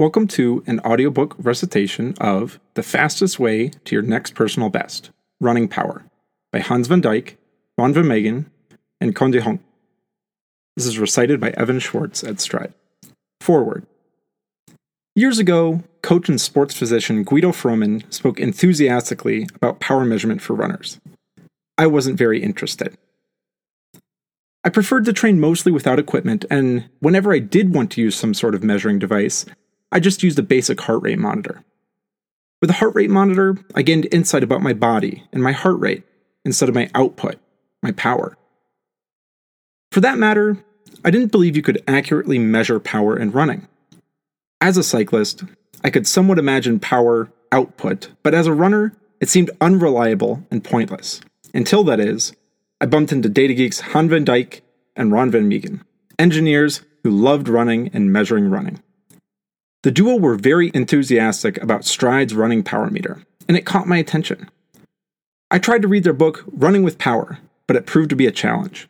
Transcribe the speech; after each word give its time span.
Welcome 0.00 0.28
to 0.28 0.62
an 0.68 0.78
audiobook 0.86 1.34
recitation 1.38 2.14
of 2.20 2.60
The 2.74 2.84
Fastest 2.84 3.40
Way 3.40 3.70
to 3.84 3.96
Your 3.96 4.02
Next 4.04 4.36
Personal 4.36 4.68
Best 4.68 5.10
Running 5.40 5.66
Power 5.66 6.04
by 6.52 6.60
Hans 6.60 6.86
van 6.86 7.02
Dijk, 7.02 7.34
Ron 7.76 7.92
van 7.92 8.06
Megen, 8.06 8.48
and 9.00 9.16
Conde. 9.16 9.58
This 10.76 10.86
is 10.86 11.00
recited 11.00 11.40
by 11.40 11.50
Evan 11.50 11.80
Schwartz 11.80 12.22
at 12.22 12.36
Stryd. 12.36 12.74
Forward. 13.40 13.88
Years 15.16 15.40
ago, 15.40 15.82
coach 16.00 16.28
and 16.28 16.40
sports 16.40 16.76
physician 16.76 17.24
Guido 17.24 17.50
Frohman 17.50 18.04
spoke 18.14 18.38
enthusiastically 18.38 19.48
about 19.56 19.80
power 19.80 20.04
measurement 20.04 20.40
for 20.40 20.54
runners. 20.54 21.00
I 21.76 21.88
wasn't 21.88 22.16
very 22.16 22.40
interested. 22.40 22.96
I 24.62 24.68
preferred 24.68 25.06
to 25.06 25.12
train 25.12 25.40
mostly 25.40 25.72
without 25.72 25.98
equipment, 25.98 26.44
and 26.52 26.88
whenever 27.00 27.32
I 27.32 27.40
did 27.40 27.74
want 27.74 27.90
to 27.92 28.00
use 28.00 28.14
some 28.14 28.32
sort 28.32 28.54
of 28.54 28.62
measuring 28.62 29.00
device, 29.00 29.44
I 29.90 30.00
just 30.00 30.22
used 30.22 30.38
a 30.38 30.42
basic 30.42 30.80
heart 30.80 31.02
rate 31.02 31.18
monitor. 31.18 31.64
With 32.60 32.70
a 32.70 32.74
heart 32.74 32.94
rate 32.94 33.10
monitor, 33.10 33.56
I 33.74 33.82
gained 33.82 34.08
insight 34.12 34.42
about 34.42 34.62
my 34.62 34.72
body 34.72 35.24
and 35.32 35.42
my 35.42 35.52
heart 35.52 35.78
rate 35.78 36.04
instead 36.44 36.68
of 36.68 36.74
my 36.74 36.90
output, 36.94 37.36
my 37.82 37.92
power. 37.92 38.36
For 39.92 40.00
that 40.00 40.18
matter, 40.18 40.58
I 41.04 41.10
didn't 41.10 41.32
believe 41.32 41.56
you 41.56 41.62
could 41.62 41.82
accurately 41.86 42.38
measure 42.38 42.80
power 42.80 43.16
in 43.16 43.30
running. 43.30 43.68
As 44.60 44.76
a 44.76 44.82
cyclist, 44.82 45.44
I 45.84 45.90
could 45.90 46.06
somewhat 46.06 46.38
imagine 46.38 46.80
power 46.80 47.30
output, 47.52 48.10
but 48.22 48.34
as 48.34 48.46
a 48.46 48.52
runner, 48.52 48.92
it 49.20 49.28
seemed 49.28 49.50
unreliable 49.60 50.44
and 50.50 50.64
pointless. 50.64 51.20
Until 51.54 51.84
that 51.84 52.00
is, 52.00 52.34
I 52.80 52.86
bumped 52.86 53.12
into 53.12 53.28
data 53.28 53.54
geeks 53.54 53.80
Han 53.80 54.08
van 54.08 54.24
Dijk 54.24 54.60
and 54.96 55.12
Ron 55.12 55.30
van 55.30 55.48
Megen, 55.48 55.84
engineers 56.18 56.82
who 57.02 57.10
loved 57.10 57.48
running 57.48 57.90
and 57.92 58.12
measuring 58.12 58.50
running. 58.50 58.82
The 59.88 59.94
duo 59.94 60.16
were 60.16 60.36
very 60.36 60.70
enthusiastic 60.74 61.56
about 61.62 61.86
Stryd's 61.86 62.34
running 62.34 62.62
power 62.62 62.90
meter, 62.90 63.22
and 63.48 63.56
it 63.56 63.64
caught 63.64 63.88
my 63.88 63.96
attention. 63.96 64.50
I 65.50 65.58
tried 65.58 65.80
to 65.80 65.88
read 65.88 66.04
their 66.04 66.12
book, 66.12 66.44
Running 66.52 66.82
with 66.82 66.98
Power, 66.98 67.38
but 67.66 67.74
it 67.74 67.86
proved 67.86 68.10
to 68.10 68.14
be 68.14 68.26
a 68.26 68.30
challenge. 68.30 68.86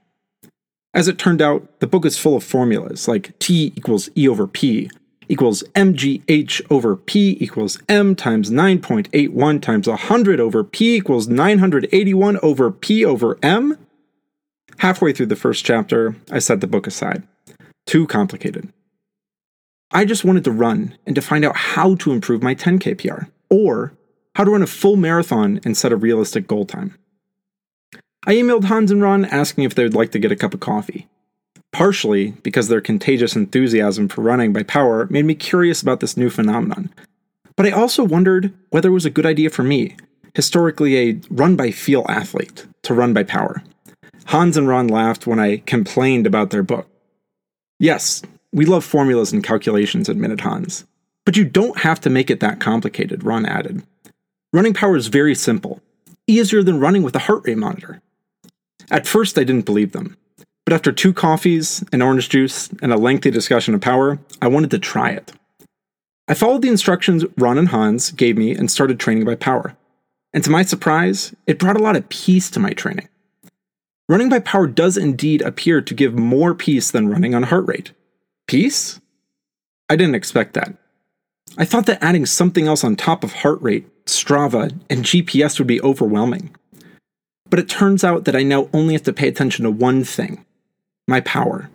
As 0.93 1.07
it 1.07 1.17
turned 1.17 1.41
out, 1.41 1.79
the 1.79 1.87
book 1.87 2.05
is 2.05 2.19
full 2.19 2.35
of 2.35 2.43
formulas 2.43 3.07
like 3.07 3.39
T 3.39 3.73
equals 3.77 4.11
E 4.17 4.27
over 4.27 4.49
P 4.49 4.91
equals 5.29 5.63
mgh 5.77 6.63
over 6.69 6.97
P 6.97 7.37
equals 7.39 7.79
m 7.89 8.17
times 8.17 8.51
9.81 8.51 9.63
times 9.63 9.87
100 9.87 10.41
over 10.41 10.65
P 10.65 10.97
equals 10.97 11.29
981 11.29 12.41
over 12.43 12.73
P 12.73 13.05
over 13.05 13.39
m. 13.41 13.79
Halfway 14.79 15.13
through 15.13 15.27
the 15.27 15.37
first 15.37 15.65
chapter, 15.65 16.17
I 16.33 16.41
set 16.41 16.61
the 16.61 16.67
book 16.67 16.89
aside. 16.89 17.23
Too 17.87 18.09
complicated. 18.09 18.73
I 19.91 20.05
just 20.05 20.25
wanted 20.25 20.45
to 20.45 20.51
run 20.51 20.97
and 21.07 21.15
to 21.15 21.23
find 21.23 21.45
out 21.45 21.57
how 21.57 21.95
to 21.97 22.13
improve 22.13 22.43
my 22.43 22.55
10K 22.55 22.99
PR, 22.99 23.27
or 23.49 23.95
how 24.35 24.45
to 24.45 24.51
run 24.51 24.63
a 24.63 24.67
full 24.67 24.97
marathon 24.97 25.61
and 25.65 25.77
set 25.77 25.93
a 25.93 25.97
realistic 25.97 26.47
goal 26.47 26.67
time. 26.67 26.97
I 28.27 28.35
emailed 28.35 28.65
Hans 28.65 28.91
and 28.91 29.01
Ron 29.01 29.25
asking 29.25 29.65
if 29.65 29.75
they 29.75 29.85
would 29.85 29.95
like 29.95 30.13
to 30.13 30.19
get 30.19 30.33
a 30.33 30.37
cup 30.37 30.53
of 30.53 30.61
coffee. 30.61 31.09
Partially 31.73 32.33
because 32.43 32.69
their 32.69 32.81
contagious 32.81 33.37
enthusiasm 33.37 34.09
for 34.09 34.23
running 34.23 34.53
by 34.53 34.63
power 34.63 35.07
made 35.11 35.25
me 35.25 35.35
curious 35.35 35.81
about 35.81 36.01
this 36.01 36.17
new 36.17 36.29
phenomenon. 36.29 36.93
But 37.57 37.67
I 37.67 37.71
also 37.71 38.05
wondered 38.05 38.53
whether 38.71 38.91
it 38.91 38.93
was 38.93 39.07
a 39.07 39.11
good 39.11 39.27
idea 39.27 39.51
for 39.51 39.63
me, 39.63 39.97
historically 40.35 40.97
a 40.99 41.21
run 41.31 41.57
by 41.57 41.71
feel 41.71 42.05
athlete, 42.09 42.67
to 42.83 42.95
run 42.95 43.13
by 43.15 43.23
power. 43.23 43.63
Hans 44.27 44.57
and 44.57 44.69
Ron 44.69 44.89
laughed 44.89 45.27
when 45.27 45.41
I 45.41 45.59
complained 45.59 46.27
about 46.27 46.51
their 46.51 46.63
book. 46.63 46.87
Yes, 47.79 48.23
we 48.53 48.65
love 48.65 48.85
formulas 48.85 49.33
and 49.33 49.45
calculations, 49.45 50.09
admitted 50.09 50.41
Hans. 50.41 50.87
But 51.25 51.37
you 51.37 51.45
don't 51.45 51.79
have 51.81 52.01
to 52.01 52.11
make 52.11 52.31
it 52.31 52.41
that 52.41 52.61
complicated, 52.61 53.25
Ron 53.25 53.45
added. 53.45 53.83
Running 54.53 54.75
power 54.75 54.97
is 54.97 55.09
very 55.09 55.35
simple, 55.35 55.81
easier 56.27 56.63
than 56.63 56.81
running 56.81 57.03
with 57.03 57.15
a 57.15 57.21
heart 57.21 57.43
rate 57.45 57.59
monitor. 57.59 58.01
At 58.91 59.07
first, 59.07 59.37
I 59.39 59.45
didn't 59.45 59.67
believe 59.67 59.93
them. 59.93 60.17
But 60.65 60.75
after 60.75 60.93
two 60.93 61.13
coffees, 61.13 61.85
an 61.93 62.03
orange 62.03 62.29
juice, 62.29 62.69
and 62.83 62.93
a 62.93 62.99
lengthy 62.99 63.31
discussion 63.31 63.75
of 63.75 63.81
power, 63.81 64.19
I 64.41 64.49
wanted 64.49 64.71
to 64.73 64.79
try 64.79 65.11
it. 65.11 65.33
I 66.29 66.35
followed 66.35 66.63
the 66.63 66.69
instructions 66.69 67.25
Ron 67.39 67.57
and 67.57 67.69
Hans 67.69 68.11
gave 68.11 68.37
me 68.37 68.55
and 68.55 68.71
started 68.71 69.01
training 69.01 69.25
by 69.25 69.35
power. 69.35 69.77
And 70.35 70.45
to 70.45 70.51
my 70.51 70.63
surprise, 70.63 71.35
it 71.47 71.59
brought 71.59 71.81
a 71.81 71.83
lot 71.83 71.97
of 71.97 72.09
peace 72.11 72.51
to 72.51 72.61
my 72.61 72.71
training. 72.71 73.09
Running 74.11 74.29
by 74.29 74.41
power 74.41 74.67
does 74.67 74.97
indeed 74.97 75.43
appear 75.43 75.81
to 75.81 75.95
give 75.95 76.15
more 76.15 76.55
peace 76.55 76.91
than 76.91 77.09
running 77.09 77.35
on 77.35 77.45
heart 77.45 77.67
rate. 77.67 77.93
Peace? 78.49 78.99
I 79.91 79.97
didn't 79.97 80.15
expect 80.15 80.55
that. 80.55 80.75
I 81.59 81.67
thought 81.67 81.85
that 81.87 82.03
adding 82.03 82.25
something 82.25 82.67
else 82.67 82.83
on 82.83 82.97
top 82.97 83.23
of 83.23 83.33
heart 83.35 83.61
rate, 83.61 83.87
Strava, 84.07 84.75
and 84.89 85.05
GPS 85.05 85.59
would 85.59 85.69
be 85.69 85.83
overwhelming. 85.83 86.57
But 87.51 87.59
it 87.59 87.69
turns 87.69 88.05
out 88.05 88.25
that 88.25 88.35
I 88.35 88.43
now 88.43 88.71
only 88.73 88.95
have 88.95 89.03
to 89.05 89.13
pay 89.13 89.29
attention 89.29 89.65
to 89.65 89.71
one 89.71 90.03
thing 90.03 90.45
my 91.07 91.21
power. 91.21 91.71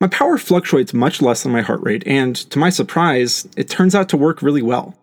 My 0.00 0.06
power 0.06 0.38
fluctuates 0.38 0.94
much 0.94 1.20
less 1.20 1.42
than 1.42 1.52
my 1.52 1.62
heart 1.62 1.80
rate, 1.82 2.06
and 2.06 2.36
to 2.36 2.58
my 2.58 2.70
surprise, 2.70 3.48
it 3.56 3.68
turns 3.68 3.94
out 3.94 4.08
to 4.10 4.16
work 4.16 4.42
really 4.42 4.62
well. 4.62 4.96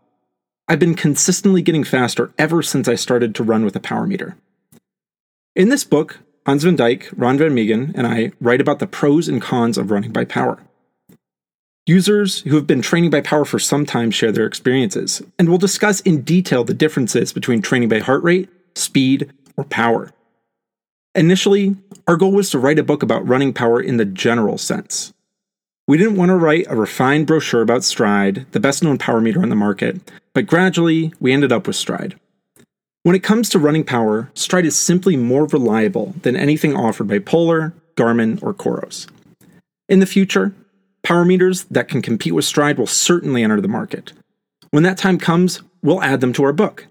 I've 0.67 0.79
been 0.79 0.95
consistently 0.95 1.61
getting 1.61 1.83
faster 1.83 2.31
ever 2.37 2.63
since 2.63 2.87
I 2.87 2.95
started 2.95 3.35
to 3.35 3.43
run 3.43 3.65
with 3.65 3.75
a 3.75 3.79
power 3.79 4.07
meter. 4.07 4.37
In 5.55 5.69
this 5.69 5.83
book, 5.83 6.19
Hans 6.45 6.63
van 6.63 6.75
Dijk, 6.75 7.11
Ron 7.17 7.39
van 7.39 7.55
Megen, 7.55 7.91
and 7.95 8.05
I 8.05 8.31
write 8.39 8.61
about 8.61 8.77
the 8.77 8.85
pros 8.85 9.27
and 9.27 9.41
cons 9.41 9.79
of 9.79 9.89
running 9.89 10.11
by 10.11 10.25
power. 10.25 10.59
Users 11.87 12.41
who 12.41 12.55
have 12.55 12.67
been 12.67 12.83
training 12.83 13.09
by 13.09 13.21
power 13.21 13.45
for 13.45 13.57
some 13.57 13.83
time 13.85 14.11
share 14.11 14.31
their 14.31 14.45
experiences, 14.45 15.23
and 15.39 15.49
we'll 15.49 15.57
discuss 15.57 16.01
in 16.01 16.21
detail 16.21 16.63
the 16.63 16.73
differences 16.73 17.33
between 17.33 17.63
training 17.63 17.89
by 17.89 17.99
heart 17.99 18.23
rate, 18.23 18.47
speed, 18.75 19.31
or 19.57 19.63
power. 19.63 20.11
Initially, 21.15 21.77
our 22.07 22.15
goal 22.15 22.31
was 22.31 22.51
to 22.51 22.59
write 22.59 22.77
a 22.77 22.83
book 22.83 23.01
about 23.01 23.27
running 23.27 23.53
power 23.53 23.81
in 23.81 23.97
the 23.97 24.05
general 24.05 24.59
sense. 24.59 25.13
We 25.87 25.97
didn't 25.97 26.17
want 26.17 26.29
to 26.29 26.35
write 26.35 26.65
a 26.69 26.75
refined 26.75 27.25
brochure 27.25 27.61
about 27.61 27.81
Stryd, 27.81 28.45
the 28.51 28.59
best 28.59 28.83
known 28.83 28.99
power 28.99 29.21
meter 29.21 29.41
on 29.41 29.49
the 29.49 29.55
market, 29.55 30.11
but 30.33 30.45
gradually 30.45 31.11
we 31.19 31.33
ended 31.33 31.51
up 31.51 31.65
with 31.65 31.75
Stryd. 31.75 32.17
When 33.05 33.13
it 33.15 33.21
comes 33.21 33.49
to 33.49 33.59
running 33.59 33.83
power, 33.83 34.31
Stryd 34.33 34.63
is 34.63 34.75
simply 34.75 35.15
more 35.15 35.45
reliable 35.45 36.15
than 36.23 36.35
anything 36.35 36.75
offered 36.75 37.07
by 37.07 37.19
Polar, 37.19 37.71
Garmin, 37.95 38.41
or 38.41 38.51
Coros. 38.51 39.07
In 39.87 39.99
the 39.99 40.07
future, 40.07 40.55
power 41.03 41.23
meters 41.23 41.65
that 41.65 41.87
can 41.87 42.01
compete 42.01 42.33
with 42.33 42.45
Stryd 42.45 42.79
will 42.79 42.87
certainly 42.87 43.43
enter 43.43 43.61
the 43.61 43.67
market. 43.67 44.11
When 44.71 44.81
that 44.81 44.97
time 44.97 45.19
comes, 45.19 45.61
we'll 45.83 46.01
add 46.01 46.19
them 46.19 46.33
to 46.33 46.43
our 46.45 46.51
book. 46.51 46.87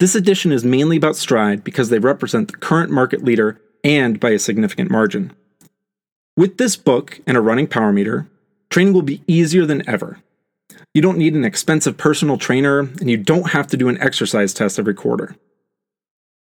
This 0.00 0.16
edition 0.16 0.50
is 0.50 0.64
mainly 0.64 0.96
about 0.96 1.14
Stryd 1.14 1.62
because 1.62 1.90
they 1.90 2.00
represent 2.00 2.50
the 2.50 2.58
current 2.58 2.90
market 2.90 3.22
leader 3.22 3.60
and 3.84 4.18
by 4.18 4.30
a 4.30 4.40
significant 4.40 4.90
margin. 4.90 5.30
With 6.36 6.58
this 6.58 6.74
book 6.74 7.20
and 7.24 7.36
a 7.36 7.40
running 7.40 7.68
power 7.68 7.92
meter, 7.92 8.26
training 8.68 8.94
will 8.94 9.02
be 9.02 9.22
easier 9.28 9.64
than 9.64 9.88
ever, 9.88 10.18
you 10.96 11.02
don't 11.02 11.18
need 11.18 11.34
an 11.34 11.44
expensive 11.44 11.98
personal 11.98 12.38
trainer, 12.38 12.78
and 12.78 13.10
you 13.10 13.18
don't 13.18 13.50
have 13.50 13.66
to 13.66 13.76
do 13.76 13.88
an 13.88 14.00
exercise 14.00 14.54
test 14.54 14.78
every 14.78 14.94
quarter. 14.94 15.36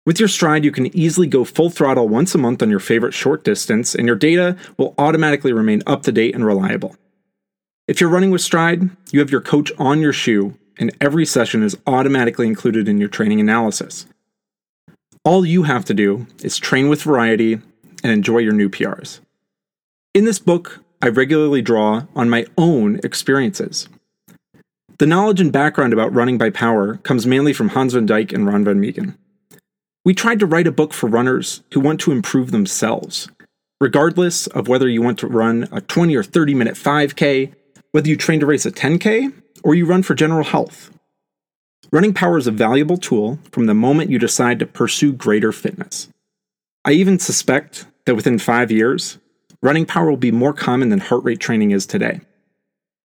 With 0.05 0.19
your 0.19 0.27
Stryd, 0.27 0.65
you 0.65 0.73
can 0.73 0.93
easily 0.93 1.25
go 1.25 1.45
full 1.45 1.69
throttle 1.69 2.09
once 2.09 2.35
a 2.35 2.37
month 2.37 2.61
on 2.61 2.69
your 2.69 2.81
favorite 2.81 3.13
short 3.13 3.45
distance, 3.45 3.95
and 3.95 4.07
your 4.07 4.17
data 4.17 4.57
will 4.77 4.93
automatically 4.97 5.53
remain 5.53 5.81
up 5.87 6.03
to 6.03 6.11
date 6.11 6.35
and 6.35 6.45
reliable. 6.45 6.97
If 7.87 8.01
you're 8.01 8.09
running 8.09 8.29
with 8.29 8.41
Stryd, 8.41 8.89
you 9.13 9.21
have 9.21 9.31
your 9.31 9.39
coach 9.39 9.71
on 9.79 10.01
your 10.01 10.11
shoe, 10.11 10.57
and 10.77 10.91
every 10.99 11.25
session 11.25 11.63
is 11.63 11.77
automatically 11.87 12.45
included 12.45 12.89
in 12.89 12.97
your 12.97 13.07
training 13.07 13.39
analysis. 13.39 14.05
All 15.23 15.45
you 15.45 15.63
have 15.63 15.85
to 15.85 15.93
do 15.93 16.27
is 16.43 16.57
train 16.57 16.89
with 16.89 17.03
variety 17.03 17.53
and 17.53 18.11
enjoy 18.11 18.39
your 18.39 18.51
new 18.51 18.67
PRs. 18.67 19.21
In 20.13 20.25
this 20.25 20.39
book, 20.39 20.83
I 21.01 21.07
regularly 21.07 21.61
draw 21.61 22.03
on 22.17 22.29
my 22.29 22.45
own 22.57 22.99
experiences. 23.01 23.87
The 25.01 25.07
knowledge 25.07 25.41
and 25.41 25.51
background 25.51 25.93
about 25.93 26.13
running 26.13 26.37
by 26.37 26.51
power 26.51 26.97
comes 26.97 27.25
mainly 27.25 27.53
from 27.53 27.69
Hans 27.69 27.93
van 27.93 28.07
Dijk 28.07 28.31
and 28.31 28.45
Ron 28.45 28.63
van 28.63 28.79
Megen. 28.79 29.17
We 30.05 30.13
tried 30.13 30.39
to 30.41 30.45
write 30.45 30.67
a 30.67 30.71
book 30.71 30.93
for 30.93 31.07
runners 31.07 31.63
who 31.73 31.79
want 31.79 31.99
to 32.01 32.11
improve 32.11 32.51
themselves, 32.51 33.27
regardless 33.79 34.45
of 34.45 34.67
whether 34.67 34.87
you 34.87 35.01
want 35.01 35.17
to 35.17 35.25
run 35.25 35.67
a 35.71 35.81
20 35.81 36.15
or 36.15 36.21
30 36.21 36.53
minute 36.53 36.75
5K, 36.75 37.51
whether 37.93 38.07
you 38.07 38.15
train 38.15 38.39
to 38.41 38.45
race 38.45 38.67
a 38.67 38.71
10K, 38.71 39.33
or 39.63 39.73
you 39.73 39.87
run 39.87 40.03
for 40.03 40.13
general 40.13 40.43
health. 40.43 40.95
Running 41.91 42.13
power 42.13 42.37
is 42.37 42.45
a 42.45 42.51
valuable 42.51 42.97
tool 42.97 43.39
from 43.51 43.65
the 43.65 43.73
moment 43.73 44.11
you 44.11 44.19
decide 44.19 44.59
to 44.59 44.67
pursue 44.67 45.13
greater 45.13 45.51
fitness. 45.51 46.09
I 46.85 46.91
even 46.91 47.17
suspect 47.17 47.87
that 48.05 48.13
within 48.13 48.37
five 48.37 48.69
years, 48.69 49.17
running 49.63 49.87
power 49.87 50.11
will 50.11 50.17
be 50.17 50.31
more 50.31 50.53
common 50.53 50.89
than 50.89 50.99
heart 50.99 51.23
rate 51.23 51.39
training 51.39 51.71
is 51.71 51.87
today. 51.87 52.21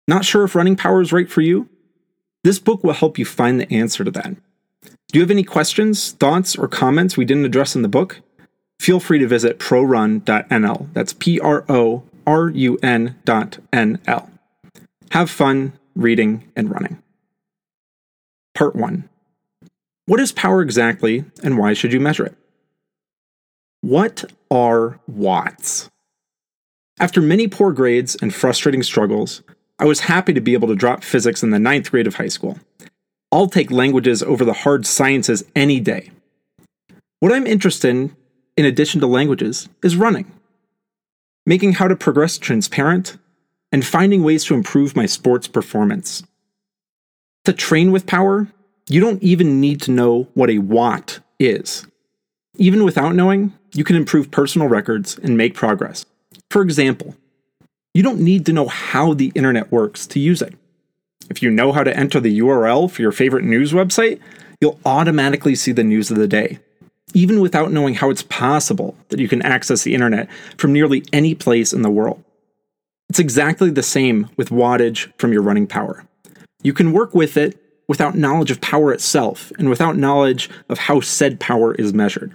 Not 0.07 0.23
sure 0.23 0.43
if 0.43 0.53
running 0.53 0.75
power 0.75 1.01
is 1.01 1.11
right 1.11 1.27
for 1.27 1.41
you? 1.41 1.67
This 2.43 2.59
book 2.59 2.83
will 2.83 2.93
help 2.93 3.17
you 3.17 3.25
find 3.25 3.59
the 3.59 3.71
answer 3.73 4.03
to 4.03 4.11
that. 4.11 4.35
Do 4.83 5.17
you 5.17 5.21
have 5.21 5.31
any 5.31 5.43
questions, 5.43 6.11
thoughts, 6.11 6.55
or 6.55 6.67
comments 6.67 7.17
we 7.17 7.25
didn't 7.25 7.45
address 7.45 7.75
in 7.75 7.81
the 7.81 7.87
book? 7.87 8.21
Feel 8.79 8.99
free 8.99 9.19
to 9.19 9.27
visit 9.27 9.59
prorun.nl. 9.59 10.93
That's 10.93 11.13
P 11.13 11.39
R 11.39 11.65
O 11.67 12.03
R 12.25 12.49
U 12.49 12.77
N.nl. 12.81 14.29
Have 15.11 15.29
fun 15.29 15.73
reading, 15.99 16.49
and 16.55 16.71
running. 16.71 17.01
Part 18.55 18.75
1 18.75 19.07
What 20.05 20.19
is 20.19 20.31
power 20.31 20.61
exactly, 20.61 21.25
and 21.43 21.57
why 21.57 21.73
should 21.73 21.93
you 21.93 21.99
measure 21.99 22.25
it? 22.25 22.35
What 23.81 24.31
are 24.49 24.99
watts? 25.07 25.89
After 26.99 27.21
many 27.21 27.47
poor 27.47 27.71
grades 27.71 28.17
and 28.21 28.33
frustrating 28.33 28.83
struggles, 28.83 29.41
I 29.79 29.85
was 29.85 30.01
happy 30.01 30.33
to 30.33 30.41
be 30.41 30.53
able 30.53 30.67
to 30.67 30.75
drop 30.75 31.03
physics 31.03 31.41
in 31.41 31.51
the 31.51 31.59
ninth 31.59 31.89
grade 31.89 32.07
of 32.07 32.15
high 32.15 32.27
school. 32.27 32.59
I'll 33.31 33.47
take 33.47 33.71
languages 33.71 34.21
over 34.21 34.43
the 34.43 34.53
hard 34.53 34.85
sciences 34.85 35.43
any 35.55 35.79
day. 35.79 36.11
What 37.21 37.31
I'm 37.31 37.47
interested 37.47 37.89
in, 37.89 38.15
in 38.57 38.65
addition 38.65 38.99
to 39.01 39.07
languages, 39.07 39.69
is 39.81 39.95
running. 39.95 40.29
Making 41.45 41.73
how 41.73 41.87
to 41.87 41.95
progress 41.95 42.37
transparent, 42.37 43.17
and 43.71 43.85
finding 43.85 44.23
ways 44.23 44.43
to 44.45 44.53
improve 44.53 44.95
my 44.95 45.05
sports 45.05 45.47
performance. 45.47 46.23
To 47.45 47.53
train 47.53 47.91
with 47.91 48.05
power, 48.05 48.47
you 48.87 48.99
don't 48.99 49.21
even 49.23 49.61
need 49.61 49.81
to 49.83 49.91
know 49.91 50.27
what 50.33 50.49
a 50.49 50.57
watt 50.57 51.19
is. 51.39 51.85
Even 52.57 52.83
without 52.83 53.15
knowing, 53.15 53.53
you 53.73 53.83
can 53.83 53.95
improve 53.95 54.31
personal 54.31 54.67
records 54.67 55.17
and 55.19 55.37
make 55.37 55.53
progress. 55.53 56.05
For 56.49 56.61
example, 56.61 57.15
you 57.99 58.03
don't 58.03 58.21
need 58.21 58.45
to 58.45 58.53
know 58.53 58.69
how 58.69 59.13
the 59.13 59.29
internet 59.35 59.73
works 59.73 60.07
to 60.07 60.21
use 60.21 60.41
it. 60.41 60.53
If 61.29 61.43
you 61.43 61.51
know 61.51 61.73
how 61.73 61.83
to 61.83 61.93
enter 61.93 62.21
the 62.21 62.39
URL 62.39 62.89
for 62.89 63.01
your 63.01 63.11
favorite 63.11 63.43
news 63.43 63.73
website, 63.73 64.21
you'll 64.61 64.79
automatically 64.85 65.53
see 65.53 65.73
the 65.73 65.83
news 65.83 66.09
of 66.09 66.15
the 66.15 66.25
day, 66.25 66.59
even 67.13 67.41
without 67.41 67.73
knowing 67.73 67.95
how 67.95 68.09
it's 68.09 68.23
possible 68.23 68.95
that 69.09 69.19
you 69.19 69.27
can 69.27 69.41
access 69.41 69.83
the 69.83 69.93
internet 69.93 70.29
from 70.57 70.71
nearly 70.71 71.03
any 71.11 71.35
place 71.35 71.73
in 71.73 71.81
the 71.81 71.89
world. 71.89 72.23
It's 73.09 73.19
exactly 73.19 73.69
the 73.69 73.83
same 73.83 74.29
with 74.37 74.47
wattage 74.47 75.11
from 75.17 75.33
your 75.33 75.41
running 75.41 75.67
power. 75.67 76.05
You 76.63 76.71
can 76.71 76.93
work 76.93 77.13
with 77.13 77.35
it 77.35 77.61
without 77.89 78.15
knowledge 78.15 78.49
of 78.49 78.61
power 78.61 78.93
itself 78.93 79.51
and 79.59 79.69
without 79.69 79.97
knowledge 79.97 80.49
of 80.69 80.77
how 80.77 81.01
said 81.01 81.41
power 81.41 81.75
is 81.75 81.93
measured. 81.93 82.33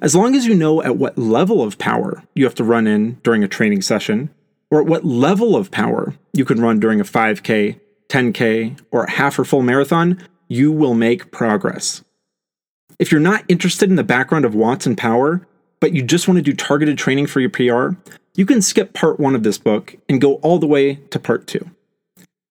As 0.00 0.14
long 0.14 0.36
as 0.36 0.46
you 0.46 0.54
know 0.54 0.80
at 0.80 0.96
what 0.96 1.18
level 1.18 1.60
of 1.60 1.76
power 1.76 2.22
you 2.36 2.44
have 2.44 2.54
to 2.54 2.62
run 2.62 2.86
in 2.86 3.14
during 3.24 3.42
a 3.42 3.48
training 3.48 3.82
session, 3.82 4.30
or 4.70 4.80
at 4.80 4.86
what 4.86 5.04
level 5.04 5.56
of 5.56 5.70
power 5.70 6.14
you 6.32 6.44
can 6.44 6.60
run 6.60 6.80
during 6.80 7.00
a 7.00 7.04
5K, 7.04 7.78
10K, 8.08 8.80
or 8.90 9.06
half 9.06 9.38
or 9.38 9.44
full 9.44 9.62
marathon, 9.62 10.22
you 10.48 10.72
will 10.72 10.94
make 10.94 11.30
progress. 11.30 12.02
If 12.98 13.10
you're 13.10 13.20
not 13.20 13.44
interested 13.48 13.88
in 13.88 13.96
the 13.96 14.04
background 14.04 14.44
of 14.44 14.54
watts 14.54 14.86
and 14.86 14.96
power, 14.96 15.46
but 15.80 15.92
you 15.92 16.02
just 16.02 16.28
want 16.28 16.38
to 16.38 16.42
do 16.42 16.52
targeted 16.52 16.98
training 16.98 17.26
for 17.26 17.40
your 17.40 17.50
PR, 17.50 17.96
you 18.34 18.46
can 18.46 18.62
skip 18.62 18.92
part 18.92 19.18
one 19.18 19.34
of 19.34 19.42
this 19.42 19.58
book 19.58 19.96
and 20.08 20.20
go 20.20 20.34
all 20.36 20.58
the 20.58 20.66
way 20.66 20.96
to 20.96 21.18
part 21.18 21.46
two. 21.46 21.70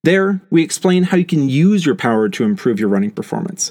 There, 0.02 0.40
we 0.50 0.62
explain 0.62 1.04
how 1.04 1.16
you 1.16 1.26
can 1.26 1.48
use 1.48 1.84
your 1.84 1.94
power 1.94 2.28
to 2.30 2.44
improve 2.44 2.80
your 2.80 2.88
running 2.88 3.10
performance. 3.10 3.70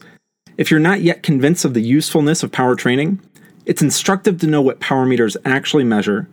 If 0.58 0.70
you're 0.70 0.80
not 0.80 1.02
yet 1.02 1.24
convinced 1.24 1.66
of 1.66 1.74
the 1.74 1.82
usefulness 1.82 2.44
of 2.44 2.52
power 2.52 2.76
training, 2.76 3.20
it's 3.66 3.82
instructive 3.82 4.40
to 4.40 4.48
know 4.48 4.62
what 4.62 4.80
power 4.80 5.06
meters 5.06 5.38
actually 5.44 5.84
measure, 5.84 6.28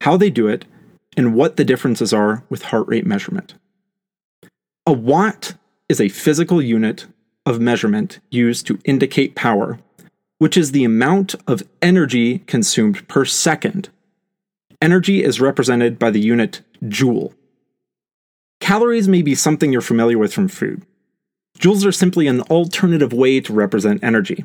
how 0.00 0.16
they 0.16 0.30
do 0.30 0.48
it, 0.48 0.64
and 1.16 1.34
what 1.34 1.56
the 1.56 1.64
differences 1.64 2.12
are 2.12 2.44
with 2.48 2.62
heart 2.64 2.86
rate 2.88 3.06
measurement. 3.06 3.54
A 4.86 4.92
watt 4.92 5.54
is 5.88 6.00
a 6.00 6.08
physical 6.08 6.62
unit 6.62 7.06
of 7.46 7.60
measurement 7.60 8.20
used 8.30 8.66
to 8.66 8.78
indicate 8.84 9.34
power, 9.34 9.78
which 10.38 10.56
is 10.56 10.72
the 10.72 10.84
amount 10.84 11.34
of 11.46 11.62
energy 11.82 12.38
consumed 12.40 13.06
per 13.08 13.24
second. 13.24 13.88
Energy 14.80 15.22
is 15.22 15.40
represented 15.40 15.98
by 15.98 16.10
the 16.10 16.20
unit 16.20 16.62
joule. 16.88 17.34
Calories 18.60 19.08
may 19.08 19.22
be 19.22 19.34
something 19.34 19.72
you're 19.72 19.80
familiar 19.80 20.18
with 20.18 20.32
from 20.32 20.48
food. 20.48 20.82
Joules 21.58 21.84
are 21.84 21.92
simply 21.92 22.26
an 22.26 22.40
alternative 22.42 23.12
way 23.12 23.40
to 23.40 23.52
represent 23.52 24.02
energy. 24.02 24.44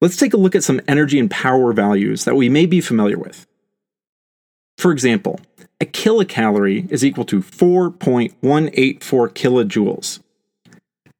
Let's 0.00 0.16
take 0.16 0.34
a 0.34 0.36
look 0.36 0.54
at 0.54 0.64
some 0.64 0.80
energy 0.86 1.18
and 1.18 1.30
power 1.30 1.72
values 1.72 2.24
that 2.24 2.36
we 2.36 2.48
may 2.48 2.66
be 2.66 2.80
familiar 2.80 3.18
with. 3.18 3.46
For 4.76 4.92
example, 4.92 5.40
a 5.80 5.84
kilocalorie 5.84 6.90
is 6.90 7.04
equal 7.04 7.26
to 7.26 7.42
4.184 7.42 9.00
kilojoules. 9.00 10.20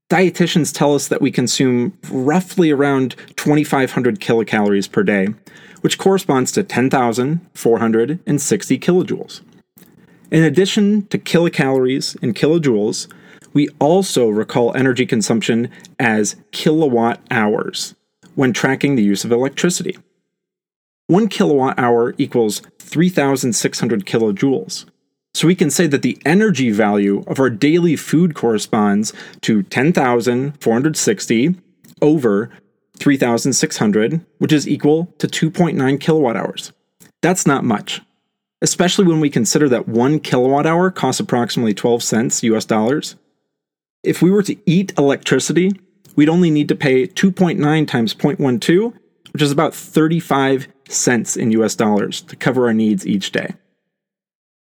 Dietitians 0.08 0.72
tell 0.72 0.94
us 0.94 1.08
that 1.08 1.20
we 1.20 1.32
consume 1.32 1.98
roughly 2.10 2.70
around 2.70 3.16
2,500 3.36 4.20
kilocalories 4.20 4.90
per 4.90 5.02
day, 5.02 5.28
which 5.80 5.98
corresponds 5.98 6.52
to 6.52 6.62
10,460 6.62 8.78
kilojoules. 8.78 9.40
In 10.30 10.44
addition 10.44 11.06
to 11.08 11.18
kilocalories 11.18 12.16
and 12.22 12.34
kilojoules, 12.34 13.12
we 13.52 13.68
also 13.78 14.28
recall 14.28 14.74
energy 14.76 15.06
consumption 15.06 15.70
as 15.98 16.36
kilowatt 16.52 17.20
hours 17.30 17.94
when 18.34 18.52
tracking 18.52 18.96
the 18.96 19.02
use 19.02 19.24
of 19.24 19.32
electricity. 19.32 19.96
One 21.08 21.28
kilowatt 21.28 21.78
hour 21.78 22.14
equals 22.18 22.62
3,600 22.80 24.04
kilojoules. 24.04 24.86
So 25.34 25.46
we 25.46 25.54
can 25.54 25.70
say 25.70 25.86
that 25.86 26.02
the 26.02 26.18
energy 26.24 26.72
value 26.72 27.22
of 27.28 27.38
our 27.38 27.50
daily 27.50 27.94
food 27.94 28.34
corresponds 28.34 29.12
to 29.42 29.62
10,460 29.62 31.54
over 32.02 32.50
3,600, 32.98 34.26
which 34.38 34.52
is 34.52 34.66
equal 34.66 35.14
to 35.18 35.28
2.9 35.28 36.00
kilowatt 36.00 36.36
hours. 36.36 36.72
That's 37.22 37.46
not 37.46 37.64
much, 37.64 38.00
especially 38.60 39.04
when 39.04 39.20
we 39.20 39.30
consider 39.30 39.68
that 39.68 39.86
one 39.86 40.18
kilowatt 40.18 40.66
hour 40.66 40.90
costs 40.90 41.20
approximately 41.20 41.74
12 41.74 42.02
cents 42.02 42.42
US 42.42 42.64
dollars. 42.64 43.14
If 44.02 44.22
we 44.22 44.30
were 44.30 44.42
to 44.42 44.56
eat 44.66 44.92
electricity, 44.98 45.72
we'd 46.16 46.28
only 46.28 46.50
need 46.50 46.68
to 46.68 46.74
pay 46.74 47.06
2.9 47.06 47.86
times 47.86 48.14
0.12, 48.14 48.94
which 49.32 49.42
is 49.42 49.52
about 49.52 49.74
35 49.74 50.68
cents 50.88 51.36
in 51.36 51.50
US 51.52 51.74
dollars 51.74 52.20
to 52.22 52.36
cover 52.36 52.66
our 52.66 52.74
needs 52.74 53.06
each 53.06 53.32
day. 53.32 53.54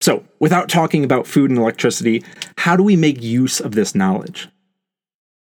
So, 0.02 0.24
without 0.40 0.70
talking 0.70 1.04
about 1.04 1.28
food 1.28 1.50
and 1.50 1.60
electricity, 1.60 2.24
how 2.60 2.76
do 2.76 2.84
we 2.84 2.96
make 2.96 3.22
use 3.22 3.60
of 3.60 3.74
this 3.74 3.94
knowledge? 3.94 4.48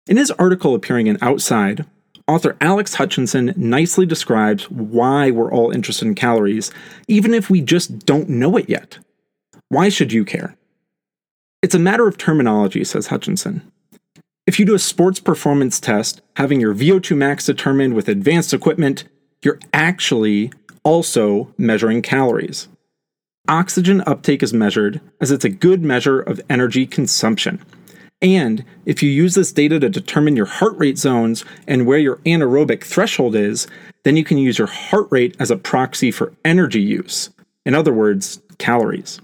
In 0.08 0.18
his 0.18 0.31
article 0.31 0.76
appearing 0.76 1.08
in 1.08 1.18
Outside, 1.22 1.86
author 2.28 2.58
Alex 2.60 2.96
Hutchinson 2.96 3.54
nicely 3.56 4.06
describes 4.06 4.70
why 4.70 5.31
we're 5.31 5.52
all 5.52 5.72
interested 5.72 6.08
in 6.08 6.16
calories, 6.16 6.72
even 7.08 7.34
if 7.34 7.50
we 7.50 7.62
just 7.62 8.06
don't 8.06 8.28
know 8.28 8.58
it 8.58 8.70
yet. 8.70 9.00
Why 9.70 9.88
should 9.90 10.12
you 10.12 10.25
care? 10.25 10.56
It's 11.62 11.75
a 11.75 11.80
matter 11.80 12.08
of 12.08 12.18
terminology, 12.18 12.84
says 12.84 13.08
Hutchinson. 13.08 13.72
If 14.48 14.60
you 14.60 14.65
do 14.65 14.75
a 14.75 14.80
sports 14.80 15.20
performance 15.20 15.80
test, 15.80 16.22
having 16.36 16.60
your 16.60 16.74
VO2 16.74 17.15
max 17.15 17.46
determined 17.46 17.94
with 17.94 18.08
advanced 18.08 18.53
equipment, 18.53 19.03
you're 19.44 19.60
actually 19.74 20.51
also 20.83 21.53
measuring 21.57 22.01
calories. 22.01 22.67
Oxygen 23.48 24.03
uptake 24.05 24.43
is 24.43 24.53
measured 24.53 25.01
as 25.19 25.31
it's 25.31 25.45
a 25.45 25.50
good 25.50 25.81
measure 25.83 26.19
of 26.19 26.41
energy 26.50 26.86
consumption. 26.86 27.63
And 28.21 28.65
if 28.86 29.01
you 29.01 29.09
use 29.09 29.36
this 29.36 29.51
data 29.51 29.79
to 29.79 29.89
determine 29.89 30.36
your 30.36 30.45
heart 30.45 30.77
rate 30.77 30.98
zones 30.98 31.45
and 31.67 31.86
where 31.86 31.98
your 31.98 32.17
anaerobic 32.17 32.83
threshold 32.83 33.36
is, 33.36 33.67
then 34.03 34.17
you 34.17 34.24
can 34.24 34.38
use 34.38 34.57
your 34.57 34.67
heart 34.67 35.07
rate 35.09 35.36
as 35.39 35.51
a 35.51 35.57
proxy 35.57 36.12
for 36.12 36.33
energy 36.43 36.81
use. 36.81 37.29
In 37.65 37.74
other 37.74 37.93
words, 37.93 38.41
calories. 38.57 39.21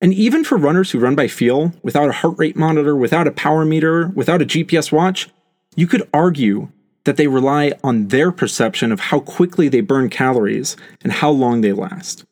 And 0.00 0.12
even 0.14 0.44
for 0.44 0.56
runners 0.56 0.90
who 0.90 0.98
run 0.98 1.14
by 1.14 1.28
feel, 1.28 1.72
without 1.82 2.08
a 2.08 2.12
heart 2.12 2.34
rate 2.38 2.56
monitor, 2.56 2.96
without 2.96 3.28
a 3.28 3.32
power 3.32 3.64
meter, 3.64 4.08
without 4.08 4.42
a 4.42 4.46
GPS 4.46 4.90
watch, 4.90 5.28
you 5.76 5.86
could 5.86 6.08
argue 6.12 6.68
that 7.04 7.16
they 7.16 7.26
rely 7.26 7.72
on 7.82 8.08
their 8.08 8.30
perception 8.30 8.92
of 8.92 9.00
how 9.00 9.20
quickly 9.20 9.68
they 9.68 9.80
burn 9.80 10.08
calories 10.08 10.76
and 11.02 11.12
how 11.12 11.30
long 11.30 11.60
they 11.60 11.72
last. 11.72 12.24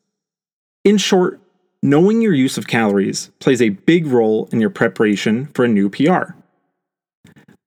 In 0.83 0.97
short, 0.97 1.39
knowing 1.83 2.21
your 2.21 2.33
use 2.33 2.57
of 2.57 2.67
calories 2.67 3.31
plays 3.39 3.61
a 3.61 3.69
big 3.69 4.07
role 4.07 4.47
in 4.51 4.61
your 4.61 4.69
preparation 4.69 5.47
for 5.53 5.65
a 5.65 5.67
new 5.67 5.89
PR. 5.89 6.33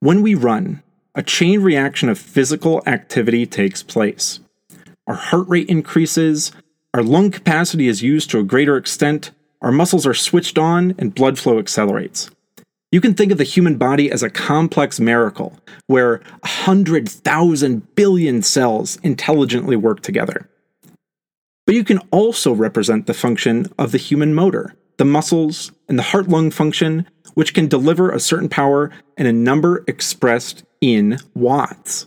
When 0.00 0.22
we 0.22 0.34
run, 0.34 0.82
a 1.14 1.22
chain 1.22 1.62
reaction 1.62 2.08
of 2.08 2.18
physical 2.18 2.82
activity 2.86 3.46
takes 3.46 3.82
place. 3.82 4.40
Our 5.06 5.14
heart 5.14 5.48
rate 5.48 5.68
increases, 5.68 6.52
our 6.92 7.02
lung 7.02 7.30
capacity 7.30 7.88
is 7.88 8.02
used 8.02 8.30
to 8.30 8.38
a 8.38 8.44
greater 8.44 8.76
extent, 8.76 9.30
our 9.60 9.72
muscles 9.72 10.06
are 10.06 10.14
switched 10.14 10.58
on 10.58 10.94
and 10.98 11.14
blood 11.14 11.38
flow 11.38 11.58
accelerates. 11.58 12.30
You 12.94 13.00
can 13.00 13.14
think 13.14 13.32
of 13.32 13.38
the 13.38 13.42
human 13.42 13.76
body 13.76 14.08
as 14.08 14.22
a 14.22 14.30
complex 14.30 15.00
miracle 15.00 15.58
where 15.88 16.18
100,000 16.42 17.94
billion 17.96 18.40
cells 18.40 19.00
intelligently 19.02 19.74
work 19.74 20.00
together. 20.00 20.48
But 21.66 21.74
you 21.74 21.82
can 21.82 21.98
also 22.12 22.52
represent 22.52 23.08
the 23.08 23.12
function 23.12 23.66
of 23.80 23.90
the 23.90 23.98
human 23.98 24.32
motor, 24.32 24.76
the 24.96 25.04
muscles, 25.04 25.72
and 25.88 25.98
the 25.98 26.04
heart 26.04 26.28
lung 26.28 26.52
function, 26.52 27.04
which 27.34 27.52
can 27.52 27.66
deliver 27.66 28.12
a 28.12 28.20
certain 28.20 28.48
power 28.48 28.92
and 29.16 29.26
a 29.26 29.32
number 29.32 29.82
expressed 29.88 30.62
in 30.80 31.18
watts. 31.34 32.06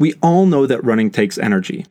We 0.00 0.14
all 0.20 0.46
know 0.46 0.66
that 0.66 0.82
running 0.82 1.12
takes 1.12 1.38
energy, 1.38 1.86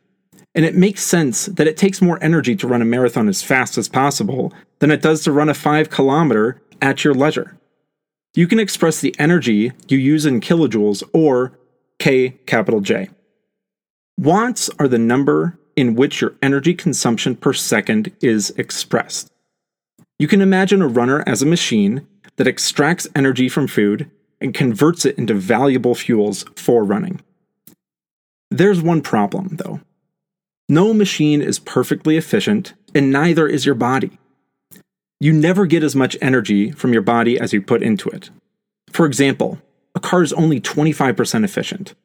and 0.53 0.65
it 0.65 0.75
makes 0.75 1.01
sense 1.01 1.45
that 1.45 1.67
it 1.67 1.77
takes 1.77 2.01
more 2.01 2.21
energy 2.21 2.57
to 2.57 2.67
run 2.67 2.81
a 2.81 2.85
marathon 2.85 3.29
as 3.29 3.41
fast 3.41 3.77
as 3.77 3.87
possible 3.87 4.51
than 4.79 4.91
it 4.91 5.01
does 5.01 5.23
to 5.23 5.31
run 5.31 5.47
a 5.47 5.53
5 5.53 5.89
kilometer 5.89 6.61
at 6.81 7.05
your 7.05 7.13
leisure. 7.13 7.57
You 8.35 8.47
can 8.47 8.59
express 8.59 9.01
the 9.01 9.15
energy 9.17 9.71
you 9.87 9.97
use 9.97 10.25
in 10.25 10.41
kilojoules 10.41 11.01
or 11.13 11.57
K 11.97 12.31
capital 12.45 12.81
J. 12.81 13.09
Watts 14.17 14.69
are 14.77 14.87
the 14.87 14.99
number 14.99 15.57
in 15.75 15.95
which 15.95 16.21
your 16.21 16.35
energy 16.41 16.73
consumption 16.73 17.35
per 17.35 17.53
second 17.53 18.11
is 18.21 18.51
expressed. 18.51 19.31
You 20.19 20.27
can 20.27 20.41
imagine 20.41 20.81
a 20.81 20.87
runner 20.87 21.23
as 21.25 21.41
a 21.41 21.45
machine 21.45 22.07
that 22.35 22.47
extracts 22.47 23.07
energy 23.15 23.49
from 23.49 23.67
food 23.67 24.09
and 24.39 24.53
converts 24.53 25.05
it 25.05 25.17
into 25.17 25.33
valuable 25.33 25.95
fuels 25.95 26.45
for 26.55 26.83
running. 26.83 27.21
There's 28.51 28.81
one 28.81 29.01
problem, 29.01 29.57
though. 29.57 29.81
No 30.67 30.93
machine 30.93 31.41
is 31.41 31.59
perfectly 31.59 32.17
efficient, 32.17 32.73
and 32.93 33.11
neither 33.11 33.47
is 33.47 33.65
your 33.65 33.75
body. 33.75 34.17
You 35.19 35.31
never 35.31 35.65
get 35.65 35.83
as 35.83 35.95
much 35.95 36.17
energy 36.21 36.71
from 36.71 36.91
your 36.91 37.01
body 37.01 37.39
as 37.39 37.53
you 37.53 37.61
put 37.61 37.81
into 37.81 38.09
it. 38.09 38.29
For 38.89 39.05
example, 39.05 39.61
a 39.95 39.99
car 39.99 40.23
is 40.23 40.33
only 40.33 40.59
25% 40.59 41.43
efficient. 41.43 41.95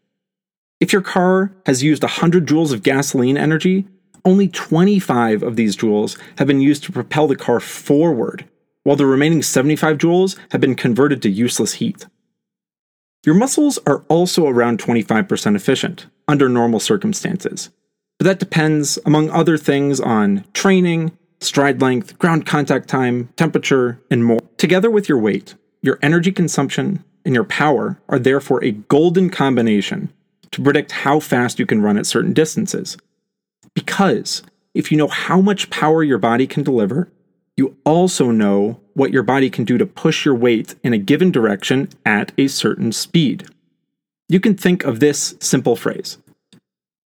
If 0.78 0.92
your 0.92 1.02
car 1.02 1.52
has 1.66 1.82
used 1.82 2.02
100 2.02 2.46
joules 2.46 2.72
of 2.72 2.82
gasoline 2.82 3.36
energy, 3.36 3.86
only 4.24 4.48
25 4.48 5.42
of 5.42 5.56
these 5.56 5.76
joules 5.76 6.18
have 6.38 6.46
been 6.46 6.60
used 6.60 6.84
to 6.84 6.92
propel 6.92 7.26
the 7.26 7.36
car 7.36 7.58
forward, 7.58 8.48
while 8.84 8.96
the 8.96 9.06
remaining 9.06 9.42
75 9.42 9.98
joules 9.98 10.38
have 10.52 10.60
been 10.60 10.74
converted 10.74 11.20
to 11.22 11.30
useless 11.30 11.74
heat. 11.74 12.06
Your 13.26 13.34
muscles 13.34 13.78
are 13.86 14.04
also 14.08 14.46
around 14.46 14.78
25% 14.78 15.56
efficient 15.56 16.06
under 16.28 16.48
normal 16.48 16.80
circumstances, 16.80 17.70
but 18.18 18.24
that 18.24 18.38
depends, 18.38 18.98
among 19.04 19.30
other 19.30 19.58
things, 19.58 20.00
on 20.00 20.44
training, 20.54 21.12
stride 21.40 21.80
length, 21.80 22.18
ground 22.18 22.46
contact 22.46 22.88
time, 22.88 23.28
temperature, 23.36 24.00
and 24.10 24.24
more. 24.24 24.40
Together 24.56 24.90
with 24.90 25.08
your 25.08 25.18
weight, 25.18 25.54
your 25.82 25.98
energy 26.02 26.32
consumption, 26.32 27.04
and 27.24 27.34
your 27.34 27.44
power 27.44 28.00
are 28.08 28.18
therefore 28.18 28.62
a 28.64 28.72
golden 28.72 29.30
combination 29.30 30.12
to 30.52 30.62
predict 30.62 30.92
how 30.92 31.20
fast 31.20 31.58
you 31.58 31.66
can 31.66 31.82
run 31.82 31.96
at 31.96 32.06
certain 32.06 32.32
distances. 32.32 32.96
Because 33.74 34.42
if 34.74 34.90
you 34.90 34.98
know 34.98 35.08
how 35.08 35.40
much 35.40 35.70
power 35.70 36.02
your 36.02 36.18
body 36.18 36.46
can 36.46 36.62
deliver, 36.62 37.08
you 37.56 37.76
also 37.84 38.30
know 38.30 38.80
what 38.94 39.12
your 39.12 39.22
body 39.22 39.50
can 39.50 39.64
do 39.64 39.78
to 39.78 39.86
push 39.86 40.24
your 40.24 40.34
weight 40.34 40.74
in 40.82 40.92
a 40.92 40.98
given 40.98 41.30
direction 41.30 41.88
at 42.04 42.32
a 42.38 42.48
certain 42.48 42.92
speed. 42.92 43.46
You 44.28 44.40
can 44.40 44.56
think 44.56 44.84
of 44.84 45.00
this 45.00 45.34
simple 45.40 45.76
phrase 45.76 46.18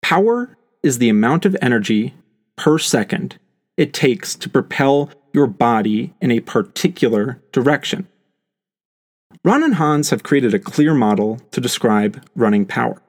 Power 0.01 0.57
is 0.83 0.97
the 0.97 1.09
amount 1.09 1.45
of 1.45 1.55
energy 1.61 2.13
per 2.55 2.77
second 2.77 3.37
it 3.77 3.93
takes 3.93 4.35
to 4.35 4.49
propel 4.49 5.09
your 5.33 5.47
body 5.47 6.13
in 6.21 6.31
a 6.31 6.39
particular 6.41 7.41
direction. 7.51 8.07
Ron 9.43 9.63
and 9.63 9.75
Hans 9.75 10.09
have 10.09 10.23
created 10.23 10.53
a 10.53 10.59
clear 10.59 10.93
model 10.93 11.39
to 11.51 11.61
describe 11.61 12.23
running 12.35 12.65
power. 12.65 13.01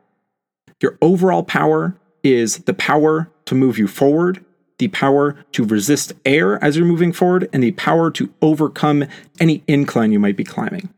Your 0.80 0.96
overall 1.02 1.42
power 1.42 1.96
is 2.22 2.58
the 2.58 2.74
power 2.74 3.30
to 3.44 3.54
move 3.54 3.78
you 3.78 3.86
forward, 3.86 4.44
the 4.78 4.88
power 4.88 5.36
to 5.52 5.64
resist 5.64 6.12
air 6.24 6.62
as 6.64 6.76
you're 6.76 6.86
moving 6.86 7.12
forward, 7.12 7.48
and 7.52 7.62
the 7.62 7.72
power 7.72 8.10
to 8.12 8.32
overcome 8.40 9.04
any 9.40 9.62
incline 9.66 10.12
you 10.12 10.18
might 10.18 10.36
be 10.36 10.44
climbing. 10.44 10.88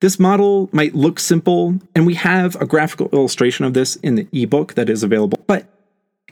This 0.00 0.20
model 0.20 0.68
might 0.72 0.94
look 0.94 1.18
simple, 1.18 1.78
and 1.94 2.06
we 2.06 2.14
have 2.14 2.54
a 2.56 2.66
graphical 2.66 3.08
illustration 3.12 3.64
of 3.64 3.72
this 3.72 3.96
in 3.96 4.16
the 4.16 4.28
ebook 4.32 4.74
that 4.74 4.90
is 4.90 5.02
available, 5.02 5.42
but 5.46 5.66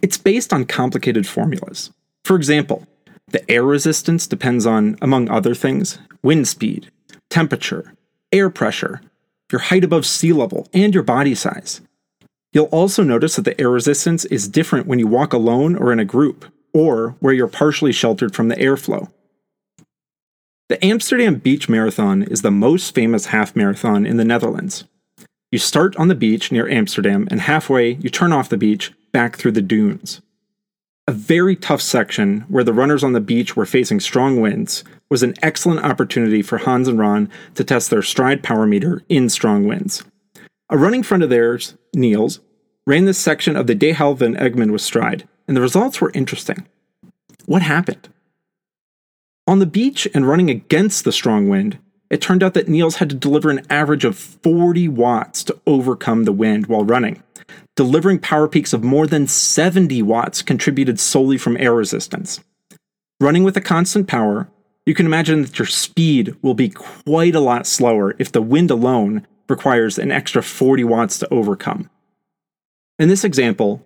it's 0.02 0.18
based 0.18 0.52
on 0.52 0.66
complicated 0.66 1.26
formulas. 1.26 1.90
For 2.24 2.36
example, 2.36 2.86
the 3.28 3.48
air 3.50 3.64
resistance 3.64 4.26
depends 4.26 4.66
on, 4.66 4.96
among 5.02 5.28
other 5.28 5.54
things, 5.54 5.98
wind 6.22 6.48
speed, 6.48 6.90
temperature, 7.28 7.94
air 8.32 8.48
pressure, 8.48 9.00
your 9.52 9.60
height 9.60 9.84
above 9.84 10.06
sea 10.06 10.32
level, 10.32 10.66
and 10.72 10.94
your 10.94 11.02
body 11.02 11.34
size. 11.34 11.80
You'll 12.52 12.66
also 12.66 13.02
notice 13.02 13.36
that 13.36 13.44
the 13.44 13.60
air 13.60 13.70
resistance 13.70 14.24
is 14.26 14.48
different 14.48 14.86
when 14.86 14.98
you 14.98 15.06
walk 15.06 15.32
alone 15.32 15.76
or 15.76 15.92
in 15.92 15.98
a 15.98 16.04
group, 16.04 16.46
or 16.72 17.16
where 17.20 17.34
you're 17.34 17.48
partially 17.48 17.92
sheltered 17.92 18.34
from 18.34 18.48
the 18.48 18.56
airflow. 18.56 19.10
The 20.68 20.82
Amsterdam 20.84 21.36
Beach 21.36 21.68
Marathon 21.68 22.22
is 22.22 22.42
the 22.42 22.50
most 22.50 22.94
famous 22.94 23.26
half 23.26 23.54
marathon 23.54 24.06
in 24.06 24.16
the 24.16 24.24
Netherlands. 24.24 24.84
You 25.52 25.58
start 25.58 25.94
on 25.96 26.08
the 26.08 26.14
beach 26.14 26.50
near 26.50 26.68
Amsterdam, 26.68 27.28
and 27.30 27.42
halfway, 27.42 27.92
you 27.94 28.08
turn 28.08 28.32
off 28.32 28.48
the 28.48 28.56
beach 28.56 28.92
back 29.12 29.36
through 29.36 29.52
the 29.52 29.62
dunes. 29.62 30.22
A 31.06 31.12
very 31.12 31.54
tough 31.54 31.82
section 31.82 32.46
where 32.48 32.64
the 32.64 32.72
runners 32.72 33.04
on 33.04 33.12
the 33.12 33.20
beach 33.20 33.54
were 33.54 33.66
facing 33.66 34.00
strong 34.00 34.40
winds 34.40 34.84
was 35.10 35.22
an 35.22 35.34
excellent 35.42 35.84
opportunity 35.84 36.40
for 36.40 36.56
Hans 36.56 36.88
and 36.88 36.98
Ron 36.98 37.28
to 37.56 37.64
test 37.64 37.90
their 37.90 38.00
Stryd 38.00 38.42
power 38.42 38.66
meter 38.66 39.02
in 39.10 39.28
strong 39.28 39.66
winds. 39.66 40.02
A 40.70 40.78
running 40.78 41.02
friend 41.02 41.22
of 41.22 41.28
theirs, 41.28 41.74
Niels, 41.94 42.40
ran 42.86 43.04
this 43.04 43.18
section 43.18 43.54
of 43.54 43.66
the 43.66 43.74
De 43.74 43.92
van 43.92 44.34
Egmond 44.34 44.72
with 44.72 44.80
Stryd, 44.80 45.24
and 45.46 45.54
the 45.54 45.60
results 45.60 46.00
were 46.00 46.10
interesting. 46.14 46.66
What 47.44 47.60
happened? 47.60 48.08
On 49.46 49.58
the 49.58 49.66
beach 49.66 50.08
and 50.14 50.26
running 50.26 50.48
against 50.48 51.04
the 51.04 51.12
strong 51.12 51.50
wind, 51.50 51.78
it 52.10 52.20
turned 52.20 52.42
out 52.42 52.54
that 52.54 52.68
Niels 52.68 52.96
had 52.96 53.10
to 53.10 53.16
deliver 53.16 53.50
an 53.50 53.66
average 53.70 54.04
of 54.04 54.16
40 54.16 54.88
watts 54.88 55.42
to 55.44 55.58
overcome 55.66 56.24
the 56.24 56.32
wind 56.32 56.66
while 56.66 56.84
running. 56.84 57.22
Delivering 57.76 58.20
power 58.20 58.46
peaks 58.46 58.72
of 58.72 58.84
more 58.84 59.06
than 59.06 59.26
70 59.26 60.02
watts 60.02 60.42
contributed 60.42 61.00
solely 61.00 61.38
from 61.38 61.56
air 61.56 61.74
resistance. 61.74 62.40
Running 63.20 63.42
with 63.42 63.56
a 63.56 63.60
constant 63.60 64.06
power, 64.06 64.48
you 64.86 64.94
can 64.94 65.06
imagine 65.06 65.42
that 65.42 65.58
your 65.58 65.66
speed 65.66 66.36
will 66.42 66.54
be 66.54 66.68
quite 66.68 67.34
a 67.34 67.40
lot 67.40 67.66
slower 67.66 68.14
if 68.18 68.30
the 68.30 68.42
wind 68.42 68.70
alone 68.70 69.26
requires 69.48 69.98
an 69.98 70.12
extra 70.12 70.42
40 70.42 70.84
watts 70.84 71.18
to 71.18 71.32
overcome. 71.32 71.90
In 72.98 73.08
this 73.08 73.24
example, 73.24 73.84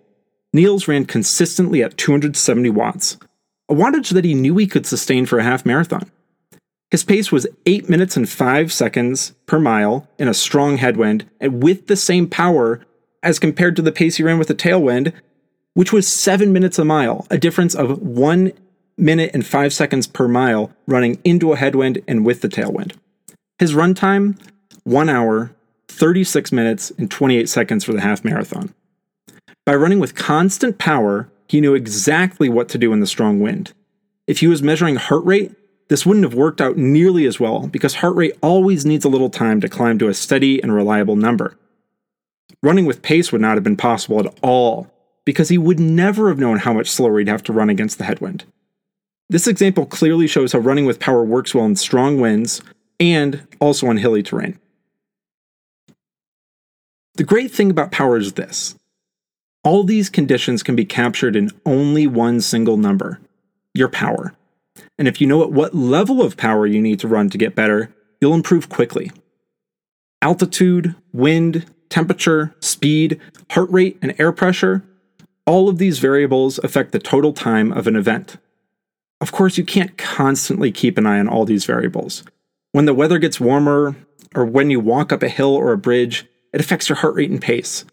Niels 0.53 0.87
ran 0.87 1.05
consistently 1.05 1.81
at 1.83 1.97
270 1.97 2.69
watts, 2.69 3.17
a 3.69 3.73
wattage 3.73 4.13
that 4.13 4.25
he 4.25 4.33
knew 4.33 4.57
he 4.57 4.67
could 4.67 4.85
sustain 4.85 5.25
for 5.25 5.39
a 5.39 5.43
half 5.43 5.65
marathon. 5.65 6.11
His 6.91 7.03
pace 7.03 7.31
was 7.31 7.47
8 7.65 7.87
minutes 7.87 8.17
and 8.17 8.27
5 8.27 8.73
seconds 8.73 9.33
per 9.45 9.59
mile 9.59 10.07
in 10.17 10.27
a 10.27 10.33
strong 10.33 10.77
headwind, 10.77 11.29
and 11.39 11.61
with 11.61 11.87
the 11.87 11.95
same 11.95 12.27
power 12.27 12.81
as 13.21 13.37
compared 13.37 13.75
to 13.75 13.81
the 13.81 13.91
pace 13.91 14.17
he 14.17 14.23
ran 14.23 14.39
with 14.39 14.49
a 14.49 14.55
tailwind, 14.55 15.13
which 15.73 15.93
was 15.93 16.07
7 16.07 16.51
minutes 16.51 16.79
a 16.79 16.85
mile, 16.85 17.27
a 17.29 17.37
difference 17.37 17.75
of 17.75 18.01
1 18.01 18.51
minute 18.97 19.31
and 19.33 19.45
5 19.45 19.71
seconds 19.71 20.07
per 20.07 20.27
mile 20.27 20.71
running 20.87 21.19
into 21.23 21.53
a 21.53 21.57
headwind 21.57 22.01
and 22.07 22.25
with 22.25 22.41
the 22.41 22.49
tailwind. 22.49 22.93
His 23.59 23.75
run 23.75 23.93
time 23.93 24.35
1 24.83 25.09
hour, 25.09 25.51
36 25.89 26.51
minutes, 26.51 26.91
and 26.97 27.11
28 27.11 27.47
seconds 27.47 27.83
for 27.83 27.93
the 27.93 28.01
half 28.01 28.25
marathon. 28.25 28.73
By 29.65 29.75
running 29.75 29.99
with 29.99 30.15
constant 30.15 30.79
power, 30.79 31.29
he 31.47 31.61
knew 31.61 31.75
exactly 31.75 32.49
what 32.49 32.69
to 32.69 32.77
do 32.77 32.91
in 32.93 32.99
the 32.99 33.07
strong 33.07 33.39
wind. 33.39 33.73
If 34.25 34.39
he 34.39 34.47
was 34.47 34.63
measuring 34.63 34.95
heart 34.95 35.23
rate, 35.25 35.51
this 35.89 36.05
wouldn't 36.05 36.23
have 36.23 36.35
worked 36.35 36.61
out 36.61 36.77
nearly 36.77 37.25
as 37.25 37.39
well 37.39 37.67
because 37.67 37.95
heart 37.95 38.15
rate 38.15 38.37
always 38.41 38.85
needs 38.85 39.03
a 39.03 39.09
little 39.09 39.29
time 39.29 39.59
to 39.61 39.67
climb 39.67 39.97
to 39.99 40.07
a 40.07 40.13
steady 40.13 40.61
and 40.61 40.73
reliable 40.73 41.15
number. 41.15 41.57
Running 42.61 42.85
with 42.85 43.01
pace 43.01 43.31
would 43.31 43.41
not 43.41 43.55
have 43.55 43.63
been 43.63 43.77
possible 43.77 44.19
at 44.19 44.37
all 44.41 44.91
because 45.25 45.49
he 45.49 45.57
would 45.57 45.79
never 45.79 46.29
have 46.29 46.39
known 46.39 46.57
how 46.57 46.73
much 46.73 46.89
slower 46.89 47.19
he'd 47.19 47.27
have 47.27 47.43
to 47.43 47.53
run 47.53 47.69
against 47.69 47.97
the 47.97 48.03
headwind. 48.03 48.45
This 49.29 49.47
example 49.47 49.85
clearly 49.85 50.27
shows 50.27 50.53
how 50.53 50.59
running 50.59 50.85
with 50.85 50.99
power 50.99 51.23
works 51.23 51.53
well 51.53 51.65
in 51.65 51.75
strong 51.75 52.19
winds 52.19 52.61
and 52.99 53.47
also 53.59 53.87
on 53.87 53.97
hilly 53.97 54.23
terrain. 54.23 54.59
The 57.15 57.23
great 57.23 57.51
thing 57.51 57.69
about 57.69 57.91
power 57.91 58.17
is 58.17 58.33
this 58.33 58.75
all 59.63 59.83
these 59.83 60.09
conditions 60.09 60.63
can 60.63 60.75
be 60.75 60.85
captured 60.85 61.35
in 61.35 61.51
only 61.65 62.07
one 62.07 62.41
single 62.41 62.77
number 62.77 63.19
your 63.73 63.89
power. 63.89 64.33
And 64.99 65.07
if 65.07 65.19
you 65.19 65.25
know 65.25 65.41
at 65.41 65.51
what 65.51 65.73
level 65.73 66.21
of 66.21 66.37
power 66.37 66.67
you 66.67 66.79
need 66.79 66.99
to 66.99 67.07
run 67.07 67.31
to 67.31 67.37
get 67.39 67.55
better, 67.55 67.91
you'll 68.21 68.35
improve 68.35 68.69
quickly. 68.69 69.11
Altitude, 70.21 70.93
wind, 71.11 71.65
temperature, 71.89 72.53
speed, 72.59 73.19
heart 73.49 73.71
rate, 73.71 73.97
and 74.03 74.13
air 74.19 74.31
pressure 74.31 74.83
all 75.49 75.67
of 75.67 75.79
these 75.79 75.97
variables 75.97 76.59
affect 76.59 76.91
the 76.91 76.99
total 76.99 77.33
time 77.33 77.71
of 77.71 77.87
an 77.87 77.95
event. 77.95 78.37
Of 79.19 79.31
course, 79.31 79.57
you 79.57 79.65
can't 79.65 79.97
constantly 79.97 80.71
keep 80.71 80.95
an 80.95 81.07
eye 81.07 81.17
on 81.17 81.27
all 81.27 81.43
these 81.43 81.65
variables. 81.65 82.23
When 82.71 82.85
the 82.85 82.93
weather 82.93 83.17
gets 83.17 83.39
warmer, 83.39 83.95
or 84.35 84.45
when 84.45 84.69
you 84.69 84.79
walk 84.79 85.11
up 85.11 85.23
a 85.23 85.27
hill 85.27 85.55
or 85.55 85.71
a 85.71 85.77
bridge, 85.77 86.27
it 86.53 86.61
affects 86.61 86.87
your 86.87 86.97
heart 86.97 87.15
rate 87.15 87.31
and 87.31 87.41
pace. 87.41 87.83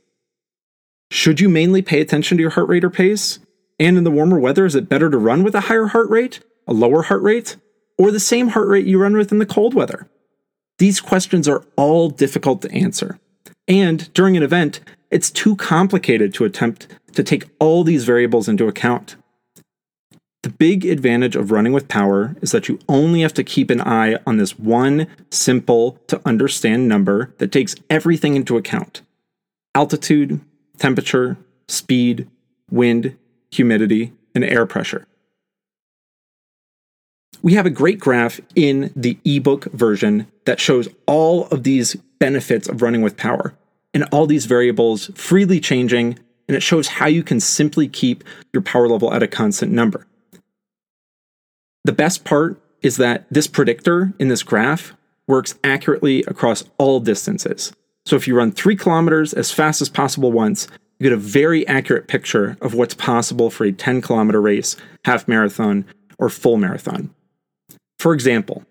Should 1.10 1.40
you 1.40 1.48
mainly 1.48 1.80
pay 1.80 2.02
attention 2.02 2.36
to 2.36 2.42
your 2.42 2.50
heart 2.50 2.68
rate 2.68 2.84
or 2.84 2.90
pace? 2.90 3.38
And 3.80 3.96
in 3.96 4.04
the 4.04 4.10
warmer 4.10 4.38
weather, 4.38 4.66
is 4.66 4.74
it 4.74 4.90
better 4.90 5.08
to 5.08 5.16
run 5.16 5.42
with 5.42 5.54
a 5.54 5.60
higher 5.60 5.86
heart 5.86 6.10
rate, 6.10 6.40
a 6.66 6.72
lower 6.72 7.02
heart 7.02 7.22
rate, 7.22 7.56
or 7.98 8.10
the 8.10 8.20
same 8.20 8.48
heart 8.48 8.68
rate 8.68 8.86
you 8.86 9.00
run 9.00 9.16
with 9.16 9.32
in 9.32 9.38
the 9.38 9.46
cold 9.46 9.74
weather? 9.74 10.08
These 10.78 11.00
questions 11.00 11.48
are 11.48 11.64
all 11.76 12.10
difficult 12.10 12.62
to 12.62 12.72
answer. 12.72 13.18
And 13.68 14.12
during 14.12 14.36
an 14.36 14.42
event, 14.42 14.80
it's 15.10 15.30
too 15.30 15.56
complicated 15.56 16.34
to 16.34 16.44
attempt 16.44 16.86
to 17.14 17.22
take 17.22 17.48
all 17.58 17.84
these 17.84 18.04
variables 18.04 18.48
into 18.48 18.68
account. 18.68 19.16
The 20.42 20.50
big 20.50 20.84
advantage 20.84 21.34
of 21.34 21.50
running 21.50 21.72
with 21.72 21.88
power 21.88 22.36
is 22.40 22.52
that 22.52 22.68
you 22.68 22.78
only 22.88 23.22
have 23.22 23.34
to 23.34 23.42
keep 23.42 23.68
an 23.70 23.80
eye 23.80 24.16
on 24.26 24.36
this 24.36 24.58
one 24.58 25.08
simple 25.30 25.98
to 26.06 26.20
understand 26.24 26.88
number 26.88 27.34
that 27.38 27.50
takes 27.50 27.74
everything 27.90 28.36
into 28.36 28.56
account 28.56 29.02
altitude, 29.74 30.40
temperature, 30.78 31.36
speed, 31.68 32.28
wind, 32.70 33.16
humidity, 33.50 34.12
and 34.34 34.44
air 34.44 34.64
pressure. 34.64 35.06
We 37.42 37.54
have 37.54 37.66
a 37.66 37.70
great 37.70 37.98
graph 37.98 38.40
in 38.54 38.92
the 38.96 39.18
ebook 39.24 39.64
version 39.66 40.26
that 40.44 40.60
shows 40.60 40.88
all 41.06 41.46
of 41.46 41.62
these 41.62 41.96
benefits 42.18 42.68
of 42.68 42.82
running 42.82 43.02
with 43.02 43.16
power 43.16 43.54
and 43.94 44.04
all 44.12 44.26
these 44.26 44.46
variables 44.46 45.10
freely 45.14 45.60
changing, 45.60 46.18
and 46.48 46.56
it 46.56 46.62
shows 46.62 46.88
how 46.88 47.06
you 47.06 47.22
can 47.22 47.40
simply 47.40 47.88
keep 47.88 48.24
your 48.52 48.62
power 48.62 48.88
level 48.88 49.12
at 49.12 49.22
a 49.22 49.28
constant 49.28 49.72
number. 49.72 50.06
The 51.84 51.92
best 51.92 52.24
part 52.24 52.60
is 52.82 52.96
that 52.96 53.26
this 53.30 53.46
predictor 53.46 54.12
in 54.18 54.28
this 54.28 54.42
graph 54.42 54.94
works 55.26 55.54
accurately 55.64 56.22
across 56.24 56.64
all 56.78 57.00
distances. 57.00 57.72
So 58.04 58.16
if 58.16 58.28
you 58.28 58.36
run 58.36 58.52
three 58.52 58.76
kilometers 58.76 59.32
as 59.32 59.50
fast 59.50 59.80
as 59.82 59.88
possible 59.88 60.30
once, 60.30 60.68
you 60.98 61.04
get 61.04 61.12
a 61.12 61.16
very 61.16 61.66
accurate 61.66 62.06
picture 62.06 62.56
of 62.60 62.74
what's 62.74 62.94
possible 62.94 63.50
for 63.50 63.64
a 63.64 63.72
10 63.72 64.02
kilometer 64.02 64.40
race, 64.40 64.76
half 65.04 65.26
marathon, 65.26 65.84
or 66.18 66.28
full 66.28 66.56
marathon. 66.56 67.10
For 67.98 68.12
example, 68.12 68.64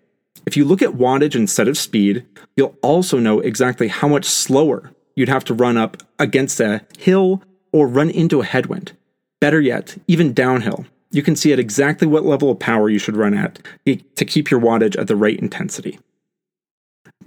if 0.46 0.56
you 0.56 0.64
look 0.64 0.82
at 0.82 0.90
wattage 0.90 1.34
instead 1.34 1.68
of 1.68 1.76
speed, 1.76 2.24
you'll 2.56 2.76
also 2.82 3.18
know 3.18 3.40
exactly 3.40 3.88
how 3.88 4.08
much 4.08 4.24
slower 4.24 4.92
you'd 5.16 5.28
have 5.28 5.44
to 5.44 5.54
run 5.54 5.76
up 5.76 5.96
against 6.18 6.60
a 6.60 6.82
hill 6.98 7.42
or 7.72 7.88
run 7.88 8.10
into 8.10 8.40
a 8.40 8.44
headwind. 8.44 8.92
Better 9.40 9.60
yet, 9.60 9.96
even 10.06 10.32
downhill, 10.32 10.86
you 11.10 11.22
can 11.22 11.36
see 11.36 11.52
at 11.52 11.58
exactly 11.58 12.06
what 12.06 12.24
level 12.24 12.50
of 12.50 12.58
power 12.58 12.88
you 12.88 12.98
should 12.98 13.16
run 13.16 13.34
at 13.34 13.58
to 13.86 14.24
keep 14.24 14.50
your 14.50 14.60
wattage 14.60 14.98
at 14.98 15.08
the 15.08 15.16
right 15.16 15.38
intensity. 15.38 15.98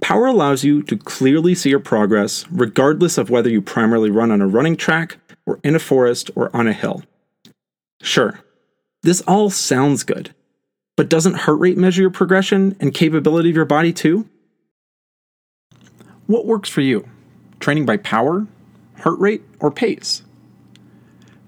Power 0.00 0.26
allows 0.26 0.64
you 0.64 0.82
to 0.84 0.96
clearly 0.96 1.54
see 1.54 1.70
your 1.70 1.80
progress 1.80 2.46
regardless 2.50 3.18
of 3.18 3.28
whether 3.28 3.50
you 3.50 3.60
primarily 3.60 4.10
run 4.10 4.30
on 4.30 4.40
a 4.40 4.46
running 4.46 4.76
track 4.76 5.18
or 5.46 5.60
in 5.62 5.74
a 5.74 5.78
forest 5.78 6.30
or 6.34 6.54
on 6.56 6.66
a 6.66 6.72
hill. 6.72 7.02
Sure, 8.02 8.40
this 9.02 9.20
all 9.22 9.50
sounds 9.50 10.04
good, 10.04 10.34
but 11.00 11.08
doesn't 11.08 11.32
heart 11.32 11.58
rate 11.58 11.78
measure 11.78 12.02
your 12.02 12.10
progression 12.10 12.76
and 12.78 12.92
capability 12.92 13.48
of 13.48 13.56
your 13.56 13.64
body 13.64 13.90
too? 13.90 14.28
What 16.26 16.44
works 16.44 16.68
for 16.68 16.82
you? 16.82 17.08
Training 17.58 17.86
by 17.86 17.96
power, 17.96 18.46
heart 18.98 19.18
rate, 19.18 19.42
or 19.60 19.70
pace? 19.70 20.24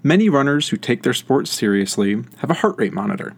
Many 0.01 0.27
runners 0.27 0.69
who 0.69 0.77
take 0.77 1.03
their 1.03 1.13
sport 1.13 1.47
seriously 1.47 2.23
have 2.37 2.49
a 2.49 2.55
heart 2.55 2.79
rate 2.79 2.93
monitor. 2.93 3.35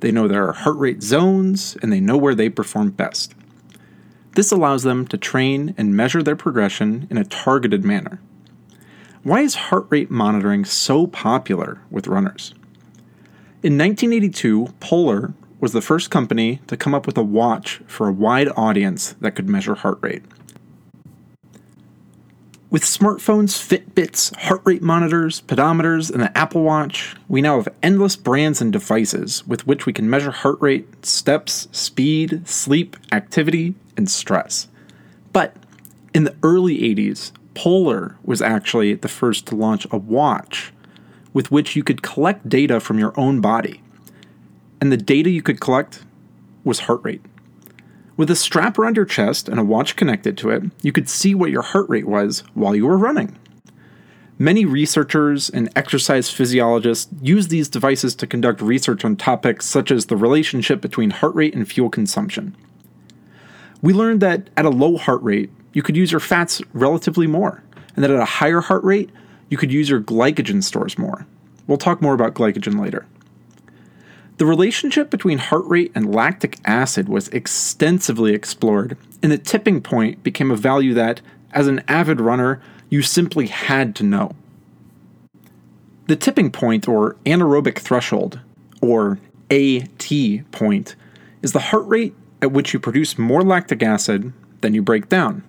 They 0.00 0.10
know 0.10 0.26
there 0.26 0.48
are 0.48 0.52
heart 0.52 0.78
rate 0.78 1.00
zones 1.00 1.76
and 1.80 1.92
they 1.92 2.00
know 2.00 2.16
where 2.16 2.34
they 2.34 2.48
perform 2.48 2.90
best. 2.90 3.32
This 4.34 4.50
allows 4.50 4.82
them 4.82 5.06
to 5.06 5.16
train 5.16 5.76
and 5.78 5.96
measure 5.96 6.24
their 6.24 6.34
progression 6.34 7.06
in 7.08 7.16
a 7.16 7.24
targeted 7.24 7.84
manner. 7.84 8.20
Why 9.22 9.42
is 9.42 9.54
heart 9.54 9.86
rate 9.90 10.10
monitoring 10.10 10.64
so 10.64 11.06
popular 11.06 11.82
with 11.88 12.08
runners? 12.08 12.52
In 13.62 13.76
1982, 13.76 14.68
Polar 14.80 15.34
was 15.60 15.72
the 15.72 15.82
first 15.82 16.10
company 16.10 16.62
to 16.66 16.78
come 16.78 16.94
up 16.94 17.06
with 17.06 17.18
a 17.18 17.22
watch 17.22 17.82
for 17.86 18.08
a 18.08 18.12
wide 18.12 18.48
audience 18.56 19.14
that 19.20 19.34
could 19.34 19.50
measure 19.50 19.74
heart 19.74 19.98
rate. 20.00 20.22
With 22.70 22.82
smartphones, 22.82 23.52
Fitbits, 23.58 24.34
heart 24.34 24.62
rate 24.64 24.80
monitors, 24.80 25.42
pedometers, 25.42 26.10
and 26.10 26.22
the 26.22 26.38
Apple 26.38 26.62
Watch, 26.62 27.16
we 27.28 27.42
now 27.42 27.56
have 27.56 27.68
endless 27.82 28.16
brands 28.16 28.62
and 28.62 28.72
devices 28.72 29.46
with 29.46 29.66
which 29.66 29.84
we 29.84 29.92
can 29.92 30.08
measure 30.08 30.30
heart 30.30 30.56
rate, 30.62 31.04
steps, 31.04 31.68
speed, 31.70 32.48
sleep, 32.48 32.96
activity, 33.12 33.74
and 33.94 34.08
stress. 34.08 34.68
But 35.34 35.54
in 36.14 36.24
the 36.24 36.34
early 36.42 36.78
80s, 36.78 37.32
Polar 37.52 38.16
was 38.24 38.40
actually 38.40 38.94
the 38.94 39.08
first 39.08 39.46
to 39.48 39.54
launch 39.54 39.86
a 39.90 39.98
watch 39.98 40.72
with 41.32 41.50
which 41.50 41.76
you 41.76 41.84
could 41.84 42.02
collect 42.02 42.48
data 42.48 42.80
from 42.80 42.98
your 42.98 43.18
own 43.18 43.40
body. 43.40 43.82
And 44.80 44.90
the 44.90 44.96
data 44.96 45.30
you 45.30 45.42
could 45.42 45.60
collect 45.60 46.02
was 46.64 46.80
heart 46.80 47.00
rate. 47.02 47.22
With 48.16 48.30
a 48.30 48.36
strap 48.36 48.78
around 48.78 48.96
your 48.96 49.06
chest 49.06 49.48
and 49.48 49.58
a 49.58 49.64
watch 49.64 49.96
connected 49.96 50.36
to 50.38 50.50
it, 50.50 50.64
you 50.82 50.92
could 50.92 51.08
see 51.08 51.34
what 51.34 51.50
your 51.50 51.62
heart 51.62 51.88
rate 51.88 52.06
was 52.06 52.40
while 52.54 52.76
you 52.76 52.86
were 52.86 52.98
running. 52.98 53.36
Many 54.38 54.64
researchers 54.64 55.50
and 55.50 55.68
exercise 55.76 56.30
physiologists 56.30 57.12
use 57.20 57.48
these 57.48 57.68
devices 57.68 58.14
to 58.16 58.26
conduct 58.26 58.62
research 58.62 59.04
on 59.04 59.16
topics 59.16 59.66
such 59.66 59.90
as 59.90 60.06
the 60.06 60.16
relationship 60.16 60.80
between 60.80 61.10
heart 61.10 61.34
rate 61.34 61.54
and 61.54 61.68
fuel 61.68 61.90
consumption. 61.90 62.56
We 63.82 63.92
learned 63.92 64.20
that 64.20 64.48
at 64.56 64.64
a 64.64 64.70
low 64.70 64.96
heart 64.96 65.22
rate, 65.22 65.50
you 65.72 65.82
could 65.82 65.96
use 65.96 66.10
your 66.10 66.20
fats 66.20 66.62
relatively 66.72 67.26
more, 67.26 67.62
and 67.94 68.02
that 68.02 68.10
at 68.10 68.20
a 68.20 68.24
higher 68.24 68.60
heart 68.60 68.82
rate, 68.82 69.10
you 69.50 69.58
could 69.58 69.70
use 69.70 69.90
your 69.90 70.00
glycogen 70.00 70.62
stores 70.62 70.96
more. 70.96 71.26
We'll 71.66 71.76
talk 71.76 72.00
more 72.00 72.14
about 72.14 72.34
glycogen 72.34 72.80
later. 72.80 73.06
The 74.38 74.46
relationship 74.46 75.10
between 75.10 75.36
heart 75.36 75.66
rate 75.66 75.92
and 75.94 76.14
lactic 76.14 76.56
acid 76.64 77.10
was 77.10 77.28
extensively 77.28 78.32
explored, 78.32 78.96
and 79.22 79.30
the 79.30 79.36
tipping 79.36 79.82
point 79.82 80.22
became 80.22 80.50
a 80.50 80.56
value 80.56 80.94
that, 80.94 81.20
as 81.52 81.66
an 81.66 81.82
avid 81.86 82.22
runner, 82.22 82.62
you 82.88 83.02
simply 83.02 83.48
had 83.48 83.94
to 83.96 84.02
know. 84.02 84.34
The 86.06 86.16
tipping 86.16 86.50
point, 86.50 86.88
or 86.88 87.16
anaerobic 87.26 87.78
threshold, 87.78 88.40
or 88.80 89.18
AT 89.50 90.10
point, 90.52 90.96
is 91.42 91.52
the 91.52 91.58
heart 91.60 91.86
rate 91.86 92.14
at 92.40 92.52
which 92.52 92.72
you 92.72 92.80
produce 92.80 93.18
more 93.18 93.42
lactic 93.42 93.82
acid 93.82 94.32
than 94.62 94.72
you 94.72 94.80
break 94.80 95.08
down. 95.10 95.42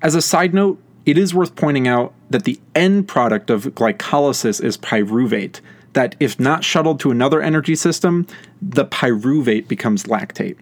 As 0.00 0.14
a 0.14 0.22
side 0.22 0.54
note, 0.54 0.80
it 1.06 1.16
is 1.16 1.32
worth 1.32 1.54
pointing 1.54 1.86
out 1.88 2.12
that 2.28 2.44
the 2.44 2.60
end 2.74 3.06
product 3.08 3.48
of 3.48 3.64
glycolysis 3.66 4.62
is 4.62 4.76
pyruvate, 4.76 5.60
that 5.92 6.16
if 6.20 6.38
not 6.38 6.64
shuttled 6.64 7.00
to 7.00 7.10
another 7.10 7.40
energy 7.40 7.76
system, 7.76 8.26
the 8.60 8.84
pyruvate 8.84 9.68
becomes 9.68 10.04
lactate. 10.04 10.58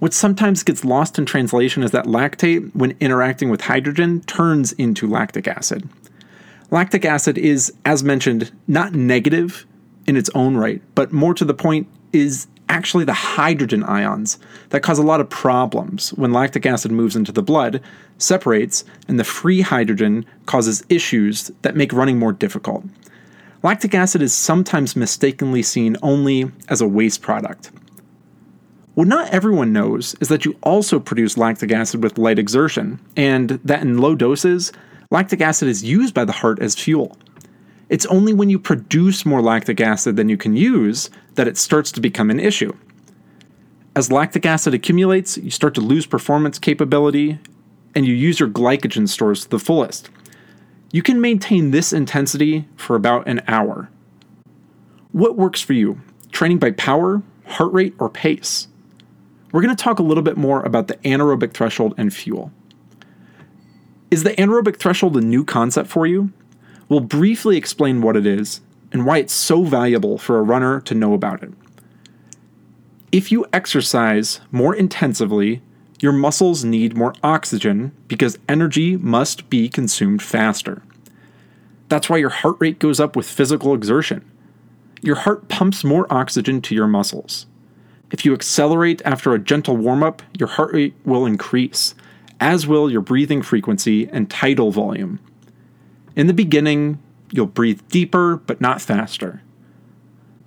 What 0.00 0.12
sometimes 0.12 0.62
gets 0.62 0.84
lost 0.84 1.18
in 1.18 1.24
translation 1.24 1.82
is 1.82 1.92
that 1.92 2.04
lactate, 2.04 2.74
when 2.74 2.96
interacting 3.00 3.48
with 3.48 3.62
hydrogen, 3.62 4.20
turns 4.22 4.72
into 4.72 5.08
lactic 5.08 5.48
acid. 5.48 5.88
Lactic 6.70 7.04
acid 7.04 7.38
is, 7.38 7.72
as 7.84 8.02
mentioned, 8.02 8.52
not 8.66 8.92
negative 8.92 9.64
in 10.06 10.16
its 10.16 10.28
own 10.34 10.56
right, 10.56 10.82
but 10.94 11.12
more 11.12 11.32
to 11.32 11.44
the 11.44 11.54
point, 11.54 11.88
is 12.12 12.48
actually 12.68 13.04
the 13.04 13.12
hydrogen 13.12 13.82
ions 13.84 14.38
that 14.70 14.82
cause 14.82 14.98
a 14.98 15.02
lot 15.02 15.20
of 15.20 15.30
problems 15.30 16.12
when 16.14 16.32
lactic 16.32 16.66
acid 16.66 16.90
moves 16.90 17.16
into 17.16 17.32
the 17.32 17.42
blood, 17.42 17.80
separates, 18.18 18.84
and 19.08 19.18
the 19.18 19.24
free 19.24 19.60
hydrogen 19.60 20.24
causes 20.46 20.84
issues 20.88 21.50
that 21.62 21.76
make 21.76 21.92
running 21.92 22.18
more 22.18 22.32
difficult. 22.32 22.84
Lactic 23.62 23.94
acid 23.94 24.22
is 24.22 24.34
sometimes 24.34 24.96
mistakenly 24.96 25.62
seen 25.62 25.96
only 26.02 26.50
as 26.68 26.80
a 26.80 26.88
waste 26.88 27.22
product. 27.22 27.70
What 28.94 29.08
not 29.08 29.30
everyone 29.30 29.72
knows 29.72 30.14
is 30.20 30.28
that 30.28 30.44
you 30.44 30.56
also 30.62 30.98
produce 30.98 31.36
lactic 31.36 31.70
acid 31.70 32.02
with 32.02 32.16
light 32.16 32.38
exertion, 32.38 32.98
and 33.16 33.50
that 33.64 33.82
in 33.82 33.98
low 33.98 34.14
doses, 34.14 34.72
lactic 35.10 35.40
acid 35.40 35.68
is 35.68 35.84
used 35.84 36.14
by 36.14 36.24
the 36.24 36.32
heart 36.32 36.60
as 36.60 36.74
fuel. 36.74 37.16
It's 37.88 38.06
only 38.06 38.32
when 38.32 38.50
you 38.50 38.58
produce 38.58 39.24
more 39.24 39.40
lactic 39.40 39.80
acid 39.80 40.16
than 40.16 40.28
you 40.28 40.36
can 40.36 40.56
use 40.56 41.08
that 41.34 41.46
it 41.46 41.56
starts 41.56 41.92
to 41.92 42.00
become 42.00 42.30
an 42.30 42.40
issue. 42.40 42.72
As 43.94 44.10
lactic 44.10 44.44
acid 44.44 44.74
accumulates, 44.74 45.38
you 45.38 45.50
start 45.50 45.74
to 45.76 45.80
lose 45.80 46.04
performance 46.04 46.58
capability, 46.58 47.38
and 47.94 48.04
you 48.04 48.12
use 48.14 48.40
your 48.40 48.48
glycogen 48.48 49.08
stores 49.08 49.44
to 49.44 49.48
the 49.48 49.58
fullest. 49.58 50.10
You 50.92 51.02
can 51.02 51.20
maintain 51.20 51.70
this 51.70 51.92
intensity 51.92 52.68
for 52.76 52.96
about 52.96 53.26
an 53.26 53.42
hour. 53.46 53.88
What 55.12 55.36
works 55.36 55.62
for 55.62 55.72
you? 55.72 56.00
Training 56.30 56.58
by 56.58 56.72
power, 56.72 57.22
heart 57.46 57.72
rate, 57.72 57.94
or 57.98 58.10
pace? 58.10 58.68
We're 59.52 59.62
going 59.62 59.74
to 59.74 59.82
talk 59.82 59.98
a 59.98 60.02
little 60.02 60.22
bit 60.22 60.36
more 60.36 60.62
about 60.62 60.88
the 60.88 60.96
anaerobic 60.96 61.54
threshold 61.54 61.94
and 61.96 62.12
fuel. 62.12 62.52
Is 64.10 64.24
the 64.24 64.32
anaerobic 64.32 64.76
threshold 64.76 65.16
a 65.16 65.20
new 65.20 65.44
concept 65.44 65.88
for 65.88 66.06
you? 66.06 66.32
We'll 66.88 67.00
briefly 67.00 67.56
explain 67.56 68.00
what 68.00 68.16
it 68.16 68.26
is 68.26 68.60
and 68.92 69.04
why 69.04 69.18
it's 69.18 69.32
so 69.32 69.64
valuable 69.64 70.18
for 70.18 70.38
a 70.38 70.42
runner 70.42 70.80
to 70.82 70.94
know 70.94 71.14
about 71.14 71.42
it. 71.42 71.52
If 73.10 73.32
you 73.32 73.46
exercise 73.52 74.40
more 74.52 74.74
intensively, 74.74 75.62
your 76.00 76.12
muscles 76.12 76.64
need 76.64 76.96
more 76.96 77.14
oxygen 77.22 77.92
because 78.08 78.38
energy 78.48 78.96
must 78.96 79.48
be 79.48 79.68
consumed 79.68 80.22
faster. 80.22 80.82
That's 81.88 82.10
why 82.10 82.18
your 82.18 82.30
heart 82.30 82.56
rate 82.58 82.78
goes 82.78 83.00
up 83.00 83.16
with 83.16 83.28
physical 83.28 83.74
exertion. 83.74 84.24
Your 85.02 85.16
heart 85.16 85.48
pumps 85.48 85.84
more 85.84 86.06
oxygen 86.12 86.60
to 86.62 86.74
your 86.74 86.86
muscles. 86.86 87.46
If 88.10 88.24
you 88.24 88.34
accelerate 88.34 89.02
after 89.04 89.32
a 89.32 89.38
gentle 89.38 89.76
warm 89.76 90.02
up, 90.02 90.22
your 90.38 90.48
heart 90.48 90.72
rate 90.72 90.94
will 91.04 91.26
increase, 91.26 91.94
as 92.38 92.66
will 92.66 92.90
your 92.90 93.00
breathing 93.00 93.42
frequency 93.42 94.08
and 94.08 94.30
tidal 94.30 94.70
volume. 94.70 95.18
In 96.16 96.26
the 96.26 96.34
beginning, 96.34 96.98
you'll 97.30 97.46
breathe 97.46 97.82
deeper 97.88 98.36
but 98.36 98.60
not 98.60 98.80
faster. 98.82 99.42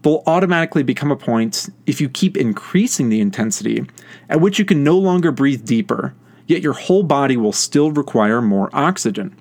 they'll 0.01 0.23
automatically 0.25 0.83
become 0.83 1.11
a 1.11 1.15
point 1.15 1.69
if 1.85 1.99
you 1.99 2.09
keep 2.09 2.37
increasing 2.37 3.09
the 3.09 3.19
intensity, 3.19 3.85
at 4.29 4.41
which 4.41 4.59
you 4.59 4.65
can 4.65 4.83
no 4.83 4.97
longer 4.97 5.31
breathe 5.31 5.65
deeper, 5.65 6.13
yet 6.47 6.61
your 6.61 6.73
whole 6.73 7.03
body 7.03 7.37
will 7.37 7.51
still 7.53 7.91
require 7.91 8.41
more 8.41 8.69
oxygen. 8.73 9.35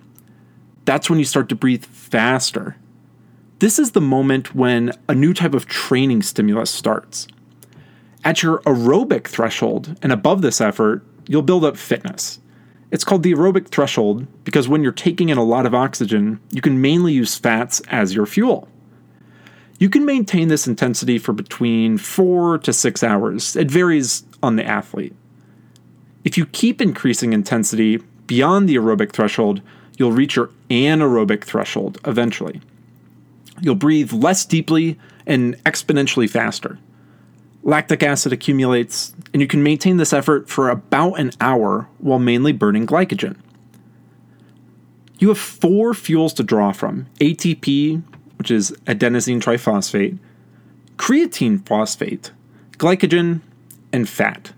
That's 0.84 1.08
when 1.08 1.18
you 1.18 1.24
start 1.24 1.48
to 1.50 1.54
breathe 1.54 1.84
faster. 1.84 2.76
This 3.60 3.78
is 3.78 3.92
the 3.92 4.00
moment 4.00 4.54
when 4.54 4.92
a 5.08 5.14
new 5.14 5.34
type 5.34 5.54
of 5.54 5.66
training 5.66 6.22
stimulus 6.22 6.70
starts. 6.70 7.26
At 8.24 8.42
your 8.42 8.60
aerobic 8.60 9.26
threshold 9.26 9.98
and 10.02 10.12
above 10.12 10.42
this 10.42 10.60
effort, 10.60 11.04
you'll 11.26 11.42
build 11.42 11.64
up 11.64 11.76
fitness. 11.76 12.40
It's 12.90 13.04
called 13.04 13.22
the 13.22 13.34
aerobic 13.34 13.68
threshold 13.68 14.26
because 14.44 14.68
when 14.68 14.82
you're 14.82 14.92
taking 14.92 15.28
in 15.28 15.38
a 15.38 15.44
lot 15.44 15.66
of 15.66 15.74
oxygen, 15.74 16.40
you 16.50 16.62
can 16.62 16.80
mainly 16.80 17.12
use 17.12 17.36
fats 17.36 17.80
as 17.88 18.14
your 18.14 18.26
fuel. 18.26 18.68
You 19.78 19.90
can 19.90 20.04
maintain 20.04 20.48
this 20.48 20.66
intensity 20.66 21.18
for 21.18 21.32
between 21.32 21.98
4 21.98 22.58
to 22.58 22.72
6 22.72 23.02
hours. 23.02 23.54
It 23.54 23.70
varies 23.70 24.24
on 24.42 24.56
the 24.56 24.64
athlete. 24.64 25.14
If 26.24 26.36
you 26.36 26.46
keep 26.46 26.80
increasing 26.80 27.32
intensity 27.32 27.98
beyond 28.26 28.68
the 28.68 28.76
aerobic 28.76 29.12
threshold, 29.12 29.60
you'll 29.96 30.12
reach 30.12 30.36
your 30.36 30.50
anaerobic 30.70 31.44
threshold 31.44 31.98
eventually. 32.04 32.60
You'll 33.60 33.74
breathe 33.74 34.12
less 34.12 34.44
deeply 34.44 34.98
and 35.26 35.62
exponentially 35.64 36.28
faster. 36.28 36.78
Lactic 37.68 38.02
acid 38.02 38.32
accumulates, 38.32 39.12
and 39.34 39.42
you 39.42 39.46
can 39.46 39.62
maintain 39.62 39.98
this 39.98 40.14
effort 40.14 40.48
for 40.48 40.70
about 40.70 41.20
an 41.20 41.32
hour 41.38 41.86
while 41.98 42.18
mainly 42.18 42.50
burning 42.50 42.86
glycogen. 42.86 43.36
You 45.18 45.28
have 45.28 45.38
four 45.38 45.92
fuels 45.92 46.32
to 46.34 46.42
draw 46.42 46.72
from 46.72 47.08
ATP, 47.20 48.02
which 48.38 48.50
is 48.50 48.70
adenosine 48.86 49.42
triphosphate, 49.42 50.18
creatine 50.96 51.62
phosphate, 51.66 52.30
glycogen, 52.78 53.42
and 53.92 54.08
fat. 54.08 54.52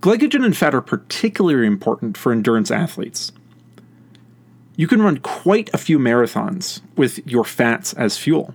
Glycogen 0.00 0.44
and 0.44 0.56
fat 0.56 0.74
are 0.74 0.80
particularly 0.80 1.68
important 1.68 2.16
for 2.16 2.32
endurance 2.32 2.72
athletes. 2.72 3.30
You 4.74 4.88
can 4.88 5.00
run 5.00 5.18
quite 5.18 5.70
a 5.72 5.78
few 5.78 6.00
marathons 6.00 6.80
with 6.96 7.24
your 7.28 7.44
fats 7.44 7.92
as 7.92 8.18
fuel. 8.18 8.54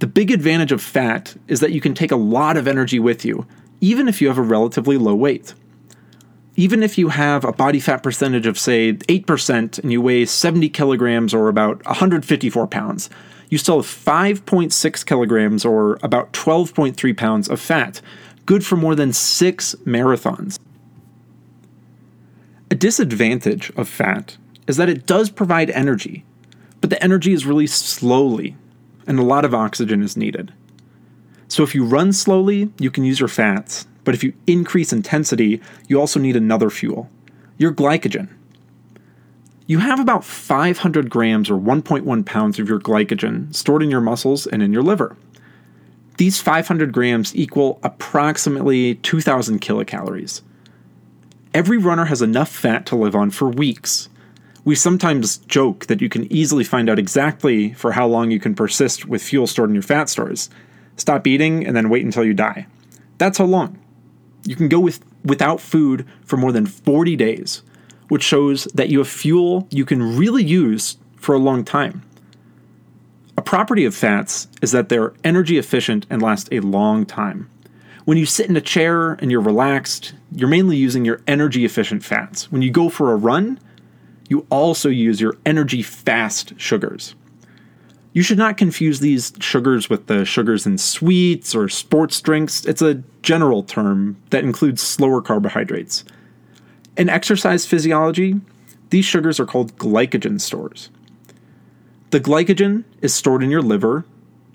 The 0.00 0.06
big 0.06 0.30
advantage 0.30 0.72
of 0.72 0.80
fat 0.80 1.36
is 1.46 1.60
that 1.60 1.72
you 1.72 1.80
can 1.82 1.92
take 1.92 2.10
a 2.10 2.16
lot 2.16 2.56
of 2.56 2.66
energy 2.66 2.98
with 2.98 3.22
you, 3.22 3.46
even 3.82 4.08
if 4.08 4.22
you 4.22 4.28
have 4.28 4.38
a 4.38 4.42
relatively 4.42 4.96
low 4.96 5.14
weight. 5.14 5.52
Even 6.56 6.82
if 6.82 6.96
you 6.96 7.10
have 7.10 7.44
a 7.44 7.52
body 7.52 7.80
fat 7.80 8.02
percentage 8.02 8.46
of, 8.46 8.58
say, 8.58 8.94
8% 8.94 9.78
and 9.78 9.92
you 9.92 10.00
weigh 10.00 10.24
70 10.24 10.70
kilograms 10.70 11.34
or 11.34 11.48
about 11.48 11.84
154 11.84 12.66
pounds, 12.66 13.10
you 13.50 13.58
still 13.58 13.76
have 13.76 13.86
5.6 13.86 15.04
kilograms 15.04 15.66
or 15.66 15.98
about 16.02 16.32
12.3 16.32 17.14
pounds 17.14 17.46
of 17.50 17.60
fat, 17.60 18.00
good 18.46 18.64
for 18.64 18.76
more 18.76 18.94
than 18.94 19.12
six 19.12 19.74
marathons. 19.84 20.58
A 22.70 22.74
disadvantage 22.74 23.70
of 23.76 23.86
fat 23.86 24.38
is 24.66 24.78
that 24.78 24.88
it 24.88 25.04
does 25.04 25.28
provide 25.28 25.68
energy, 25.70 26.24
but 26.80 26.88
the 26.88 27.02
energy 27.02 27.34
is 27.34 27.44
released 27.44 27.84
slowly 27.84 28.56
and 29.06 29.18
a 29.18 29.24
lot 29.24 29.44
of 29.44 29.54
oxygen 29.54 30.02
is 30.02 30.16
needed. 30.16 30.52
So 31.48 31.62
if 31.62 31.74
you 31.74 31.84
run 31.84 32.12
slowly, 32.12 32.70
you 32.78 32.90
can 32.90 33.04
use 33.04 33.18
your 33.20 33.28
fats, 33.28 33.86
but 34.04 34.14
if 34.14 34.22
you 34.22 34.32
increase 34.46 34.92
intensity, 34.92 35.60
you 35.88 35.98
also 36.00 36.20
need 36.20 36.36
another 36.36 36.70
fuel 36.70 37.10
your 37.58 37.72
glycogen. 37.72 38.28
You 39.66 39.80
have 39.80 40.00
about 40.00 40.24
500 40.24 41.10
grams 41.10 41.50
or 41.50 41.60
1.1 41.60 42.24
pounds 42.24 42.58
of 42.58 42.68
your 42.68 42.80
glycogen 42.80 43.54
stored 43.54 43.82
in 43.82 43.90
your 43.90 44.00
muscles 44.00 44.46
and 44.46 44.62
in 44.62 44.72
your 44.72 44.82
liver. 44.82 45.16
These 46.16 46.40
500 46.40 46.92
grams 46.92 47.36
equal 47.36 47.78
approximately 47.82 48.96
2,000 48.96 49.60
kilocalories. 49.60 50.40
Every 51.52 51.78
runner 51.78 52.06
has 52.06 52.22
enough 52.22 52.48
fat 52.48 52.86
to 52.86 52.96
live 52.96 53.14
on 53.14 53.30
for 53.30 53.48
weeks, 53.48 54.08
we 54.64 54.74
sometimes 54.74 55.38
joke 55.38 55.86
that 55.86 56.00
you 56.00 56.08
can 56.08 56.30
easily 56.32 56.64
find 56.64 56.90
out 56.90 56.98
exactly 56.98 57.72
for 57.72 57.92
how 57.92 58.06
long 58.06 58.30
you 58.30 58.40
can 58.40 58.54
persist 58.54 59.06
with 59.06 59.22
fuel 59.22 59.46
stored 59.46 59.70
in 59.70 59.74
your 59.74 59.82
fat 59.82 60.08
stores. 60.08 60.50
Stop 60.96 61.26
eating 61.26 61.66
and 61.66 61.74
then 61.74 61.88
wait 61.88 62.04
until 62.04 62.24
you 62.24 62.34
die. 62.34 62.66
That's 63.18 63.38
how 63.38 63.46
long. 63.46 63.78
You 64.44 64.56
can 64.56 64.68
go 64.68 64.80
with 64.80 65.00
without 65.24 65.60
food 65.60 66.06
for 66.24 66.36
more 66.36 66.52
than 66.52 66.66
40 66.66 67.16
days, 67.16 67.62
which 68.08 68.22
shows 68.22 68.64
that 68.74 68.88
you 68.88 68.98
have 68.98 69.08
fuel 69.08 69.66
you 69.70 69.84
can 69.84 70.16
really 70.16 70.44
use 70.44 70.96
for 71.16 71.34
a 71.34 71.38
long 71.38 71.64
time. 71.64 72.02
A 73.36 73.42
property 73.42 73.84
of 73.84 73.94
fats 73.94 74.48
is 74.60 74.72
that 74.72 74.88
they're 74.88 75.14
energy 75.24 75.58
efficient 75.58 76.06
and 76.10 76.20
last 76.20 76.48
a 76.52 76.60
long 76.60 77.06
time. 77.06 77.48
When 78.04 78.18
you 78.18 78.26
sit 78.26 78.48
in 78.48 78.56
a 78.56 78.60
chair 78.60 79.12
and 79.12 79.30
you're 79.30 79.40
relaxed, 79.40 80.14
you're 80.32 80.48
mainly 80.48 80.76
using 80.76 81.04
your 81.04 81.20
energy 81.26 81.64
efficient 81.64 82.02
fats. 82.02 82.50
When 82.50 82.62
you 82.62 82.70
go 82.70 82.88
for 82.88 83.12
a 83.12 83.16
run, 83.16 83.58
you 84.30 84.46
also 84.48 84.88
use 84.88 85.20
your 85.20 85.36
energy 85.44 85.82
fast 85.82 86.54
sugars. 86.56 87.14
You 88.12 88.22
should 88.22 88.38
not 88.38 88.56
confuse 88.56 89.00
these 89.00 89.32
sugars 89.40 89.90
with 89.90 90.06
the 90.06 90.24
sugars 90.24 90.66
in 90.66 90.78
sweets 90.78 91.54
or 91.54 91.68
sports 91.68 92.20
drinks. 92.20 92.64
It's 92.64 92.80
a 92.80 93.02
general 93.22 93.62
term 93.62 94.16
that 94.30 94.44
includes 94.44 94.80
slower 94.80 95.20
carbohydrates. 95.20 96.04
In 96.96 97.08
exercise 97.08 97.66
physiology, 97.66 98.40
these 98.90 99.04
sugars 99.04 99.38
are 99.38 99.46
called 99.46 99.76
glycogen 99.76 100.40
stores. 100.40 100.90
The 102.10 102.20
glycogen 102.20 102.84
is 103.02 103.14
stored 103.14 103.42
in 103.42 103.50
your 103.50 103.62
liver 103.62 104.04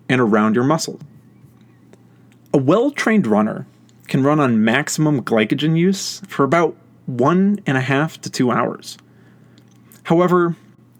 and 0.10 0.20
around 0.20 0.56
your 0.56 0.66
muscle. 0.66 1.00
A 2.54 2.58
well 2.58 2.92
trained 2.92 3.28
runner 3.28 3.68
can 4.08 4.24
run 4.24 4.40
on 4.40 4.64
maximum 4.64 5.22
glycogen 5.22 5.78
use 5.78 6.22
for 6.28 6.44
about 6.44 6.76
one 7.06 7.60
and 7.66 7.78
a 7.78 7.82
half 7.82 8.20
to 8.22 8.30
two 8.30 8.52
hours. 8.52 8.98
However, 10.06 10.56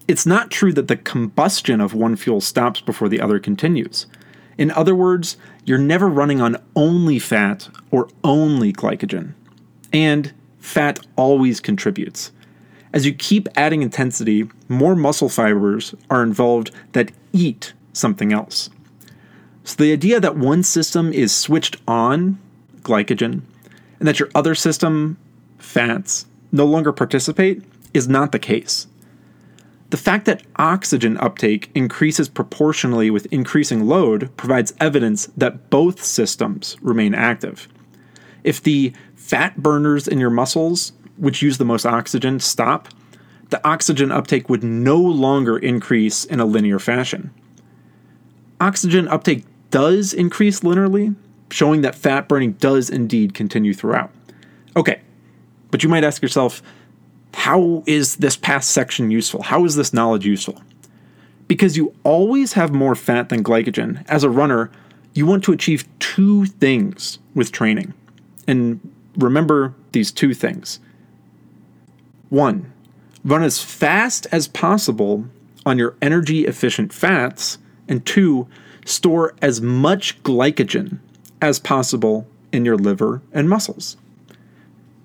it's 0.08 0.26
not 0.26 0.50
true 0.50 0.72
that 0.72 0.88
the 0.88 0.96
combustion 0.96 1.80
of 1.80 1.94
one 1.94 2.16
fuel 2.16 2.40
stops 2.40 2.80
before 2.80 3.08
the 3.08 3.20
other 3.20 3.38
continues. 3.38 4.06
In 4.58 4.70
other 4.72 4.94
words, 4.94 5.36
you're 5.64 5.78
never 5.78 6.08
running 6.08 6.40
on 6.40 6.62
only 6.74 7.18
fat 7.20 7.68
or 7.90 8.08
only 8.24 8.72
glycogen. 8.72 9.34
And 9.92 10.32
fat 10.58 10.98
always 11.14 11.60
contributes. 11.60 12.32
As 12.92 13.06
you 13.06 13.14
keep 13.14 13.48
adding 13.54 13.82
intensity, 13.82 14.48
more 14.68 14.96
muscle 14.96 15.28
fibers 15.28 15.94
are 16.10 16.24
involved 16.24 16.72
that 16.92 17.12
eat 17.32 17.74
something 17.92 18.32
else. 18.32 18.70
So 19.62 19.76
the 19.76 19.92
idea 19.92 20.18
that 20.18 20.36
one 20.36 20.64
system 20.64 21.12
is 21.12 21.34
switched 21.34 21.76
on, 21.86 22.40
glycogen, 22.82 23.42
and 24.00 24.08
that 24.08 24.18
your 24.18 24.30
other 24.34 24.56
system, 24.56 25.16
fats, 25.58 26.26
no 26.50 26.64
longer 26.64 26.92
participate 26.92 27.62
is 27.94 28.08
not 28.08 28.32
the 28.32 28.38
case. 28.40 28.88
The 29.96 30.02
fact 30.02 30.26
that 30.26 30.42
oxygen 30.56 31.16
uptake 31.16 31.70
increases 31.74 32.28
proportionally 32.28 33.10
with 33.10 33.32
increasing 33.32 33.86
load 33.86 34.30
provides 34.36 34.74
evidence 34.78 35.30
that 35.38 35.70
both 35.70 36.04
systems 36.04 36.76
remain 36.82 37.14
active. 37.14 37.66
If 38.44 38.62
the 38.62 38.92
fat 39.14 39.56
burners 39.56 40.06
in 40.06 40.20
your 40.20 40.28
muscles, 40.28 40.92
which 41.16 41.40
use 41.40 41.56
the 41.56 41.64
most 41.64 41.86
oxygen, 41.86 42.40
stop, 42.40 42.90
the 43.48 43.66
oxygen 43.66 44.12
uptake 44.12 44.50
would 44.50 44.62
no 44.62 44.98
longer 44.98 45.56
increase 45.56 46.26
in 46.26 46.40
a 46.40 46.44
linear 46.44 46.78
fashion. 46.78 47.30
Oxygen 48.60 49.08
uptake 49.08 49.46
does 49.70 50.12
increase 50.12 50.60
linearly, 50.60 51.16
showing 51.50 51.80
that 51.80 51.94
fat 51.94 52.28
burning 52.28 52.52
does 52.52 52.90
indeed 52.90 53.32
continue 53.32 53.72
throughout. 53.72 54.12
Okay, 54.76 55.00
but 55.70 55.82
you 55.82 55.88
might 55.88 56.04
ask 56.04 56.20
yourself, 56.20 56.62
how 57.34 57.82
is 57.86 58.16
this 58.16 58.36
past 58.36 58.70
section 58.70 59.10
useful? 59.10 59.42
How 59.42 59.64
is 59.64 59.76
this 59.76 59.92
knowledge 59.92 60.26
useful? 60.26 60.62
Because 61.48 61.76
you 61.76 61.94
always 62.02 62.54
have 62.54 62.72
more 62.72 62.94
fat 62.94 63.28
than 63.28 63.44
glycogen. 63.44 64.04
As 64.08 64.24
a 64.24 64.30
runner, 64.30 64.70
you 65.14 65.26
want 65.26 65.44
to 65.44 65.52
achieve 65.52 65.86
two 65.98 66.46
things 66.46 67.18
with 67.34 67.52
training. 67.52 67.94
And 68.48 68.80
remember 69.16 69.74
these 69.92 70.10
two 70.10 70.34
things. 70.34 70.80
One, 72.28 72.72
run 73.24 73.42
as 73.42 73.62
fast 73.62 74.26
as 74.32 74.48
possible 74.48 75.26
on 75.64 75.78
your 75.78 75.94
energy 76.02 76.46
efficient 76.46 76.92
fats. 76.92 77.58
And 77.88 78.04
two, 78.04 78.48
store 78.84 79.34
as 79.40 79.60
much 79.60 80.22
glycogen 80.22 80.98
as 81.40 81.60
possible 81.60 82.26
in 82.52 82.64
your 82.64 82.76
liver 82.76 83.22
and 83.32 83.48
muscles. 83.48 83.96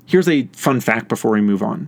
Here's 0.05 0.27
a 0.27 0.47
fun 0.53 0.81
fact 0.81 1.07
before 1.07 1.31
we 1.31 1.41
move 1.41 1.61
on. 1.61 1.87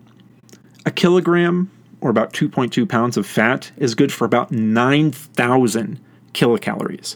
A 0.86 0.92
kilogram, 0.92 1.72
or 2.02 2.10
about 2.10 2.34
2.2 2.34 2.90
pounds 2.90 3.16
of 3.16 3.26
fat, 3.26 3.72
is 3.78 3.96
good 3.96 4.12
for 4.12 4.26
about 4.26 4.52
9,000 4.52 5.98
kilocalories. 6.34 7.16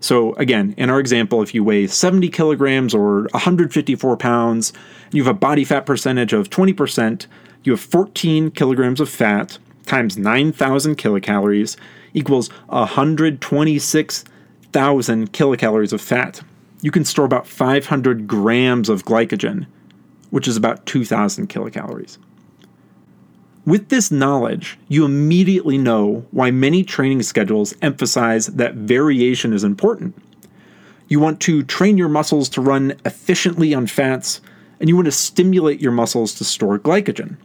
So, 0.00 0.34
again, 0.34 0.74
in 0.76 0.90
our 0.90 1.00
example, 1.00 1.40
if 1.40 1.54
you 1.54 1.64
weigh 1.64 1.86
70 1.86 2.28
kilograms 2.28 2.94
or 2.94 3.22
154 3.30 4.18
pounds, 4.18 4.74
you 5.12 5.24
have 5.24 5.34
a 5.34 5.38
body 5.38 5.64
fat 5.64 5.86
percentage 5.86 6.34
of 6.34 6.50
20%, 6.50 7.26
you 7.62 7.72
have 7.72 7.80
14 7.80 8.50
kilograms 8.50 9.00
of 9.00 9.08
fat 9.08 9.56
times 9.86 10.18
9,000 10.18 10.98
kilocalories 10.98 11.78
equals 12.12 12.50
126,000 12.66 15.32
kilocalories 15.32 15.92
of 15.94 16.02
fat, 16.02 16.42
you 16.82 16.90
can 16.90 17.06
store 17.06 17.24
about 17.24 17.46
500 17.46 18.26
grams 18.26 18.90
of 18.90 19.06
glycogen, 19.06 19.64
which 20.28 20.46
is 20.46 20.58
about 20.58 20.84
2,000 20.84 21.48
kilocalories. 21.48 22.18
With 23.66 23.88
this 23.88 24.10
knowledge, 24.10 24.78
you 24.88 25.06
immediately 25.06 25.78
know 25.78 26.26
why 26.30 26.50
many 26.50 26.84
training 26.84 27.22
schedules 27.22 27.74
emphasize 27.80 28.46
that 28.48 28.74
variation 28.74 29.54
is 29.54 29.64
important. 29.64 30.14
You 31.08 31.18
want 31.18 31.40
to 31.42 31.62
train 31.62 31.96
your 31.96 32.10
muscles 32.10 32.50
to 32.50 32.60
run 32.60 32.94
efficiently 33.06 33.72
on 33.72 33.86
fats, 33.86 34.42
and 34.80 34.88
you 34.88 34.96
want 34.96 35.06
to 35.06 35.12
stimulate 35.12 35.80
your 35.80 35.92
muscles 35.92 36.34
to 36.34 36.44
store 36.44 36.78
glycogen. 36.78 37.36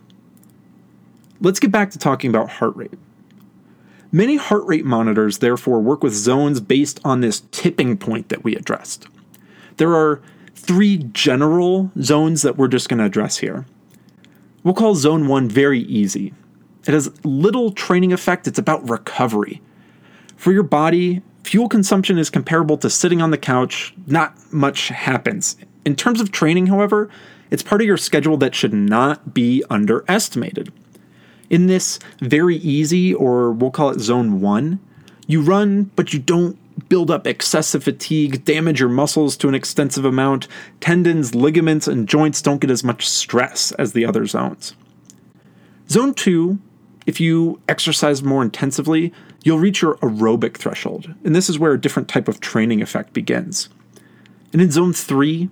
Let's 1.39 1.59
get 1.59 1.71
back 1.71 1.91
to 1.91 1.97
talking 1.97 2.29
about 2.29 2.49
heart 2.49 2.75
rate. 2.75 2.99
Many 4.11 4.35
heart 4.35 4.65
rate 4.65 4.85
monitors, 4.85 5.37
therefore, 5.37 5.79
work 5.79 6.03
with 6.03 6.13
zones 6.13 6.59
based 6.59 6.99
on 7.05 7.21
this 7.21 7.43
tipping 7.51 7.95
point 7.95 8.27
that 8.27 8.43
we 8.43 8.55
addressed. 8.55 9.07
There 9.77 9.95
are 9.95 10.21
three 10.53 10.97
general 10.97 11.91
zones 12.01 12.41
that 12.41 12.57
we're 12.57 12.67
just 12.67 12.89
going 12.89 12.97
to 12.97 13.05
address 13.05 13.37
here. 13.37 13.65
We'll 14.63 14.73
call 14.73 14.95
zone 14.95 15.27
one 15.27 15.47
very 15.49 15.81
easy. 15.81 16.33
It 16.87 16.93
has 16.93 17.11
little 17.23 17.71
training 17.71 18.13
effect, 18.13 18.47
it's 18.47 18.59
about 18.59 18.89
recovery. 18.89 19.61
For 20.35 20.51
your 20.51 20.63
body, 20.63 21.21
fuel 21.43 21.69
consumption 21.69 22.17
is 22.17 22.29
comparable 22.29 22.77
to 22.77 22.89
sitting 22.89 23.21
on 23.21 23.31
the 23.31 23.37
couch, 23.37 23.93
not 24.07 24.35
much 24.51 24.89
happens. 24.89 25.57
In 25.85 25.95
terms 25.95 26.21
of 26.21 26.31
training, 26.31 26.67
however, 26.67 27.09
it's 27.51 27.63
part 27.63 27.81
of 27.81 27.87
your 27.87 27.97
schedule 27.97 28.37
that 28.37 28.55
should 28.55 28.73
not 28.73 29.33
be 29.33 29.63
underestimated. 29.69 30.71
In 31.49 31.67
this 31.67 31.99
very 32.19 32.57
easy, 32.57 33.13
or 33.13 33.51
we'll 33.51 33.71
call 33.71 33.89
it 33.89 33.99
zone 33.99 34.39
one, 34.39 34.79
you 35.25 35.41
run, 35.41 35.91
but 35.95 36.13
you 36.13 36.19
don't 36.19 36.57
build 36.89 37.09
up 37.11 37.25
excessive 37.25 37.83
fatigue, 37.83 38.43
damage 38.43 38.79
your 38.79 38.89
muscles 38.89 39.37
to 39.37 39.47
an 39.47 39.55
extensive 39.55 40.03
amount, 40.03 40.47
tendons, 40.79 41.35
ligaments, 41.35 41.87
and 41.87 42.09
joints 42.09 42.41
don't 42.41 42.59
get 42.59 42.71
as 42.71 42.83
much 42.83 43.07
stress 43.07 43.71
as 43.73 43.93
the 43.93 44.05
other 44.05 44.25
zones. 44.25 44.75
Zone 45.87 46.13
2, 46.13 46.59
if 47.05 47.19
you 47.19 47.61
exercise 47.69 48.21
more 48.21 48.41
intensively, 48.41 49.13
you'll 49.43 49.59
reach 49.59 49.81
your 49.81 49.95
aerobic 49.97 50.57
threshold, 50.57 51.13
and 51.23 51.35
this 51.35 51.49
is 51.49 51.57
where 51.57 51.71
a 51.71 51.81
different 51.81 52.09
type 52.09 52.27
of 52.27 52.39
training 52.41 52.81
effect 52.81 53.13
begins. 53.13 53.69
And 54.51 54.61
in 54.61 54.71
zone 54.71 54.93
3, 54.93 55.49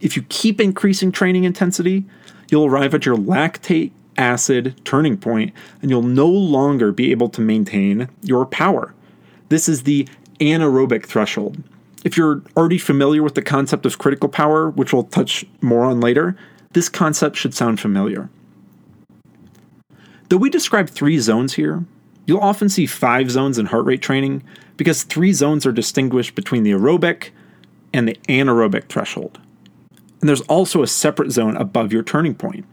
if 0.00 0.16
you 0.16 0.22
keep 0.28 0.60
increasing 0.60 1.10
training 1.10 1.44
intensity, 1.44 2.04
you'll 2.50 2.66
arrive 2.66 2.94
at 2.94 3.06
your 3.06 3.16
lactate 3.16 3.92
acid 4.16 4.80
turning 4.84 5.16
point 5.16 5.52
and 5.82 5.90
you'll 5.90 6.02
no 6.02 6.28
longer 6.28 6.92
be 6.92 7.10
able 7.10 7.28
to 7.28 7.40
maintain 7.40 8.08
your 8.22 8.46
power. 8.46 8.94
This 9.48 9.68
is 9.68 9.82
the 9.82 10.08
anaerobic 10.40 11.06
threshold. 11.06 11.62
If 12.04 12.16
you're 12.16 12.42
already 12.56 12.78
familiar 12.78 13.22
with 13.22 13.34
the 13.34 13.42
concept 13.42 13.86
of 13.86 13.98
critical 13.98 14.28
power, 14.28 14.70
which 14.70 14.92
we'll 14.92 15.04
touch 15.04 15.44
more 15.62 15.84
on 15.84 16.00
later, 16.00 16.36
this 16.72 16.88
concept 16.88 17.36
should 17.36 17.54
sound 17.54 17.80
familiar. 17.80 18.28
Though 20.28 20.36
we 20.36 20.50
describe 20.50 20.90
three 20.90 21.18
zones 21.18 21.54
here, 21.54 21.84
you'll 22.26 22.40
often 22.40 22.68
see 22.68 22.86
five 22.86 23.30
zones 23.30 23.58
in 23.58 23.66
heart 23.66 23.86
rate 23.86 24.02
training 24.02 24.42
because 24.76 25.02
three 25.02 25.32
zones 25.32 25.64
are 25.64 25.72
distinguished 25.72 26.34
between 26.34 26.62
the 26.62 26.72
aerobic 26.72 27.30
and 27.92 28.08
the 28.08 28.18
anaerobic 28.28 28.88
threshold. 28.88 29.40
And 30.20 30.28
there's 30.28 30.40
also 30.42 30.82
a 30.82 30.86
separate 30.86 31.30
zone 31.30 31.56
above 31.56 31.92
your 31.92 32.02
turning 32.02 32.34
point. 32.34 32.64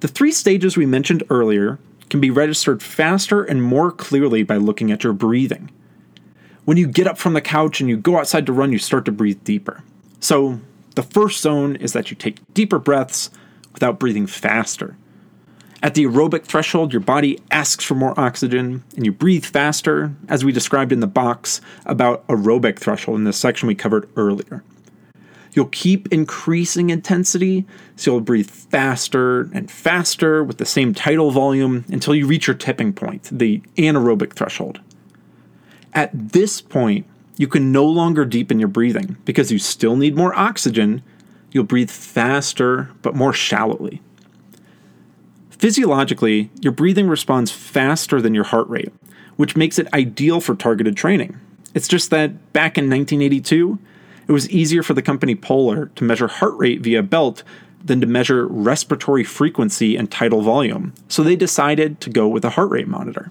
The 0.00 0.08
three 0.08 0.32
stages 0.32 0.76
we 0.76 0.86
mentioned 0.86 1.22
earlier 1.30 1.78
can 2.10 2.20
be 2.20 2.30
registered 2.30 2.82
faster 2.82 3.42
and 3.42 3.62
more 3.62 3.90
clearly 3.90 4.42
by 4.42 4.56
looking 4.56 4.92
at 4.92 5.02
your 5.02 5.14
breathing 5.14 5.70
when 6.64 6.76
you 6.76 6.86
get 6.86 7.06
up 7.06 7.18
from 7.18 7.34
the 7.34 7.40
couch 7.40 7.80
and 7.80 7.88
you 7.88 7.96
go 7.96 8.18
outside 8.18 8.46
to 8.46 8.52
run, 8.52 8.72
you 8.72 8.78
start 8.78 9.04
to 9.04 9.12
breathe 9.12 9.42
deeper. 9.44 9.82
So, 10.20 10.60
the 10.94 11.02
first 11.02 11.42
zone 11.42 11.76
is 11.76 11.92
that 11.92 12.10
you 12.10 12.16
take 12.16 12.38
deeper 12.54 12.78
breaths 12.78 13.30
without 13.72 13.98
breathing 13.98 14.26
faster. 14.26 14.96
At 15.82 15.94
the 15.94 16.04
aerobic 16.04 16.44
threshold, 16.44 16.94
your 16.94 17.00
body 17.00 17.38
asks 17.50 17.84
for 17.84 17.94
more 17.94 18.18
oxygen 18.18 18.84
and 18.96 19.04
you 19.04 19.12
breathe 19.12 19.44
faster, 19.44 20.14
as 20.28 20.44
we 20.44 20.52
described 20.52 20.92
in 20.92 21.00
the 21.00 21.06
box 21.06 21.60
about 21.84 22.26
aerobic 22.28 22.78
threshold 22.78 23.18
in 23.18 23.24
the 23.24 23.34
section 23.34 23.66
we 23.66 23.74
covered 23.74 24.08
earlier. 24.16 24.64
You'll 25.52 25.66
keep 25.66 26.12
increasing 26.12 26.90
intensity, 26.90 27.66
so 27.96 28.12
you'll 28.12 28.20
breathe 28.22 28.48
faster 28.48 29.42
and 29.52 29.70
faster 29.70 30.42
with 30.42 30.58
the 30.58 30.64
same 30.64 30.94
tidal 30.94 31.30
volume 31.30 31.84
until 31.88 32.14
you 32.14 32.26
reach 32.26 32.46
your 32.46 32.56
tipping 32.56 32.92
point, 32.92 33.28
the 33.30 33.60
anaerobic 33.76 34.32
threshold. 34.32 34.80
At 35.94 36.32
this 36.32 36.60
point, 36.60 37.06
you 37.36 37.46
can 37.46 37.72
no 37.72 37.84
longer 37.84 38.24
deepen 38.24 38.58
your 38.58 38.68
breathing 38.68 39.16
because 39.24 39.52
you 39.52 39.58
still 39.58 39.96
need 39.96 40.16
more 40.16 40.34
oxygen. 40.34 41.02
You'll 41.52 41.64
breathe 41.64 41.90
faster 41.90 42.90
but 43.02 43.14
more 43.14 43.32
shallowly. 43.32 44.00
Physiologically, 45.50 46.50
your 46.60 46.72
breathing 46.72 47.08
responds 47.08 47.50
faster 47.50 48.20
than 48.20 48.34
your 48.34 48.44
heart 48.44 48.68
rate, 48.68 48.92
which 49.36 49.56
makes 49.56 49.78
it 49.78 49.92
ideal 49.94 50.40
for 50.40 50.54
targeted 50.54 50.96
training. 50.96 51.38
It's 51.74 51.88
just 51.88 52.10
that 52.10 52.52
back 52.52 52.76
in 52.76 52.84
1982, 52.84 53.78
it 54.26 54.32
was 54.32 54.48
easier 54.50 54.82
for 54.82 54.94
the 54.94 55.02
company 55.02 55.34
Polar 55.34 55.86
to 55.86 56.04
measure 56.04 56.28
heart 56.28 56.54
rate 56.56 56.80
via 56.80 57.02
belt 57.02 57.42
than 57.84 58.00
to 58.00 58.06
measure 58.06 58.46
respiratory 58.46 59.24
frequency 59.24 59.96
and 59.96 60.10
tidal 60.10 60.40
volume, 60.40 60.94
so 61.08 61.22
they 61.22 61.36
decided 61.36 62.00
to 62.00 62.10
go 62.10 62.26
with 62.26 62.44
a 62.44 62.50
heart 62.50 62.70
rate 62.70 62.88
monitor. 62.88 63.30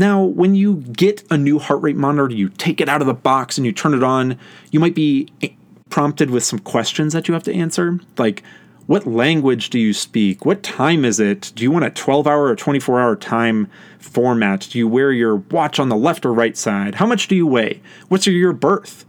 Now, 0.00 0.22
when 0.22 0.54
you 0.54 0.76
get 0.76 1.22
a 1.30 1.36
new 1.36 1.58
heart 1.58 1.82
rate 1.82 1.94
monitor, 1.94 2.34
you 2.34 2.48
take 2.48 2.80
it 2.80 2.88
out 2.88 3.02
of 3.02 3.06
the 3.06 3.12
box 3.12 3.58
and 3.58 3.66
you 3.66 3.72
turn 3.72 3.92
it 3.92 4.02
on, 4.02 4.38
you 4.70 4.80
might 4.80 4.94
be 4.94 5.28
eh, 5.42 5.50
prompted 5.90 6.30
with 6.30 6.42
some 6.42 6.58
questions 6.58 7.12
that 7.12 7.28
you 7.28 7.34
have 7.34 7.42
to 7.42 7.54
answer, 7.54 8.00
like 8.16 8.42
what 8.86 9.06
language 9.06 9.68
do 9.68 9.78
you 9.78 9.92
speak? 9.92 10.46
What 10.46 10.62
time 10.62 11.04
is 11.04 11.20
it? 11.20 11.52
Do 11.54 11.62
you 11.62 11.70
want 11.70 11.84
a 11.84 11.90
12 11.90 12.26
hour 12.26 12.44
or 12.44 12.56
24 12.56 12.98
hour 12.98 13.14
time 13.14 13.68
format? 13.98 14.68
Do 14.70 14.78
you 14.78 14.88
wear 14.88 15.12
your 15.12 15.36
watch 15.36 15.78
on 15.78 15.90
the 15.90 15.96
left 15.96 16.24
or 16.24 16.32
right 16.32 16.56
side? 16.56 16.94
How 16.94 17.04
much 17.04 17.28
do 17.28 17.36
you 17.36 17.46
weigh? 17.46 17.82
What's 18.08 18.26
your 18.26 18.54
birth? 18.54 19.04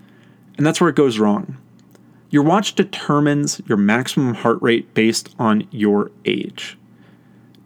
And 0.57 0.67
that's 0.67 0.81
where 0.81 0.89
it 0.89 0.97
goes 0.97 1.19
wrong. 1.19 1.55
Your 2.31 2.43
watch 2.43 2.75
determines 2.75 3.61
your 3.65 3.77
maximum 3.77 4.33
heart 4.33 4.61
rate 4.61 4.93
based 4.93 5.33
on 5.39 5.69
your 5.71 6.11
age 6.25 6.77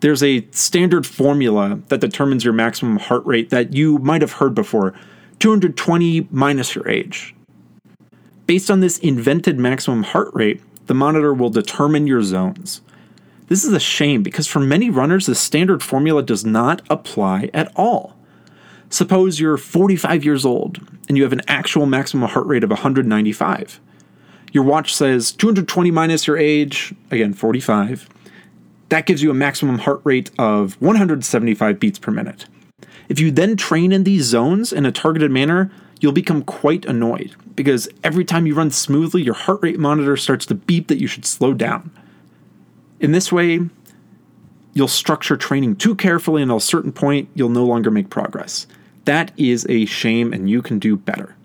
there's 0.01 0.23
a 0.23 0.47
standard 0.51 1.05
formula 1.05 1.79
that 1.87 2.01
determines 2.01 2.43
your 2.43 2.53
maximum 2.53 2.97
heart 2.97 3.25
rate 3.25 3.49
that 3.49 3.73
you 3.73 3.97
might 3.99 4.21
have 4.21 4.33
heard 4.33 4.53
before 4.53 4.93
220 5.39 6.27
minus 6.31 6.75
your 6.75 6.87
age. 6.87 7.35
Based 8.45 8.69
on 8.69 8.79
this 8.79 8.99
invented 8.99 9.57
maximum 9.57 10.03
heart 10.03 10.29
rate, 10.33 10.61
the 10.87 10.93
monitor 10.93 11.33
will 11.33 11.49
determine 11.49 12.07
your 12.07 12.21
zones. 12.21 12.81
This 13.47 13.63
is 13.63 13.73
a 13.73 13.79
shame 13.79 14.23
because 14.23 14.47
for 14.47 14.59
many 14.59 14.89
runners, 14.89 15.25
the 15.25 15.35
standard 15.35 15.81
formula 15.83 16.23
does 16.23 16.45
not 16.45 16.81
apply 16.89 17.49
at 17.53 17.71
all. 17.75 18.15
Suppose 18.89 19.39
you're 19.39 19.57
45 19.57 20.23
years 20.23 20.45
old 20.45 20.79
and 21.07 21.17
you 21.17 21.23
have 21.23 21.33
an 21.33 21.41
actual 21.47 21.85
maximum 21.85 22.29
heart 22.29 22.45
rate 22.47 22.63
of 22.63 22.69
195. 22.69 23.79
Your 24.51 24.63
watch 24.63 24.93
says 24.95 25.31
220 25.31 25.91
minus 25.91 26.27
your 26.27 26.37
age, 26.37 26.93
again 27.11 27.33
45, 27.33 28.09
that 28.89 29.05
gives 29.05 29.23
you 29.23 29.31
a 29.31 29.35
maximum 29.35 29.79
heart 29.79 30.01
rate 30.03 30.31
of 30.37 30.79
175 30.81 31.79
beats 31.79 31.99
per 31.99 32.11
minute. 32.11 32.45
If 33.09 33.19
you 33.19 33.31
then 33.31 33.55
train 33.55 33.91
in 33.91 34.03
these 34.03 34.23
zones 34.23 34.73
in 34.73 34.85
a 34.85 34.91
targeted 34.91 35.31
manner, 35.31 35.71
you'll 35.99 36.11
become 36.11 36.43
quite 36.43 36.85
annoyed 36.85 37.35
because 37.55 37.87
every 38.03 38.25
time 38.25 38.45
you 38.45 38.53
run 38.53 38.71
smoothly, 38.71 39.21
your 39.21 39.33
heart 39.33 39.59
rate 39.61 39.79
monitor 39.79 40.17
starts 40.17 40.45
to 40.47 40.55
beep 40.55 40.87
that 40.87 40.99
you 40.99 41.07
should 41.07 41.25
slow 41.25 41.53
down. 41.53 41.91
In 42.99 43.11
this 43.11 43.31
way, 43.31 43.61
you'll 44.73 44.87
structure 44.87 45.37
training 45.37 45.77
too 45.77 45.95
carefully, 45.95 46.41
and 46.41 46.51
at 46.51 46.57
a 46.57 46.61
certain 46.61 46.91
point, 46.91 47.29
you'll 47.33 47.49
no 47.49 47.65
longer 47.65 47.91
make 47.91 48.09
progress. 48.09 48.67
That 49.05 49.31
is 49.37 49.65
a 49.69 49.85
shame, 49.85 50.33
and 50.33 50.49
you 50.49 50.61
can 50.61 50.79
do 50.79 50.95
better. 50.95 51.35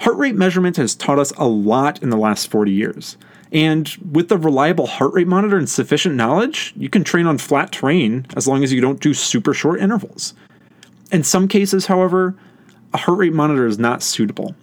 Heart 0.00 0.16
rate 0.16 0.34
measurement 0.34 0.76
has 0.76 0.94
taught 0.94 1.18
us 1.18 1.32
a 1.32 1.46
lot 1.46 2.02
in 2.02 2.10
the 2.10 2.16
last 2.16 2.50
40 2.50 2.72
years. 2.72 3.16
And 3.52 3.88
with 4.10 4.32
a 4.32 4.38
reliable 4.38 4.86
heart 4.86 5.12
rate 5.14 5.28
monitor 5.28 5.56
and 5.56 5.68
sufficient 5.68 6.16
knowledge, 6.16 6.72
you 6.76 6.88
can 6.88 7.04
train 7.04 7.26
on 7.26 7.38
flat 7.38 7.72
terrain 7.72 8.26
as 8.36 8.48
long 8.48 8.64
as 8.64 8.72
you 8.72 8.80
don't 8.80 9.00
do 9.00 9.14
super 9.14 9.54
short 9.54 9.80
intervals. 9.80 10.34
In 11.12 11.22
some 11.22 11.46
cases, 11.46 11.86
however, 11.86 12.34
a 12.92 12.98
heart 12.98 13.18
rate 13.18 13.32
monitor 13.32 13.66
is 13.66 13.78
not 13.78 14.02
suitable. 14.02 14.54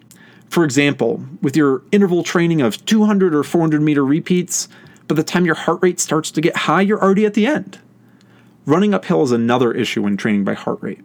For 0.49 0.65
example, 0.65 1.23
with 1.41 1.55
your 1.55 1.83
interval 1.91 2.23
training 2.23 2.61
of 2.61 2.83
200 2.85 3.33
or 3.33 3.43
400 3.43 3.81
meter 3.81 4.03
repeats, 4.03 4.67
by 5.07 5.15
the 5.15 5.23
time 5.23 5.45
your 5.45 5.55
heart 5.55 5.79
rate 5.81 5.99
starts 5.99 6.31
to 6.31 6.41
get 6.41 6.55
high, 6.55 6.81
you're 6.81 7.01
already 7.01 7.25
at 7.25 7.33
the 7.33 7.45
end. 7.45 7.79
Running 8.65 8.93
uphill 8.93 9.23
is 9.23 9.31
another 9.31 9.71
issue 9.71 10.01
when 10.01 10.17
training 10.17 10.43
by 10.43 10.53
heart 10.53 10.79
rate. 10.81 10.99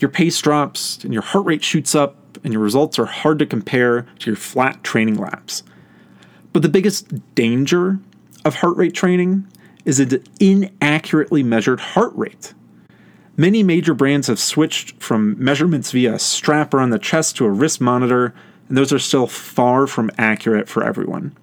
Your 0.00 0.10
pace 0.10 0.40
drops 0.40 1.02
and 1.04 1.12
your 1.12 1.22
heart 1.22 1.46
rate 1.46 1.62
shoots 1.62 1.94
up, 1.94 2.16
and 2.42 2.52
your 2.52 2.62
results 2.62 2.98
are 2.98 3.06
hard 3.06 3.38
to 3.38 3.46
compare 3.46 4.02
to 4.18 4.30
your 4.30 4.36
flat 4.36 4.82
training 4.82 5.16
laps. 5.16 5.62
But 6.54 6.62
the 6.62 6.68
biggest 6.68 7.34
danger 7.34 7.98
of 8.44 8.54
heart 8.54 8.76
rate 8.76 8.94
training 8.94 9.44
is 9.84 9.98
an 9.98 10.22
inaccurately 10.38 11.42
measured 11.42 11.80
heart 11.80 12.12
rate. 12.14 12.54
Many 13.36 13.64
major 13.64 13.92
brands 13.92 14.28
have 14.28 14.38
switched 14.38 15.02
from 15.02 15.34
measurements 15.42 15.90
via 15.90 16.14
a 16.14 16.18
strap 16.20 16.72
around 16.72 16.90
the 16.90 16.98
chest 17.00 17.36
to 17.36 17.44
a 17.44 17.50
wrist 17.50 17.80
monitor, 17.80 18.32
and 18.68 18.78
those 18.78 18.92
are 18.92 19.00
still 19.00 19.26
far 19.26 19.88
from 19.88 20.12
accurate 20.16 20.68
for 20.68 20.84
everyone. 20.84 21.36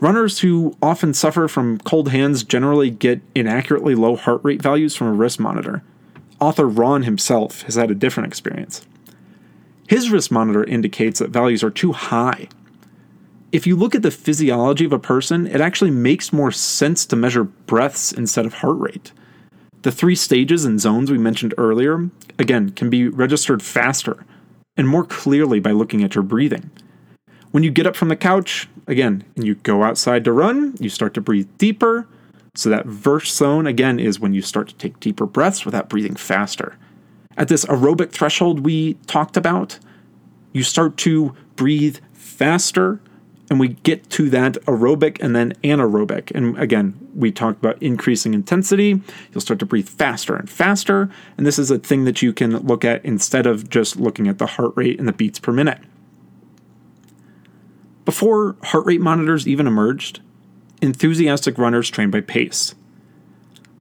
Runners 0.00 0.40
who 0.40 0.76
often 0.82 1.14
suffer 1.14 1.46
from 1.46 1.78
cold 1.78 2.08
hands 2.08 2.42
generally 2.42 2.90
get 2.90 3.20
inaccurately 3.36 3.94
low 3.94 4.16
heart 4.16 4.40
rate 4.42 4.60
values 4.60 4.96
from 4.96 5.06
a 5.06 5.12
wrist 5.12 5.38
monitor. 5.38 5.84
Author 6.40 6.66
Ron 6.66 7.04
himself 7.04 7.62
has 7.62 7.76
had 7.76 7.92
a 7.92 7.94
different 7.94 8.26
experience. 8.26 8.84
His 9.86 10.10
wrist 10.10 10.32
monitor 10.32 10.64
indicates 10.64 11.20
that 11.20 11.30
values 11.30 11.62
are 11.62 11.70
too 11.70 11.92
high. 11.92 12.48
If 13.52 13.66
you 13.66 13.76
look 13.76 13.94
at 13.94 14.00
the 14.00 14.10
physiology 14.10 14.86
of 14.86 14.94
a 14.94 14.98
person, 14.98 15.46
it 15.46 15.60
actually 15.60 15.90
makes 15.90 16.32
more 16.32 16.50
sense 16.50 17.04
to 17.04 17.16
measure 17.16 17.44
breaths 17.44 18.10
instead 18.10 18.46
of 18.46 18.54
heart 18.54 18.78
rate. 18.78 19.12
The 19.82 19.92
three 19.92 20.14
stages 20.14 20.64
and 20.64 20.80
zones 20.80 21.10
we 21.10 21.18
mentioned 21.18 21.52
earlier, 21.58 22.08
again, 22.38 22.70
can 22.70 22.88
be 22.88 23.08
registered 23.08 23.62
faster 23.62 24.24
and 24.74 24.88
more 24.88 25.04
clearly 25.04 25.60
by 25.60 25.72
looking 25.72 26.02
at 26.02 26.14
your 26.14 26.24
breathing. 26.24 26.70
When 27.50 27.62
you 27.62 27.70
get 27.70 27.86
up 27.86 27.94
from 27.94 28.08
the 28.08 28.16
couch, 28.16 28.70
again, 28.86 29.22
and 29.36 29.46
you 29.46 29.56
go 29.56 29.82
outside 29.82 30.24
to 30.24 30.32
run, 30.32 30.74
you 30.80 30.88
start 30.88 31.12
to 31.14 31.20
breathe 31.20 31.48
deeper. 31.58 32.08
So 32.54 32.70
that 32.70 32.86
verse 32.86 33.30
zone, 33.34 33.66
again, 33.66 34.00
is 34.00 34.18
when 34.18 34.32
you 34.32 34.40
start 34.40 34.68
to 34.68 34.74
take 34.76 34.98
deeper 34.98 35.26
breaths 35.26 35.66
without 35.66 35.90
breathing 35.90 36.16
faster. 36.16 36.78
At 37.36 37.48
this 37.48 37.66
aerobic 37.66 38.12
threshold 38.12 38.60
we 38.60 38.94
talked 39.06 39.36
about, 39.36 39.78
you 40.54 40.62
start 40.62 40.96
to 40.98 41.34
breathe 41.56 41.98
faster 42.14 42.98
and 43.52 43.60
we 43.60 43.68
get 43.68 44.08
to 44.08 44.30
that 44.30 44.54
aerobic 44.64 45.20
and 45.20 45.36
then 45.36 45.52
anaerobic. 45.62 46.30
And 46.30 46.58
again, 46.58 46.98
we 47.14 47.30
talked 47.30 47.58
about 47.58 47.82
increasing 47.82 48.32
intensity. 48.32 49.02
You'll 49.30 49.42
start 49.42 49.60
to 49.60 49.66
breathe 49.66 49.90
faster 49.90 50.34
and 50.34 50.48
faster. 50.48 51.10
And 51.36 51.44
this 51.46 51.58
is 51.58 51.70
a 51.70 51.78
thing 51.78 52.04
that 52.04 52.22
you 52.22 52.32
can 52.32 52.56
look 52.60 52.82
at 52.82 53.04
instead 53.04 53.44
of 53.44 53.68
just 53.68 53.96
looking 53.96 54.26
at 54.26 54.38
the 54.38 54.46
heart 54.46 54.72
rate 54.74 54.98
and 54.98 55.06
the 55.06 55.12
beats 55.12 55.38
per 55.38 55.52
minute. 55.52 55.80
Before 58.06 58.56
heart 58.62 58.86
rate 58.86 59.02
monitors 59.02 59.46
even 59.46 59.66
emerged, 59.66 60.22
enthusiastic 60.80 61.58
runners 61.58 61.90
trained 61.90 62.12
by 62.12 62.22
pace. 62.22 62.74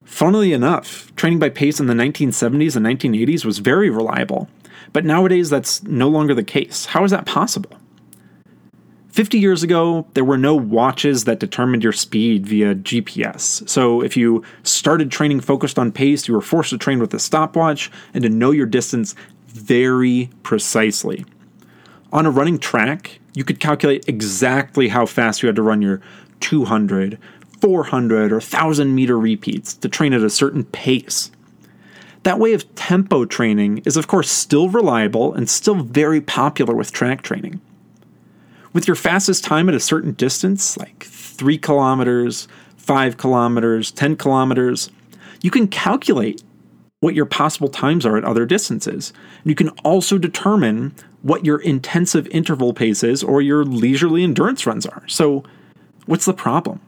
Funnily 0.04 0.52
enough, 0.52 1.16
training 1.16 1.40
by 1.40 1.48
pace 1.48 1.80
in 1.80 1.88
the 1.88 1.94
1970s 1.94 2.76
and 2.76 2.86
1980s 2.86 3.46
was 3.46 3.60
very 3.60 3.90
reliable, 3.90 4.50
but 4.92 5.06
nowadays 5.06 5.50
that's 5.50 5.82
no 5.84 6.10
longer 6.10 6.34
the 6.34 6.44
case. 6.44 6.88
How 6.88 7.06
is 7.06 7.12
that 7.12 7.26
possible? 7.26 7.78
50 9.12 9.40
years 9.40 9.62
ago, 9.62 10.08
there 10.14 10.24
were 10.24 10.38
no 10.38 10.56
watches 10.56 11.26
that 11.26 11.40
determined 11.40 11.84
your 11.84 11.92
speed 11.92 12.48
via 12.48 12.76
GPS. 12.76 13.68
So 13.68 14.02
if 14.02 14.16
you 14.16 14.44
started 14.64 15.12
training 15.12 15.42
focused 15.42 15.78
on 15.78 15.92
pace, 15.92 16.28
you 16.28 16.34
were 16.34 16.42
forced 16.42 16.70
to 16.70 16.78
train 16.78 17.00
with 17.00 17.14
a 17.14 17.20
stopwatch 17.20 17.92
and 18.14 18.24
to 18.24 18.30
know 18.30 18.52
your 18.52 18.66
distance 18.66 19.14
very 19.48 20.30
precisely. 20.44 21.26
On 22.14 22.26
a 22.26 22.32
running 22.32 22.58
track, 22.58 23.20
you 23.34 23.44
could 23.44 23.60
calculate 23.60 24.08
exactly 24.08 24.88
how 24.88 25.06
fast 25.06 25.42
you 25.42 25.48
had 25.48 25.56
to 25.58 25.62
run 25.62 25.82
your 25.82 26.02
200, 26.40 27.18
400, 27.60 28.32
or 28.32 28.36
1000 28.36 28.96
meter 28.96 29.20
repeats 29.20 29.74
to 29.74 29.90
train 29.90 30.14
at 30.14 30.22
a 30.22 30.30
certain 30.30 30.64
pace. 30.64 31.32
That 32.24 32.40
way 32.40 32.54
of 32.54 32.74
tempo 32.76 33.26
training 33.26 33.80
is, 33.86 33.98
of 33.98 34.08
course, 34.08 34.30
still 34.30 34.70
reliable 34.70 35.34
and 35.34 35.50
still 35.50 35.76
very 35.76 36.22
popular 36.22 36.76
with 36.76 36.92
track 36.92 37.24
training. 37.24 37.60
With 38.74 38.88
your 38.88 38.96
fastest 38.96 39.44
time 39.44 39.68
at 39.68 39.76
a 39.76 39.80
certain 39.80 40.14
distance, 40.14 40.78
like 40.78 41.04
3 41.04 41.58
kilometers, 41.58 42.48
5 42.78 43.18
kilometers, 43.18 43.92
10 43.92 44.16
kilometers, 44.16 44.90
you 45.42 45.52
can 45.52 45.68
calculate 45.68 46.42
what 47.02 47.16
your 47.16 47.26
possible 47.26 47.68
times 47.68 48.06
are 48.06 48.16
at 48.16 48.24
other 48.24 48.46
distances. 48.46 49.12
And 49.44 49.50
you 49.50 49.56
can 49.56 49.70
also 49.84 50.18
determine 50.18 50.96
what 51.22 51.46
your 51.46 51.60
intensive 51.60 52.28
interval 52.28 52.74
pace 52.74 53.04
is 53.04 53.24
or 53.24 53.42
your 53.42 53.66
leisurely 53.66 54.24
endurance 54.24 54.66
runs 54.66 54.86
are. 54.86 55.04
So, 55.08 55.44
what's 56.06 56.26
the 56.26 56.34
problem? 56.34 56.80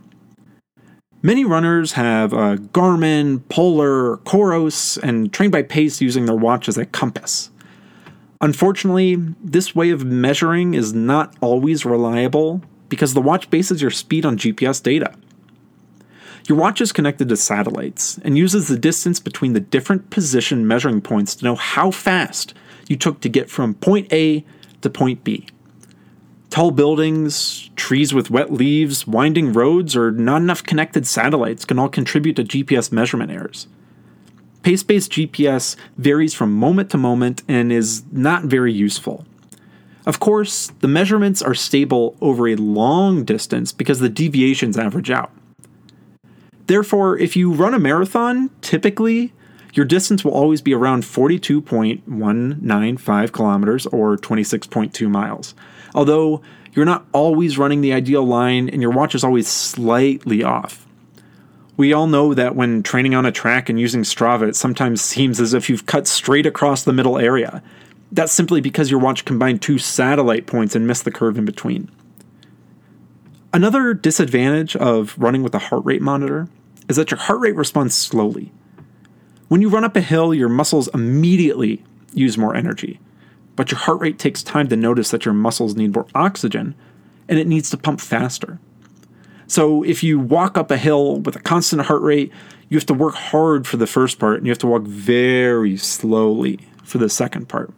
Many 1.21 1.45
runners 1.45 1.93
have 1.93 2.33
a 2.33 2.57
Garmin, 2.57 3.41
Polar, 3.49 4.17
Coros, 4.17 4.97
and 5.01 5.31
train 5.31 5.51
by 5.51 5.63
pace 5.63 6.01
using 6.01 6.25
their 6.25 6.35
watch 6.35 6.67
as 6.67 6.77
a 6.77 6.85
compass. 6.85 7.49
Unfortunately, 8.43 9.15
this 9.41 9.73
way 9.73 9.89
of 9.91 10.03
measuring 10.03 10.73
is 10.73 10.93
not 10.93 11.33
always 11.39 11.85
reliable 11.85 12.61
because 12.89 13.13
the 13.13 13.21
watch 13.21 13.49
bases 13.49 13.81
your 13.81 13.89
speed 13.89 14.25
on 14.25 14.37
GPS 14.37 14.83
data. 14.83 15.15
Your 16.49 16.57
watch 16.57 16.81
is 16.81 16.91
connected 16.91 17.29
to 17.29 17.37
satellites 17.37 18.19
and 18.21 18.37
uses 18.37 18.67
the 18.67 18.77
distance 18.77 19.21
between 19.21 19.53
the 19.53 19.61
different 19.61 20.09
position 20.09 20.67
measuring 20.67 20.99
points 20.99 21.35
to 21.35 21.45
know 21.45 21.55
how 21.55 21.89
fast 21.89 22.53
you 22.89 22.97
took 22.97 23.21
to 23.21 23.29
get 23.29 23.49
from 23.49 23.75
point 23.75 24.11
A 24.11 24.43
to 24.81 24.89
point 24.89 25.23
B. 25.23 25.47
Tall 26.49 26.71
buildings, 26.71 27.69
trees 27.77 28.13
with 28.13 28.29
wet 28.29 28.51
leaves, 28.51 29.07
winding 29.07 29.53
roads, 29.53 29.95
or 29.95 30.11
not 30.11 30.41
enough 30.41 30.63
connected 30.63 31.07
satellites 31.07 31.63
can 31.63 31.79
all 31.79 31.87
contribute 31.87 32.35
to 32.35 32.43
GPS 32.43 32.91
measurement 32.91 33.31
errors. 33.31 33.67
Pace 34.63 34.81
based 34.81 35.11
GPS 35.11 35.75
varies 35.97 36.33
from 36.33 36.53
moment 36.53 36.89
to 36.91 36.97
moment 36.97 37.43
and 37.47 37.71
is 37.71 38.03
not 38.11 38.45
very 38.45 38.73
useful. 38.73 39.25
Of 40.05 40.19
course, 40.19 40.71
the 40.79 40.87
measurements 40.87 41.41
are 41.41 41.53
stable 41.53 42.17
over 42.21 42.47
a 42.47 42.55
long 42.55 43.23
distance 43.23 43.71
because 43.71 43.99
the 43.99 44.09
deviations 44.09 44.77
average 44.77 45.11
out. 45.11 45.31
Therefore, 46.67 47.17
if 47.17 47.35
you 47.35 47.51
run 47.51 47.73
a 47.73 47.79
marathon, 47.79 48.49
typically 48.61 49.33
your 49.73 49.85
distance 49.85 50.23
will 50.23 50.33
always 50.33 50.61
be 50.61 50.73
around 50.73 51.03
42.195 51.03 53.31
kilometers 53.31 53.85
or 53.87 54.17
26.2 54.17 55.09
miles. 55.09 55.55
Although 55.95 56.41
you're 56.73 56.85
not 56.85 57.05
always 57.11 57.57
running 57.57 57.81
the 57.81 57.93
ideal 57.93 58.23
line 58.23 58.69
and 58.69 58.81
your 58.81 58.91
watch 58.91 59.15
is 59.15 59.23
always 59.23 59.47
slightly 59.47 60.43
off. 60.43 60.82
We 61.75 61.91
all 61.91 62.07
know 62.07 62.33
that 62.33 62.55
when 62.55 62.83
training 62.83 63.15
on 63.15 63.25
a 63.25 63.31
track 63.31 63.67
and 63.67 63.79
using 63.79 64.03
Strava, 64.03 64.47
it 64.47 64.55
sometimes 64.55 65.01
seems 65.01 65.39
as 65.39 65.53
if 65.53 65.69
you've 65.69 65.87
cut 65.87 66.07
straight 66.07 66.45
across 66.45 66.83
the 66.83 66.93
middle 66.93 67.17
area. 67.17 67.63
That's 68.11 68.31
simply 68.31 68.61
because 68.61 68.91
your 68.91 68.99
watch 68.99 69.25
combined 69.25 69.61
two 69.61 69.79
satellite 69.79 70.45
points 70.45 70.75
and 70.75 70.85
missed 70.85 71.03
the 71.03 71.11
curve 71.11 71.37
in 71.37 71.45
between. 71.45 71.89
Another 73.51 73.93
disadvantage 73.93 74.75
of 74.75 75.15
running 75.17 75.41
with 75.41 75.55
a 75.55 75.59
heart 75.59 75.83
rate 75.83 76.01
monitor 76.01 76.47
is 76.89 76.95
that 76.97 77.09
your 77.09 77.19
heart 77.19 77.39
rate 77.39 77.55
responds 77.55 77.95
slowly. 77.95 78.51
When 79.47 79.61
you 79.61 79.69
run 79.69 79.83
up 79.83 79.95
a 79.95 80.01
hill, 80.01 80.33
your 80.33 80.49
muscles 80.49 80.89
immediately 80.93 81.83
use 82.13 82.37
more 82.37 82.55
energy, 82.55 82.99
but 83.55 83.71
your 83.71 83.79
heart 83.79 83.99
rate 83.99 84.19
takes 84.19 84.43
time 84.43 84.67
to 84.69 84.75
notice 84.75 85.09
that 85.11 85.25
your 85.25 85.33
muscles 85.33 85.75
need 85.75 85.95
more 85.95 86.07
oxygen 86.13 86.75
and 87.27 87.39
it 87.39 87.47
needs 87.47 87.69
to 87.71 87.77
pump 87.77 87.99
faster. 87.99 88.59
So 89.53 89.83
if 89.83 90.01
you 90.01 90.17
walk 90.17 90.57
up 90.57 90.71
a 90.71 90.77
hill 90.77 91.19
with 91.19 91.35
a 91.35 91.39
constant 91.39 91.83
heart 91.83 92.01
rate, 92.01 92.31
you 92.69 92.77
have 92.77 92.87
to 92.87 92.93
work 92.95 93.13
hard 93.13 93.67
for 93.67 93.77
the 93.77 93.85
first 93.85 94.17
part 94.17 94.37
and 94.37 94.47
you 94.47 94.49
have 94.49 94.57
to 94.57 94.67
walk 94.67 94.81
very 94.81 95.77
slowly 95.77 96.57
for 96.83 96.97
the 96.97 97.07
second 97.07 97.49
part. 97.49 97.71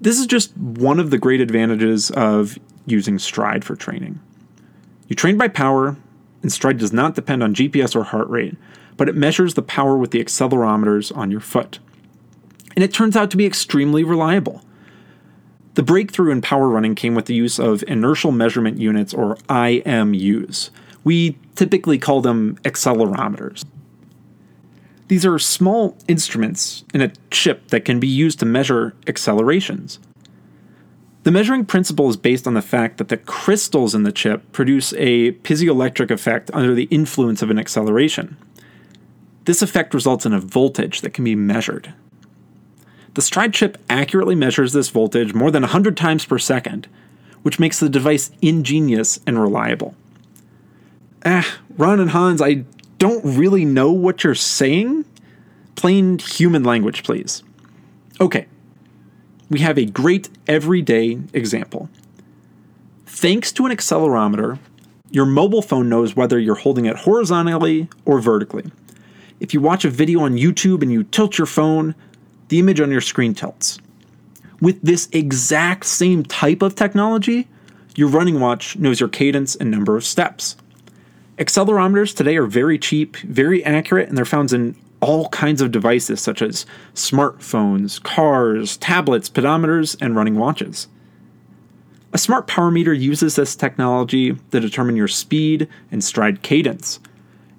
This 0.00 0.20
is 0.20 0.28
just 0.28 0.56
one 0.56 1.00
of 1.00 1.10
the 1.10 1.18
great 1.18 1.40
advantages 1.40 2.12
of 2.12 2.56
using 2.86 3.16
Stryd 3.16 3.64
for 3.64 3.74
training. 3.74 4.20
You 5.08 5.16
train 5.16 5.36
by 5.36 5.48
power, 5.48 5.96
and 6.40 6.52
Stryd 6.52 6.78
does 6.78 6.92
not 6.92 7.16
depend 7.16 7.42
on 7.42 7.52
GPS 7.52 7.96
or 7.96 8.04
heart 8.04 8.28
rate, 8.28 8.54
but 8.96 9.08
it 9.08 9.16
measures 9.16 9.54
the 9.54 9.62
power 9.62 9.98
with 9.98 10.12
the 10.12 10.22
accelerometers 10.22 11.16
on 11.16 11.32
your 11.32 11.40
foot. 11.40 11.80
And 12.76 12.84
it 12.84 12.94
turns 12.94 13.16
out 13.16 13.32
to 13.32 13.36
be 13.36 13.44
extremely 13.44 14.04
reliable. 14.04 14.62
The 15.76 15.82
breakthrough 15.82 16.32
in 16.32 16.40
power 16.40 16.70
running 16.70 16.94
came 16.94 17.14
with 17.14 17.26
the 17.26 17.34
use 17.34 17.58
of 17.58 17.84
inertial 17.86 18.32
measurement 18.32 18.78
units, 18.78 19.12
or 19.12 19.36
IMUs. 19.50 20.70
We 21.04 21.38
typically 21.54 21.98
call 21.98 22.22
them 22.22 22.56
accelerometers. 22.64 23.62
These 25.08 25.26
are 25.26 25.38
small 25.38 25.98
instruments 26.08 26.82
in 26.94 27.02
a 27.02 27.12
chip 27.30 27.68
that 27.68 27.84
can 27.84 28.00
be 28.00 28.08
used 28.08 28.40
to 28.40 28.46
measure 28.46 28.94
accelerations. 29.06 29.98
The 31.24 31.30
measuring 31.30 31.66
principle 31.66 32.08
is 32.08 32.16
based 32.16 32.46
on 32.46 32.54
the 32.54 32.62
fact 32.62 32.96
that 32.96 33.08
the 33.08 33.18
crystals 33.18 33.94
in 33.94 34.02
the 34.02 34.12
chip 34.12 34.50
produce 34.52 34.94
a 34.94 35.32
piezoelectric 35.32 36.10
effect 36.10 36.50
under 36.54 36.74
the 36.74 36.84
influence 36.84 37.42
of 37.42 37.50
an 37.50 37.58
acceleration. 37.58 38.38
This 39.44 39.60
effect 39.60 39.92
results 39.92 40.24
in 40.24 40.32
a 40.32 40.40
voltage 40.40 41.02
that 41.02 41.12
can 41.12 41.24
be 41.24 41.36
measured. 41.36 41.92
The 43.16 43.22
Stryd 43.22 43.54
chip 43.54 43.78
accurately 43.88 44.34
measures 44.34 44.74
this 44.74 44.90
voltage 44.90 45.32
more 45.32 45.50
than 45.50 45.62
100 45.62 45.96
times 45.96 46.26
per 46.26 46.38
second, 46.38 46.86
which 47.42 47.58
makes 47.58 47.80
the 47.80 47.88
device 47.88 48.30
ingenious 48.42 49.20
and 49.26 49.40
reliable. 49.40 49.94
Ah, 51.24 51.60
Ron 51.78 51.98
and 51.98 52.10
Hans, 52.10 52.42
I 52.42 52.66
don't 52.98 53.24
really 53.24 53.64
know 53.64 53.90
what 53.90 54.22
you're 54.22 54.34
saying. 54.34 55.06
Plain 55.76 56.18
human 56.18 56.62
language, 56.62 57.04
please. 57.04 57.42
Okay, 58.20 58.48
we 59.48 59.60
have 59.60 59.78
a 59.78 59.86
great 59.86 60.28
everyday 60.46 61.18
example. 61.32 61.88
Thanks 63.06 63.50
to 63.52 63.64
an 63.64 63.72
accelerometer, 63.74 64.58
your 65.10 65.24
mobile 65.24 65.62
phone 65.62 65.88
knows 65.88 66.14
whether 66.14 66.38
you're 66.38 66.54
holding 66.54 66.84
it 66.84 66.96
horizontally 66.96 67.88
or 68.04 68.20
vertically. 68.20 68.70
if 69.40 69.54
you 69.54 69.60
watch 69.62 69.86
a 69.86 69.90
video 69.90 70.20
on 70.20 70.34
YouTube 70.34 70.82
and 70.82 70.92
you 70.92 71.02
tilt 71.02 71.38
your 71.38 71.46
phone, 71.46 71.94
the 72.48 72.58
image 72.58 72.80
on 72.80 72.90
your 72.90 73.00
screen 73.00 73.34
tilts. 73.34 73.78
With 74.60 74.80
this 74.82 75.08
exact 75.12 75.84
same 75.86 76.22
type 76.24 76.62
of 76.62 76.74
technology, 76.74 77.48
your 77.94 78.08
running 78.08 78.40
watch 78.40 78.76
knows 78.76 79.00
your 79.00 79.08
cadence 79.08 79.54
and 79.54 79.70
number 79.70 79.96
of 79.96 80.04
steps. 80.04 80.56
Accelerometers 81.38 82.14
today 82.14 82.36
are 82.36 82.46
very 82.46 82.78
cheap, 82.78 83.16
very 83.18 83.62
accurate, 83.64 84.08
and 84.08 84.16
they're 84.16 84.24
found 84.24 84.52
in 84.52 84.76
all 85.00 85.28
kinds 85.28 85.60
of 85.60 85.70
devices 85.70 86.20
such 86.20 86.40
as 86.40 86.64
smartphones, 86.94 88.02
cars, 88.02 88.78
tablets, 88.78 89.28
pedometers, 89.28 89.96
and 90.00 90.16
running 90.16 90.36
watches. 90.36 90.88
A 92.12 92.18
smart 92.18 92.46
power 92.46 92.70
meter 92.70 92.94
uses 92.94 93.36
this 93.36 93.54
technology 93.54 94.34
to 94.50 94.60
determine 94.60 94.96
your 94.96 95.08
speed 95.08 95.68
and 95.90 96.02
stride 96.02 96.42
cadence, 96.42 96.98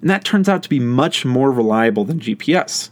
and 0.00 0.10
that 0.10 0.24
turns 0.24 0.48
out 0.48 0.64
to 0.64 0.68
be 0.68 0.80
much 0.80 1.24
more 1.24 1.52
reliable 1.52 2.04
than 2.04 2.18
GPS. 2.18 2.90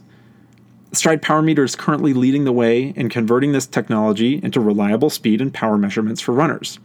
Stryd 0.91 1.21
Power 1.21 1.41
Meter 1.41 1.63
is 1.63 1.75
currently 1.75 2.13
leading 2.13 2.45
the 2.45 2.53
way 2.53 2.93
in 2.95 3.09
converting 3.09 3.51
this 3.51 3.67
technology 3.67 4.39
into 4.41 4.59
reliable 4.59 5.09
speed 5.09 5.41
and 5.41 5.53
power 5.53 5.77
measurements 5.77 6.21
for 6.21 6.31
runners. 6.31 6.79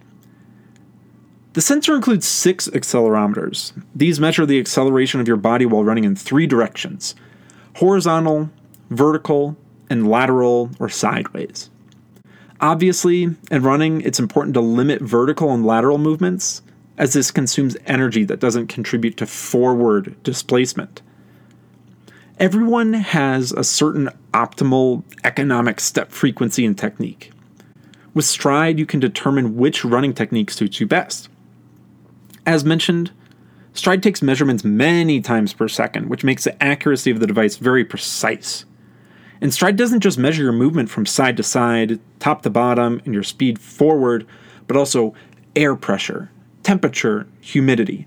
The 1.53 1.61
sensor 1.61 1.95
includes 1.95 2.27
six 2.27 2.69
accelerometers. 2.69 3.73
These 3.95 4.19
measure 4.19 4.47
the 4.47 4.59
acceleration 4.59 5.21
of 5.21 5.29
your 5.29 5.37
body 5.37 5.67
while 5.67 5.85
running 5.85 6.05
in 6.05 6.17
three 6.17 6.47
directions 6.47 7.15
horizontal, 7.77 8.51
vertical, 8.91 9.57
and 9.89 10.09
lateral 10.09 10.71
or 10.79 10.89
sideways. 10.89 11.71
Obviously, 12.61 13.23
in 13.51 13.63
running, 13.63 14.01
it's 14.03 14.21
important 14.21 14.55
to 14.55 14.61
limit 14.61 15.01
vertical 15.01 15.53
and 15.53 15.65
lateral 15.65 15.99
movements, 15.99 16.63
as 16.99 17.13
this 17.13 17.31
consumes 17.31 17.77
energy 17.87 18.25
that 18.25 18.41
doesn't 18.41 18.69
contribute 18.69 19.17
to 19.17 19.27
forward 19.27 20.15
displacement. 20.23 21.03
Everyone 22.39 22.95
has 22.95 23.53
a 23.53 23.63
certain 23.63 24.09
optimal 24.33 25.05
economic 25.23 25.79
step 25.79 26.11
frequency 26.11 26.65
and 26.65 26.77
technique. 26.77 27.31
With 28.15 28.25
Stryd, 28.25 28.79
you 28.79 28.87
can 28.87 29.01
determine 29.01 29.57
which 29.57 29.85
running 29.85 30.15
technique 30.15 30.51
suits 30.51 30.81
you 30.81 30.87
best. 30.87 31.29
As 32.47 32.65
mentioned, 32.65 33.13
Stryd 33.75 34.03
takes 34.03 34.23
measurements 34.23 34.65
many 34.65 35.21
times 35.21 35.53
per 35.53 35.69
second, 35.69 36.09
which 36.09 36.25
makes 36.25 36.45
the 36.45 36.63
accuracy 36.63 37.11
of 37.11 37.21
the 37.21 37.27
device 37.27 37.57
very 37.57 37.85
precise. 37.85 38.65
And 39.41 39.53
Stryd 39.53 39.77
doesn't 39.77 40.01
just 40.01 40.19
measure 40.19 40.43
your 40.43 40.53
movement 40.53 40.89
from 40.89 41.07
side 41.07 41.37
to 41.37 41.43
side, 41.43 42.01
top 42.19 42.43
to 42.43 42.51
bottom, 42.51 43.01
and 43.05 43.13
your 43.13 43.23
speed 43.23 43.59
forward, 43.59 44.27
but 44.67 44.77
also 44.77 45.15
air 45.55 45.77
pressure, 45.77 46.31
temperature, 46.63 47.27
humidity. 47.41 48.07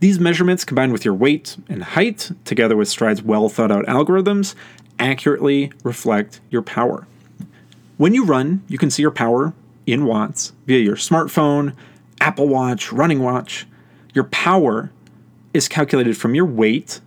These 0.00 0.20
measurements, 0.20 0.64
combined 0.64 0.92
with 0.92 1.04
your 1.04 1.14
weight 1.14 1.56
and 1.68 1.82
height, 1.82 2.30
together 2.44 2.76
with 2.76 2.88
Stryd's 2.88 3.22
well 3.22 3.48
thought 3.48 3.72
out 3.72 3.86
algorithms, 3.86 4.54
accurately 4.98 5.72
reflect 5.82 6.40
your 6.50 6.62
power. 6.62 7.06
When 7.96 8.14
you 8.14 8.24
run, 8.24 8.62
you 8.68 8.78
can 8.78 8.90
see 8.90 9.02
your 9.02 9.10
power 9.10 9.54
in 9.86 10.04
watts 10.04 10.52
via 10.66 10.78
your 10.78 10.96
smartphone, 10.96 11.74
Apple 12.20 12.48
Watch, 12.48 12.92
running 12.92 13.20
watch. 13.20 13.66
Your 14.14 14.24
power 14.24 14.92
is 15.52 15.66
calculated 15.66 16.16
from 16.16 16.34
your 16.34 16.46
weight, 16.46 17.00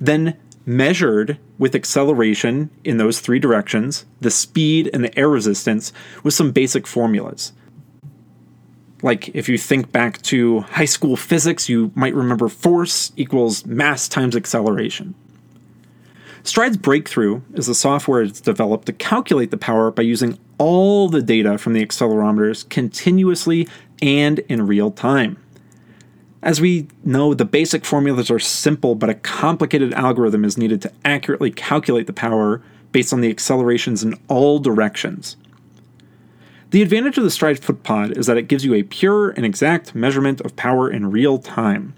then 0.00 0.36
measured 0.64 1.38
with 1.58 1.74
acceleration 1.74 2.70
in 2.84 2.96
those 2.96 3.20
three 3.20 3.38
directions, 3.38 4.06
the 4.20 4.30
speed, 4.30 4.88
and 4.94 5.04
the 5.04 5.18
air 5.18 5.28
resistance 5.28 5.92
with 6.22 6.32
some 6.32 6.52
basic 6.52 6.86
formulas. 6.86 7.52
Like 9.02 9.28
if 9.34 9.48
you 9.48 9.58
think 9.58 9.90
back 9.90 10.22
to 10.22 10.60
high 10.60 10.84
school 10.84 11.16
physics, 11.16 11.68
you 11.68 11.90
might 11.94 12.14
remember 12.14 12.48
force 12.48 13.12
equals 13.16 13.66
mass 13.66 14.08
times 14.08 14.36
acceleration. 14.36 15.14
Stryd's 16.44 16.76
breakthrough 16.76 17.42
is 17.54 17.66
the 17.66 17.74
software 17.74 18.22
it's 18.22 18.40
developed 18.40 18.86
to 18.86 18.92
calculate 18.92 19.50
the 19.50 19.56
power 19.56 19.90
by 19.90 20.02
using 20.02 20.38
all 20.58 21.08
the 21.08 21.22
data 21.22 21.58
from 21.58 21.72
the 21.72 21.84
accelerometers 21.84 22.68
continuously 22.68 23.68
and 24.00 24.40
in 24.40 24.66
real 24.66 24.90
time. 24.90 25.36
As 26.42 26.60
we 26.60 26.88
know, 27.04 27.34
the 27.34 27.44
basic 27.44 27.84
formulas 27.84 28.28
are 28.28 28.40
simple, 28.40 28.96
but 28.96 29.08
a 29.08 29.14
complicated 29.14 29.94
algorithm 29.94 30.44
is 30.44 30.58
needed 30.58 30.82
to 30.82 30.92
accurately 31.04 31.52
calculate 31.52 32.08
the 32.08 32.12
power 32.12 32.60
based 32.90 33.12
on 33.12 33.20
the 33.20 33.30
accelerations 33.30 34.02
in 34.02 34.18
all 34.26 34.58
directions. 34.58 35.36
The 36.72 36.80
advantage 36.80 37.18
of 37.18 37.24
the 37.24 37.28
Stryd 37.28 37.60
FootPod 37.60 38.16
is 38.16 38.24
that 38.24 38.38
it 38.38 38.48
gives 38.48 38.64
you 38.64 38.72
a 38.72 38.82
pure 38.82 39.28
and 39.28 39.44
exact 39.44 39.94
measurement 39.94 40.40
of 40.40 40.56
power 40.56 40.90
in 40.90 41.10
real 41.10 41.38
time. 41.38 41.92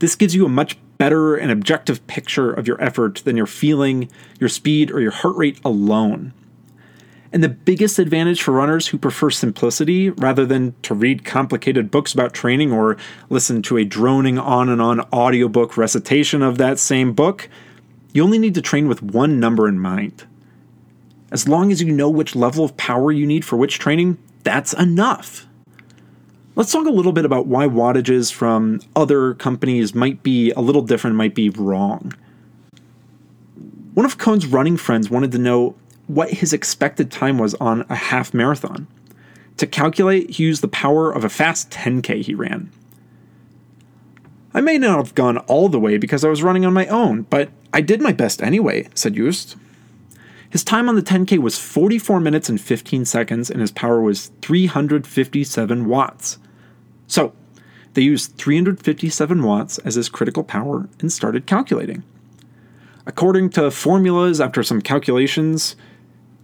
This 0.00 0.16
gives 0.16 0.34
you 0.34 0.44
a 0.44 0.48
much 0.48 0.76
better 0.98 1.36
and 1.36 1.52
objective 1.52 2.04
picture 2.08 2.52
of 2.52 2.66
your 2.66 2.82
effort 2.82 3.22
than 3.24 3.36
your 3.36 3.46
feeling, 3.46 4.10
your 4.40 4.48
speed, 4.48 4.90
or 4.90 5.00
your 5.00 5.12
heart 5.12 5.36
rate 5.36 5.60
alone. 5.64 6.32
And 7.32 7.44
the 7.44 7.48
biggest 7.48 8.00
advantage 8.00 8.42
for 8.42 8.50
runners 8.50 8.88
who 8.88 8.98
prefer 8.98 9.30
simplicity 9.30 10.10
rather 10.10 10.44
than 10.44 10.74
to 10.82 10.94
read 10.94 11.24
complicated 11.24 11.88
books 11.88 12.12
about 12.12 12.32
training 12.34 12.72
or 12.72 12.96
listen 13.30 13.62
to 13.62 13.76
a 13.76 13.84
droning 13.84 14.36
on 14.36 14.68
and 14.68 14.82
on 14.82 14.98
audiobook 15.12 15.76
recitation 15.76 16.42
of 16.42 16.58
that 16.58 16.80
same 16.80 17.12
book, 17.12 17.48
you 18.12 18.24
only 18.24 18.40
need 18.40 18.56
to 18.56 18.62
train 18.62 18.88
with 18.88 19.00
one 19.00 19.38
number 19.38 19.68
in 19.68 19.78
mind 19.78 20.24
as 21.30 21.48
long 21.48 21.70
as 21.70 21.82
you 21.82 21.92
know 21.92 22.08
which 22.08 22.34
level 22.34 22.64
of 22.64 22.76
power 22.76 23.12
you 23.12 23.26
need 23.26 23.44
for 23.44 23.56
which 23.56 23.78
training, 23.78 24.18
that's 24.44 24.72
enough. 24.72 25.46
Let's 26.54 26.72
talk 26.72 26.86
a 26.86 26.90
little 26.90 27.12
bit 27.12 27.24
about 27.24 27.46
why 27.46 27.66
wattages 27.66 28.32
from 28.32 28.80
other 28.96 29.34
companies 29.34 29.94
might 29.94 30.22
be 30.22 30.50
a 30.52 30.60
little 30.60 30.82
different, 30.82 31.16
might 31.16 31.34
be 31.34 31.50
wrong. 31.50 32.12
One 33.94 34.06
of 34.06 34.18
Cohn's 34.18 34.46
running 34.46 34.76
friends 34.76 35.10
wanted 35.10 35.32
to 35.32 35.38
know 35.38 35.76
what 36.06 36.30
his 36.30 36.52
expected 36.52 37.10
time 37.10 37.38
was 37.38 37.54
on 37.56 37.84
a 37.88 37.94
half 37.94 38.32
marathon. 38.32 38.86
To 39.58 39.66
calculate, 39.66 40.30
he 40.30 40.44
used 40.44 40.62
the 40.62 40.68
power 40.68 41.12
of 41.12 41.24
a 41.24 41.28
fast 41.28 41.70
10K 41.70 42.22
he 42.22 42.34
ran. 42.34 42.72
I 44.54 44.60
may 44.60 44.78
not 44.78 44.98
have 44.98 45.14
gone 45.14 45.38
all 45.38 45.68
the 45.68 45.80
way 45.80 45.98
because 45.98 46.24
I 46.24 46.28
was 46.28 46.42
running 46.42 46.64
on 46.64 46.72
my 46.72 46.86
own, 46.86 47.22
but 47.22 47.50
I 47.72 47.80
did 47.82 48.00
my 48.00 48.12
best 48.12 48.42
anyway, 48.42 48.88
said 48.94 49.14
Joost. 49.14 49.56
His 50.50 50.64
time 50.64 50.88
on 50.88 50.94
the 50.94 51.02
10K 51.02 51.38
was 51.38 51.58
44 51.58 52.20
minutes 52.20 52.48
and 52.48 52.60
15 52.60 53.04
seconds, 53.04 53.50
and 53.50 53.60
his 53.60 53.70
power 53.70 54.00
was 54.00 54.30
357 54.40 55.86
watts. 55.86 56.38
So, 57.06 57.34
they 57.94 58.02
used 58.02 58.36
357 58.36 59.42
watts 59.42 59.78
as 59.78 59.96
his 59.96 60.08
critical 60.08 60.44
power 60.44 60.88
and 61.00 61.12
started 61.12 61.46
calculating. 61.46 62.02
According 63.06 63.50
to 63.50 63.70
formulas, 63.70 64.40
after 64.40 64.62
some 64.62 64.80
calculations, 64.80 65.76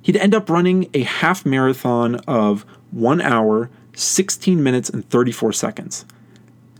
he'd 0.03 0.17
end 0.17 0.35
up 0.35 0.51
running 0.51 0.91
a 0.93 1.03
half 1.03 1.47
marathon 1.47 2.17
of 2.27 2.65
1 2.91 3.21
hour, 3.21 3.71
16 3.95 4.63
minutes, 4.63 4.91
and 4.91 5.09
34 5.09 5.53
seconds. 5.53 6.05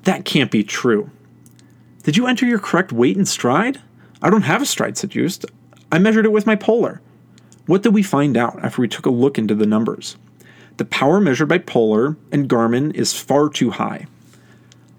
That 0.03 0.25
can't 0.25 0.51
be 0.51 0.63
true. 0.63 1.11
Did 2.03 2.17
you 2.19 2.27
enter 2.27 2.45
your 2.45 2.59
correct 2.59 2.93
weight 2.93 3.17
and 3.17 3.27
stride? 3.27 3.81
I 4.21 4.29
don't 4.29 4.43
have 4.43 4.61
a 4.61 4.67
Stryd, 4.67 5.09
Joost. 5.09 5.47
I 5.91 5.99
measured 5.99 6.27
it 6.27 6.33
with 6.33 6.47
my 6.47 6.57
polar. 6.57 7.01
What 7.67 7.83
did 7.83 7.95
we 7.95 8.03
find 8.03 8.37
out 8.37 8.63
after 8.63 8.83
we 8.83 8.89
took 8.89 9.07
a 9.07 9.11
look 9.11 9.39
into 9.39 9.55
the 9.55 9.67
numbers? 9.67 10.17
The 10.77 10.85
power 10.85 11.19
measured 11.19 11.49
by 11.49 11.59
Polar 11.59 12.17
and 12.31 12.49
Garmin 12.49 12.95
is 12.95 13.19
far 13.19 13.49
too 13.49 13.71
high. 13.71 14.07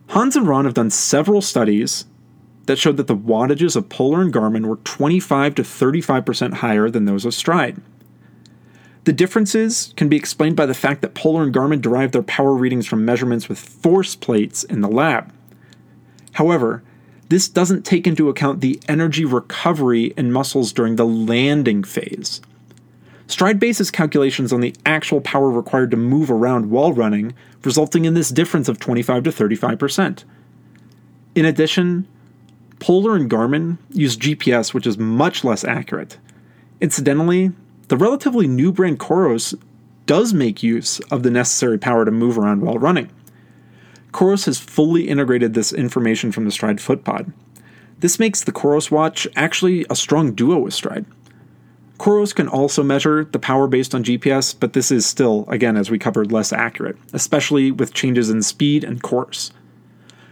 Hans 0.10 0.36
and 0.36 0.48
Ron 0.48 0.66
have 0.66 0.74
done 0.74 0.90
several 0.90 1.42
studies 1.42 2.06
that 2.66 2.80
showed 2.80 2.98
that 2.98 3.06
the 3.06 3.16
wattages 3.16 3.76
of 3.76 3.90
Polar 3.90 4.22
and 4.22 4.34
Garmin 4.34 4.66
were 4.66 4.78
25 4.78 5.56
to 5.56 5.62
35% 5.62 6.54
higher 6.56 6.90
than 6.90 7.06
those 7.06 7.24
of 7.26 7.34
Stryd. 7.34 7.82
The 9.04 9.14
differences 9.14 9.94
can 9.96 10.10
be 10.10 10.18
explained 10.18 10.56
by 10.56 10.66
the 10.66 10.74
fact 10.74 11.04
that 11.04 11.14
Polar 11.14 11.44
and 11.44 11.54
Garmin 11.54 11.82
derive 11.82 12.14
their 12.14 12.24
power 12.24 12.56
readings 12.56 12.88
from 12.88 13.06
measurements 13.06 13.48
with 13.48 13.60
force 13.60 14.16
plates 14.16 14.64
in 14.64 14.82
the 14.82 14.88
lab. 14.88 15.32
However, 16.34 16.82
this 17.30 17.48
doesn't 17.48 17.86
take 17.86 18.08
into 18.08 18.30
account 18.30 18.62
the 18.62 18.80
energy 18.88 19.24
recovery 19.24 20.14
in 20.18 20.32
muscles 20.32 20.74
during 20.74 20.96
the 20.96 21.06
landing 21.06 21.84
phase. 21.84 22.42
Stryd 23.28 23.60
bases 23.60 23.90
calculations 23.90 24.54
on 24.54 24.62
the 24.62 24.76
actual 24.86 25.20
power 25.22 25.50
required 25.50 25.92
to 25.92 25.98
move 25.98 26.30
around 26.30 26.70
while 26.70 26.94
running, 26.94 27.34
resulting 27.64 28.06
in 28.06 28.14
this 28.14 28.30
difference 28.30 28.70
of 28.70 28.80
25 28.80 29.24
to 29.24 29.32
35%. 29.32 30.24
In 31.34 31.46
addition, 31.46 32.08
Polar 32.80 33.16
and 33.16 33.30
Garmin 33.30 33.78
use 33.90 34.16
GPS, 34.16 34.74
which 34.74 34.86
is 34.86 34.98
much 34.98 35.44
less 35.44 35.64
accurate. 35.64 36.18
Incidentally, 36.82 37.52
the 37.88 37.98
relatively 37.98 38.48
new 38.48 38.72
brand 38.72 39.00
Coros 39.00 39.60
does 40.06 40.34
make 40.34 40.62
use 40.62 41.00
of 41.12 41.24
the 41.24 41.32
necessary 41.32 41.80
power 41.80 42.06
to 42.06 42.12
move 42.12 42.38
around 42.38 42.62
while 42.62 42.78
running. 42.78 43.10
Coros 44.12 44.46
has 44.46 44.60
fully 44.60 45.08
integrated 45.08 45.54
this 45.54 45.74
information 45.74 46.32
from 46.32 46.46
the 46.46 46.52
Stryd 46.52 46.76
FootPod. 46.76 47.34
This 48.00 48.20
makes 48.20 48.44
the 48.44 48.52
Coros 48.52 48.92
watch 48.92 49.28
actually 49.36 49.86
a 49.90 49.96
strong 49.96 50.34
duo 50.34 50.60
with 50.60 50.74
Stryd. 50.74 51.06
Coros 51.98 52.36
can 52.36 52.48
also 52.48 52.84
measure 52.84 53.24
the 53.24 53.40
power 53.40 53.68
based 53.68 53.96
on 53.96 54.04
GPS, 54.04 54.54
but 54.58 54.74
this 54.74 54.92
is 54.92 55.06
still, 55.06 55.46
again, 55.48 55.78
as 55.78 55.90
we 55.90 55.98
covered, 55.98 56.32
less 56.32 56.52
accurate, 56.52 56.98
especially 57.14 57.72
with 57.72 57.94
changes 57.94 58.30
in 58.30 58.42
speed 58.42 58.84
and 58.84 59.02
course. 59.02 59.52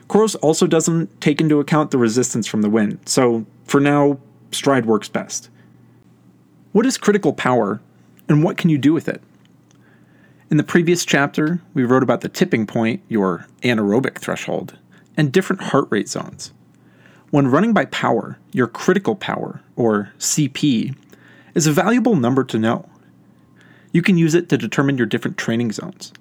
Coros 0.10 0.36
also 0.42 0.68
doesn't 0.68 1.22
take 1.22 1.40
into 1.40 1.60
account 1.60 1.92
the 1.92 1.98
resistance 1.98 2.48
from 2.48 2.62
the 2.62 2.70
wind, 2.70 3.00
so 3.06 3.46
for 3.66 3.80
now, 3.80 4.20
Stryd 4.52 4.86
works 4.86 5.08
best. 5.08 5.50
What 6.74 6.86
is 6.86 6.98
critical 6.98 7.34
power, 7.34 7.80
and 8.28 8.44
what 8.44 8.58
can 8.58 8.70
you 8.70 8.78
do 8.78 8.94
with 8.94 9.08
it? 9.08 9.22
In 10.50 10.58
the 10.58 10.64
previous 10.64 11.06
chapter, 11.06 11.62
we 11.74 11.84
wrote 11.84 12.04
about 12.04 12.22
the 12.22 12.30
tipping 12.30 12.68
point, 12.68 13.02
your 13.08 13.48
anaerobic 13.64 14.20
threshold, 14.20 14.78
and 15.16 15.32
different 15.32 15.62
heart 15.62 15.88
rate 15.90 16.10
zones. 16.10 16.52
When 17.32 17.48
running 17.48 17.74
by 17.74 17.86
power, 17.86 18.38
your 18.52 18.68
critical 18.68 19.16
power, 19.16 19.62
or 19.76 20.12
CP, 20.20 20.96
is 21.54 21.68
a 21.68 21.72
valuable 21.72 22.16
number 22.16 22.44
to 22.44 22.60
know. 22.60 22.90
You 23.92 24.02
can 24.02 24.18
use 24.18 24.34
it 24.34 24.50
to 24.50 24.58
determine 24.58 24.98
your 24.98 25.06
different 25.08 25.38
training 25.38 25.72
zones. 25.72 26.12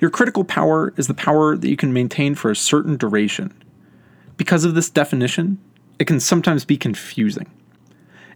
Your 0.00 0.10
critical 0.10 0.44
power 0.44 0.92
is 0.96 1.06
the 1.06 1.14
power 1.14 1.56
that 1.56 1.68
you 1.68 1.76
can 1.76 1.92
maintain 1.92 2.34
for 2.34 2.50
a 2.50 2.56
certain 2.56 2.96
duration. 2.96 3.52
Because 4.36 4.64
of 4.64 4.74
this 4.74 4.90
definition, 4.90 5.58
it 5.98 6.06
can 6.06 6.20
sometimes 6.20 6.64
be 6.64 6.76
confusing. 6.76 7.50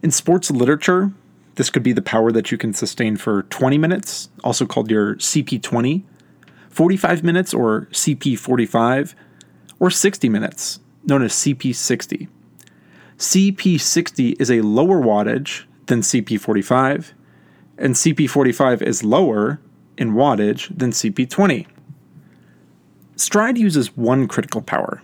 In 0.01 0.11
sports 0.11 0.51
literature, 0.51 1.13
this 1.55 1.69
could 1.69 1.83
be 1.83 1.93
the 1.93 2.01
power 2.01 2.31
that 2.31 2.51
you 2.51 2.57
can 2.57 2.73
sustain 2.73 3.15
for 3.15 3.43
20 3.43 3.77
minutes, 3.77 4.29
also 4.43 4.65
called 4.65 4.91
your 4.91 5.15
CP20, 5.15 6.03
45 6.69 7.23
minutes 7.23 7.53
or 7.53 7.87
CP45, 7.91 9.13
or 9.79 9.89
60 9.89 10.29
minutes, 10.29 10.79
known 11.05 11.21
as 11.21 11.33
CP60. 11.33 12.27
CP60 13.17 14.41
is 14.41 14.51
a 14.51 14.61
lower 14.61 15.01
wattage 15.01 15.65
than 15.87 16.01
CP45, 16.01 17.13
and 17.77 17.95
CP45 17.95 18.81
is 18.81 19.03
lower 19.03 19.59
in 19.97 20.13
wattage 20.13 20.75
than 20.77 20.91
CP20. 20.91 21.67
Stryd 23.15 23.57
uses 23.57 23.95
one 23.95 24.27
critical 24.27 24.61
power, 24.61 25.01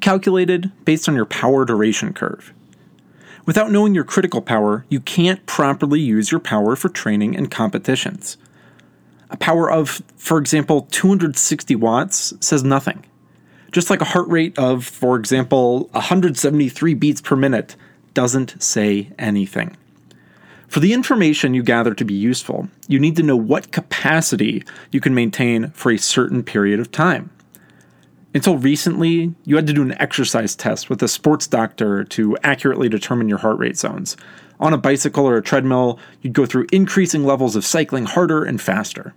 calculated 0.00 0.72
based 0.84 1.08
on 1.08 1.14
your 1.14 1.26
power 1.26 1.64
duration 1.64 2.12
curve. 2.12 2.52
Without 3.44 3.70
knowing 3.70 3.94
your 3.94 4.04
critical 4.04 4.40
power, 4.40 4.84
you 4.88 4.98
can't 5.00 5.44
properly 5.46 6.00
use 6.00 6.32
your 6.32 6.40
power 6.40 6.74
for 6.74 6.88
training 6.88 7.36
and 7.36 7.50
competitions. 7.50 8.36
A 9.30 9.36
power 9.36 9.70
of, 9.70 10.02
for 10.16 10.38
example, 10.38 10.88
260 10.90 11.76
watts 11.76 12.32
says 12.40 12.64
nothing. 12.64 13.04
Just 13.70 13.90
like 13.90 14.00
a 14.00 14.06
heart 14.06 14.28
rate 14.28 14.58
of, 14.58 14.84
for 14.84 15.16
example, 15.16 15.88
173 15.92 16.94
beats 16.94 17.20
per 17.20 17.36
minute 17.36 17.76
doesn't 18.14 18.60
say 18.62 19.12
anything. 19.18 19.76
For 20.68 20.80
the 20.80 20.92
information 20.92 21.54
you 21.54 21.62
gather 21.62 21.94
to 21.94 22.04
be 22.04 22.14
useful, 22.14 22.68
you 22.88 22.98
need 22.98 23.16
to 23.16 23.22
know 23.22 23.36
what 23.36 23.72
capacity 23.72 24.64
you 24.90 25.00
can 25.00 25.14
maintain 25.14 25.70
for 25.70 25.90
a 25.92 25.96
certain 25.96 26.42
period 26.42 26.80
of 26.80 26.90
time. 26.90 27.30
Until 28.34 28.58
recently, 28.58 29.34
you 29.44 29.56
had 29.56 29.66
to 29.66 29.72
do 29.72 29.82
an 29.82 29.98
exercise 29.98 30.54
test 30.54 30.90
with 30.90 31.02
a 31.02 31.08
sports 31.08 31.46
doctor 31.46 32.04
to 32.04 32.36
accurately 32.42 32.88
determine 32.88 33.28
your 33.28 33.38
heart 33.38 33.58
rate 33.58 33.78
zones. 33.78 34.16
On 34.60 34.74
a 34.74 34.78
bicycle 34.78 35.26
or 35.26 35.36
a 35.36 35.42
treadmill, 35.42 35.98
you'd 36.20 36.34
go 36.34 36.44
through 36.44 36.66
increasing 36.72 37.24
levels 37.24 37.56
of 37.56 37.64
cycling 37.64 38.04
harder 38.04 38.44
and 38.44 38.60
faster. 38.60 39.14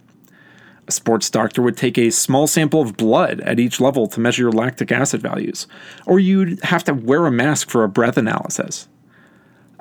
A 0.88 0.92
sports 0.92 1.30
doctor 1.30 1.62
would 1.62 1.76
take 1.76 1.98
a 1.98 2.12
small 2.12 2.48
sample 2.48 2.82
of 2.82 2.96
blood 2.96 3.42
at 3.42 3.60
each 3.60 3.82
level 3.82 4.08
to 4.08 4.20
measure 4.20 4.44
your 4.44 4.52
lactic 4.52 4.92
acid 4.92 5.22
values, 5.22 5.68
or 6.06 6.20
you'd 6.20 6.64
have 6.64 6.84
to 6.86 6.94
wear 6.94 7.26
a 7.26 7.32
mask 7.32 7.70
for 7.70 7.84
a 7.84 7.90
breath 7.90 8.18
analysis. 8.18 8.88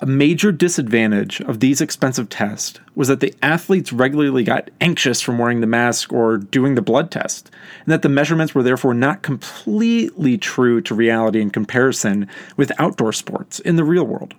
A 0.01 0.07
major 0.07 0.53
disadvantage 0.53 1.41
of 1.41 1.59
these 1.59 1.81
expensive 1.81 2.29
tests 2.29 2.79
was 2.95 3.09
that 3.09 3.19
the 3.19 3.35
athletes 3.43 3.93
regularly 3.93 4.45
got 4.45 4.71
anxious 4.81 5.21
from 5.21 5.39
wearing 5.39 5.61
the 5.61 5.67
mask 5.67 6.13
or 6.13 6.37
doing 6.37 6.77
the 6.77 6.83
blood 6.83 7.11
test, 7.11 7.51
and 7.85 7.93
that 7.93 8.03
the 8.03 8.09
measurements 8.09 8.55
were 8.55 8.63
therefore 8.63 8.95
not 8.95 9.23
completely 9.23 10.39
true 10.39 10.81
to 10.83 10.95
reality 10.95 11.41
in 11.41 11.51
comparison 11.51 12.29
with 12.57 12.71
outdoor 12.79 13.13
sports 13.13 13.59
in 13.59 13.75
the 13.75 13.83
real 13.83 14.05
world. 14.05 14.35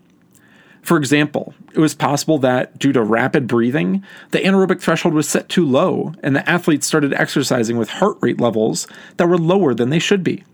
For 0.82 0.96
example, 0.96 1.54
it 1.74 1.80
was 1.80 1.94
possible 1.94 2.38
that 2.38 2.80
due 2.80 2.94
to 2.94 3.04
rapid 3.04 3.46
breathing, 3.46 4.02
the 4.32 4.40
anaerobic 4.40 4.80
threshold 4.80 5.14
was 5.14 5.28
set 5.28 5.50
too 5.50 5.66
low, 5.66 6.14
and 6.24 6.38
the 6.38 6.50
athletes 6.50 6.88
started 6.88 7.14
exercising 7.14 7.76
with 7.76 7.90
heart 7.90 8.18
rate 8.22 8.40
levels 8.40 8.88
that 9.18 9.28
were 9.28 9.38
lower 9.38 9.74
than 9.74 9.90
they 9.90 10.00
should 10.00 10.24
be. 10.24 10.46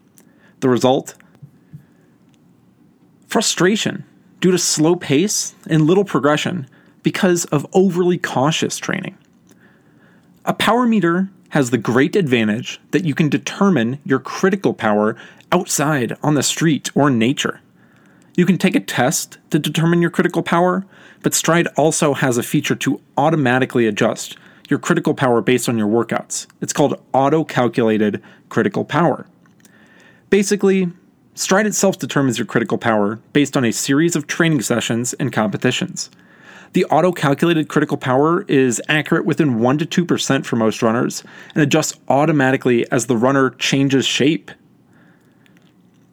The 0.62 0.70
result? 0.70 1.14
Frustration 3.28 4.03
due 4.45 4.51
to 4.51 4.59
slow 4.59 4.95
pace 4.95 5.55
and 5.65 5.87
little 5.87 6.05
progression 6.05 6.67
because 7.01 7.45
of 7.45 7.65
overly 7.73 8.15
cautious 8.15 8.77
training. 8.77 9.17
A 10.45 10.53
power 10.53 10.85
meter 10.85 11.31
has 11.49 11.71
the 11.71 11.79
great 11.79 12.15
advantage 12.15 12.79
that 12.91 13.03
you 13.03 13.15
can 13.15 13.27
determine 13.27 13.97
your 14.05 14.19
critical 14.19 14.71
power 14.71 15.15
outside 15.51 16.15
on 16.21 16.35
the 16.35 16.43
street 16.43 16.91
or 16.93 17.09
nature. 17.09 17.59
You 18.35 18.45
can 18.45 18.59
take 18.59 18.75
a 18.75 18.79
test 18.79 19.39
to 19.49 19.57
determine 19.57 19.99
your 19.99 20.11
critical 20.11 20.43
power, 20.43 20.85
but 21.23 21.31
Stryd 21.31 21.65
also 21.75 22.13
has 22.13 22.37
a 22.37 22.43
feature 22.43 22.75
to 22.75 23.01
automatically 23.17 23.87
adjust 23.87 24.37
your 24.69 24.77
critical 24.77 25.15
power 25.15 25.41
based 25.41 25.67
on 25.67 25.75
your 25.75 25.87
workouts. 25.87 26.45
It's 26.61 26.71
called 26.71 27.01
auto 27.13 27.43
calculated 27.43 28.21
critical 28.49 28.85
power. 28.85 29.25
Basically, 30.29 30.91
Stryd 31.36 31.65
itself 31.65 31.99
determines 31.99 32.38
your 32.38 32.45
critical 32.45 32.77
power 32.77 33.17
based 33.33 33.57
on 33.57 33.65
a 33.65 33.71
series 33.73 34.15
of 34.15 34.25
training 34.25 34.61
sessions 34.61 35.13
and 35.15 35.33
competitions. 35.33 36.09
The 36.71 36.86
auto 36.86 37.11
calculated 37.11 37.67
critical 37.67 37.97
power 37.97 38.43
is 38.43 38.81
accurate 38.88 39.25
within 39.25 39.59
1 39.59 39.77
to 39.79 39.86
2% 40.05 40.45
for 40.45 40.55
most 40.55 40.81
runners 40.81 41.25
and 41.53 41.61
adjusts 41.61 41.99
automatically 42.07 42.89
as 42.89 43.07
the 43.07 43.17
runner 43.17 43.49
changes 43.49 44.05
shape. 44.05 44.49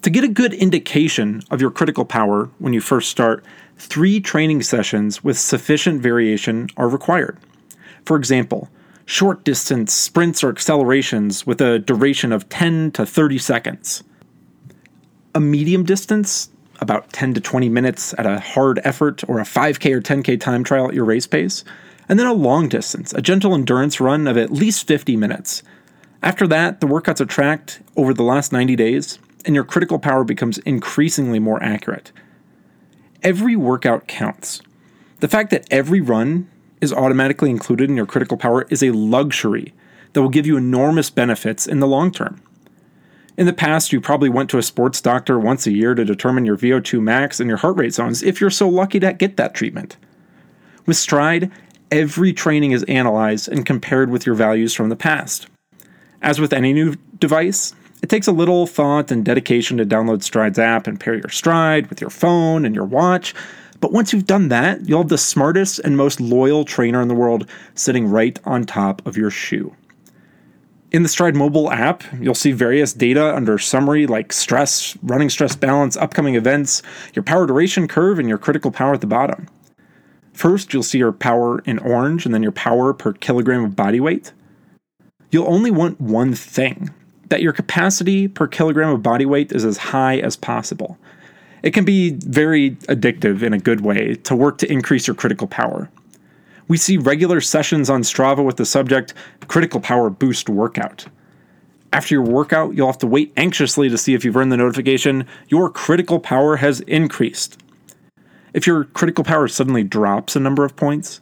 To 0.03 0.11
get 0.11 0.25
a 0.25 0.29
good 0.29 0.55
indication 0.55 1.43
of 1.53 1.61
your 1.61 1.71
critical 1.71 2.05
power 2.05 2.51
when 2.59 2.73
you 2.73 2.81
first 2.81 3.09
start, 3.09 3.45
three 3.79 4.19
training 4.19 4.63
sessions 4.63 5.23
with 5.23 5.39
sufficient 5.39 6.03
variation 6.03 6.69
are 6.77 6.89
required. 6.89 7.39
For 8.05 8.17
example, 8.17 8.69
short 9.07 9.45
distance 9.45 9.93
sprints 9.93 10.43
or 10.43 10.49
accelerations 10.49 11.47
with 11.47 11.61
a 11.61 11.79
duration 11.79 12.33
of 12.33 12.49
10 12.49 12.91
to 12.93 13.07
30 13.07 13.39
seconds 13.39 14.03
a 15.35 15.41
medium 15.41 15.85
distance, 15.85 16.51
about 16.81 17.13
10 17.13 17.35
to 17.35 17.41
20 17.41 17.69
minutes 17.69 18.15
at 18.19 18.27
a 18.27 18.41
hard 18.41 18.81
effort 18.85 19.23
or 19.29 19.39
a 19.39 19.45
5K 19.45 19.95
or 19.95 20.01
10K 20.01 20.41
time 20.41 20.65
trial 20.65 20.89
at 20.89 20.95
your 20.95 21.05
race 21.05 21.27
pace, 21.27 21.65
and 22.09 22.19
then 22.19 22.27
a 22.27 22.33
long 22.33 22.69
distance, 22.69 23.13
a 23.15 23.23
gentle 23.23 23.55
endurance 23.55 24.01
run 24.01 24.27
of 24.27 24.37
at 24.37 24.51
least 24.51 24.87
50 24.87 25.17
minutes. 25.17 25.63
After 26.23 26.47
that, 26.49 26.81
the 26.81 26.87
workouts 26.87 27.21
are 27.21 27.27
tracked 27.27 27.81
over 27.97 28.13
the 28.13 28.23
last 28.23 28.53
90 28.53 28.77
days, 28.77 29.19
and 29.45 29.55
your 29.55 29.65
critical 29.65 29.99
power 29.99 30.25
becomes 30.25 30.59
increasingly 30.59 31.39
more 31.39 31.63
accurate. 31.63 32.13
Every 33.23 33.57
workout 33.57 34.07
counts. 34.07 34.61
The 35.21 35.29
fact 35.29 35.51
that 35.51 35.67
every 35.71 36.01
run 36.01 36.51
is 36.81 36.93
automatically 36.93 37.51
included 37.51 37.89
in 37.89 37.97
your 37.97 38.07
critical 38.07 38.37
power 38.37 38.67
is 38.69 38.83
a 38.83 38.91
luxury 38.91 39.73
that 40.13 40.21
will 40.21 40.29
give 40.29 40.47
you 40.47 40.57
enormous 40.57 41.11
benefits 41.11 41.67
in 41.67 41.81
the 41.81 41.87
long 41.87 42.11
term. 42.11 42.43
In 43.43 43.47
the 43.47 43.53
past, 43.53 43.93
you 43.93 44.01
probably 44.01 44.29
went 44.29 44.51
to 44.51 44.59
a 44.59 44.63
sports 44.63 45.01
doctor 45.01 45.37
once 45.37 45.67
a 45.67 45.73
year 45.73 45.97
to 45.97 46.05
determine 46.05 46.45
your 46.45 46.57
VO2 46.57 47.03
max 47.03 47.41
and 47.41 47.49
your 47.49 47.57
heart 47.57 47.77
rate 47.77 47.93
zones 47.93 48.23
if 48.23 48.41
you're 48.41 48.51
so 48.51 48.69
lucky 48.69 49.01
to 49.01 49.13
get 49.13 49.37
that 49.37 49.53
treatment. 49.53 49.97
With 50.87 50.97
Stryd, 50.97 51.51
every 51.91 52.33
training 52.33 52.71
is 52.71 52.85
analyzed 52.85 53.49
and 53.49 53.67
compared 53.67 54.11
with 54.11 54.27
your 54.27 54.37
values 54.37 54.75
from 54.75 54.91
the 54.91 54.95
past. 54.95 55.49
As 56.23 56.41
with 56.41 56.53
any 56.53 56.73
new 56.73 56.95
device, 57.19 57.75
it 58.01 58.09
takes 58.09 58.29
a 58.29 58.33
little 58.33 58.65
thought 58.65 59.11
and 59.11 59.25
dedication 59.25 59.77
to 59.79 59.85
download 59.85 60.23
Stryd's 60.23 60.61
app 60.61 60.87
and 60.87 61.01
pair 61.01 61.15
your 61.15 61.25
Stryd 61.25 61.91
with 61.91 62.01
your 62.01 62.11
phone 62.11 62.65
and 62.65 62.77
your 62.77 62.85
watch. 62.85 63.35
But 63.81 63.91
once 63.91 64.13
you've 64.13 64.29
done 64.29 64.51
that, 64.51 64.89
you'll 64.89 65.03
have 65.03 65.09
the 65.09 65.19
smartest 65.19 65.81
and 65.81 65.97
most 65.97 66.21
loyal 66.21 66.65
trainer 66.65 67.03
in 67.03 67.09
the 67.09 67.17
world 67.17 67.49
sitting 67.75 68.07
right 68.07 68.39
on 68.45 68.67
top 68.67 69.05
of 69.05 69.17
your 69.17 69.31
shoe. 69.31 69.75
In 70.93 71.03
the 71.03 71.09
Stryd 71.09 71.35
mobile 71.35 71.73
app, 71.73 72.05
you'll 72.21 72.35
see 72.35 72.53
various 72.53 72.93
data 72.93 73.35
under 73.35 73.59
summary 73.59 74.07
like 74.07 74.31
stress, 74.31 74.95
running 75.03 75.31
stress 75.31 75.57
balance, 75.57 75.97
upcoming 75.97 76.35
events, 76.35 76.83
your 77.15 77.23
power 77.23 77.47
duration 77.47 77.89
curve, 77.89 78.19
and 78.19 78.29
your 78.29 78.37
critical 78.37 78.71
power 78.71 78.93
at 78.93 79.01
the 79.01 79.07
bottom. 79.07 79.49
First, 80.35 80.75
you'll 80.75 80.83
see 80.83 80.99
your 80.99 81.13
power 81.13 81.61
in 81.61 81.79
orange 81.79 82.27
and 82.27 82.35
then 82.35 82.43
your 82.43 82.53
power 82.53 82.93
per 82.93 83.15
kilogram 83.15 83.65
of 83.65 83.75
body 83.75 84.01
weight. 84.01 84.33
You'll 85.31 85.49
only 85.49 85.71
want 85.71 85.99
one 85.99 86.35
thing 86.35 86.91
that 87.31 87.41
your 87.41 87.55
capacity 87.55 88.29
per 88.29 88.47
kilogram 88.47 88.91
of 88.91 89.03
body 89.03 89.25
weight 89.25 89.51
is 89.51 89.65
as 89.65 89.79
high 89.79 90.19
as 90.19 90.37
possible. 90.37 90.99
It 91.63 91.73
can 91.73 91.87
be 91.87 92.11
very 92.11 92.73
addictive 92.91 93.43
in 93.43 93.55
a 93.55 93.59
good 93.59 93.81
way 93.81 94.17
to 94.17 94.37
work 94.37 94.59
to 94.59 94.71
increase 94.71 95.07
your 95.07 95.17
critical 95.17 95.47
power. 95.47 95.89
We 96.69 96.77
see 96.77 96.97
regular 96.97 97.41
sessions 97.41 97.91
on 97.91 98.03
Strava 98.03 98.45
with 98.45 98.57
the 98.57 98.65
subject 98.65 99.15
Critical 99.49 99.81
Power 99.81 100.11
Boost 100.11 100.49
Workout. 100.49 101.07
After 101.93 102.15
your 102.15 102.25
workout, 102.25 102.75
you'll 102.75 102.87
have 102.87 102.99
to 102.99 103.07
wait 103.07 103.33
anxiously 103.37 103.89
to 103.89 103.99
see 103.99 104.15
if 104.15 104.25
you've 104.25 104.37
earned 104.37 104.53
the 104.53 104.57
notification 104.57 105.27
Your 105.49 105.69
critical 105.69 106.21
power 106.21 106.57
has 106.57 106.81
increased. 106.81 107.63
If 108.55 108.67
your 108.67 108.85
critical 108.85 109.25
power 109.25 109.49
suddenly 109.49 109.83
drops 109.83 110.37
a 110.37 110.41
number 110.41 110.65
of 110.65 110.77
points, 110.77 111.21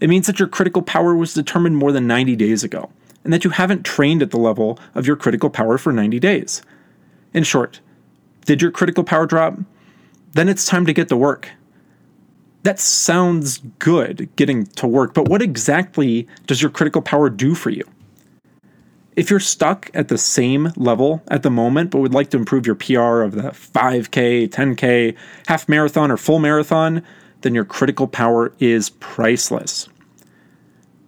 it 0.00 0.08
means 0.08 0.26
that 0.26 0.38
your 0.38 0.48
critical 0.48 0.82
power 0.82 1.14
was 1.14 1.34
determined 1.34 1.76
more 1.76 1.92
than 1.92 2.06
90 2.06 2.36
days 2.36 2.64
ago, 2.64 2.90
and 3.24 3.32
that 3.32 3.44
you 3.44 3.50
haven't 3.50 3.84
trained 3.84 4.22
at 4.22 4.30
the 4.30 4.38
level 4.38 4.78
of 4.94 5.06
your 5.06 5.16
critical 5.16 5.50
power 5.50 5.78
for 5.78 5.92
90 5.92 6.18
days. 6.18 6.62
In 7.34 7.44
short, 7.44 7.80
did 8.44 8.60
your 8.60 8.70
critical 8.70 9.04
power 9.04 9.26
drop? 9.26 9.58
then 10.32 10.48
it's 10.48 10.66
time 10.66 10.86
to 10.86 10.92
get 10.92 11.08
to 11.08 11.16
work. 11.16 11.50
That 12.62 12.78
sounds 12.78 13.58
good, 13.78 14.28
getting 14.36 14.66
to 14.66 14.86
work, 14.86 15.14
but 15.14 15.28
what 15.28 15.42
exactly 15.42 16.28
does 16.46 16.62
your 16.62 16.70
critical 16.70 17.02
power 17.02 17.28
do 17.28 17.54
for 17.54 17.70
you? 17.70 17.84
If 19.16 19.30
you're 19.30 19.40
stuck 19.40 19.90
at 19.94 20.08
the 20.08 20.16
same 20.16 20.72
level 20.76 21.22
at 21.28 21.42
the 21.42 21.50
moment, 21.50 21.90
but 21.90 21.98
would 21.98 22.14
like 22.14 22.30
to 22.30 22.38
improve 22.38 22.66
your 22.66 22.76
PR 22.76 23.22
of 23.22 23.32
the 23.32 23.50
5K, 23.50 24.48
10K, 24.48 25.16
half 25.48 25.68
marathon, 25.68 26.10
or 26.10 26.16
full 26.16 26.38
marathon, 26.38 27.02
then 27.42 27.54
your 27.54 27.64
critical 27.64 28.06
power 28.06 28.54
is 28.58 28.90
priceless. 28.90 29.88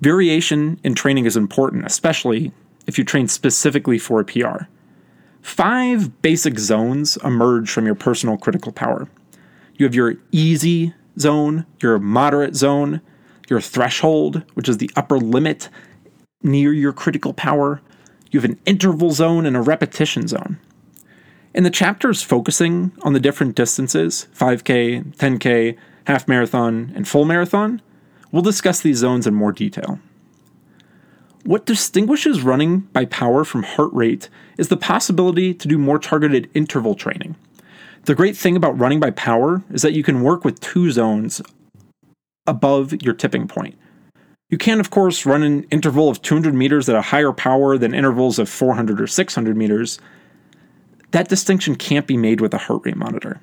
Variation 0.01 0.79
in 0.85 0.95
training 0.95 1.25
is 1.25 1.37
important, 1.37 1.87
especially 1.87 2.53
if 2.87 2.99
you 2.99 3.05
train 3.05 3.29
specifically 3.29 3.99
for 3.99 4.21
a 4.21 4.25
PR. 4.25 4.65
Five 5.41 6.21
basic 6.21 6.59
zones 6.59 7.17
emerge 7.25 7.71
from 7.71 7.87
your 7.87 7.95
personal 7.95 8.37
critical 8.37 8.73
power. 8.73 9.09
You 9.77 9.87
have 9.87 9.95
your 9.95 10.17
easy 10.33 10.93
zone, 11.19 11.67
your 11.81 11.99
moderate 11.99 12.57
zone, 12.57 13.01
your 13.49 13.61
threshold, 13.61 14.43
which 14.55 14.69
is 14.69 14.79
the 14.79 14.91
upper 14.97 15.19
limit 15.19 15.69
near 16.43 16.73
your 16.73 16.93
critical 16.93 17.33
power. 17.33 17.81
You 18.31 18.41
have 18.41 18.51
an 18.51 18.61
interval 18.67 19.11
zone 19.11 19.47
and 19.47 19.57
a 19.57 19.61
repetition 19.61 20.29
zone. 20.29 20.59
In 21.55 21.63
the 21.63 21.71
chapters 21.71 22.23
focusing 22.23 22.93
on 23.03 23.13
the 23.13 23.21
different 23.21 23.55
distances 23.55 24.27
5K, 24.35 25.17
10K, 25.17 25.77
half 26.07 26.27
marathon, 26.27 26.93
and 26.95 27.07
full 27.07 27.25
marathon 27.25 27.81
we'll 28.35 28.43
discuss 28.43 28.81
these 28.81 28.99
zones 28.99 29.29
in 29.29 29.35
more 29.35 29.53
detail. 29.53 30.01
What 31.45 31.67
distinguishes 31.67 32.43
running 32.43 32.81
by 32.81 33.05
power 33.05 33.45
from 33.45 33.63
heart 33.63 33.93
rate 33.93 34.29
is 34.59 34.69
the 34.69 34.77
possibility 34.77 35.55
to 35.55 35.69
do 35.69 35.79
more 35.79 36.01
targeted 36.01 36.51
interval 36.53 36.97
training. 36.97 37.37
The 38.05 38.15
great 38.15 38.37
thing 38.37 38.55
about 38.55 38.79
running 38.79 39.01
by 39.01 39.13
power 39.13 39.63
is 39.71 39.81
that 39.81 39.95
you 39.95 40.03
can 40.03 40.23
work 40.23 40.45
with 40.45 40.61
two 40.61 40.91
zones 40.91 41.41
above 42.47 42.93
your 43.03 43.15
tipping 43.15 43.49
point. 43.49 43.79
You 44.51 44.59
can, 44.59 44.79
of 44.79 44.91
course, 44.91 45.25
run 45.25 45.43
an 45.43 45.65
interval 45.71 46.11
of 46.11 46.21
200 46.21 46.53
meters 46.55 46.87
at 46.89 46.97
a 46.97 47.01
higher 47.01 47.33
power 47.33 47.79
than 47.79 47.95
intervals 47.95 48.39
of 48.39 48.51
400 48.51 49.01
or 49.01 49.07
600 49.07 49.57
meters. 49.57 49.99
That 51.13 51.29
distinction 51.29 51.77
can't 51.77 52.07
be 52.07 52.19
made 52.19 52.43
with 52.43 52.53
a 52.53 52.59
heart 52.59 52.83
rate 52.85 52.97
monitor. 52.97 53.41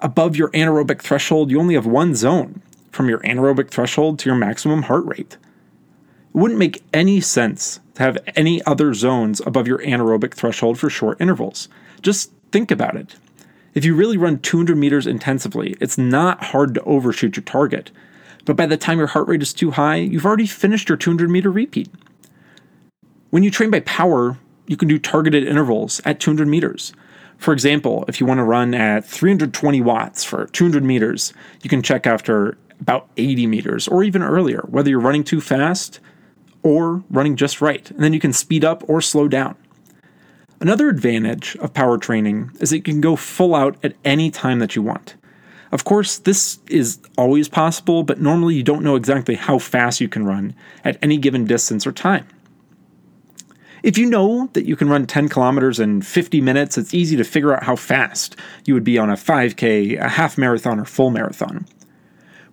Above 0.00 0.36
your 0.36 0.50
anaerobic 0.50 1.02
threshold, 1.02 1.50
you 1.50 1.58
only 1.58 1.74
have 1.74 1.86
one 1.86 2.14
zone 2.14 2.62
from 2.92 3.08
your 3.08 3.18
anaerobic 3.20 3.70
threshold 3.70 4.20
to 4.20 4.28
your 4.28 4.38
maximum 4.38 4.82
heart 4.82 5.04
rate. 5.04 5.36
It 6.32 6.38
wouldn't 6.38 6.60
make 6.60 6.84
any 6.94 7.20
sense 7.20 7.80
to 7.94 8.04
have 8.04 8.18
any 8.36 8.62
other 8.64 8.94
zones 8.94 9.40
above 9.44 9.66
your 9.66 9.78
anaerobic 9.78 10.34
threshold 10.34 10.78
for 10.78 10.88
short 10.88 11.20
intervals. 11.20 11.68
Just 12.02 12.30
think 12.52 12.70
about 12.70 12.94
it. 12.94 13.16
If 13.74 13.84
you 13.84 13.94
really 13.94 14.16
run 14.16 14.38
200 14.38 14.76
meters 14.76 15.06
intensively, 15.06 15.76
it's 15.80 15.98
not 15.98 16.44
hard 16.44 16.74
to 16.74 16.82
overshoot 16.84 17.36
your 17.36 17.44
target. 17.44 17.90
But 18.44 18.56
by 18.56 18.66
the 18.66 18.76
time 18.76 18.98
your 18.98 19.08
heart 19.08 19.28
rate 19.28 19.42
is 19.42 19.52
too 19.52 19.72
high, 19.72 19.96
you've 19.96 20.24
already 20.24 20.46
finished 20.46 20.88
your 20.88 20.96
200 20.96 21.28
meter 21.28 21.50
repeat. 21.50 21.88
When 23.30 23.42
you 23.42 23.50
train 23.50 23.70
by 23.70 23.80
power, 23.80 24.38
you 24.66 24.76
can 24.76 24.88
do 24.88 24.98
targeted 24.98 25.46
intervals 25.46 26.00
at 26.04 26.18
200 26.18 26.48
meters. 26.48 26.92
For 27.36 27.52
example, 27.52 28.04
if 28.08 28.20
you 28.20 28.26
want 28.26 28.38
to 28.38 28.44
run 28.44 28.74
at 28.74 29.04
320 29.04 29.80
watts 29.80 30.24
for 30.24 30.46
200 30.46 30.82
meters, 30.82 31.32
you 31.62 31.70
can 31.70 31.82
check 31.82 32.06
after 32.06 32.56
about 32.80 33.08
80 33.16 33.46
meters 33.46 33.86
or 33.86 34.02
even 34.02 34.22
earlier, 34.22 34.64
whether 34.68 34.90
you're 34.90 34.98
running 34.98 35.24
too 35.24 35.40
fast 35.40 36.00
or 36.62 37.04
running 37.10 37.36
just 37.36 37.60
right. 37.60 37.90
And 37.90 38.00
then 38.00 38.12
you 38.12 38.20
can 38.20 38.32
speed 38.32 38.64
up 38.64 38.82
or 38.88 39.00
slow 39.00 39.28
down. 39.28 39.56
Another 40.60 40.88
advantage 40.88 41.56
of 41.60 41.72
power 41.72 41.98
training 41.98 42.50
is 42.60 42.72
you 42.72 42.82
can 42.82 43.00
go 43.00 43.14
full 43.14 43.54
out 43.54 43.76
at 43.84 43.94
any 44.04 44.30
time 44.30 44.58
that 44.58 44.74
you 44.74 44.82
want. 44.82 45.14
Of 45.70 45.84
course, 45.84 46.18
this 46.18 46.58
is 46.68 46.98
always 47.16 47.48
possible, 47.48 48.02
but 48.02 48.20
normally 48.20 48.56
you 48.56 48.62
don't 48.62 48.82
know 48.82 48.96
exactly 48.96 49.36
how 49.36 49.58
fast 49.58 50.00
you 50.00 50.08
can 50.08 50.24
run 50.24 50.54
at 50.84 50.98
any 51.02 51.16
given 51.18 51.44
distance 51.44 51.86
or 51.86 51.92
time. 51.92 52.26
If 53.82 53.96
you 53.96 54.06
know 54.06 54.48
that 54.54 54.66
you 54.66 54.74
can 54.74 54.88
run 54.88 55.06
10 55.06 55.28
kilometers 55.28 55.78
in 55.78 56.02
50 56.02 56.40
minutes, 56.40 56.76
it's 56.76 56.94
easy 56.94 57.16
to 57.16 57.24
figure 57.24 57.54
out 57.54 57.62
how 57.62 57.76
fast 57.76 58.34
you 58.64 58.74
would 58.74 58.82
be 58.82 58.98
on 58.98 59.10
a 59.10 59.14
5K, 59.14 60.00
a 60.00 60.08
half 60.08 60.36
marathon, 60.36 60.80
or 60.80 60.84
full 60.84 61.10
marathon. 61.10 61.66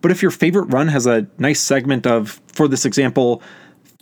But 0.01 0.11
if 0.11 0.21
your 0.21 0.29
favorite 0.29 0.65
run 0.65 0.89
has 0.89 1.07
a 1.07 1.25
nice 1.39 1.59
segment 1.59 2.05
of, 2.05 2.39
for 2.53 2.67
this 2.67 2.85
example, 2.85 3.41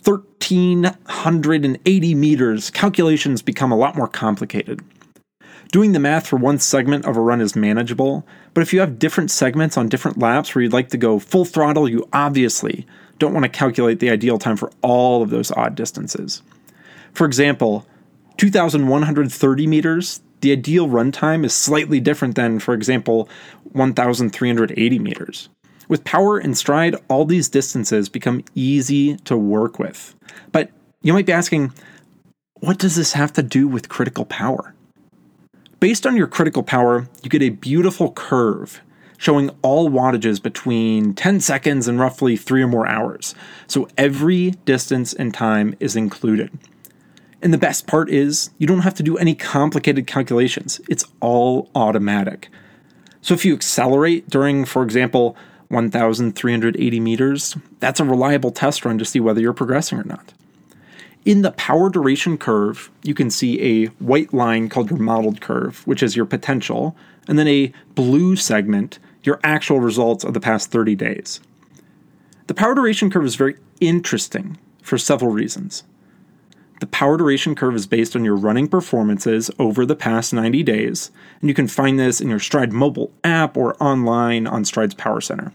1,380 0.04 2.14
meters, 2.14 2.70
calculations 2.70 3.42
become 3.42 3.72
a 3.72 3.76
lot 3.76 3.96
more 3.96 4.08
complicated. 4.08 4.82
Doing 5.72 5.92
the 5.92 5.98
math 5.98 6.26
for 6.26 6.36
one 6.36 6.58
segment 6.58 7.06
of 7.06 7.16
a 7.16 7.20
run 7.20 7.40
is 7.40 7.56
manageable, 7.56 8.26
but 8.52 8.60
if 8.60 8.72
you 8.72 8.80
have 8.80 8.98
different 8.98 9.30
segments 9.30 9.76
on 9.76 9.88
different 9.88 10.18
laps 10.18 10.54
where 10.54 10.62
you'd 10.62 10.72
like 10.72 10.90
to 10.90 10.98
go 10.98 11.18
full 11.18 11.44
throttle, 11.44 11.88
you 11.88 12.08
obviously 12.12 12.86
don't 13.18 13.32
want 13.32 13.44
to 13.44 13.48
calculate 13.48 14.00
the 14.00 14.10
ideal 14.10 14.38
time 14.38 14.56
for 14.56 14.70
all 14.82 15.22
of 15.22 15.30
those 15.30 15.50
odd 15.52 15.74
distances. 15.74 16.42
For 17.12 17.26
example, 17.26 17.86
2,130 18.36 19.66
meters, 19.66 20.20
the 20.40 20.52
ideal 20.52 20.88
run 20.88 21.10
time 21.10 21.44
is 21.44 21.54
slightly 21.54 22.00
different 22.00 22.34
than, 22.34 22.58
for 22.58 22.74
example, 22.74 23.28
1,380 23.72 24.98
meters. 24.98 25.48
With 25.88 26.04
power 26.04 26.38
and 26.38 26.54
Stryd, 26.54 27.00
all 27.08 27.24
these 27.24 27.48
distances 27.48 28.08
become 28.08 28.44
easy 28.54 29.16
to 29.18 29.36
work 29.36 29.78
with. 29.78 30.14
But 30.52 30.70
you 31.02 31.12
might 31.12 31.26
be 31.26 31.32
asking, 31.32 31.72
what 32.60 32.78
does 32.78 32.96
this 32.96 33.12
have 33.12 33.32
to 33.34 33.42
do 33.42 33.68
with 33.68 33.88
critical 33.88 34.24
power? 34.24 34.74
Based 35.80 36.06
on 36.06 36.16
your 36.16 36.26
critical 36.26 36.62
power, 36.62 37.08
you 37.22 37.28
get 37.28 37.42
a 37.42 37.50
beautiful 37.50 38.12
curve 38.12 38.80
showing 39.18 39.50
all 39.62 39.90
wattages 39.90 40.42
between 40.42 41.14
10 41.14 41.40
seconds 41.40 41.88
and 41.88 42.00
roughly 42.00 42.36
three 42.36 42.62
or 42.62 42.68
more 42.68 42.86
hours. 42.86 43.34
So 43.66 43.88
every 43.96 44.52
distance 44.64 45.12
and 45.12 45.32
time 45.32 45.74
is 45.80 45.96
included. 45.96 46.58
And 47.42 47.52
the 47.52 47.58
best 47.58 47.86
part 47.86 48.08
is, 48.08 48.50
you 48.58 48.66
don't 48.66 48.80
have 48.80 48.94
to 48.94 49.02
do 49.02 49.18
any 49.18 49.34
complicated 49.34 50.06
calculations, 50.06 50.80
it's 50.88 51.04
all 51.20 51.70
automatic. 51.74 52.48
So 53.20 53.34
if 53.34 53.44
you 53.44 53.54
accelerate 53.54 54.28
during, 54.28 54.64
for 54.64 54.82
example, 54.82 55.36
1,380 55.68 57.00
meters, 57.00 57.56
that's 57.80 58.00
a 58.00 58.04
reliable 58.04 58.50
test 58.50 58.84
run 58.84 58.98
to 58.98 59.04
see 59.04 59.20
whether 59.20 59.40
you're 59.40 59.52
progressing 59.52 59.98
or 59.98 60.04
not. 60.04 60.32
In 61.24 61.42
the 61.42 61.52
power 61.52 61.88
duration 61.88 62.36
curve, 62.36 62.90
you 63.02 63.14
can 63.14 63.30
see 63.30 63.60
a 63.62 63.86
white 63.98 64.34
line 64.34 64.68
called 64.68 64.90
your 64.90 64.98
modeled 64.98 65.40
curve, 65.40 65.86
which 65.86 66.02
is 66.02 66.16
your 66.16 66.26
potential, 66.26 66.94
and 67.26 67.38
then 67.38 67.48
a 67.48 67.72
blue 67.94 68.36
segment, 68.36 68.98
your 69.22 69.40
actual 69.42 69.80
results 69.80 70.22
of 70.22 70.34
the 70.34 70.40
past 70.40 70.70
30 70.70 70.94
days. 70.94 71.40
The 72.46 72.54
power 72.54 72.74
duration 72.74 73.10
curve 73.10 73.24
is 73.24 73.36
very 73.36 73.56
interesting 73.80 74.58
for 74.82 74.98
several 74.98 75.30
reasons. 75.30 75.82
The 76.80 76.86
power 76.86 77.16
duration 77.16 77.54
curve 77.54 77.76
is 77.76 77.86
based 77.86 78.16
on 78.16 78.24
your 78.24 78.36
running 78.36 78.68
performances 78.68 79.50
over 79.58 79.86
the 79.86 79.96
past 79.96 80.32
90 80.32 80.62
days, 80.62 81.10
and 81.40 81.48
you 81.48 81.54
can 81.54 81.68
find 81.68 81.98
this 81.98 82.20
in 82.20 82.28
your 82.28 82.40
Stryd 82.40 82.72
mobile 82.72 83.12
app 83.22 83.56
or 83.56 83.80
online 83.82 84.46
on 84.46 84.64
Stryd's 84.64 84.94
Power 84.94 85.20
Center. 85.20 85.52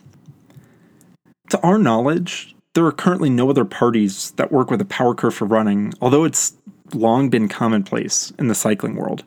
To 1.49 1.59
our 1.61 1.77
knowledge, 1.77 2.55
there 2.73 2.85
are 2.85 2.91
currently 2.91 3.29
no 3.29 3.49
other 3.49 3.65
parties 3.65 4.31
that 4.31 4.51
work 4.51 4.71
with 4.71 4.79
a 4.79 4.85
power 4.85 5.13
curve 5.13 5.35
for 5.35 5.45
running, 5.45 5.93
although 5.99 6.23
it's 6.23 6.53
long 6.93 7.29
been 7.29 7.49
commonplace 7.49 8.31
in 8.39 8.47
the 8.47 8.55
cycling 8.55 8.95
world. 8.95 9.23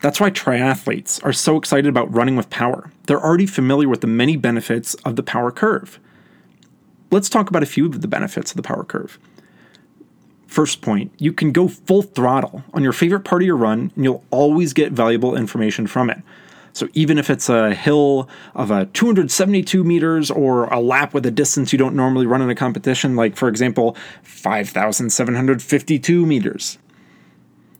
That's 0.00 0.20
why 0.20 0.30
triathletes 0.30 1.24
are 1.24 1.32
so 1.32 1.56
excited 1.56 1.86
about 1.86 2.14
running 2.14 2.36
with 2.36 2.50
power. 2.50 2.92
They're 3.06 3.22
already 3.22 3.46
familiar 3.46 3.88
with 3.88 4.00
the 4.00 4.06
many 4.06 4.36
benefits 4.36 4.94
of 4.94 5.16
the 5.16 5.22
power 5.24 5.50
curve. 5.50 5.98
Let's 7.10 7.28
talk 7.28 7.50
about 7.50 7.62
a 7.62 7.66
few 7.66 7.86
of 7.86 8.00
the 8.00 8.08
benefits 8.08 8.52
of 8.52 8.56
the 8.56 8.62
power 8.62 8.84
curve. 8.84 9.18
First 10.48 10.80
point, 10.80 11.12
you 11.18 11.32
can 11.32 11.52
go 11.52 11.68
full 11.68 12.02
throttle 12.02 12.64
on 12.72 12.82
your 12.82 12.94
favorite 12.94 13.20
part 13.20 13.42
of 13.42 13.46
your 13.46 13.56
run 13.56 13.92
and 13.94 14.02
you'll 14.02 14.24
always 14.30 14.72
get 14.72 14.92
valuable 14.92 15.36
information 15.36 15.86
from 15.86 16.08
it. 16.08 16.18
So 16.72 16.88
even 16.94 17.18
if 17.18 17.28
it's 17.28 17.50
a 17.50 17.74
hill 17.74 18.30
of 18.54 18.70
a 18.70 18.86
272 18.86 19.84
meters 19.84 20.30
or 20.30 20.64
a 20.64 20.80
lap 20.80 21.12
with 21.12 21.26
a 21.26 21.30
distance 21.30 21.70
you 21.70 21.78
don't 21.78 21.94
normally 21.94 22.24
run 22.24 22.40
in 22.40 22.48
a 22.48 22.54
competition, 22.54 23.14
like 23.14 23.36
for 23.36 23.48
example, 23.48 23.94
5,752 24.22 26.24
meters. 26.24 26.78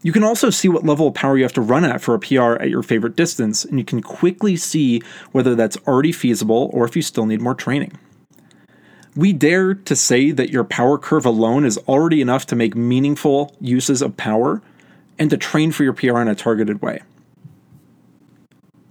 You 0.02 0.12
can 0.12 0.22
also 0.22 0.50
see 0.50 0.68
what 0.68 0.84
level 0.84 1.08
of 1.08 1.14
power 1.14 1.38
you 1.38 1.44
have 1.44 1.54
to 1.54 1.62
run 1.62 1.84
at 1.84 2.02
for 2.02 2.14
a 2.14 2.20
PR 2.20 2.62
at 2.62 2.68
your 2.68 2.82
favorite 2.82 3.16
distance, 3.16 3.64
and 3.64 3.78
you 3.78 3.84
can 3.84 4.00
quickly 4.00 4.56
see 4.56 5.02
whether 5.32 5.54
that's 5.54 5.76
already 5.88 6.12
feasible 6.12 6.70
or 6.72 6.84
if 6.84 6.94
you 6.94 7.02
still 7.02 7.26
need 7.26 7.40
more 7.40 7.54
training. 7.54 7.98
We 9.18 9.32
dare 9.32 9.74
to 9.74 9.96
say 9.96 10.30
that 10.30 10.50
your 10.50 10.62
power 10.62 10.96
curve 10.96 11.26
alone 11.26 11.64
is 11.64 11.76
already 11.88 12.20
enough 12.20 12.46
to 12.46 12.54
make 12.54 12.76
meaningful 12.76 13.52
uses 13.60 14.00
of 14.00 14.16
power 14.16 14.62
and 15.18 15.28
to 15.30 15.36
train 15.36 15.72
for 15.72 15.82
your 15.82 15.92
PR 15.92 16.20
in 16.20 16.28
a 16.28 16.36
targeted 16.36 16.80
way. 16.80 17.00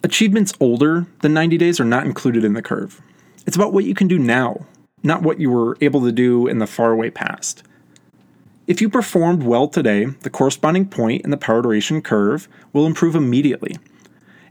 Achievements 0.03 0.51
older 0.59 1.07
than 1.21 1.33
90 1.33 1.57
days 1.57 1.79
are 1.79 1.85
not 1.85 2.05
included 2.05 2.43
in 2.43 2.55
the 2.55 2.61
curve. 2.61 3.01
It's 3.45 3.55
about 3.55 3.71
what 3.71 3.85
you 3.85 3.95
can 3.95 4.09
do 4.09 4.19
now, 4.19 4.65
not 5.01 5.21
what 5.21 5.39
you 5.39 5.49
were 5.49 5.77
able 5.79 6.03
to 6.03 6.11
do 6.11 6.45
in 6.45 6.59
the 6.59 6.67
faraway 6.67 7.09
past. 7.09 7.63
If 8.67 8.81
you 8.81 8.89
performed 8.89 9.43
well 9.43 9.69
today, 9.69 10.07
the 10.23 10.29
corresponding 10.29 10.89
point 10.89 11.23
in 11.23 11.29
the 11.29 11.37
power 11.37 11.61
duration 11.61 12.01
curve 12.01 12.49
will 12.73 12.85
improve 12.85 13.15
immediately. 13.15 13.77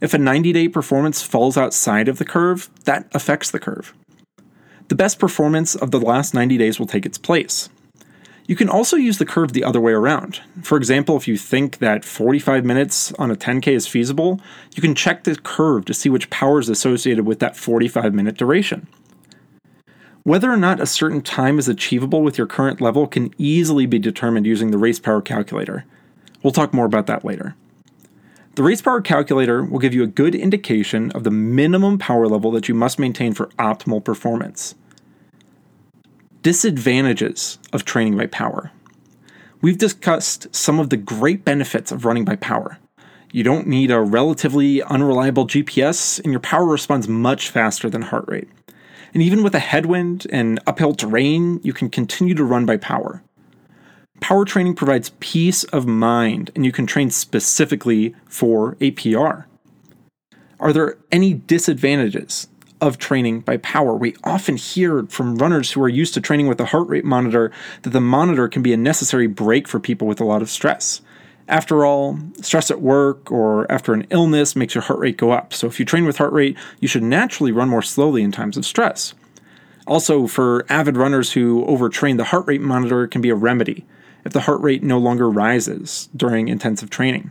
If 0.00 0.14
a 0.14 0.18
90 0.18 0.54
day 0.54 0.68
performance 0.68 1.20
falls 1.20 1.58
outside 1.58 2.08
of 2.08 2.16
the 2.16 2.24
curve, 2.24 2.70
that 2.84 3.06
affects 3.12 3.50
the 3.50 3.60
curve. 3.60 3.92
The 4.89 4.95
best 4.95 5.18
performance 5.18 5.74
of 5.74 5.91
the 5.91 6.01
last 6.01 6.32
90 6.32 6.59
days 6.59 6.78
will 6.78 6.87
take 6.87 7.05
its 7.05 7.18
place. 7.18 7.68
You 8.47 8.55
can 8.55 8.68
also 8.68 8.97
use 8.97 9.18
the 9.18 9.26
curve 9.26 9.53
the 9.53 9.64
other 9.64 9.80
way 9.80 9.93
around. 9.93 10.41
For 10.62 10.78
example, 10.78 11.16
if 11.16 11.26
you 11.26 11.37
think 11.37 11.78
that 11.78 12.05
45 12.05 12.64
minutes 12.64 13.12
on 13.14 13.32
a 13.32 13.37
10K 13.37 13.72
is 13.72 13.89
feasible, 13.89 14.41
you 14.76 14.80
can 14.80 14.95
check 14.95 15.24
the 15.24 15.34
curve 15.34 15.84
to 15.87 15.95
see 15.95 16.09
which 16.09 16.30
power 16.30 16.61
is 16.61 16.68
associated 16.68 17.26
with 17.26 17.41
that 17.41 17.57
45 17.57 18.14
minute 18.14 18.37
duration. 18.37 18.87
Whether 20.22 20.53
or 20.53 20.57
not 20.57 20.80
a 20.80 20.87
certain 20.87 21.22
time 21.22 21.59
is 21.59 21.68
achievable 21.68 22.22
with 22.22 22.39
your 22.39 22.47
current 22.47 22.80
level 22.80 23.09
can 23.09 23.34
easily 23.39 23.87
be 23.87 23.99
determined 23.99 24.47
using 24.47 24.70
the 24.70 24.78
race 24.78 25.01
power 25.01 25.20
calculator. 25.20 25.84
We'll 26.43 26.53
talk 26.53 26.72
more 26.72 26.87
about 26.87 27.07
that 27.07 27.24
later. 27.24 27.57
The 28.57 28.62
race 28.62 28.80
power 28.80 29.02
calculator 29.02 29.62
will 29.62 29.78
give 29.78 29.92
you 29.92 30.02
a 30.02 30.07
good 30.07 30.34
indication 30.34 31.11
of 31.11 31.24
the 31.24 31.30
minimum 31.30 31.98
power 31.98 32.26
level 32.26 32.50
that 32.52 32.70
you 32.70 32.74
must 32.74 32.98
maintain 32.98 33.34
for 33.34 33.48
optimal 33.59 34.02
performance. 34.02 34.74
Disadvantages 36.40 37.59
of 37.74 37.84
training 37.84 38.16
by 38.16 38.24
power. 38.28 38.72
We've 39.61 39.76
discussed 39.76 40.54
some 40.57 40.80
of 40.80 40.88
the 40.88 40.96
great 40.96 41.44
benefits 41.44 41.92
of 41.92 42.07
running 42.07 42.24
by 42.24 42.36
power. 42.36 42.78
You 43.30 43.42
don't 43.42 43.66
need 43.66 43.90
a 43.90 44.00
relatively 44.00 44.82
unreliable 44.84 45.46
GPS, 45.46 46.18
and 46.24 46.32
your 46.32 46.40
power 46.40 46.64
responds 46.64 47.09
much 47.09 47.50
faster 47.50 47.90
than 47.90 48.00
heart 48.00 48.24
rate. 48.26 48.48
And 49.12 49.22
even 49.22 49.42
with 49.42 49.54
a 49.54 49.59
headwind 49.59 50.26
and 50.32 50.61
uphill 50.66 50.94
terrain, 50.94 51.61
you 51.62 51.74
can 51.74 51.90
continue 51.90 52.34
to 52.34 52.44
run 52.44 52.64
by 52.64 52.78
power. 52.78 53.22
Power 54.20 54.44
training 54.44 54.74
provides 54.74 55.12
peace 55.20 55.64
of 55.64 55.86
mind, 55.86 56.50
and 56.54 56.64
you 56.64 56.72
can 56.72 56.86
train 56.86 57.10
specifically 57.10 58.14
for 58.26 58.76
a 58.80 58.90
PR. 58.92 59.46
Are 60.58 60.72
there 60.72 60.96
any 61.12 61.34
disadvantages 61.34 62.48
of 62.80 62.98
training 62.98 63.40
by 63.40 63.58
power? 63.58 63.94
We 63.94 64.16
often 64.24 64.56
hear 64.56 65.04
from 65.06 65.36
runners 65.36 65.72
who 65.72 65.82
are 65.82 65.88
used 65.88 66.14
to 66.14 66.20
training 66.20 66.46
with 66.46 66.60
a 66.60 66.66
heart 66.66 66.88
rate 66.88 67.04
monitor 67.04 67.52
that 67.82 67.90
the 67.90 68.00
monitor 68.00 68.48
can 68.48 68.62
be 68.62 68.72
a 68.72 68.78
necessary 68.78 69.26
break 69.26 69.68
for 69.68 69.78
people 69.78 70.08
with 70.08 70.20
a 70.20 70.24
lot 70.24 70.42
of 70.42 70.50
stress. 70.50 71.02
After 71.48 71.84
all, 71.84 72.18
stress 72.40 72.70
at 72.70 72.80
work 72.80 73.30
or 73.30 73.70
after 73.70 73.92
an 73.92 74.06
illness 74.10 74.56
makes 74.56 74.74
your 74.74 74.82
heart 74.82 74.98
rate 74.98 75.18
go 75.18 75.30
up. 75.30 75.52
So 75.52 75.66
if 75.66 75.78
you 75.78 75.86
train 75.86 76.06
with 76.06 76.18
heart 76.18 76.32
rate, 76.32 76.56
you 76.80 76.88
should 76.88 77.04
naturally 77.04 77.52
run 77.52 77.68
more 77.68 77.82
slowly 77.82 78.22
in 78.22 78.32
times 78.32 78.56
of 78.56 78.66
stress. 78.66 79.14
Also, 79.86 80.26
for 80.26 80.66
avid 80.68 80.96
runners 80.96 81.34
who 81.34 81.64
overtrain, 81.66 82.16
the 82.16 82.24
heart 82.24 82.46
rate 82.46 82.62
monitor 82.62 83.06
can 83.06 83.20
be 83.20 83.30
a 83.30 83.36
remedy 83.36 83.84
if 84.26 84.32
the 84.32 84.40
heart 84.40 84.60
rate 84.60 84.82
no 84.82 84.98
longer 84.98 85.30
rises 85.30 86.08
during 86.14 86.48
intensive 86.48 86.90
training. 86.90 87.30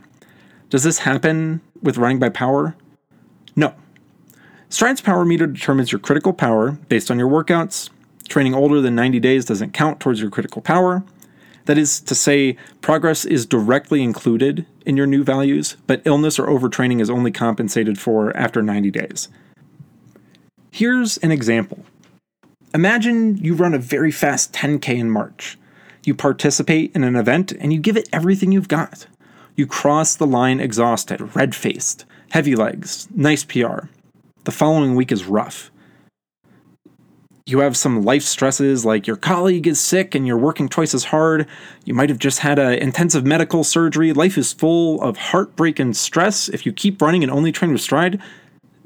Does 0.70 0.82
this 0.82 1.00
happen 1.00 1.60
with 1.82 1.98
running 1.98 2.18
by 2.18 2.30
power? 2.30 2.74
No. 3.54 3.74
Stryd's 4.70 5.02
power 5.02 5.26
meter 5.26 5.46
determines 5.46 5.92
your 5.92 5.98
critical 5.98 6.32
power 6.32 6.72
based 6.88 7.10
on 7.10 7.18
your 7.18 7.28
workouts. 7.28 7.90
Training 8.28 8.54
older 8.54 8.80
than 8.80 8.94
90 8.94 9.20
days 9.20 9.44
doesn't 9.44 9.74
count 9.74 10.00
towards 10.00 10.20
your 10.20 10.30
critical 10.30 10.62
power. 10.62 11.04
That 11.66 11.76
is 11.76 12.00
to 12.00 12.14
say, 12.14 12.56
progress 12.80 13.26
is 13.26 13.44
directly 13.44 14.02
included 14.02 14.64
in 14.86 14.96
your 14.96 15.06
new 15.06 15.22
values, 15.22 15.76
but 15.86 16.00
illness 16.04 16.38
or 16.38 16.46
overtraining 16.46 17.00
is 17.00 17.10
only 17.10 17.30
compensated 17.30 17.98
for 17.98 18.34
after 18.34 18.62
90 18.62 18.90
days. 18.90 19.28
Here's 20.70 21.18
an 21.18 21.30
example. 21.30 21.84
Imagine 22.72 23.36
you 23.36 23.54
run 23.54 23.74
a 23.74 23.78
very 23.78 24.10
fast 24.10 24.52
10K 24.54 24.96
in 24.96 25.10
March. 25.10 25.58
You 26.06 26.14
participate 26.14 26.92
in 26.94 27.02
an 27.02 27.16
event 27.16 27.50
and 27.50 27.72
you 27.72 27.80
give 27.80 27.96
it 27.96 28.08
everything 28.12 28.52
you've 28.52 28.68
got. 28.68 29.08
You 29.56 29.66
cross 29.66 30.14
the 30.14 30.26
line 30.26 30.60
exhausted, 30.60 31.34
red 31.34 31.52
faced, 31.52 32.04
heavy 32.30 32.54
legs, 32.54 33.08
nice 33.12 33.42
PR. 33.42 33.88
The 34.44 34.52
following 34.52 34.94
week 34.94 35.10
is 35.10 35.24
rough. 35.24 35.72
You 37.44 37.58
have 37.58 37.76
some 37.76 38.02
life 38.02 38.22
stresses 38.22 38.84
like 38.84 39.08
your 39.08 39.16
colleague 39.16 39.66
is 39.66 39.80
sick 39.80 40.14
and 40.14 40.28
you're 40.28 40.38
working 40.38 40.68
twice 40.68 40.94
as 40.94 41.06
hard. 41.06 41.48
You 41.84 41.94
might 41.94 42.08
have 42.08 42.20
just 42.20 42.38
had 42.38 42.60
an 42.60 42.74
intensive 42.74 43.26
medical 43.26 43.64
surgery. 43.64 44.12
Life 44.12 44.38
is 44.38 44.52
full 44.52 45.02
of 45.02 45.16
heartbreak 45.16 45.80
and 45.80 45.96
stress. 45.96 46.48
If 46.48 46.64
you 46.64 46.72
keep 46.72 47.02
running 47.02 47.24
and 47.24 47.32
only 47.32 47.50
train 47.50 47.72
with 47.72 47.82
Stryd, 47.82 48.22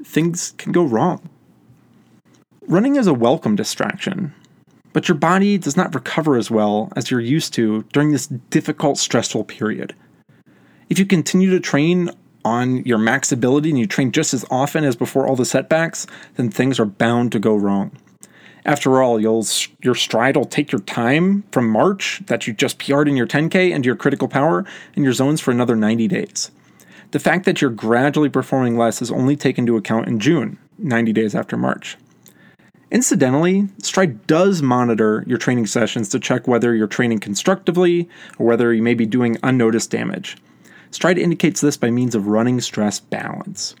things 0.03 0.55
can 0.57 0.71
go 0.71 0.83
wrong. 0.83 1.29
Running 2.61 2.95
is 2.95 3.05
a 3.05 3.13
welcome 3.13 3.55
distraction, 3.55 4.33
but 4.93 5.07
your 5.07 5.17
body 5.17 5.57
does 5.57 5.77
not 5.77 5.93
recover 5.95 6.37
as 6.37 6.51
well 6.51 6.91
as 6.95 7.09
you're 7.09 7.19
used 7.19 7.53
to 7.53 7.83
during 7.93 8.11
this 8.11 8.27
difficult, 8.27 8.97
stressful 8.97 9.45
period. 9.45 9.95
If 10.89 10.99
you 10.99 11.05
continue 11.05 11.49
to 11.51 11.59
train 11.59 12.09
on 12.43 12.83
your 12.83 12.97
max 12.97 13.31
ability 13.31 13.69
and 13.69 13.79
you 13.79 13.87
train 13.87 14.11
just 14.11 14.33
as 14.33 14.43
often 14.49 14.83
as 14.83 14.95
before 14.95 15.27
all 15.27 15.35
the 15.35 15.45
setbacks, 15.45 16.07
then 16.35 16.49
things 16.49 16.79
are 16.79 16.85
bound 16.85 17.31
to 17.31 17.39
go 17.39 17.55
wrong. 17.55 17.91
After 18.65 19.01
all, 19.01 19.19
your 19.19 19.41
Stryd 19.41 20.35
will 20.35 20.45
take 20.45 20.71
your 20.71 20.81
time 20.81 21.43
from 21.51 21.69
March 21.69 22.21
that 22.27 22.45
you 22.45 22.53
just 22.53 22.77
PR'd 22.77 23.07
in 23.07 23.15
your 23.15 23.25
10K 23.25 23.73
and 23.73 23.85
your 23.85 23.95
critical 23.95 24.27
power 24.27 24.65
and 24.95 25.03
your 25.03 25.13
zones 25.13 25.41
for 25.41 25.51
another 25.51 25.75
90 25.75 26.07
days. 26.07 26.51
The 27.09 27.19
fact 27.19 27.45
that 27.45 27.59
you're 27.59 27.71
gradually 27.71 28.29
performing 28.29 28.77
less 28.77 29.01
is 29.01 29.11
only 29.11 29.35
taken 29.35 29.63
into 29.63 29.77
account 29.77 30.07
in 30.07 30.19
June, 30.19 30.59
90 30.77 31.11
days 31.11 31.33
after 31.33 31.57
March. 31.57 31.97
Incidentally, 32.91 33.63
Stryd 33.81 34.27
does 34.27 34.61
monitor 34.61 35.23
your 35.25 35.37
training 35.37 35.65
sessions 35.65 36.09
to 36.09 36.19
check 36.19 36.45
whether 36.45 36.75
you're 36.75 36.87
training 36.87 37.19
constructively 37.19 38.09
or 38.37 38.45
whether 38.45 38.73
you 38.73 38.83
may 38.83 38.93
be 38.93 39.05
doing 39.05 39.37
unnoticed 39.43 39.89
damage. 39.89 40.35
Stryd 40.91 41.17
indicates 41.17 41.61
this 41.61 41.77
by 41.77 41.89
means 41.89 42.15
of 42.15 42.27
running 42.27 42.59
stress 42.59 42.99
balance. 42.99 43.75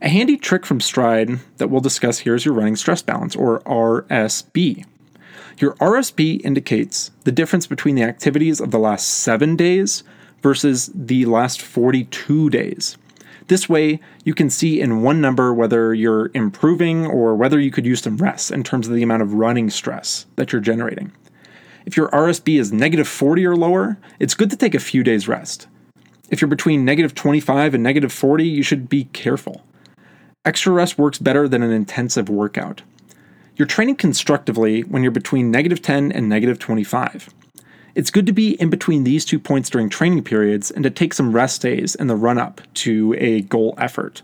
A 0.00 0.08
handy 0.08 0.36
trick 0.36 0.64
from 0.64 0.78
Stryd 0.78 1.40
that 1.56 1.68
we'll 1.68 1.80
discuss 1.80 2.20
here 2.20 2.36
is 2.36 2.44
your 2.44 2.54
running 2.54 2.76
stress 2.76 3.02
balance, 3.02 3.34
or 3.34 3.60
RSB. 3.60 4.84
Your 5.58 5.74
RSB 5.74 6.44
indicates 6.44 7.10
the 7.24 7.32
difference 7.32 7.66
between 7.66 7.96
the 7.96 8.02
activities 8.02 8.60
of 8.60 8.70
the 8.70 8.78
last 8.78 9.08
seven 9.08 9.56
days 9.56 10.04
versus 10.42 10.90
the 10.94 11.24
last 11.26 11.60
42 11.60 12.50
days. 12.50 12.96
This 13.48 13.68
way, 13.68 14.00
you 14.24 14.34
can 14.34 14.50
see 14.50 14.80
in 14.80 15.02
one 15.02 15.20
number 15.20 15.52
whether 15.52 15.92
you're 15.94 16.30
improving 16.34 17.06
or 17.06 17.34
whether 17.34 17.58
you 17.58 17.70
could 17.70 17.86
use 17.86 18.02
some 18.02 18.16
rest 18.16 18.50
in 18.50 18.62
terms 18.62 18.86
of 18.86 18.94
the 18.94 19.02
amount 19.02 19.22
of 19.22 19.34
running 19.34 19.70
stress 19.70 20.26
that 20.36 20.52
you're 20.52 20.60
generating. 20.60 21.12
If 21.84 21.96
your 21.96 22.08
RSB 22.10 22.60
is 22.60 22.72
negative 22.72 23.08
40 23.08 23.44
or 23.46 23.56
lower, 23.56 23.98
it's 24.20 24.34
good 24.34 24.50
to 24.50 24.56
take 24.56 24.74
a 24.74 24.80
few 24.80 25.02
days 25.02 25.26
rest. 25.26 25.66
If 26.30 26.40
you're 26.40 26.48
between 26.48 26.84
negative 26.84 27.14
25 27.14 27.74
and 27.74 27.82
negative 27.82 28.12
40, 28.12 28.46
you 28.46 28.62
should 28.62 28.88
be 28.88 29.04
careful. 29.04 29.64
Extra 30.44 30.72
rest 30.72 30.98
works 30.98 31.18
better 31.18 31.48
than 31.48 31.62
an 31.62 31.72
intensive 31.72 32.28
workout. 32.28 32.82
You're 33.56 33.66
training 33.66 33.96
constructively 33.96 34.82
when 34.82 35.02
you're 35.02 35.12
between 35.12 35.50
negative 35.50 35.82
10 35.82 36.10
and 36.10 36.28
negative 36.28 36.58
25. 36.58 37.28
It's 37.94 38.10
good 38.10 38.26
to 38.26 38.32
be 38.32 38.52
in 38.60 38.70
between 38.70 39.04
these 39.04 39.24
two 39.24 39.38
points 39.38 39.68
during 39.68 39.90
training 39.90 40.24
periods 40.24 40.70
and 40.70 40.82
to 40.82 40.90
take 40.90 41.12
some 41.12 41.32
rest 41.32 41.60
days 41.60 41.94
in 41.94 42.06
the 42.06 42.16
run 42.16 42.38
up 42.38 42.62
to 42.74 43.14
a 43.18 43.42
goal 43.42 43.74
effort. 43.76 44.22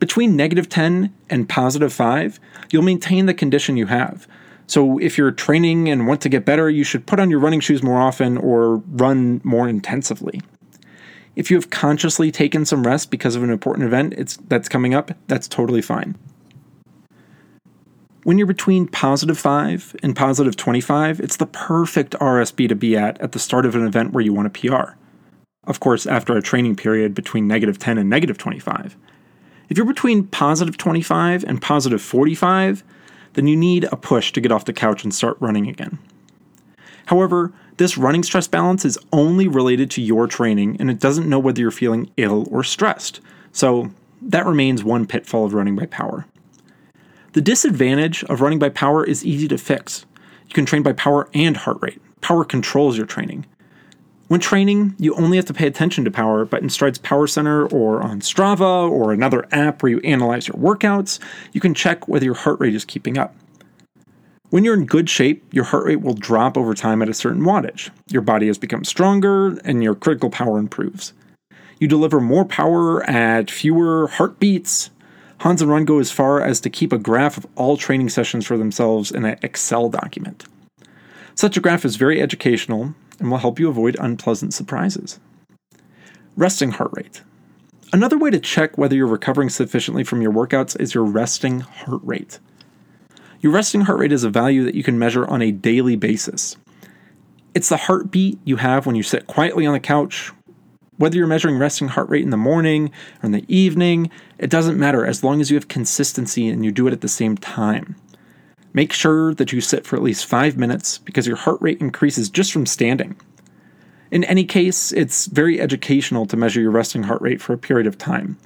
Between 0.00 0.34
negative 0.34 0.68
10 0.68 1.14
and 1.28 1.48
positive 1.48 1.92
5, 1.92 2.40
you'll 2.70 2.82
maintain 2.82 3.26
the 3.26 3.34
condition 3.34 3.76
you 3.76 3.86
have. 3.86 4.26
So, 4.66 4.98
if 4.98 5.18
you're 5.18 5.32
training 5.32 5.88
and 5.88 6.06
want 6.06 6.20
to 6.22 6.28
get 6.28 6.44
better, 6.44 6.70
you 6.70 6.84
should 6.84 7.06
put 7.06 7.20
on 7.20 7.28
your 7.28 7.40
running 7.40 7.60
shoes 7.60 7.82
more 7.82 8.00
often 8.00 8.36
or 8.36 8.76
run 8.76 9.40
more 9.44 9.68
intensively. 9.68 10.40
If 11.36 11.50
you 11.50 11.56
have 11.56 11.70
consciously 11.70 12.30
taken 12.30 12.64
some 12.64 12.86
rest 12.86 13.10
because 13.10 13.36
of 13.36 13.42
an 13.42 13.50
important 13.50 13.86
event 13.86 14.48
that's 14.48 14.68
coming 14.68 14.94
up, 14.94 15.12
that's 15.26 15.48
totally 15.48 15.82
fine. 15.82 16.16
When 18.22 18.36
you're 18.36 18.46
between 18.46 18.86
positive 18.86 19.38
5 19.38 19.96
and 20.02 20.14
positive 20.14 20.54
25, 20.54 21.20
it's 21.20 21.38
the 21.38 21.46
perfect 21.46 22.12
RSB 22.20 22.68
to 22.68 22.74
be 22.74 22.94
at 22.94 23.18
at 23.18 23.32
the 23.32 23.38
start 23.38 23.64
of 23.64 23.74
an 23.74 23.86
event 23.86 24.12
where 24.12 24.22
you 24.22 24.34
want 24.34 24.46
a 24.46 24.50
PR. 24.50 24.92
Of 25.64 25.80
course, 25.80 26.06
after 26.06 26.36
a 26.36 26.42
training 26.42 26.76
period 26.76 27.14
between 27.14 27.48
negative 27.48 27.78
10 27.78 27.96
and 27.96 28.10
negative 28.10 28.36
25. 28.36 28.94
If 29.70 29.78
you're 29.78 29.86
between 29.86 30.26
positive 30.26 30.76
25 30.76 31.44
and 31.44 31.62
positive 31.62 32.02
45, 32.02 32.84
then 33.34 33.46
you 33.46 33.56
need 33.56 33.84
a 33.84 33.96
push 33.96 34.32
to 34.32 34.40
get 34.40 34.52
off 34.52 34.66
the 34.66 34.72
couch 34.74 35.02
and 35.02 35.14
start 35.14 35.38
running 35.40 35.66
again. 35.66 35.98
However, 37.06 37.52
this 37.78 37.96
running 37.96 38.22
stress 38.22 38.46
balance 38.46 38.84
is 38.84 38.98
only 39.14 39.48
related 39.48 39.90
to 39.92 40.02
your 40.02 40.26
training 40.26 40.76
and 40.78 40.90
it 40.90 41.00
doesn't 41.00 41.28
know 41.28 41.38
whether 41.38 41.60
you're 41.60 41.70
feeling 41.70 42.10
ill 42.18 42.46
or 42.50 42.64
stressed. 42.64 43.20
So, 43.52 43.90
that 44.20 44.44
remains 44.44 44.84
one 44.84 45.06
pitfall 45.06 45.46
of 45.46 45.54
running 45.54 45.76
by 45.76 45.86
power. 45.86 46.26
The 47.32 47.40
disadvantage 47.40 48.24
of 48.24 48.40
running 48.40 48.58
by 48.58 48.70
power 48.70 49.04
is 49.04 49.24
easy 49.24 49.46
to 49.48 49.58
fix. 49.58 50.04
You 50.48 50.54
can 50.54 50.66
train 50.66 50.82
by 50.82 50.92
power 50.92 51.28
and 51.32 51.56
heart 51.56 51.78
rate. 51.80 52.00
Power 52.20 52.44
controls 52.44 52.96
your 52.96 53.06
training. 53.06 53.46
When 54.26 54.40
training, 54.40 54.96
you 54.98 55.14
only 55.14 55.36
have 55.36 55.46
to 55.46 55.54
pay 55.54 55.68
attention 55.68 56.04
to 56.04 56.10
power, 56.10 56.44
but 56.44 56.60
in 56.62 56.68
Stryd's 56.68 56.98
Power 56.98 57.28
Center 57.28 57.66
or 57.66 58.02
on 58.02 58.20
Strava 58.20 58.90
or 58.90 59.12
another 59.12 59.46
app 59.52 59.80
where 59.82 59.90
you 59.90 60.00
analyze 60.00 60.48
your 60.48 60.56
workouts, 60.56 61.20
you 61.52 61.60
can 61.60 61.72
check 61.72 62.08
whether 62.08 62.24
your 62.24 62.34
heart 62.34 62.58
rate 62.58 62.74
is 62.74 62.84
keeping 62.84 63.16
up. 63.16 63.34
When 64.50 64.64
you're 64.64 64.74
in 64.74 64.86
good 64.86 65.08
shape, 65.08 65.44
your 65.52 65.64
heart 65.64 65.84
rate 65.84 66.00
will 66.00 66.14
drop 66.14 66.58
over 66.58 66.74
time 66.74 67.00
at 67.00 67.08
a 67.08 67.14
certain 67.14 67.42
wattage. 67.42 67.90
Your 68.08 68.22
body 68.22 68.48
has 68.48 68.58
become 68.58 68.82
stronger 68.82 69.56
and 69.64 69.84
your 69.84 69.94
critical 69.94 70.30
power 70.30 70.58
improves. 70.58 71.12
You 71.78 71.86
deliver 71.86 72.20
more 72.20 72.44
power 72.44 73.08
at 73.08 73.52
fewer 73.52 74.08
heartbeats. 74.08 74.90
Hans 75.40 75.62
and 75.62 75.70
Ron 75.70 75.86
go 75.86 75.98
as 75.98 76.10
far 76.10 76.42
as 76.42 76.60
to 76.60 76.68
keep 76.68 76.92
a 76.92 76.98
graph 76.98 77.38
of 77.38 77.46
all 77.56 77.78
training 77.78 78.10
sessions 78.10 78.46
for 78.46 78.58
themselves 78.58 79.10
in 79.10 79.24
an 79.24 79.38
Excel 79.42 79.88
document. 79.88 80.44
Such 81.34 81.56
a 81.56 81.60
graph 81.60 81.86
is 81.86 81.96
very 81.96 82.20
educational 82.20 82.94
and 83.18 83.30
will 83.30 83.38
help 83.38 83.58
you 83.58 83.70
avoid 83.70 83.96
unpleasant 83.98 84.52
surprises. 84.52 85.18
Resting 86.36 86.72
heart 86.72 86.90
rate. 86.92 87.22
Another 87.90 88.18
way 88.18 88.28
to 88.28 88.38
check 88.38 88.76
whether 88.76 88.94
you're 88.94 89.06
recovering 89.06 89.48
sufficiently 89.48 90.04
from 90.04 90.20
your 90.20 90.30
workouts 90.30 90.78
is 90.78 90.92
your 90.92 91.04
resting 91.04 91.60
heart 91.60 92.02
rate. 92.04 92.38
Your 93.40 93.52
resting 93.52 93.80
heart 93.80 93.98
rate 93.98 94.12
is 94.12 94.24
a 94.24 94.30
value 94.30 94.64
that 94.64 94.74
you 94.74 94.82
can 94.82 94.98
measure 94.98 95.26
on 95.26 95.40
a 95.40 95.52
daily 95.52 95.96
basis. 95.96 96.58
It's 97.54 97.70
the 97.70 97.78
heartbeat 97.78 98.38
you 98.44 98.56
have 98.56 98.84
when 98.84 98.94
you 98.94 99.02
sit 99.02 99.26
quietly 99.26 99.64
on 99.64 99.72
the 99.72 99.80
couch. 99.80 100.32
Whether 100.98 101.16
you're 101.16 101.26
measuring 101.26 101.56
resting 101.56 101.88
heart 101.88 102.10
rate 102.10 102.24
in 102.24 102.28
the 102.28 102.36
morning 102.36 102.90
or 103.22 103.26
in 103.26 103.32
the 103.32 103.46
evening, 103.48 104.10
it 104.40 104.48
doesn't 104.48 104.78
matter 104.78 105.04
as 105.04 105.22
long 105.22 105.42
as 105.42 105.50
you 105.50 105.56
have 105.56 105.68
consistency 105.68 106.48
and 106.48 106.64
you 106.64 106.72
do 106.72 106.86
it 106.86 106.94
at 106.94 107.02
the 107.02 107.08
same 107.08 107.36
time. 107.36 107.94
Make 108.72 108.90
sure 108.90 109.34
that 109.34 109.52
you 109.52 109.60
sit 109.60 109.86
for 109.86 109.96
at 109.96 110.02
least 110.02 110.24
five 110.24 110.56
minutes 110.56 110.96
because 110.96 111.26
your 111.26 111.36
heart 111.36 111.60
rate 111.60 111.80
increases 111.80 112.30
just 112.30 112.50
from 112.50 112.64
standing. 112.64 113.20
In 114.10 114.24
any 114.24 114.44
case, 114.44 114.92
it's 114.92 115.26
very 115.26 115.60
educational 115.60 116.24
to 116.24 116.38
measure 116.38 116.60
your 116.60 116.70
resting 116.70 117.02
heart 117.02 117.20
rate 117.20 117.42
for 117.42 117.52
a 117.52 117.58
period 117.58 117.86
of 117.86 117.98
time. 117.98 118.38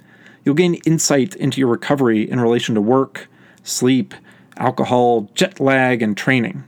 You'll 0.43 0.55
gain 0.55 0.75
insight 0.85 1.33
into 1.35 1.61
your 1.61 1.69
recovery 1.69 2.29
in 2.29 2.41
relation 2.41 2.75
to 2.75 2.81
work, 2.81 3.29
sleep, 3.63 4.13
alcohol, 4.57 5.29
jet 5.33 5.61
lag, 5.61 6.01
and 6.01 6.17
training. 6.17 6.65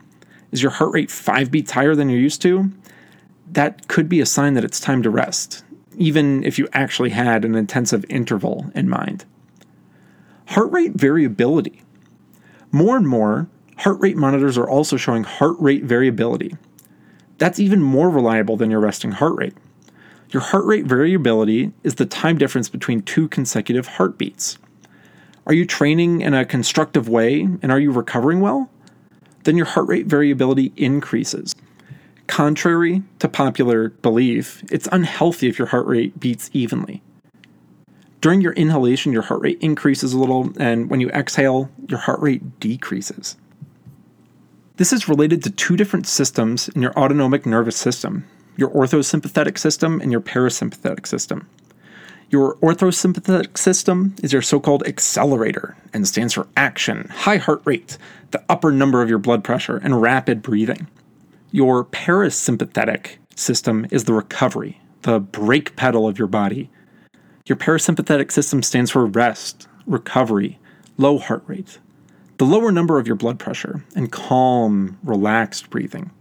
Is 0.54 0.62
your 0.64 0.72
heart 0.72 0.94
rate 0.94 1.12
five 1.12 1.52
beats 1.52 1.72
higher 1.72 1.96
than 1.96 2.10
you're 2.10 2.20
used 2.20 2.42
to? 2.44 2.72
That 3.52 3.90
could 3.90 4.08
be 4.08 4.22
a 4.22 4.26
sign 4.26 4.54
that 4.54 4.64
it's 4.64 4.80
time 4.80 5.04
to 5.04 5.10
rest, 5.10 5.66
even 5.98 6.44
if 6.44 6.58
you 6.58 6.68
actually 6.74 7.10
had 7.10 7.44
an 7.44 7.56
intensive 7.56 8.06
interval 8.10 8.72
in 8.76 8.88
mind. 8.88 9.26
Heart 10.48 10.72
rate 10.72 10.94
variability. 10.94 11.82
More 12.72 12.96
and 12.96 13.08
more, 13.08 13.48
heart 13.80 14.00
rate 14.00 14.16
monitors 14.16 14.58
are 14.58 14.70
also 14.70 14.96
showing 14.96 15.24
heart 15.24 15.56
rate 15.60 15.84
variability. 15.84 16.56
That's 17.38 17.60
even 17.60 17.82
more 17.82 18.10
reliable 18.10 18.58
than 18.58 18.72
your 18.72 18.80
resting 18.80 19.12
heart 19.12 19.36
rate. 19.38 19.54
Your 20.32 20.42
heart 20.42 20.66
rate 20.66 20.86
variability 20.86 21.72
is 21.84 21.96
the 21.96 22.06
time 22.06 22.38
difference 22.38 22.70
between 22.70 23.02
two 23.02 23.28
consecutive 23.28 23.88
heartbeats. 23.88 24.58
Are 25.46 25.54
you 25.54 25.66
training 25.66 26.22
in 26.22 26.34
a 26.34 26.46
constructive 26.46 27.08
way 27.08 27.42
and 27.62 27.72
are 27.72 27.80
you 27.80 27.92
recovering 27.92 28.42
well? 28.42 28.70
Then 29.44 29.56
your 29.56 29.66
heart 29.66 29.88
rate 29.88 30.08
variability 30.08 30.74
increases. 30.76 31.56
Contrary 32.28 33.02
to 33.20 33.28
popular 33.28 33.90
belief, 33.90 34.64
it's 34.72 34.88
unhealthy 34.92 35.48
if 35.48 35.58
your 35.58 35.68
heart 35.68 35.88
rate 35.88 36.20
beats 36.20 36.50
evenly. 36.54 37.02
During 38.20 38.42
your 38.42 38.54
inhalation, 38.54 39.14
your 39.14 39.22
heart 39.22 39.42
rate 39.42 39.60
increases 39.62 40.14
a 40.14 40.20
little, 40.20 40.52
and 40.60 40.90
when 40.90 41.00
you 41.00 41.10
exhale, 41.10 41.70
your 41.88 42.00
heart 42.00 42.20
rate 42.20 42.60
decreases. 42.60 43.38
This 44.78 44.92
is 44.94 45.08
related 45.08 45.44
to 45.44 45.50
two 45.50 45.78
different 45.78 46.06
systems 46.06 46.70
in 46.70 46.82
your 46.82 46.98
autonomic 46.98 47.46
nervous 47.46 47.78
system 47.78 48.26
your 48.58 48.72
orthosympathetic 48.72 49.56
system 49.58 50.02
and 50.02 50.12
your 50.12 50.20
parasympathetic 50.20 51.06
system. 51.06 51.48
Your 52.32 52.56
orthosympathetic 52.56 53.56
system 53.56 54.16
is 54.24 54.34
your 54.34 54.42
so 54.42 54.60
called 54.60 54.86
accelerator 54.88 55.78
and 55.94 56.08
stands 56.08 56.34
for 56.34 56.48
action, 56.58 57.08
high 57.10 57.38
heart 57.38 57.62
rate, 57.66 58.00
the 58.32 58.44
upper 58.50 58.72
number 58.72 59.04
of 59.04 59.10
your 59.10 59.20
blood 59.20 59.44
pressure, 59.44 59.78
and 59.78 60.02
rapid 60.02 60.42
breathing. 60.42 60.88
Your 61.52 61.86
parasympathetic 61.86 63.18
system 63.36 63.88
is 63.90 64.04
the 64.04 64.14
recovery, 64.14 64.82
the 65.04 65.20
brake 65.20 65.78
pedal 65.78 66.06
of 66.06 66.20
your 66.20 66.28
body. 66.28 66.70
Your 67.46 67.56
parasympathetic 67.56 68.32
system 68.32 68.62
stands 68.62 68.92
for 68.92 69.06
rest, 69.06 69.68
recovery, 69.86 70.60
low 70.98 71.18
heart 71.18 71.44
rate, 71.48 71.80
the 72.38 72.46
lower 72.46 72.70
number 72.72 73.00
of 73.00 73.08
your 73.08 73.16
blood 73.16 73.40
pressure, 73.40 73.86
and 73.96 74.12
calm, 74.12 75.00
relaxed 75.04 75.70
breathing. 75.70 76.12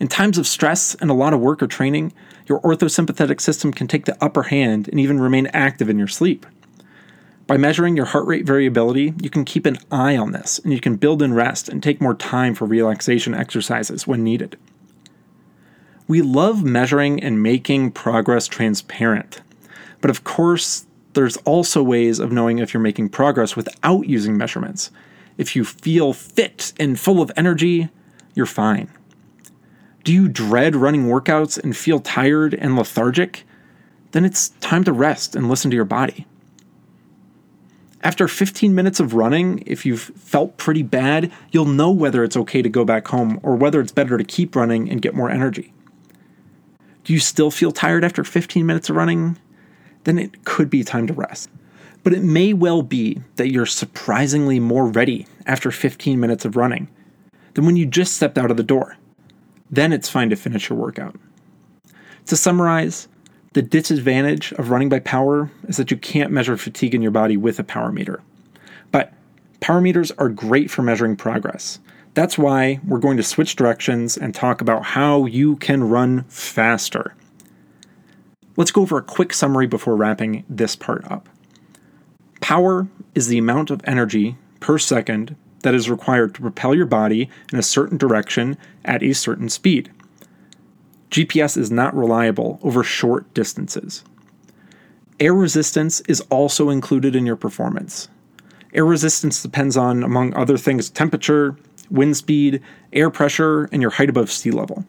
In 0.00 0.08
times 0.08 0.38
of 0.38 0.46
stress 0.46 0.94
and 0.94 1.10
a 1.10 1.14
lot 1.14 1.34
of 1.34 1.40
work 1.40 1.62
or 1.62 1.66
training, 1.66 2.14
your 2.46 2.60
orthosympathetic 2.62 3.42
system 3.42 3.70
can 3.70 3.86
take 3.86 4.06
the 4.06 4.16
upper 4.24 4.44
hand 4.44 4.88
and 4.88 4.98
even 4.98 5.20
remain 5.20 5.48
active 5.48 5.90
in 5.90 5.98
your 5.98 6.08
sleep. 6.08 6.46
By 7.50 7.56
measuring 7.56 7.96
your 7.96 8.06
heart 8.06 8.28
rate 8.28 8.46
variability, 8.46 9.12
you 9.20 9.28
can 9.28 9.44
keep 9.44 9.66
an 9.66 9.78
eye 9.90 10.16
on 10.16 10.30
this 10.30 10.60
and 10.60 10.72
you 10.72 10.78
can 10.78 10.94
build 10.94 11.20
in 11.20 11.34
rest 11.34 11.68
and 11.68 11.82
take 11.82 12.00
more 12.00 12.14
time 12.14 12.54
for 12.54 12.64
relaxation 12.64 13.34
exercises 13.34 14.06
when 14.06 14.22
needed. 14.22 14.56
We 16.06 16.22
love 16.22 16.62
measuring 16.62 17.20
and 17.20 17.42
making 17.42 17.90
progress 17.90 18.46
transparent. 18.46 19.42
But 20.00 20.10
of 20.10 20.22
course, 20.22 20.86
there's 21.14 21.38
also 21.38 21.82
ways 21.82 22.20
of 22.20 22.30
knowing 22.30 22.60
if 22.60 22.72
you're 22.72 22.80
making 22.80 23.08
progress 23.08 23.56
without 23.56 24.06
using 24.06 24.38
measurements. 24.38 24.92
If 25.36 25.56
you 25.56 25.64
feel 25.64 26.12
fit 26.12 26.72
and 26.78 27.00
full 27.00 27.20
of 27.20 27.32
energy, 27.36 27.88
you're 28.32 28.46
fine. 28.46 28.92
Do 30.04 30.12
you 30.12 30.28
dread 30.28 30.76
running 30.76 31.06
workouts 31.06 31.58
and 31.58 31.76
feel 31.76 31.98
tired 31.98 32.54
and 32.54 32.76
lethargic? 32.76 33.44
Then 34.12 34.24
it's 34.24 34.50
time 34.60 34.84
to 34.84 34.92
rest 34.92 35.34
and 35.34 35.48
listen 35.48 35.68
to 35.72 35.76
your 35.76 35.84
body. 35.84 36.28
After 38.02 38.28
15 38.28 38.74
minutes 38.74 38.98
of 38.98 39.12
running, 39.12 39.62
if 39.66 39.84
you've 39.84 40.00
felt 40.00 40.56
pretty 40.56 40.82
bad, 40.82 41.30
you'll 41.50 41.66
know 41.66 41.90
whether 41.90 42.24
it's 42.24 42.36
okay 42.36 42.62
to 42.62 42.68
go 42.68 42.84
back 42.84 43.08
home 43.08 43.38
or 43.42 43.56
whether 43.56 43.80
it's 43.80 43.92
better 43.92 44.16
to 44.16 44.24
keep 44.24 44.56
running 44.56 44.90
and 44.90 45.02
get 45.02 45.14
more 45.14 45.30
energy. 45.30 45.74
Do 47.04 47.12
you 47.12 47.18
still 47.20 47.50
feel 47.50 47.72
tired 47.72 48.04
after 48.04 48.24
15 48.24 48.64
minutes 48.64 48.88
of 48.88 48.96
running? 48.96 49.38
Then 50.04 50.18
it 50.18 50.44
could 50.44 50.70
be 50.70 50.82
time 50.82 51.06
to 51.08 51.12
rest. 51.12 51.50
But 52.02 52.14
it 52.14 52.22
may 52.22 52.54
well 52.54 52.82
be 52.82 53.20
that 53.36 53.50
you're 53.50 53.66
surprisingly 53.66 54.58
more 54.58 54.86
ready 54.86 55.26
after 55.44 55.70
15 55.70 56.18
minutes 56.18 56.46
of 56.46 56.56
running 56.56 56.88
than 57.52 57.66
when 57.66 57.76
you 57.76 57.84
just 57.84 58.14
stepped 58.14 58.38
out 58.38 58.50
of 58.50 58.56
the 58.56 58.62
door. 58.62 58.96
Then 59.70 59.92
it's 59.92 60.08
fine 60.08 60.30
to 60.30 60.36
finish 60.36 60.70
your 60.70 60.78
workout. 60.78 61.16
To 62.26 62.36
summarize, 62.36 63.08
the 63.52 63.62
disadvantage 63.62 64.52
of 64.52 64.70
running 64.70 64.88
by 64.88 65.00
power 65.00 65.50
is 65.66 65.76
that 65.76 65.90
you 65.90 65.96
can't 65.96 66.30
measure 66.30 66.56
fatigue 66.56 66.94
in 66.94 67.02
your 67.02 67.10
body 67.10 67.36
with 67.36 67.58
a 67.58 67.64
power 67.64 67.90
meter. 67.90 68.22
But 68.92 69.12
power 69.58 69.80
meters 69.80 70.12
are 70.12 70.28
great 70.28 70.70
for 70.70 70.82
measuring 70.82 71.16
progress. 71.16 71.80
That's 72.14 72.38
why 72.38 72.80
we're 72.86 72.98
going 72.98 73.16
to 73.16 73.22
switch 73.24 73.56
directions 73.56 74.16
and 74.16 74.34
talk 74.34 74.60
about 74.60 74.84
how 74.84 75.26
you 75.26 75.56
can 75.56 75.88
run 75.88 76.24
faster. 76.24 77.14
Let's 78.56 78.70
go 78.70 78.82
over 78.82 78.98
a 78.98 79.02
quick 79.02 79.32
summary 79.32 79.66
before 79.66 79.96
wrapping 79.96 80.44
this 80.48 80.76
part 80.76 81.04
up. 81.10 81.28
Power 82.40 82.86
is 83.14 83.26
the 83.26 83.38
amount 83.38 83.70
of 83.70 83.80
energy 83.84 84.36
per 84.60 84.78
second 84.78 85.34
that 85.62 85.74
is 85.74 85.90
required 85.90 86.34
to 86.34 86.40
propel 86.40 86.74
your 86.74 86.86
body 86.86 87.28
in 87.52 87.58
a 87.58 87.62
certain 87.62 87.98
direction 87.98 88.56
at 88.84 89.02
a 89.02 89.12
certain 89.12 89.48
speed. 89.48 89.90
GPS 91.10 91.56
is 91.56 91.70
not 91.70 91.96
reliable 91.96 92.60
over 92.62 92.84
short 92.84 93.32
distances. 93.34 94.04
Air 95.18 95.34
resistance 95.34 96.00
is 96.02 96.20
also 96.30 96.70
included 96.70 97.16
in 97.16 97.26
your 97.26 97.36
performance. 97.36 98.08
Air 98.72 98.84
resistance 98.84 99.42
depends 99.42 99.76
on, 99.76 100.02
among 100.02 100.34
other 100.34 100.56
things, 100.56 100.88
temperature, 100.88 101.56
wind 101.90 102.16
speed, 102.16 102.62
air 102.92 103.10
pressure, 103.10 103.64
and 103.72 103.82
your 103.82 103.90
height 103.90 104.08
above 104.08 104.30
sea 104.30 104.52
level. 104.52 104.84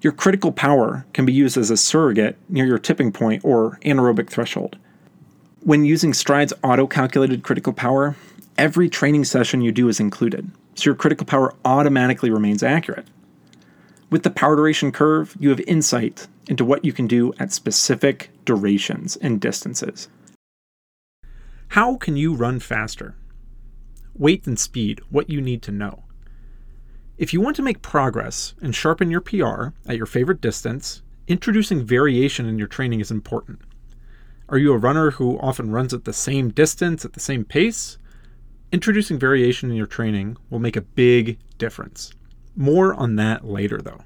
Your 0.00 0.12
critical 0.12 0.50
power 0.50 1.06
can 1.12 1.24
be 1.24 1.32
used 1.32 1.56
as 1.56 1.70
a 1.70 1.76
surrogate 1.76 2.36
near 2.48 2.66
your 2.66 2.78
tipping 2.78 3.12
point 3.12 3.44
or 3.44 3.78
anaerobic 3.84 4.28
threshold. 4.28 4.76
When 5.60 5.84
using 5.84 6.12
Stryd's 6.12 6.52
auto 6.64 6.88
calculated 6.88 7.44
critical 7.44 7.72
power, 7.72 8.16
every 8.58 8.88
training 8.88 9.24
session 9.24 9.60
you 9.60 9.70
do 9.70 9.88
is 9.88 10.00
included, 10.00 10.50
so 10.74 10.86
your 10.86 10.96
critical 10.96 11.24
power 11.24 11.54
automatically 11.64 12.30
remains 12.30 12.64
accurate. 12.64 13.06
With 14.12 14.24
the 14.24 14.30
power 14.30 14.56
duration 14.56 14.92
curve, 14.92 15.34
you 15.40 15.48
have 15.48 15.60
insight 15.60 16.28
into 16.46 16.66
what 16.66 16.84
you 16.84 16.92
can 16.92 17.06
do 17.06 17.32
at 17.38 17.50
specific 17.50 18.28
durations 18.44 19.16
and 19.16 19.40
distances. 19.40 20.06
How 21.68 21.96
can 21.96 22.18
you 22.18 22.34
run 22.34 22.60
faster? 22.60 23.14
Weight 24.14 24.46
and 24.46 24.58
speed, 24.58 25.00
what 25.08 25.30
you 25.30 25.40
need 25.40 25.62
to 25.62 25.72
know. 25.72 26.04
If 27.16 27.32
you 27.32 27.40
want 27.40 27.56
to 27.56 27.62
make 27.62 27.80
progress 27.80 28.52
and 28.60 28.74
sharpen 28.74 29.10
your 29.10 29.22
PR 29.22 29.68
at 29.86 29.96
your 29.96 30.04
favorite 30.04 30.42
distance, 30.42 31.00
introducing 31.26 31.82
variation 31.82 32.44
in 32.44 32.58
your 32.58 32.68
training 32.68 33.00
is 33.00 33.10
important. 33.10 33.62
Are 34.50 34.58
you 34.58 34.74
a 34.74 34.78
runner 34.78 35.12
who 35.12 35.38
often 35.38 35.70
runs 35.70 35.94
at 35.94 36.04
the 36.04 36.12
same 36.12 36.50
distance 36.50 37.06
at 37.06 37.14
the 37.14 37.20
same 37.20 37.46
pace? 37.46 37.96
Introducing 38.72 39.18
variation 39.18 39.70
in 39.70 39.76
your 39.78 39.86
training 39.86 40.36
will 40.50 40.58
make 40.58 40.76
a 40.76 40.82
big 40.82 41.38
difference. 41.56 42.12
More 42.54 42.94
on 42.94 43.16
that 43.16 43.44
later, 43.44 43.78
though. 43.78 44.02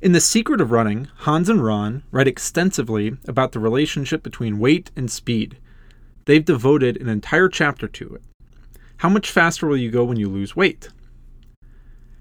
In 0.00 0.12
The 0.12 0.20
Secret 0.20 0.60
of 0.60 0.70
Running, 0.70 1.08
Hans 1.18 1.48
and 1.48 1.64
Ron 1.64 2.04
write 2.10 2.28
extensively 2.28 3.16
about 3.26 3.52
the 3.52 3.58
relationship 3.58 4.22
between 4.22 4.58
weight 4.58 4.90
and 4.94 5.10
speed. 5.10 5.56
They've 6.24 6.44
devoted 6.44 6.96
an 7.00 7.08
entire 7.08 7.48
chapter 7.48 7.88
to 7.88 8.14
it. 8.14 8.22
How 8.98 9.08
much 9.08 9.30
faster 9.30 9.66
will 9.66 9.76
you 9.76 9.90
go 9.90 10.04
when 10.04 10.16
you 10.16 10.28
lose 10.28 10.54
weight? 10.54 10.88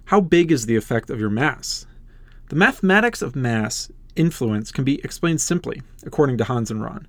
How 0.06 0.22
big 0.22 0.52
is 0.52 0.66
the 0.66 0.76
effect 0.76 1.10
of 1.10 1.20
your 1.20 1.30
mass? 1.30 1.86
The 2.50 2.56
mathematics 2.56 3.22
of 3.22 3.36
mass 3.36 3.92
influence 4.16 4.72
can 4.72 4.84
be 4.84 5.04
explained 5.04 5.42
simply, 5.42 5.82
according 6.04 6.38
to 6.38 6.46
Hans 6.46 6.72
and 6.72 6.82
Ron. 6.82 7.08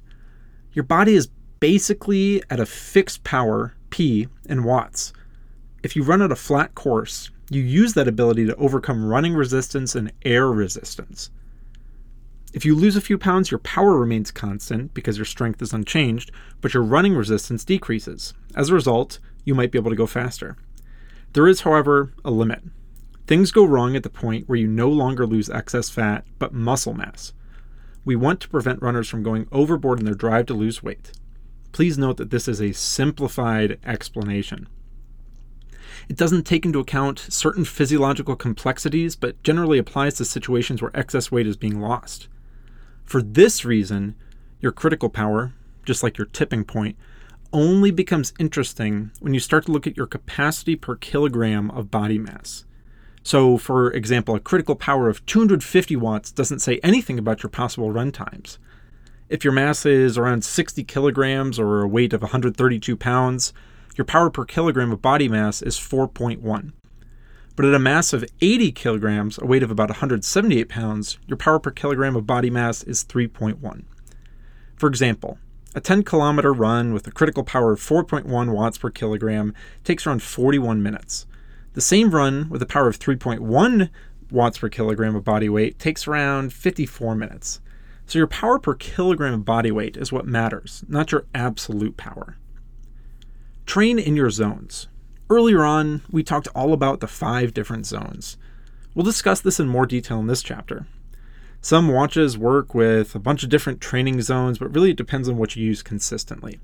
Your 0.73 0.83
body 0.83 1.15
is 1.15 1.29
basically 1.61 2.43
at 2.51 2.61
a 2.61 2.67
fixed 2.67 3.25
power, 3.25 3.75
P, 3.91 4.29
in 4.47 4.65
watts. 4.65 5.13
If 5.83 5.97
you 5.97 6.03
run 6.03 6.23
at 6.23 6.33
a 6.33 6.37
flat 6.37 6.75
course, 6.75 7.31
you 7.51 7.63
use 7.63 7.95
that 7.95 8.09
ability 8.09 8.47
to 8.47 8.57
overcome 8.57 9.05
running 9.05 9.35
resistance 9.35 9.95
and 9.95 10.13
air 10.25 10.49
resistance. 10.49 11.31
If 12.53 12.65
you 12.65 12.75
lose 12.75 12.97
a 12.97 13.01
few 13.01 13.19
pounds, 13.19 13.51
your 13.51 13.59
power 13.59 13.99
remains 13.99 14.31
constant 14.31 14.95
because 14.95 15.19
your 15.19 15.25
strength 15.25 15.61
is 15.61 15.73
unchanged, 15.73 16.31
but 16.61 16.75
your 16.75 16.83
running 16.83 17.15
resistance 17.15 17.65
decreases. 17.65 18.35
As 18.55 18.71
a 18.71 18.75
result, 18.75 19.19
you 19.45 19.55
might 19.55 19.71
be 19.71 19.79
able 19.79 19.91
to 19.91 19.97
go 19.97 20.07
faster. 20.07 20.57
There 21.35 21.47
is, 21.47 21.61
however, 21.63 22.13
a 22.25 22.31
limit. 22.31 22.63
Things 23.27 23.51
go 23.51 23.65
wrong 23.65 23.95
at 23.95 24.03
the 24.03 24.09
point 24.09 24.49
where 24.49 24.59
you 24.59 24.67
no 24.67 24.89
longer 24.89 25.27
lose 25.27 25.51
excess 25.51 25.91
fat, 25.91 26.25
but 26.39 26.55
muscle 26.55 26.95
mass. 26.95 27.35
We 28.05 28.17
want 28.17 28.41
to 28.41 28.49
prevent 28.49 28.81
runners 28.81 29.09
from 29.09 29.23
going 29.23 29.47
overboard 29.53 29.99
in 29.99 30.07
their 30.07 30.15
drive 30.15 30.47
to 30.47 30.55
lose 30.55 30.83
weight. 30.83 31.13
Please 31.73 31.99
note 31.99 32.17
that 32.17 32.31
this 32.31 32.49
is 32.49 32.61
a 32.61 32.73
simplified 32.73 33.79
explanation. 33.85 34.67
It 36.09 36.17
doesn't 36.17 36.45
take 36.45 36.65
into 36.65 36.79
account 36.79 37.19
certain 37.29 37.65
physiological 37.65 38.35
complexities, 38.35 39.15
but 39.15 39.43
generally 39.43 39.79
applies 39.79 40.15
to 40.15 40.25
situations 40.25 40.81
where 40.81 40.97
excess 40.97 41.31
weight 41.31 41.47
is 41.47 41.57
being 41.57 41.81
lost. 41.81 42.29
For 43.05 43.21
this 43.21 43.65
reason, 43.65 44.15
your 44.61 44.73
critical 44.73 45.11
power, 45.11 45.53
just 45.85 46.03
like 46.03 46.17
your 46.17 46.27
tipping 46.27 46.65
point, 46.65 46.97
only 47.53 47.91
becomes 47.91 48.33
interesting 48.39 49.11
when 49.21 49.35
you 49.35 49.41
start 49.41 49.67
to 49.67 49.73
look 49.73 49.87
at 49.87 49.97
your 49.97 50.07
capacity 50.07 50.77
per 50.77 50.97
kilogram 50.97 51.71
of 51.71 51.91
body 51.91 52.19
mass. 52.19 52.65
So, 53.23 53.59
for 53.59 53.93
example, 53.93 54.35
a 54.35 54.41
critical 54.41 54.77
power 54.77 55.09
of 55.09 55.25
250 55.27 55.97
watts 55.97 56.33
doesn't 56.33 56.61
say 56.61 56.81
anything 56.83 57.19
about 57.19 57.43
your 57.43 57.51
possible 57.51 57.91
run 57.91 58.13
times. 58.13 58.59
If 59.29 59.45
your 59.45 59.53
mass 59.53 59.85
is 59.85 60.17
around 60.17 60.45
60 60.45 60.85
kilograms 60.85 61.59
or 61.59 61.83
a 61.83 61.89
weight 61.89 62.15
of 62.15 62.23
132 62.23 62.97
pounds, 62.97 63.53
your 63.99 64.05
power 64.05 64.31
per 64.31 64.45
kilogram 64.45 64.93
of 64.93 65.03
body 65.03 65.29
mass 65.29 65.61
is 65.61 65.77
4.1. 65.77 66.73
But 67.57 67.67
at 67.67 67.75
a 67.75 67.81
mass 67.81 68.13
of 68.13 68.25
80 68.41 68.71
kilograms, 68.71 69.39
a 69.39 69.45
weight 69.45 69.65
of 69.65 69.73
about 69.73 69.89
178 69.89 70.69
pounds, 70.69 71.19
your 71.27 71.37
power 71.37 71.59
per 71.59 71.73
kilogram 71.73 72.15
of 72.15 72.25
body 72.25 72.49
mass 72.49 72.85
is 72.85 73.05
3.1. 73.05 73.83
For 74.77 74.89
example, 74.89 75.39
a 75.75 75.81
10 75.81 76.05
kilometer 76.05 76.53
run 76.53 76.93
with 76.93 77.09
a 77.09 77.11
critical 77.11 77.43
power 77.43 77.73
of 77.73 77.81
4.1 77.81 78.53
watts 78.55 78.79
per 78.79 78.89
kilogram 78.89 79.53
takes 79.83 80.07
around 80.07 80.23
41 80.23 80.81
minutes. 80.81 81.27
The 81.73 81.81
same 81.81 82.13
run 82.13 82.49
with 82.49 82.63
a 82.63 82.67
power 82.67 82.87
of 82.87 83.01
3.1 83.01 83.91
watts 84.31 84.59
per 84.59 84.69
kilogram 84.69 85.17
of 85.17 85.25
body 85.25 85.49
weight 85.49 85.81
takes 85.81 86.07
around 86.07 86.53
54 86.53 87.17
minutes. 87.17 87.61
So 88.07 88.21
your 88.21 88.29
power 88.29 88.61
per 88.61 88.75
kilogram 88.75 89.35
of 89.35 89.45
body 89.45 89.73
weight 89.73 89.97
is 89.97 90.13
what 90.13 90.25
matters, 90.25 90.85
not 90.89 91.11
your 91.11 91.27
absolute 91.35 91.97
power. 91.97 92.37
Train 93.69 93.99
in 93.99 94.17
your 94.17 94.31
zones. 94.31 94.89
Earlier 95.29 95.63
on, 95.63 96.01
we 96.11 96.23
talked 96.23 96.49
all 96.55 96.73
about 96.73 97.01
the 97.01 97.07
five 97.07 97.53
different 97.53 97.85
zones. 97.85 98.39
We'll 98.95 99.05
discuss 99.05 99.43
this 99.43 99.61
in 99.61 99.69
more 99.69 99.85
detail 99.85 100.19
in 100.21 100.27
this 100.27 100.43
chapter. 100.43 100.87
Some 101.61 101.89
watches 101.89 102.39
work 102.39 102.75
with 102.75 103.15
a 103.15 103.19
bunch 103.19 103.43
of 103.43 103.51
different 103.51 103.83
training 103.83 104.23
zones, 104.23 104.59
but 104.59 104.75
really 104.75 104.93
it 104.93 104.97
depends 104.97 105.29
on 105.29 105.37
what 105.37 105.55
you 105.55 105.67
use 105.67 105.83
consistently. 105.83 106.59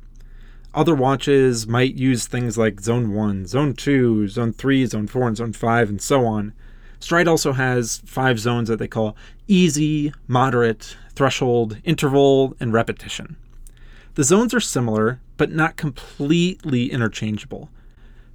Other 0.73 0.95
watches 0.95 1.67
might 1.67 1.95
use 1.95 2.27
things 2.27 2.57
like 2.57 2.81
Zone 2.81 3.13
1, 3.13 3.49
Zone 3.49 3.75
2, 3.75 4.29
Zone 4.29 4.55
3, 4.55 4.87
Zone 4.87 5.07
4, 5.07 5.29
and 5.29 5.37
Zone 5.37 5.53
5, 5.53 5.89
and 5.91 6.01
so 6.01 6.25
on. 6.25 6.55
Stryd 7.01 7.29
also 7.29 7.53
has 7.53 8.01
five 8.07 8.39
zones 8.39 8.71
that 8.71 8.79
they 8.79 8.89
call 8.89 9.15
easy, 9.47 10.15
moderate, 10.27 10.97
threshold, 11.15 11.77
interval, 11.85 12.57
and 12.61 12.73
repetition. 12.73 13.37
The 14.15 14.25
zones 14.25 14.55
are 14.55 14.61
similar, 14.61 15.21
but 15.37 15.51
not 15.51 15.77
completely 15.77 16.91
interchangeable. 16.91 17.71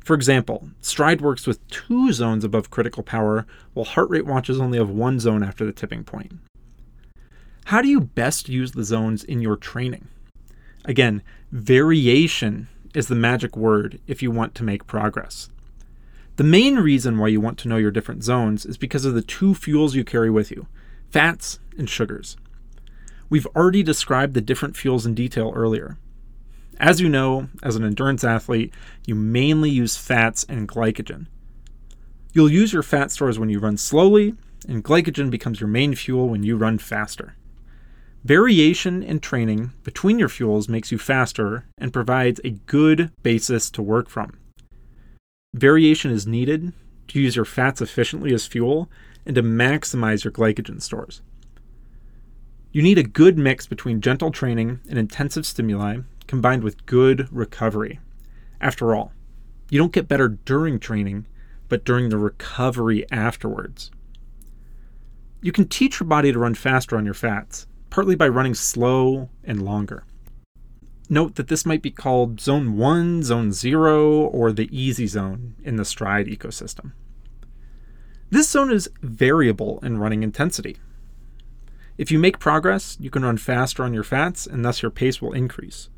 For 0.03 0.15
example, 0.15 0.69
Stryd 0.81 1.21
works 1.21 1.45
with 1.45 1.65
two 1.67 2.11
zones 2.13 2.43
above 2.43 2.69
critical 2.69 3.03
power, 3.03 3.45
while 3.73 3.85
heart 3.85 4.09
rate 4.09 4.25
watches 4.25 4.59
only 4.59 4.77
have 4.77 4.89
one 4.89 5.19
zone 5.19 5.43
after 5.43 5.65
the 5.65 5.71
tipping 5.71 6.03
point. 6.03 6.33
How 7.65 7.81
do 7.81 7.87
you 7.87 8.01
best 8.01 8.49
use 8.49 8.71
the 8.71 8.83
zones 8.83 9.23
in 9.23 9.41
your 9.41 9.55
training? 9.55 10.07
Again, 10.85 11.21
variation 11.51 12.67
is 12.95 13.07
the 13.07 13.15
magic 13.15 13.55
word 13.55 13.99
if 14.07 14.23
you 14.23 14.31
want 14.31 14.55
to 14.55 14.63
make 14.63 14.87
progress. 14.87 15.49
The 16.37 16.43
main 16.43 16.77
reason 16.77 17.17
why 17.17 17.27
you 17.27 17.41
want 17.41 17.59
to 17.59 17.67
know 17.67 17.77
your 17.77 17.91
different 17.91 18.23
zones 18.23 18.65
is 18.65 18.77
because 18.77 19.05
of 19.05 19.13
the 19.13 19.21
two 19.21 19.53
fuels 19.53 19.93
you 19.93 20.03
carry 20.03 20.29
with 20.29 20.49
you 20.49 20.67
fats 21.11 21.59
and 21.77 21.89
sugars. 21.89 22.37
We've 23.29 23.47
already 23.55 23.83
described 23.83 24.33
the 24.33 24.41
different 24.41 24.75
fuels 24.75 25.05
in 25.05 25.13
detail 25.13 25.51
earlier. 25.55 25.97
As 26.79 27.01
you 27.01 27.09
know, 27.09 27.49
as 27.61 27.75
an 27.75 27.83
endurance 27.83 28.23
athlete, 28.23 28.73
you 29.05 29.13
mainly 29.13 29.69
use 29.69 29.97
fats 29.97 30.45
and 30.47 30.67
glycogen. 30.67 31.27
You'll 32.31 32.51
use 32.51 32.71
your 32.71 32.83
fat 32.83 33.11
stores 33.11 33.37
when 33.37 33.49
you 33.49 33.59
run 33.59 33.75
slowly, 33.75 34.35
and 34.67 34.83
glycogen 34.83 35.29
becomes 35.29 35.59
your 35.59 35.67
main 35.67 35.93
fuel 35.95 36.29
when 36.29 36.43
you 36.43 36.55
run 36.55 36.77
faster. 36.77 37.35
Variation 38.23 39.03
in 39.03 39.19
training 39.19 39.71
between 39.83 40.19
your 40.19 40.29
fuels 40.29 40.69
makes 40.69 40.91
you 40.91 40.97
faster 40.97 41.65
and 41.77 41.91
provides 41.91 42.39
a 42.43 42.51
good 42.51 43.11
basis 43.23 43.69
to 43.71 43.81
work 43.81 44.09
from. 44.09 44.37
Variation 45.53 46.11
is 46.11 46.27
needed 46.27 46.71
to 47.09 47.19
use 47.19 47.35
your 47.35 47.45
fats 47.45 47.81
efficiently 47.81 48.33
as 48.33 48.45
fuel 48.45 48.89
and 49.25 49.35
to 49.35 49.43
maximize 49.43 50.23
your 50.23 50.31
glycogen 50.31 50.81
stores. 50.81 51.21
You 52.71 52.83
need 52.83 52.97
a 52.97 53.03
good 53.03 53.37
mix 53.37 53.65
between 53.67 53.99
gentle 53.99 54.31
training 54.31 54.79
and 54.87 54.99
intensive 54.99 55.45
stimuli 55.45 55.99
combined 56.29 56.63
with 56.63 56.85
good 56.85 57.27
recovery. 57.31 57.99
After 58.61 58.93
all, 58.93 59.11
you 59.71 59.79
don't 59.79 59.91
get 59.91 60.07
better 60.07 60.29
during 60.29 60.79
training, 60.79 61.25
but 61.67 61.83
during 61.83 62.09
the 62.09 62.19
recovery 62.19 63.03
afterwards. 63.11 63.89
You 65.41 65.51
can 65.51 65.67
teach 65.67 65.99
your 65.99 66.07
body 66.07 66.31
to 66.31 66.37
run 66.37 66.53
faster 66.53 66.95
on 66.95 67.03
your 67.03 67.15
fats, 67.15 67.65
partly 67.89 68.15
by 68.15 68.27
running 68.27 68.53
slow 68.53 69.29
and 69.43 69.63
longer. 69.63 70.03
Note 71.09 71.33
that 71.33 71.47
this 71.47 71.65
might 71.65 71.81
be 71.81 71.89
called 71.89 72.39
Zone 72.39 72.77
1, 72.77 73.23
Zone 73.23 73.51
0, 73.51 74.09
or 74.25 74.51
the 74.51 74.69
Easy 74.71 75.07
Zone 75.07 75.55
in 75.63 75.77
the 75.77 75.83
Stryd 75.83 76.31
ecosystem. 76.31 76.91
This 78.29 78.47
zone 78.47 78.71
is 78.71 78.87
variable 79.01 79.79
in 79.81 79.97
running 79.97 80.21
intensity. 80.21 80.77
If 81.97 82.11
you 82.11 82.19
make 82.19 82.37
progress, 82.37 82.97
you 82.99 83.09
can 83.09 83.23
run 83.23 83.37
faster 83.37 83.81
on 83.81 83.95
your 83.95 84.03
fats, 84.03 84.45
and 84.45 84.63
thus 84.63 84.83
your 84.83 84.91
pace 84.91 85.19
will 85.19 85.33
increase. 85.33 85.89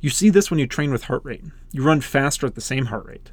You 0.00 0.10
see 0.10 0.30
this 0.30 0.50
when 0.50 0.60
you 0.60 0.66
train 0.66 0.92
with 0.92 1.04
heart 1.04 1.24
rate. 1.24 1.44
You 1.72 1.82
run 1.82 2.00
faster 2.00 2.46
at 2.46 2.54
the 2.54 2.60
same 2.60 2.86
heart 2.86 3.06
rate. 3.06 3.30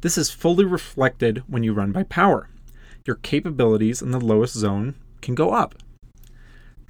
This 0.00 0.18
is 0.18 0.30
fully 0.30 0.64
reflected 0.64 1.42
when 1.46 1.62
you 1.62 1.72
run 1.72 1.92
by 1.92 2.04
power. 2.04 2.50
Your 3.06 3.16
capabilities 3.16 4.02
in 4.02 4.10
the 4.10 4.20
lowest 4.20 4.54
zone 4.54 4.94
can 5.22 5.34
go 5.34 5.52
up. 5.52 5.74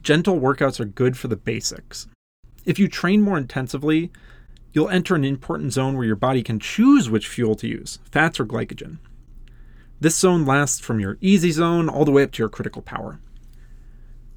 Gentle 0.03 0.41
workouts 0.41 0.81
are 0.81 0.85
good 0.85 1.17
for 1.17 1.29
the 1.29 1.37
basics. 1.37 2.07
If 2.65 2.79
you 2.79 2.89
train 2.89 3.23
more 3.23 3.39
intensively, 3.39 4.11
you'll 4.73 4.91
enter 4.91 5.15
an 5.15 5.25
important 5.25 5.73
zone 5.73 5.97
where 5.97 6.07
your 6.07 6.17
body 6.17 6.43
can 6.43 6.61
choose 6.61 7.09
which 7.09 7.29
fuel 7.29 7.55
to 7.57 7.69
use 7.69 7.99
fats 8.11 8.39
or 8.39 8.45
glycogen. 8.45 8.99
This 10.01 10.17
zone 10.17 10.45
lasts 10.45 10.81
from 10.81 11.01
your 11.01 11.19
easy 11.21 11.51
zone 11.51 11.89
all 11.89 12.05
the 12.05 12.13
way 12.13 12.23
up 12.23 12.33
to 12.33 12.43
your 12.43 12.49
critical 12.49 12.83
power. 12.83 13.21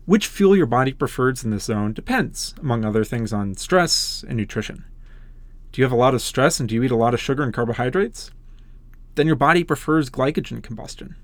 Which 0.05 0.27
fuel 0.27 0.55
your 0.55 0.65
body 0.65 0.93
prefers 0.93 1.43
in 1.43 1.51
this 1.51 1.65
zone 1.65 1.93
depends, 1.93 2.55
among 2.59 2.83
other 2.83 3.03
things, 3.03 3.31
on 3.31 3.55
stress 3.55 4.25
and 4.27 4.37
nutrition. 4.37 4.85
Do 5.71 5.79
you 5.79 5.85
have 5.85 5.91
a 5.91 5.95
lot 5.95 6.13
of 6.13 6.21
stress 6.21 6.59
and 6.59 6.67
do 6.67 6.75
you 6.75 6.83
eat 6.83 6.91
a 6.91 6.95
lot 6.95 7.13
of 7.13 7.21
sugar 7.21 7.43
and 7.43 7.53
carbohydrates? 7.53 8.31
Then 9.15 9.27
your 9.27 9.35
body 9.35 9.63
prefers 9.63 10.09
glycogen 10.09 10.63
combustion. 10.63 11.15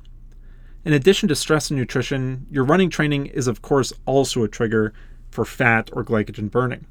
In 0.86 0.93
addition 0.93 1.28
to 1.28 1.36
stress 1.36 1.69
and 1.69 1.80
nutrition, 1.80 2.45
your 2.49 2.63
running 2.63 2.89
training 2.89 3.25
is, 3.25 3.47
of 3.47 3.61
course, 3.61 3.91
also 4.05 4.43
a 4.43 4.47
trigger 4.47 4.93
for 5.30 5.43
fat 5.43 5.89
or 5.91 6.03
glycogen 6.03 6.49
burning. 6.49 6.86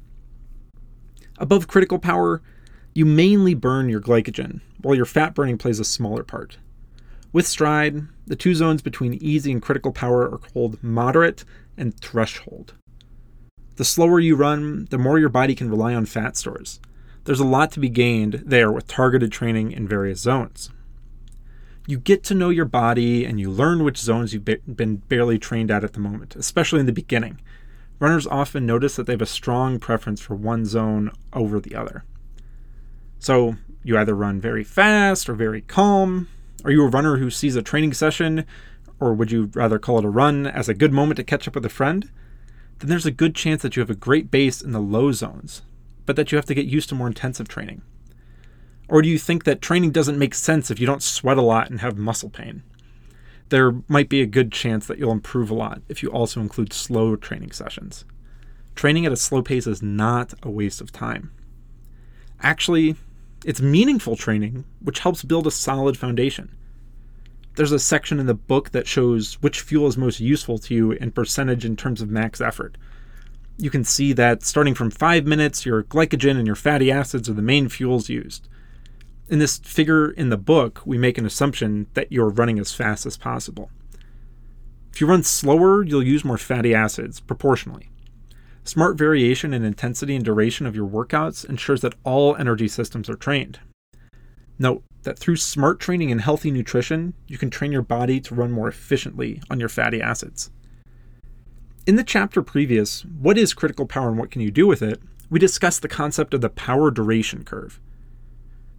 Above 1.39 1.67
critical 1.67 1.99
power, 1.99 2.41
you 2.93 3.05
mainly 3.05 3.53
burn 3.53 3.89
your 3.89 4.01
glycogen, 4.01 4.61
while 4.81 4.95
your 4.95 5.05
fat 5.05 5.33
burning 5.33 5.57
plays 5.57 5.79
a 5.79 5.85
smaller 5.85 6.23
part. 6.23 6.57
With 7.37 7.45
Stryd, 7.45 8.07
the 8.25 8.35
two 8.35 8.55
zones 8.55 8.81
between 8.81 9.13
easy 9.13 9.51
and 9.51 9.61
critical 9.61 9.91
power 9.91 10.23
are 10.23 10.39
called 10.39 10.83
moderate 10.83 11.45
and 11.77 11.95
threshold. 11.95 12.73
The 13.75 13.85
slower 13.85 14.19
you 14.19 14.35
run, 14.35 14.87
the 14.89 14.97
more 14.97 15.19
your 15.19 15.29
body 15.29 15.53
can 15.53 15.69
rely 15.69 15.93
on 15.93 16.07
fat 16.07 16.35
stores. 16.35 16.79
There's 17.25 17.39
a 17.39 17.45
lot 17.45 17.71
to 17.73 17.79
be 17.79 17.89
gained 17.89 18.41
there 18.43 18.71
with 18.71 18.87
targeted 18.87 19.31
training 19.31 19.71
in 19.71 19.87
various 19.87 20.19
zones. 20.19 20.71
You 21.85 21.99
get 21.99 22.23
to 22.23 22.33
know 22.33 22.49
your 22.49 22.65
body 22.65 23.23
and 23.23 23.39
you 23.39 23.51
learn 23.51 23.83
which 23.83 23.99
zones 23.99 24.33
you've 24.33 24.43
been 24.43 24.95
barely 25.07 25.37
trained 25.37 25.69
at 25.69 25.83
at 25.83 25.93
the 25.93 25.99
moment, 25.99 26.35
especially 26.35 26.79
in 26.79 26.87
the 26.87 26.91
beginning. 26.91 27.39
Runners 27.99 28.25
often 28.25 28.65
notice 28.65 28.95
that 28.95 29.05
they 29.05 29.13
have 29.13 29.21
a 29.21 29.27
strong 29.27 29.77
preference 29.77 30.21
for 30.21 30.33
one 30.33 30.65
zone 30.65 31.11
over 31.33 31.59
the 31.59 31.75
other. 31.75 32.03
So, 33.19 33.57
you 33.83 33.95
either 33.95 34.15
run 34.15 34.41
very 34.41 34.63
fast 34.63 35.29
or 35.29 35.35
very 35.35 35.61
calm. 35.61 36.29
Are 36.63 36.71
you 36.71 36.83
a 36.83 36.89
runner 36.89 37.17
who 37.17 37.29
sees 37.29 37.55
a 37.55 37.61
training 37.61 37.93
session 37.93 38.45
or 38.99 39.13
would 39.13 39.31
you 39.31 39.51
rather 39.53 39.79
call 39.79 39.99
it 39.99 40.05
a 40.05 40.09
run, 40.09 40.47
as 40.47 40.67
a 40.67 40.73
good 40.73 40.91
moment 40.91 41.17
to 41.17 41.23
catch 41.23 41.47
up 41.47 41.55
with 41.55 41.65
a 41.65 41.69
friend, 41.69 42.09
then 42.79 42.89
there's 42.89 43.05
a 43.05 43.11
good 43.11 43.35
chance 43.35 43.61
that 43.61 43.75
you 43.75 43.79
have 43.79 43.89
a 43.89 43.95
great 43.95 44.31
base 44.31 44.61
in 44.61 44.71
the 44.71 44.79
low 44.79 45.11
zones, 45.11 45.61
but 46.05 46.15
that 46.15 46.31
you 46.31 46.35
have 46.35 46.45
to 46.45 46.53
get 46.53 46.65
used 46.65 46.89
to 46.89 46.95
more 46.95 47.07
intensive 47.07 47.47
training. 47.47 47.81
Or 48.89 49.01
do 49.01 49.09
you 49.09 49.19
think 49.19 49.43
that 49.43 49.61
training 49.61 49.91
doesn't 49.91 50.17
make 50.17 50.33
sense 50.33 50.71
if 50.71 50.79
you 50.79 50.87
don't 50.87 51.03
sweat 51.03 51.37
a 51.37 51.41
lot 51.41 51.69
and 51.69 51.81
have 51.81 51.97
muscle 51.97 52.29
pain? 52.29 52.63
There 53.49 53.81
might 53.87 54.09
be 54.09 54.21
a 54.21 54.27
good 54.27 54.51
chance 54.51 54.87
that 54.87 54.97
you'll 54.97 55.11
improve 55.11 55.49
a 55.49 55.55
lot 55.55 55.81
if 55.89 56.01
you 56.01 56.09
also 56.09 56.39
include 56.39 56.73
slow 56.73 57.15
training 57.15 57.51
sessions. 57.51 58.05
Training 58.75 59.05
at 59.05 59.11
a 59.11 59.17
slow 59.17 59.41
pace 59.41 59.67
is 59.67 59.81
not 59.81 60.33
a 60.43 60.49
waste 60.49 60.81
of 60.81 60.91
time. 60.91 61.31
Actually, 62.41 62.95
it's 63.45 63.61
meaningful 63.61 64.15
training, 64.15 64.65
which 64.81 64.99
helps 64.99 65.23
build 65.23 65.47
a 65.47 65.51
solid 65.51 65.97
foundation. 65.97 66.55
There's 67.55 67.71
a 67.71 67.79
section 67.79 68.19
in 68.19 68.27
the 68.27 68.33
book 68.33 68.71
that 68.71 68.87
shows 68.87 69.35
which 69.41 69.61
fuel 69.61 69.87
is 69.87 69.97
most 69.97 70.19
useful 70.19 70.59
to 70.59 70.75
you 70.75 70.91
in 70.91 71.11
percentage 71.11 71.65
in 71.65 71.75
terms 71.75 72.01
of 72.01 72.09
max 72.09 72.39
effort. 72.39 72.77
You 73.57 73.71
can 73.71 73.83
see 73.83 74.13
that 74.13 74.43
starting 74.43 74.75
from 74.75 74.91
5 74.91 75.25
minutes, 75.25 75.65
your 75.65 75.83
glycogen 75.83 76.37
and 76.37 76.45
your 76.45 76.55
fatty 76.55 76.91
acids 76.91 77.27
are 77.27 77.33
the 77.33 77.41
main 77.41 77.69
fuels 77.69 78.09
used. 78.09 78.47
In 79.27 79.39
this 79.39 79.57
figure 79.57 80.11
in 80.11 80.29
the 80.29 80.37
book, 80.37 80.81
we 80.85 80.97
make 80.97 81.17
an 81.17 81.25
assumption 81.25 81.87
that 81.95 82.11
you're 82.11 82.29
running 82.29 82.59
as 82.59 82.73
fast 82.73 83.05
as 83.05 83.17
possible. 83.17 83.71
If 84.93 85.01
you 85.01 85.07
run 85.07 85.23
slower, 85.23 85.83
you'll 85.83 86.03
use 86.03 86.23
more 86.23 86.37
fatty 86.37 86.73
acids 86.73 87.19
proportionally. 87.19 87.89
Smart 88.67 88.97
variation 88.97 89.53
in 89.53 89.63
intensity 89.63 90.13
and 90.13 90.25
duration 90.25 90.65
of 90.65 90.75
your 90.75 90.89
workouts 90.89 91.47
ensures 91.47 91.79
that 91.79 91.95
all 92.03 92.35
energy 92.35 92.67
systems 92.67 93.09
are 93.09 93.15
trained. 93.15 93.61
Note 94.59 94.83
that 95.03 95.17
through 95.17 95.37
smart 95.37 95.79
training 95.79 96.11
and 96.11 96.19
healthy 96.19 96.51
nutrition, 96.51 97.13
you 97.27 97.37
can 97.37 97.49
train 97.49 97.71
your 97.71 97.81
body 97.81 98.19
to 98.19 98.35
run 98.35 98.51
more 98.51 98.67
efficiently 98.67 99.41
on 99.49 99.57
your 99.57 99.69
fatty 99.69 100.01
acids. 100.01 100.51
In 101.85 101.95
the 101.95 102.03
chapter 102.03 102.41
previous, 102.41 103.05
What 103.05 103.37
is 103.37 103.53
critical 103.53 103.85
power 103.85 104.09
and 104.09 104.17
what 104.17 104.31
can 104.31 104.41
you 104.41 104.51
do 104.51 104.67
with 104.67 104.81
it? 104.81 105.01
we 105.29 105.39
discussed 105.39 105.81
the 105.81 105.87
concept 105.87 106.33
of 106.33 106.41
the 106.41 106.49
power 106.49 106.91
duration 106.91 107.45
curve. 107.45 107.79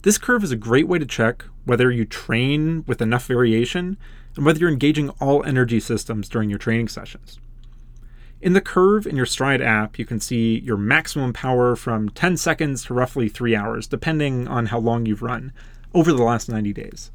This 0.03 0.19
curve 0.19 0.43
is 0.43 0.51
a 0.51 0.55
great 0.55 0.87
way 0.87 0.99
to 0.99 1.05
check 1.07 1.45
whether 1.65 1.89
you 1.89 2.05
train 2.05 2.83
with 2.85 3.01
enough 3.01 3.25
variation 3.25 3.97
and 4.35 4.45
whether 4.45 4.59
you're 4.59 4.69
engaging 4.69 5.09
all 5.19 5.43
energy 5.45 5.79
systems 5.79 6.29
during 6.29 6.51
your 6.51 6.59
training 6.59 6.89
sessions. 6.89 7.39
In 8.41 8.53
the 8.53 8.61
curve 8.61 9.05
in 9.05 9.17
your 9.17 9.25
Stryd 9.25 9.61
app, 9.61 9.99
you 9.99 10.05
can 10.05 10.21
see 10.21 10.59
your 10.59 10.77
maximum 10.77 11.33
power 11.33 11.75
from 11.75 12.07
10 12.07 12.37
seconds 12.37 12.85
to 12.85 12.93
roughly 12.93 13.27
3 13.27 13.53
hours, 13.53 13.85
depending 13.85 14.47
on 14.47 14.67
how 14.67 14.79
long 14.79 15.05
you've 15.05 15.21
run 15.21 15.51
over 15.93 16.13
the 16.13 16.23
last 16.23 16.47
90 16.47 16.71
days. 16.71 17.11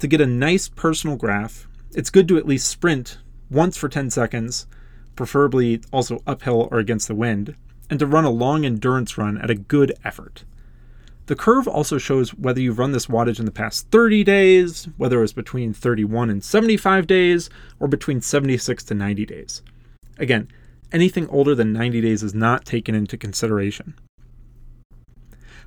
To 0.00 0.06
get 0.06 0.20
a 0.20 0.26
nice 0.26 0.68
personal 0.68 1.16
graph, 1.16 1.66
it's 1.94 2.10
good 2.10 2.28
to 2.28 2.36
at 2.36 2.46
least 2.46 2.68
sprint 2.68 3.16
once 3.50 3.78
for 3.78 3.88
10 3.88 4.10
seconds, 4.10 4.66
preferably 5.14 5.80
also 5.90 6.22
uphill 6.26 6.68
or 6.70 6.80
against 6.80 7.08
the 7.08 7.14
wind, 7.14 7.56
and 7.88 7.98
to 7.98 8.06
run 8.06 8.26
a 8.26 8.30
long 8.30 8.66
endurance 8.66 9.16
run 9.16 9.38
at 9.38 9.48
a 9.48 9.54
good 9.54 9.94
effort. 10.04 10.44
The 11.26 11.36
curve 11.36 11.66
also 11.66 11.96
shows 11.96 12.34
whether 12.34 12.60
you've 12.60 12.78
run 12.78 12.92
this 12.92 13.06
wattage 13.06 13.38
in 13.38 13.46
the 13.46 13.50
past 13.50 13.90
30 13.90 14.22
days, 14.22 14.86
whether 14.98 15.16
it 15.16 15.22
was 15.22 15.32
between 15.32 15.72
31 15.72 16.28
and 16.28 16.44
75 16.44 17.06
days, 17.06 17.48
or 17.80 17.88
between 17.88 18.20
76 18.20 18.84
to 18.84 18.94
90 18.94 19.24
days. 19.24 19.62
Again, 20.18 20.48
anything 20.92 21.28
older 21.28 21.54
than 21.54 21.72
90 21.72 22.00
days 22.00 22.22
is 22.22 22.34
not 22.34 22.64
taken 22.64 22.94
into 22.94 23.16
consideration. 23.16 23.94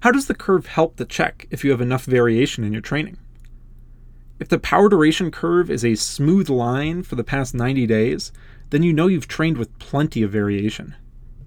How 0.02 0.12
does 0.12 0.28
the 0.28 0.34
curve 0.34 0.68
help 0.68 0.96
the 0.96 1.06
check 1.06 1.48
if 1.52 1.64
you 1.64 1.72
have 1.72 1.82
enough 1.82 2.06
variation 2.06 2.64
in 2.64 2.72
your 2.72 2.82
training? 2.82 3.18
If 4.40 4.48
the 4.48 4.60
power 4.60 4.88
duration 4.88 5.32
curve 5.32 5.70
is 5.70 5.84
a 5.84 5.96
smooth 5.96 6.50
line 6.50 7.04
for 7.04 7.16
the 7.16 7.24
past 7.24 7.54
90 7.54 7.86
days, 7.86 8.32
then 8.70 8.84
you 8.84 8.94
know 8.94 9.08
you've 9.08 9.28
trained 9.28 9.58
with 9.58 9.78
plenty 9.80 10.24
of 10.24 10.32
variation. 10.32 10.96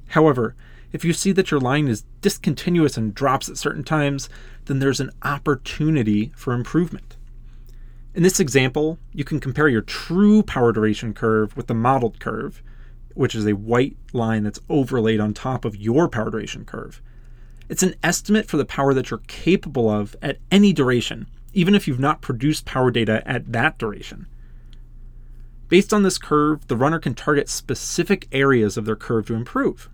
However, 0.09 0.55
if 0.93 1.03
you 1.03 1.15
see 1.15 1.33
that 1.33 1.51
your 1.51 1.61
line 1.61 1.89
is 1.89 2.05
discontinuous 2.21 2.99
and 2.99 3.15
drops 3.15 3.49
at 3.49 3.57
certain 3.57 3.83
times, 3.83 4.29
then 4.67 4.79
there's 4.79 5.01
an 5.01 5.11
opportunity 5.23 6.33
for 6.37 6.53
improvement. 6.53 7.17
In 8.15 8.23
this 8.23 8.39
example, 8.39 8.99
you 9.15 9.25
can 9.25 9.41
compare 9.41 9.69
your 9.69 9.81
true 9.81 10.43
power 10.43 10.71
duration 10.71 11.15
curve 11.15 11.57
with 11.57 11.69
the 11.69 11.75
modeled 11.75 12.21
curve 12.21 12.63
which 13.15 13.35
is 13.35 13.47
a 13.47 13.55
white 13.55 13.97
line 14.13 14.45
that's 14.45 14.61
overlaid 14.69 15.21
on 15.21 15.35
top 15.35 15.65
of 15.65 15.77
your 15.77 16.09
power 16.09 16.31
duration 16.31 16.65
curve. 16.65 17.03
It's 17.69 17.83
an 17.83 17.95
estimate 18.03 18.49
for 18.49 18.57
the 18.57 18.65
power 18.65 18.93
that 18.95 19.11
you're 19.11 19.23
capable 19.27 19.89
of 19.89 20.15
at 20.21 20.39
any 20.51 20.73
duration, 20.73 21.27
even 21.53 21.75
if 21.75 21.89
you've 21.89 22.01
not 22.01 22.21
produced 22.21 22.67
power 22.67 22.91
data 22.91 23.23
at 23.27 23.53
that 23.53 23.79
duration. 23.79 24.27
Based 25.69 25.93
on 25.93 26.03
this 26.03 26.19
curve, 26.19 26.67
the 26.69 26.77
runner 26.77 26.99
can 26.99 27.15
target 27.15 27.49
specific 27.49 28.29
areas 28.31 28.77
of 28.77 28.85
their 28.85 28.97
curve 28.97 29.27
to 29.29 29.35
improve. 29.35 29.89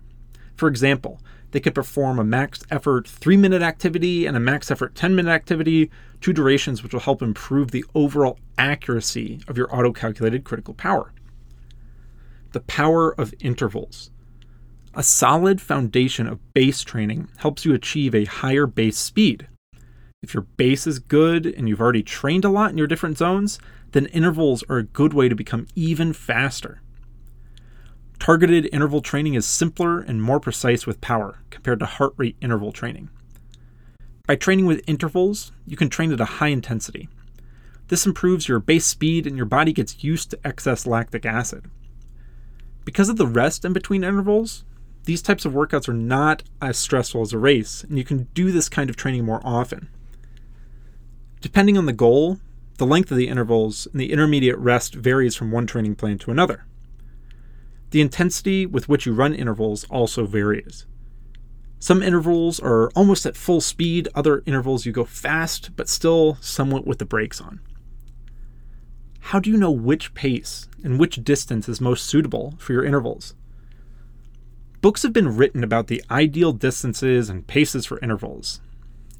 For 0.55 0.67
example, 0.67 1.21
they 1.51 1.59
could 1.61 1.73
perform 1.73 2.19
a 2.19 2.23
max 2.23 2.63
effort 2.69 3.07
3 3.07 3.37
minute 3.37 3.61
activity 3.61 4.25
and 4.25 4.35
a 4.35 4.41
max 4.41 4.69
effort 4.69 4.93
10 4.93 5.15
minute 5.15 5.31
activity, 5.31 5.89
two 6.19 6.33
durations 6.33 6.83
which 6.83 6.93
will 6.93 6.99
help 6.99 7.21
improve 7.21 7.71
the 7.71 7.85
overall 7.95 8.37
accuracy 8.57 9.39
of 9.47 9.57
your 9.57 9.73
auto 9.73 9.93
calculated 9.93 10.43
critical 10.43 10.73
power 10.73 11.13
the 12.51 12.61
power 12.61 13.13
of 13.19 13.33
intervals. 13.39 14.11
A 14.93 15.03
solid 15.03 15.61
foundation 15.61 16.27
of 16.27 16.53
base 16.53 16.83
training 16.83 17.29
helps 17.37 17.63
you 17.63 17.73
achieve 17.73 18.15
a 18.15 18.25
higher 18.25 18.65
base 18.65 18.97
speed. 18.97 19.47
If 20.21 20.33
your 20.33 20.43
base 20.57 20.87
is 20.87 20.99
good 20.99 21.45
and 21.45 21.69
you've 21.69 21.81
already 21.81 22.03
trained 22.03 22.43
a 22.43 22.49
lot 22.49 22.71
in 22.71 22.77
your 22.77 22.87
different 22.87 23.17
zones, 23.17 23.59
then 23.91 24.07
intervals 24.07 24.63
are 24.69 24.77
a 24.77 24.83
good 24.83 25.13
way 25.13 25.29
to 25.29 25.35
become 25.35 25.67
even 25.75 26.11
faster. 26.13 26.81
Targeted 28.19 28.67
interval 28.73 29.01
training 29.01 29.35
is 29.35 29.45
simpler 29.45 30.01
and 30.01 30.21
more 30.21 30.39
precise 30.39 30.85
with 30.85 30.99
power 30.99 31.39
compared 31.49 31.79
to 31.79 31.85
heart 31.85 32.13
rate 32.17 32.35
interval 32.41 32.71
training. 32.71 33.09
By 34.27 34.35
training 34.35 34.65
with 34.65 34.83
intervals, 34.87 35.51
you 35.65 35.77
can 35.77 35.89
train 35.89 36.11
at 36.11 36.19
a 36.19 36.25
high 36.25 36.49
intensity. 36.49 37.07
This 37.87 38.05
improves 38.05 38.47
your 38.47 38.59
base 38.59 38.85
speed 38.85 39.25
and 39.25 39.37
your 39.37 39.45
body 39.45 39.71
gets 39.71 40.03
used 40.03 40.31
to 40.31 40.39
excess 40.45 40.85
lactic 40.85 41.25
acid. 41.25 41.65
Because 42.89 43.07
of 43.07 43.17
the 43.17 43.27
rest 43.27 43.65
in 43.65 43.71
between 43.71 44.03
intervals, 44.03 44.65
these 45.03 45.21
types 45.21 45.45
of 45.45 45.53
workouts 45.53 45.87
are 45.87 45.93
not 45.93 46.41
as 46.59 46.75
stressful 46.75 47.21
as 47.21 47.31
a 47.31 47.37
race, 47.37 47.83
and 47.83 47.99
you 47.99 48.03
can 48.03 48.23
do 48.33 48.51
this 48.51 48.67
kind 48.67 48.89
of 48.89 48.95
training 48.95 49.25
more 49.25 49.41
often. 49.43 49.89
Depending 51.39 51.77
on 51.77 51.85
the 51.85 51.93
goal, 51.93 52.39
the 52.79 52.87
length 52.87 53.11
of 53.11 53.17
the 53.17 53.27
intervals 53.27 53.85
and 53.91 54.01
the 54.01 54.11
intermediate 54.11 54.57
rest 54.57 54.95
varies 54.95 55.35
from 55.35 55.51
one 55.51 55.67
training 55.67 55.97
plan 55.97 56.17
to 56.17 56.31
another. 56.31 56.65
The 57.91 58.01
intensity 58.01 58.65
with 58.65 58.89
which 58.89 59.05
you 59.05 59.13
run 59.13 59.35
intervals 59.35 59.83
also 59.91 60.25
varies. 60.25 60.87
Some 61.77 62.01
intervals 62.01 62.59
are 62.59 62.89
almost 62.95 63.23
at 63.27 63.37
full 63.37 63.61
speed, 63.61 64.07
other 64.15 64.41
intervals 64.47 64.87
you 64.87 64.91
go 64.91 65.05
fast, 65.05 65.75
but 65.75 65.89
still 65.89 66.39
somewhat 66.41 66.87
with 66.87 66.97
the 66.97 67.05
brakes 67.05 67.39
on 67.39 67.59
how 69.29 69.39
do 69.39 69.51
you 69.51 69.57
know 69.57 69.69
which 69.69 70.13
pace 70.15 70.67
and 70.83 70.99
which 70.99 71.23
distance 71.23 71.67
is 71.69 71.81
most 71.81 72.05
suitable 72.05 72.55
for 72.57 72.73
your 72.73 72.85
intervals? 72.85 73.33
Books 74.81 75.03
have 75.03 75.11
been 75.11 75.35
written 75.35 75.63
about 75.63 75.87
the 75.87 76.03
ideal 76.09 76.53
distances 76.53 77.29
and 77.29 77.45
paces 77.45 77.85
for 77.85 77.99
intervals. 77.99 78.61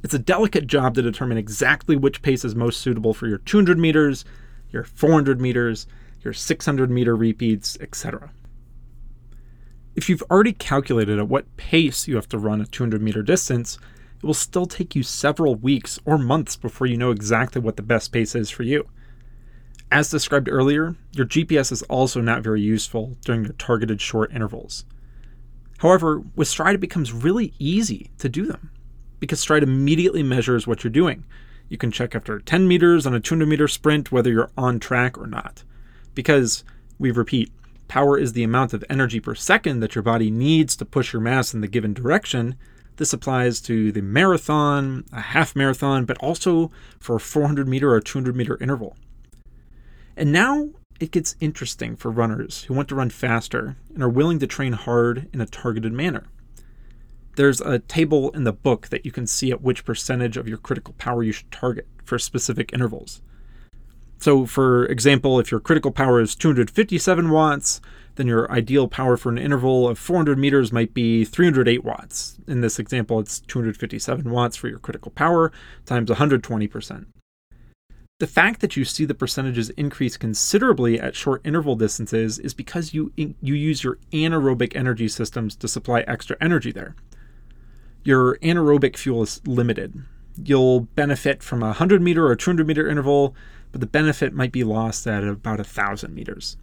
It's 0.03 0.13
a 0.13 0.19
delicate 0.19 0.67
job 0.67 0.95
to 0.95 1.01
determine 1.01 1.37
exactly 1.37 1.97
which 1.97 2.21
pace 2.21 2.45
is 2.45 2.55
most 2.55 2.79
suitable 2.79 3.13
for 3.13 3.27
your 3.27 3.39
200 3.39 3.77
meters, 3.77 4.23
your 4.71 4.85
400 4.85 5.41
meters, 5.41 5.87
your 6.23 6.33
600 6.33 6.89
meter 6.89 7.15
repeats, 7.15 7.77
etc. 7.81 8.31
If 9.95 10.07
you've 10.07 10.23
already 10.31 10.53
calculated 10.53 11.19
at 11.19 11.27
what 11.27 11.57
pace 11.57 12.07
you 12.07 12.15
have 12.15 12.29
to 12.29 12.37
run 12.37 12.61
a 12.61 12.65
200 12.65 13.01
meter 13.01 13.21
distance, 13.21 13.77
it 14.21 14.25
will 14.25 14.33
still 14.33 14.65
take 14.65 14.95
you 14.95 15.03
several 15.03 15.55
weeks 15.55 15.99
or 16.05 16.17
months 16.17 16.55
before 16.55 16.87
you 16.87 16.95
know 16.95 17.11
exactly 17.11 17.61
what 17.61 17.75
the 17.75 17.83
best 17.83 18.11
pace 18.13 18.35
is 18.35 18.49
for 18.49 18.63
you. 18.63 18.87
As 19.91 20.11
described 20.11 20.47
earlier, 20.47 20.95
your 21.13 21.25
GPS 21.25 21.71
is 21.71 21.81
also 21.83 22.21
not 22.21 22.43
very 22.43 22.61
useful 22.61 23.17
during 23.25 23.43
your 23.43 23.53
targeted 23.53 23.99
short 23.99 24.31
intervals. 24.31 24.85
However, 25.79 26.21
with 26.35 26.47
Stryd, 26.47 26.75
it 26.75 26.79
becomes 26.79 27.11
really 27.11 27.53
easy 27.57 28.11
to 28.19 28.29
do 28.29 28.45
them 28.45 28.69
because 29.19 29.43
Stryd 29.43 29.63
immediately 29.63 30.21
measures 30.21 30.67
what 30.67 30.83
you're 30.83 30.91
doing. 30.91 31.23
You 31.69 31.77
can 31.77 31.91
check 31.91 32.13
after 32.13 32.39
10 32.39 32.67
meters 32.67 33.07
on 33.07 33.15
a 33.15 33.19
200 33.19 33.47
meter 33.47 33.67
sprint 33.67 34.11
whether 34.11 34.29
you're 34.29 34.51
on 34.55 34.79
track 34.79 35.17
or 35.17 35.25
not. 35.25 35.63
Because, 36.13 36.63
we 36.99 37.09
repeat, 37.09 37.51
power 37.87 38.15
is 38.15 38.33
the 38.33 38.43
amount 38.43 38.73
of 38.73 38.83
energy 38.91 39.19
per 39.19 39.33
second 39.33 39.79
that 39.79 39.95
your 39.95 40.03
body 40.03 40.29
needs 40.29 40.75
to 40.75 40.85
push 40.85 41.13
your 41.13 41.21
mass 41.21 41.51
in 41.53 41.61
the 41.61 41.67
given 41.67 41.93
direction. 41.93 42.55
This 42.97 43.13
applies 43.13 43.59
to 43.61 43.91
the 43.91 44.01
marathon, 44.01 45.05
a 45.11 45.21
half 45.21 45.55
marathon, 45.55 46.05
but 46.05 46.17
also 46.19 46.69
for 46.99 47.15
a 47.15 47.19
400 47.19 47.67
meter 47.67 47.91
or 47.91 48.01
200 48.01 48.35
meter 48.35 48.57
interval. 48.61 48.95
And 50.19 50.33
now 50.33 50.71
it 50.99 51.11
gets 51.11 51.37
interesting 51.39 51.95
for 51.95 52.11
runners 52.11 52.63
who 52.63 52.73
want 52.73 52.89
to 52.89 52.95
run 52.95 53.09
faster 53.09 53.77
and 53.93 54.03
are 54.03 54.09
willing 54.09 54.37
to 54.39 54.47
train 54.47 54.73
hard 54.73 55.29
in 55.31 55.39
a 55.39 55.45
targeted 55.45 55.93
manner. 55.93 56.27
There's 57.37 57.61
a 57.61 57.79
table 57.79 58.29
in 58.31 58.43
the 58.43 58.51
book 58.51 58.89
that 58.89 59.05
you 59.05 59.13
can 59.13 59.25
see 59.25 59.49
at 59.49 59.61
which 59.61 59.85
percentage 59.85 60.35
of 60.35 60.45
your 60.45 60.57
critical 60.57 60.93
power 60.97 61.23
you 61.23 61.31
should 61.31 61.49
target 61.51 61.87
for 62.03 62.19
specific 62.19 62.73
intervals. 62.73 63.21
So, 64.17 64.45
for 64.45 64.87
example, 64.87 65.39
if 65.39 65.51
your 65.51 65.61
critical 65.61 65.91
power 65.91 66.19
is 66.19 66.35
257 66.35 67.29
watts, 67.29 67.79
then 68.15 68.27
your 68.27 68.51
ideal 68.51 68.89
power 68.89 69.15
for 69.15 69.29
an 69.29 69.37
interval 69.37 69.87
of 69.87 69.97
400 69.97 70.37
meters 70.37 70.73
might 70.73 70.93
be 70.93 71.23
308 71.23 71.85
watts. 71.85 72.37
In 72.45 72.59
this 72.59 72.77
example, 72.77 73.21
it's 73.21 73.39
257 73.39 74.29
watts 74.29 74.57
for 74.57 74.67
your 74.67 74.79
critical 74.79 75.11
power 75.11 75.53
times 75.85 76.09
120%. 76.09 77.05
The 78.19 78.27
fact 78.27 78.59
that 78.59 78.75
you 78.75 78.83
see 78.83 79.05
the 79.05 79.13
percentages 79.13 79.69
increase 79.71 80.17
considerably 80.17 80.99
at 80.99 81.15
short 81.15 81.41
interval 81.45 81.77
distances 81.77 82.37
is 82.37 82.53
because 82.53 82.93
you, 82.93 83.13
you 83.15 83.53
use 83.53 83.81
your 83.81 83.97
anaerobic 84.11 84.75
energy 84.75 85.07
systems 85.07 85.55
to 85.55 85.69
supply 85.69 86.01
extra 86.01 86.35
energy 86.41 86.73
there. 86.73 86.95
Your 88.03 88.37
anaerobic 88.39 88.97
fuel 88.97 89.23
is 89.23 89.39
limited. 89.47 90.03
You'll 90.43 90.81
benefit 90.81 91.41
from 91.41 91.63
a 91.63 91.67
100 91.67 92.01
meter 92.01 92.27
or 92.27 92.35
200 92.35 92.67
meter 92.67 92.89
interval, 92.89 93.35
but 93.71 93.79
the 93.79 93.87
benefit 93.87 94.33
might 94.33 94.51
be 94.51 94.65
lost 94.65 95.07
at 95.07 95.23
about 95.23 95.59
1,000 95.59 96.13
meters. 96.13 96.57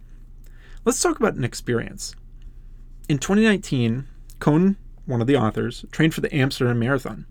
Let's 0.85 1.01
talk 1.01 1.17
about 1.17 1.35
an 1.35 1.43
experience. 1.43 2.15
In 3.09 3.17
2019, 3.17 4.05
Koen, 4.39 4.77
one 5.07 5.21
of 5.21 5.27
the 5.27 5.37
authors, 5.37 5.85
trained 5.91 6.13
for 6.13 6.21
the 6.21 6.33
Amsterdam 6.35 6.77
Marathon. 6.77 7.25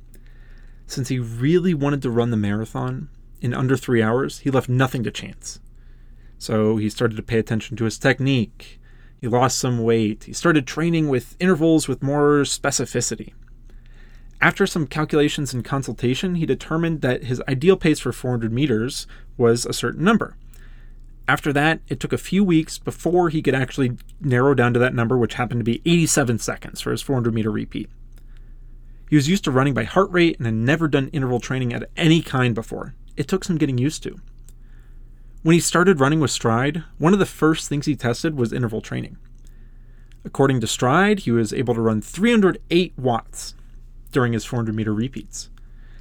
Since 0.89 1.09
he 1.09 1.20
really 1.20 1.74
wanted 1.74 2.03
to 2.03 2.11
run 2.11 2.31
the 2.31 2.36
marathon, 2.36 3.09
in 3.40 3.54
under 3.54 3.76
three 3.76 4.02
hours, 4.02 4.40
he 4.40 4.50
left 4.50 4.68
nothing 4.68 5.02
to 5.04 5.10
chance. 5.10 5.60
So 6.38 6.76
he 6.76 6.88
started 6.88 7.16
to 7.16 7.22
pay 7.22 7.38
attention 7.38 7.76
to 7.76 7.84
his 7.84 7.98
technique. 7.98 8.80
He 9.20 9.28
lost 9.28 9.58
some 9.58 9.82
weight. 9.82 10.24
He 10.24 10.32
started 10.32 10.66
training 10.66 11.08
with 11.08 11.36
intervals 11.40 11.88
with 11.88 12.02
more 12.02 12.42
specificity. 12.42 13.32
After 14.40 14.66
some 14.66 14.86
calculations 14.86 15.54
and 15.54 15.64
consultation, 15.64 16.34
he 16.34 16.44
determined 16.44 17.00
that 17.00 17.24
his 17.24 17.42
ideal 17.48 17.76
pace 17.76 17.98
for 17.98 18.12
400 18.12 18.52
meters 18.52 19.06
was 19.38 19.64
a 19.64 19.72
certain 19.72 20.04
number. 20.04 20.36
After 21.26 21.52
that, 21.54 21.80
it 21.88 21.98
took 21.98 22.12
a 22.12 22.18
few 22.18 22.44
weeks 22.44 22.78
before 22.78 23.30
he 23.30 23.42
could 23.42 23.54
actually 23.54 23.96
narrow 24.20 24.54
down 24.54 24.74
to 24.74 24.78
that 24.78 24.94
number, 24.94 25.16
which 25.16 25.34
happened 25.34 25.60
to 25.60 25.64
be 25.64 25.82
87 25.84 26.38
seconds 26.38 26.80
for 26.80 26.90
his 26.90 27.02
400 27.02 27.34
meter 27.34 27.50
repeat. 27.50 27.88
He 29.08 29.16
was 29.16 29.28
used 29.28 29.44
to 29.44 29.50
running 29.50 29.74
by 29.74 29.84
heart 29.84 30.10
rate 30.10 30.36
and 30.36 30.46
had 30.46 30.54
never 30.54 30.86
done 30.86 31.08
interval 31.08 31.40
training 31.40 31.72
of 31.72 31.84
any 31.96 32.20
kind 32.20 32.54
before 32.54 32.94
it 33.16 33.28
took 33.28 33.44
some 33.44 33.59
getting 33.59 33.78
used 33.78 34.02
to. 34.02 34.16
When 35.43 35.55
he 35.55 35.60
started 35.60 36.01
running 36.01 36.20
with 36.20 36.30
Stryd, 36.30 36.84
one 36.98 37.12
of 37.12 37.18
the 37.18 37.26
first 37.26 37.68
things 37.68 37.86
he 37.86 37.94
tested 37.94 38.36
was 38.36 38.52
interval 38.52 38.80
training. 38.80 39.16
According 40.24 40.60
to 40.60 40.66
Stryd, 40.66 41.20
he 41.20 41.30
was 41.30 41.52
able 41.52 41.74
to 41.74 41.80
run 41.80 42.02
308 42.02 42.94
watts 42.98 43.55
during 44.10 44.32
his 44.32 44.44
400 44.44 44.74
meter 44.74 44.93
repeats. 44.93 45.51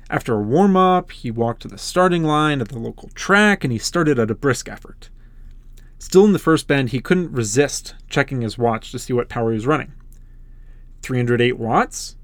After 0.10 0.36
a 0.36 0.42
warm 0.42 0.76
up, 0.76 1.12
he 1.12 1.30
walked 1.32 1.62
to 1.64 1.68
the 1.68 1.78
starting 1.78 2.24
line 2.24 2.62
at 2.62 2.70
the 2.70 2.80
local 2.80 3.10
track 3.10 3.64
and 3.64 3.72
he 3.72 3.80
started 3.80 4.18
at 4.18 4.32
a 4.32 4.36
brisk 4.36 4.68
effort. 4.68 5.10
Still 6.00 6.26
in 6.26 6.34
the 6.34 6.40
first 6.40 6.68
bend, 6.68 6.90
he 6.90 7.00
couldn't 7.00 7.32
resist 7.32 7.96
checking 8.10 8.42
his 8.42 8.58
watch 8.58 8.92
to 8.92 9.00
see 9.00 9.14
what 9.14 9.30
power 9.30 9.52
he 9.52 9.56
was 9.56 9.68
running. 9.68 9.94
308 11.02 11.58
watts? 11.58 12.16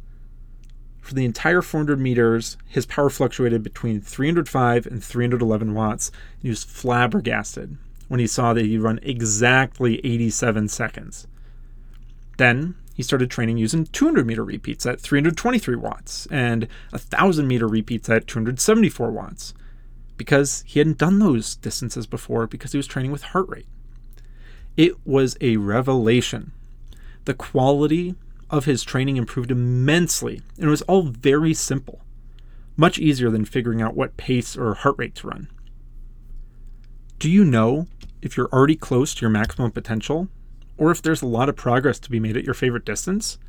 For 1.01 1.15
the 1.15 1.25
entire 1.25 1.61
400 1.61 1.99
meters, 1.99 2.57
his 2.67 2.85
power 2.85 3.09
fluctuated 3.09 3.63
between 3.63 4.01
305 4.01 4.85
and 4.85 5.03
311 5.03 5.73
watts, 5.73 6.09
and 6.09 6.43
he 6.43 6.49
was 6.49 6.63
flabbergasted 6.63 7.77
when 8.07 8.19
he 8.19 8.27
saw 8.27 8.53
that 8.53 8.65
he'd 8.65 8.77
run 8.77 8.99
exactly 9.01 9.99
87 10.05 10.67
seconds. 10.67 11.27
Then 12.37 12.75
he 12.93 13.03
started 13.03 13.31
training 13.31 13.57
using 13.57 13.85
200 13.85 14.25
meter 14.25 14.43
repeats 14.43 14.85
at 14.85 14.99
323 14.99 15.75
watts 15.75 16.27
and 16.29 16.67
1,000 16.91 17.47
meter 17.47 17.67
repeats 17.67 18.09
at 18.09 18.27
274 18.27 19.11
watts 19.11 19.53
because 20.17 20.63
he 20.67 20.79
hadn't 20.79 20.97
done 20.97 21.19
those 21.19 21.55
distances 21.55 22.05
before 22.05 22.47
because 22.47 22.73
he 22.73 22.77
was 22.77 22.87
training 22.87 23.11
with 23.11 23.23
heart 23.23 23.49
rate. 23.49 23.67
It 24.77 24.95
was 25.05 25.35
a 25.41 25.57
revelation. 25.57 26.51
The 27.25 27.33
quality 27.33 28.15
of 28.51 28.65
his 28.65 28.83
training 28.83 29.17
improved 29.17 29.49
immensely, 29.49 30.41
and 30.57 30.65
it 30.65 30.69
was 30.69 30.81
all 30.83 31.03
very 31.03 31.53
simple, 31.53 32.01
much 32.75 32.99
easier 32.99 33.29
than 33.29 33.45
figuring 33.45 33.81
out 33.81 33.95
what 33.95 34.17
pace 34.17 34.57
or 34.57 34.73
heart 34.73 34.95
rate 34.97 35.15
to 35.15 35.27
run. 35.27 35.47
Do 37.17 37.29
you 37.29 37.45
know 37.45 37.87
if 38.21 38.35
you're 38.35 38.49
already 38.51 38.75
close 38.75 39.15
to 39.15 39.21
your 39.21 39.29
maximum 39.29 39.71
potential, 39.71 40.27
or 40.77 40.91
if 40.91 41.01
there's 41.01 41.21
a 41.21 41.27
lot 41.27 41.49
of 41.49 41.55
progress 41.55 41.97
to 41.99 42.11
be 42.11 42.19
made 42.19 42.35
at 42.35 42.43
your 42.43 42.53
favorite 42.53 42.85
distance? 42.85 43.39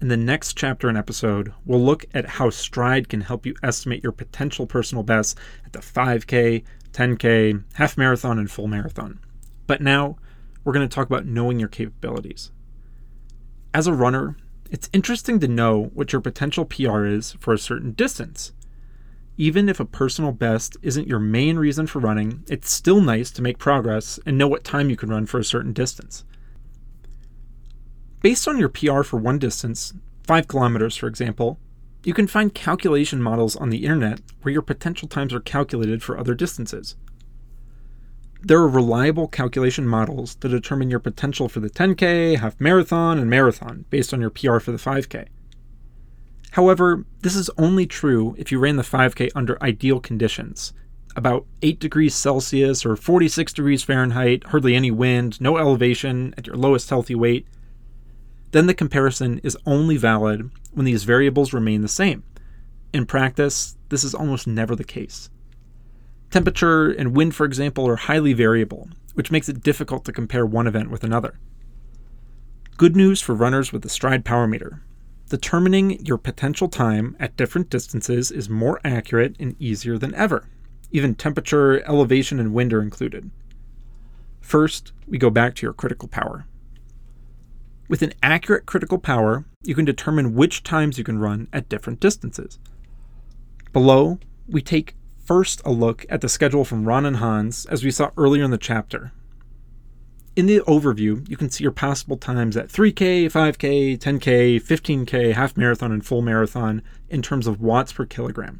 In 0.00 0.08
the 0.08 0.16
next 0.16 0.56
chapter 0.56 0.88
and 0.88 0.96
episode, 0.96 1.52
we'll 1.66 1.84
look 1.84 2.06
at 2.14 2.26
how 2.26 2.48
Stryd 2.48 3.08
can 3.08 3.22
help 3.22 3.44
you 3.44 3.54
estimate 3.62 4.02
your 4.02 4.12
potential 4.12 4.66
personal 4.66 5.02
best 5.02 5.36
at 5.66 5.72
the 5.72 5.80
5K, 5.80 6.62
10K, 6.92 7.64
half 7.74 7.98
marathon, 7.98 8.38
and 8.38 8.50
full 8.50 8.66
marathon. 8.66 9.20
But 9.66 9.82
now, 9.82 10.16
we're 10.64 10.72
going 10.72 10.88
to 10.88 10.94
talk 10.94 11.06
about 11.06 11.26
knowing 11.26 11.58
your 11.58 11.68
capabilities. 11.68 12.50
As 13.72 13.86
a 13.86 13.92
runner, 13.92 14.36
it's 14.70 14.90
interesting 14.92 15.38
to 15.40 15.48
know 15.48 15.90
what 15.94 16.12
your 16.12 16.20
potential 16.20 16.64
PR 16.64 17.04
is 17.04 17.32
for 17.34 17.54
a 17.54 17.58
certain 17.58 17.92
distance. 17.92 18.52
Even 19.36 19.68
if 19.68 19.78
a 19.78 19.84
personal 19.84 20.32
best 20.32 20.76
isn't 20.82 21.06
your 21.06 21.20
main 21.20 21.56
reason 21.56 21.86
for 21.86 22.00
running, 22.00 22.42
it's 22.48 22.70
still 22.70 23.00
nice 23.00 23.30
to 23.30 23.42
make 23.42 23.58
progress 23.58 24.18
and 24.26 24.36
know 24.36 24.48
what 24.48 24.64
time 24.64 24.90
you 24.90 24.96
can 24.96 25.08
run 25.08 25.24
for 25.24 25.38
a 25.38 25.44
certain 25.44 25.72
distance. 25.72 26.24
Based 28.22 28.48
on 28.48 28.58
your 28.58 28.68
PR 28.68 29.02
for 29.02 29.18
one 29.18 29.38
distance, 29.38 29.94
5 30.26 30.48
kilometers 30.48 30.96
for 30.96 31.06
example, 31.06 31.58
you 32.04 32.12
can 32.12 32.26
find 32.26 32.54
calculation 32.54 33.22
models 33.22 33.54
on 33.54 33.70
the 33.70 33.84
internet 33.84 34.20
where 34.42 34.52
your 34.52 34.62
potential 34.62 35.06
times 35.06 35.32
are 35.32 35.40
calculated 35.40 36.02
for 36.02 36.18
other 36.18 36.34
distances. 36.34 36.96
There 38.42 38.58
are 38.58 38.68
reliable 38.68 39.28
calculation 39.28 39.86
models 39.86 40.34
to 40.36 40.48
determine 40.48 40.90
your 40.90 40.98
potential 40.98 41.48
for 41.48 41.60
the 41.60 41.70
10K, 41.70 42.38
half 42.38 42.60
marathon, 42.60 43.18
and 43.18 43.28
marathon 43.28 43.84
based 43.90 44.14
on 44.14 44.20
your 44.20 44.30
PR 44.30 44.58
for 44.58 44.72
the 44.72 44.78
5K. 44.78 45.26
However, 46.52 47.04
this 47.20 47.36
is 47.36 47.50
only 47.58 47.86
true 47.86 48.34
if 48.38 48.50
you 48.50 48.58
ran 48.58 48.76
the 48.76 48.82
5K 48.82 49.30
under 49.34 49.62
ideal 49.62 50.00
conditions 50.00 50.72
about 51.16 51.46
8 51.62 51.78
degrees 51.80 52.14
Celsius 52.14 52.86
or 52.86 52.96
46 52.96 53.52
degrees 53.52 53.82
Fahrenheit, 53.82 54.44
hardly 54.44 54.74
any 54.74 54.90
wind, 54.90 55.40
no 55.40 55.56
elevation, 55.56 56.34
at 56.36 56.46
your 56.46 56.56
lowest 56.56 56.88
healthy 56.88 57.14
weight. 57.14 57.46
Then 58.52 58.66
the 58.66 58.74
comparison 58.74 59.40
is 59.42 59.56
only 59.66 59.96
valid 59.96 60.50
when 60.72 60.86
these 60.86 61.04
variables 61.04 61.52
remain 61.52 61.82
the 61.82 61.88
same. 61.88 62.24
In 62.92 63.06
practice, 63.06 63.76
this 63.88 64.04
is 64.04 64.14
almost 64.14 64.46
never 64.46 64.74
the 64.74 64.84
case. 64.84 65.30
Temperature 66.30 66.90
and 66.90 67.16
wind, 67.16 67.34
for 67.34 67.44
example, 67.44 67.88
are 67.88 67.96
highly 67.96 68.32
variable, 68.32 68.88
which 69.14 69.32
makes 69.32 69.48
it 69.48 69.62
difficult 69.62 70.04
to 70.04 70.12
compare 70.12 70.46
one 70.46 70.68
event 70.68 70.90
with 70.90 71.02
another. 71.02 71.38
Good 72.76 72.94
news 72.94 73.20
for 73.20 73.34
runners 73.34 73.72
with 73.72 73.82
the 73.82 73.88
Stryd 73.88 74.24
Power 74.24 74.46
Meter. 74.46 74.80
Determining 75.28 76.04
your 76.04 76.18
potential 76.18 76.68
time 76.68 77.16
at 77.18 77.36
different 77.36 77.68
distances 77.68 78.30
is 78.30 78.48
more 78.48 78.80
accurate 78.84 79.36
and 79.40 79.60
easier 79.60 79.98
than 79.98 80.14
ever. 80.14 80.48
Even 80.92 81.14
temperature, 81.14 81.82
elevation, 81.82 82.38
and 82.38 82.54
wind 82.54 82.72
are 82.72 82.82
included. 82.82 83.30
First, 84.40 84.92
we 85.06 85.18
go 85.18 85.30
back 85.30 85.56
to 85.56 85.66
your 85.66 85.72
critical 85.72 86.08
power. 86.08 86.46
With 87.88 88.02
an 88.02 88.12
accurate 88.22 88.66
critical 88.66 88.98
power, 88.98 89.44
you 89.64 89.74
can 89.74 89.84
determine 89.84 90.34
which 90.34 90.62
times 90.62 90.96
you 90.96 91.02
can 91.02 91.18
run 91.18 91.48
at 91.52 91.68
different 91.68 91.98
distances. 91.98 92.60
Below, 93.72 94.20
we 94.48 94.62
take 94.62 94.94
first 95.30 95.62
a 95.64 95.70
look 95.70 96.04
at 96.08 96.22
the 96.22 96.28
schedule 96.28 96.64
from 96.64 96.86
Ron 96.86 97.06
and 97.06 97.18
Hans, 97.18 97.64
as 97.66 97.84
we 97.84 97.92
saw 97.92 98.10
earlier 98.16 98.42
in 98.42 98.50
the 98.50 98.58
chapter. 98.58 99.12
In 100.34 100.46
the 100.46 100.58
overview, 100.66 101.24
you 101.28 101.36
can 101.36 101.48
see 101.50 101.62
your 101.62 101.70
possible 101.70 102.16
times 102.16 102.56
at 102.56 102.66
3K, 102.66 103.26
5K, 103.26 103.96
10K, 103.96 104.56
15K, 104.56 105.34
half 105.34 105.56
marathon, 105.56 105.92
and 105.92 106.04
full 106.04 106.20
marathon 106.20 106.82
in 107.08 107.22
terms 107.22 107.46
of 107.46 107.60
watts 107.60 107.92
per 107.92 108.06
kilogram. 108.06 108.58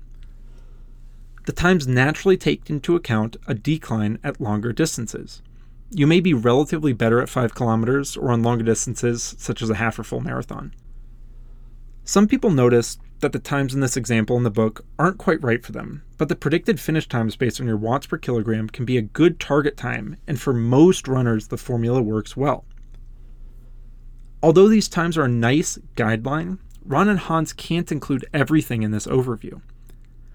The 1.46 1.52
times 1.52 1.88
naturally 1.88 2.36
take 2.36 2.70
into 2.70 2.94
account 2.94 3.36
a 3.48 3.54
decline 3.54 4.20
at 4.22 4.40
longer 4.40 4.72
distances. 4.72 5.42
You 5.90 6.06
may 6.06 6.20
be 6.20 6.34
relatively 6.34 6.92
better 6.92 7.20
at 7.20 7.28
5 7.28 7.52
kilometers 7.52 8.16
or 8.16 8.30
on 8.30 8.44
longer 8.44 8.62
distances, 8.62 9.34
such 9.38 9.60
as 9.60 9.70
a 9.70 9.74
half 9.74 9.98
or 9.98 10.04
full 10.04 10.20
marathon. 10.20 10.72
Some 12.10 12.26
people 12.26 12.50
notice 12.50 12.98
that 13.20 13.30
the 13.30 13.38
times 13.38 13.72
in 13.72 13.78
this 13.78 13.96
example 13.96 14.36
in 14.36 14.42
the 14.42 14.50
book 14.50 14.84
aren't 14.98 15.18
quite 15.18 15.40
right 15.44 15.64
for 15.64 15.70
them, 15.70 16.02
but 16.18 16.28
the 16.28 16.34
predicted 16.34 16.80
finish 16.80 17.06
times 17.06 17.36
based 17.36 17.60
on 17.60 17.68
your 17.68 17.76
watts 17.76 18.08
per 18.08 18.18
kilogram 18.18 18.68
can 18.68 18.84
be 18.84 18.96
a 18.96 19.02
good 19.02 19.38
target 19.38 19.76
time, 19.76 20.16
and 20.26 20.40
for 20.40 20.52
most 20.52 21.06
runners, 21.06 21.46
the 21.46 21.56
formula 21.56 22.02
works 22.02 22.36
well. 22.36 22.64
Although 24.42 24.66
these 24.66 24.88
times 24.88 25.16
are 25.16 25.26
a 25.26 25.28
nice 25.28 25.78
guideline, 25.94 26.58
Ron 26.84 27.08
and 27.08 27.20
Hans 27.20 27.52
can't 27.52 27.92
include 27.92 28.26
everything 28.34 28.82
in 28.82 28.90
this 28.90 29.06
overview. 29.06 29.62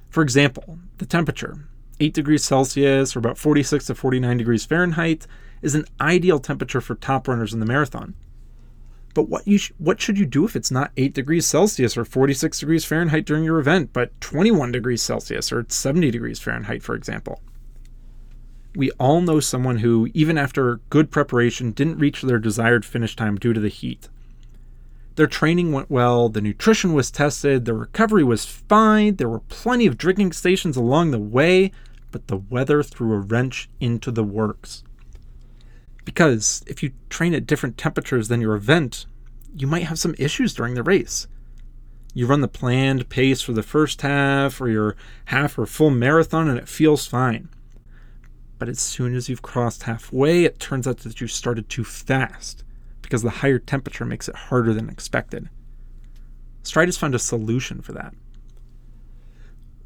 For 0.07 0.23
example, 0.23 0.79
the 0.99 1.05
temperature, 1.05 1.67
8 1.99 2.13
degrees 2.13 2.45
Celsius 2.45 3.17
or 3.17 3.19
about 3.19 3.37
46 3.37 3.87
to 3.87 3.95
49 3.95 4.37
degrees 4.37 4.63
Fahrenheit, 4.63 5.27
is 5.61 5.75
an 5.75 5.83
ideal 5.99 6.39
temperature 6.39 6.79
for 6.79 6.95
top 6.95 7.27
runners 7.27 7.53
in 7.53 7.59
the 7.59 7.65
marathon. 7.65 8.15
But 9.15 9.29
what 9.29 9.47
you 9.47 9.57
sh- 9.57 9.71
what 9.77 9.99
should 9.99 10.19
you 10.19 10.25
do 10.25 10.45
if 10.45 10.55
it's 10.55 10.69
not 10.69 10.91
8 10.97 11.13
degrees 11.13 11.47
Celsius 11.47 11.97
or 11.97 12.03
46 12.03 12.59
degrees 12.59 12.83
Fahrenheit 12.83 13.25
during 13.25 13.45
your 13.45 13.59
event, 13.59 13.91
but 13.93 14.11
21 14.19 14.73
degrees 14.73 15.01
Celsius 15.01 15.51
or 15.53 15.65
70 15.67 16.11
degrees 16.11 16.37
Fahrenheit, 16.37 16.83
for 16.83 16.93
example? 16.95 17.41
We 18.75 18.91
all 18.99 19.21
know 19.21 19.39
someone 19.39 19.77
who, 19.77 20.09
even 20.13 20.37
after 20.37 20.81
good 20.89 21.11
preparation, 21.11 21.71
didn't 21.71 21.97
reach 21.97 22.21
their 22.21 22.39
desired 22.39 22.83
finish 22.83 23.15
time 23.15 23.37
due 23.37 23.53
to 23.53 23.59
the 23.61 23.69
heat. 23.69 24.09
Their 25.15 25.27
training 25.27 25.71
went 25.71 25.89
well, 25.89 26.27
the 26.27 26.41
nutrition 26.41 26.91
was 26.91 27.09
tested, 27.09 27.63
the 27.63 27.73
recovery 27.73 28.25
was 28.25 28.43
fine, 28.43 29.15
there 29.15 29.29
were 29.29 29.39
plenty 29.39 29.85
of 29.85 29.97
drinking 29.97 30.33
stations 30.33 30.75
along 30.75 31.11
the 31.11 31.19
way, 31.19 31.71
but 32.11 32.27
the 32.27 32.35
weather 32.35 32.83
threw 32.83 33.13
a 33.13 33.19
wrench 33.19 33.69
into 33.79 34.11
the 34.11 34.25
works. 34.25 34.83
Because 36.05 36.63
if 36.67 36.81
you 36.81 36.93
train 37.09 37.33
at 37.33 37.47
different 37.47 37.77
temperatures 37.77 38.27
than 38.27 38.41
your 38.41 38.55
event, 38.55 39.05
you 39.55 39.67
might 39.67 39.83
have 39.83 39.99
some 39.99 40.15
issues 40.17 40.53
during 40.53 40.75
the 40.75 40.83
race. 40.83 41.27
You 42.13 42.27
run 42.27 42.41
the 42.41 42.47
planned 42.47 43.09
pace 43.09 43.41
for 43.41 43.51
the 43.51 43.63
first 43.63 44.01
half 44.01 44.61
or 44.61 44.69
your 44.69 44.95
half 45.25 45.57
or 45.57 45.65
full 45.65 45.89
marathon 45.89 46.47
and 46.47 46.57
it 46.57 46.69
feels 46.69 47.05
fine. 47.05 47.49
But 48.57 48.69
as 48.69 48.79
soon 48.79 49.15
as 49.15 49.27
you've 49.27 49.41
crossed 49.41 49.83
halfway, 49.83 50.45
it 50.45 50.59
turns 50.59 50.87
out 50.87 50.99
that 50.99 51.19
you 51.19 51.27
started 51.27 51.67
too 51.67 51.83
fast 51.83 52.63
because 53.01 53.21
the 53.21 53.29
higher 53.29 53.59
temperature 53.59 54.05
makes 54.05 54.29
it 54.29 54.35
harder 54.35 54.73
than 54.73 54.89
expected. 54.89 55.49
Stryd 56.63 56.85
has 56.85 56.97
found 56.97 57.13
a 57.13 57.19
solution 57.19 57.81
for 57.81 57.91
that. 57.91 58.13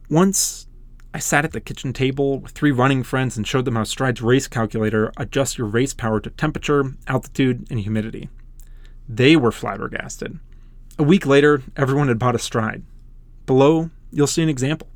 Once 0.10 0.68
I 1.14 1.20
sat 1.20 1.44
at 1.44 1.54
the 1.54 1.62
kitchen 1.62 1.92
table 1.92 2.40
with 2.40 2.52
three 2.52 2.72
running 2.72 3.02
friends 3.02 3.36
and 3.36 3.48
showed 3.48 3.66
them 3.66 3.76
how 3.76 3.84
Stryd's 3.84 4.22
race 4.22 4.48
calculator 4.48 5.12
adjusts 5.18 5.58
your 5.58 5.68
race 5.68 5.94
power 5.94 6.20
to 6.20 6.30
temperature, 6.30 6.94
altitude, 7.08 7.66
and 7.72 7.80
humidity. 7.80 8.30
They 9.08 9.36
were 9.36 9.52
flabbergasted. 9.52 10.40
A 11.00 11.04
week 11.04 11.26
later, 11.26 11.64
everyone 11.76 12.10
had 12.10 12.20
bought 12.20 12.36
a 12.36 12.40
Stryd. 12.40 12.84
Below, 13.48 13.90
you'll 14.12 14.28
see 14.28 14.44
an 14.44 14.50
example. 14.50 14.88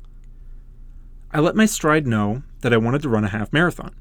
I 1.32 1.40
let 1.40 1.56
my 1.56 1.64
Stryd 1.64 2.06
know 2.06 2.44
that 2.60 2.72
I 2.72 2.76
wanted 2.76 3.02
to 3.02 3.08
run 3.08 3.24
a 3.24 3.28
half 3.28 3.52
marathon. 3.52 3.92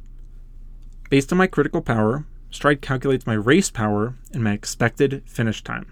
Based 1.10 1.32
on 1.32 1.40
my 1.40 1.48
critical 1.48 1.82
power, 1.82 2.26
Stryd 2.52 2.82
calculates 2.82 3.26
my 3.26 3.34
race 3.34 3.72
power 3.72 4.14
and 4.32 4.44
my 4.44 4.52
expected 4.52 5.24
finish 5.26 5.64
time. 5.64 5.92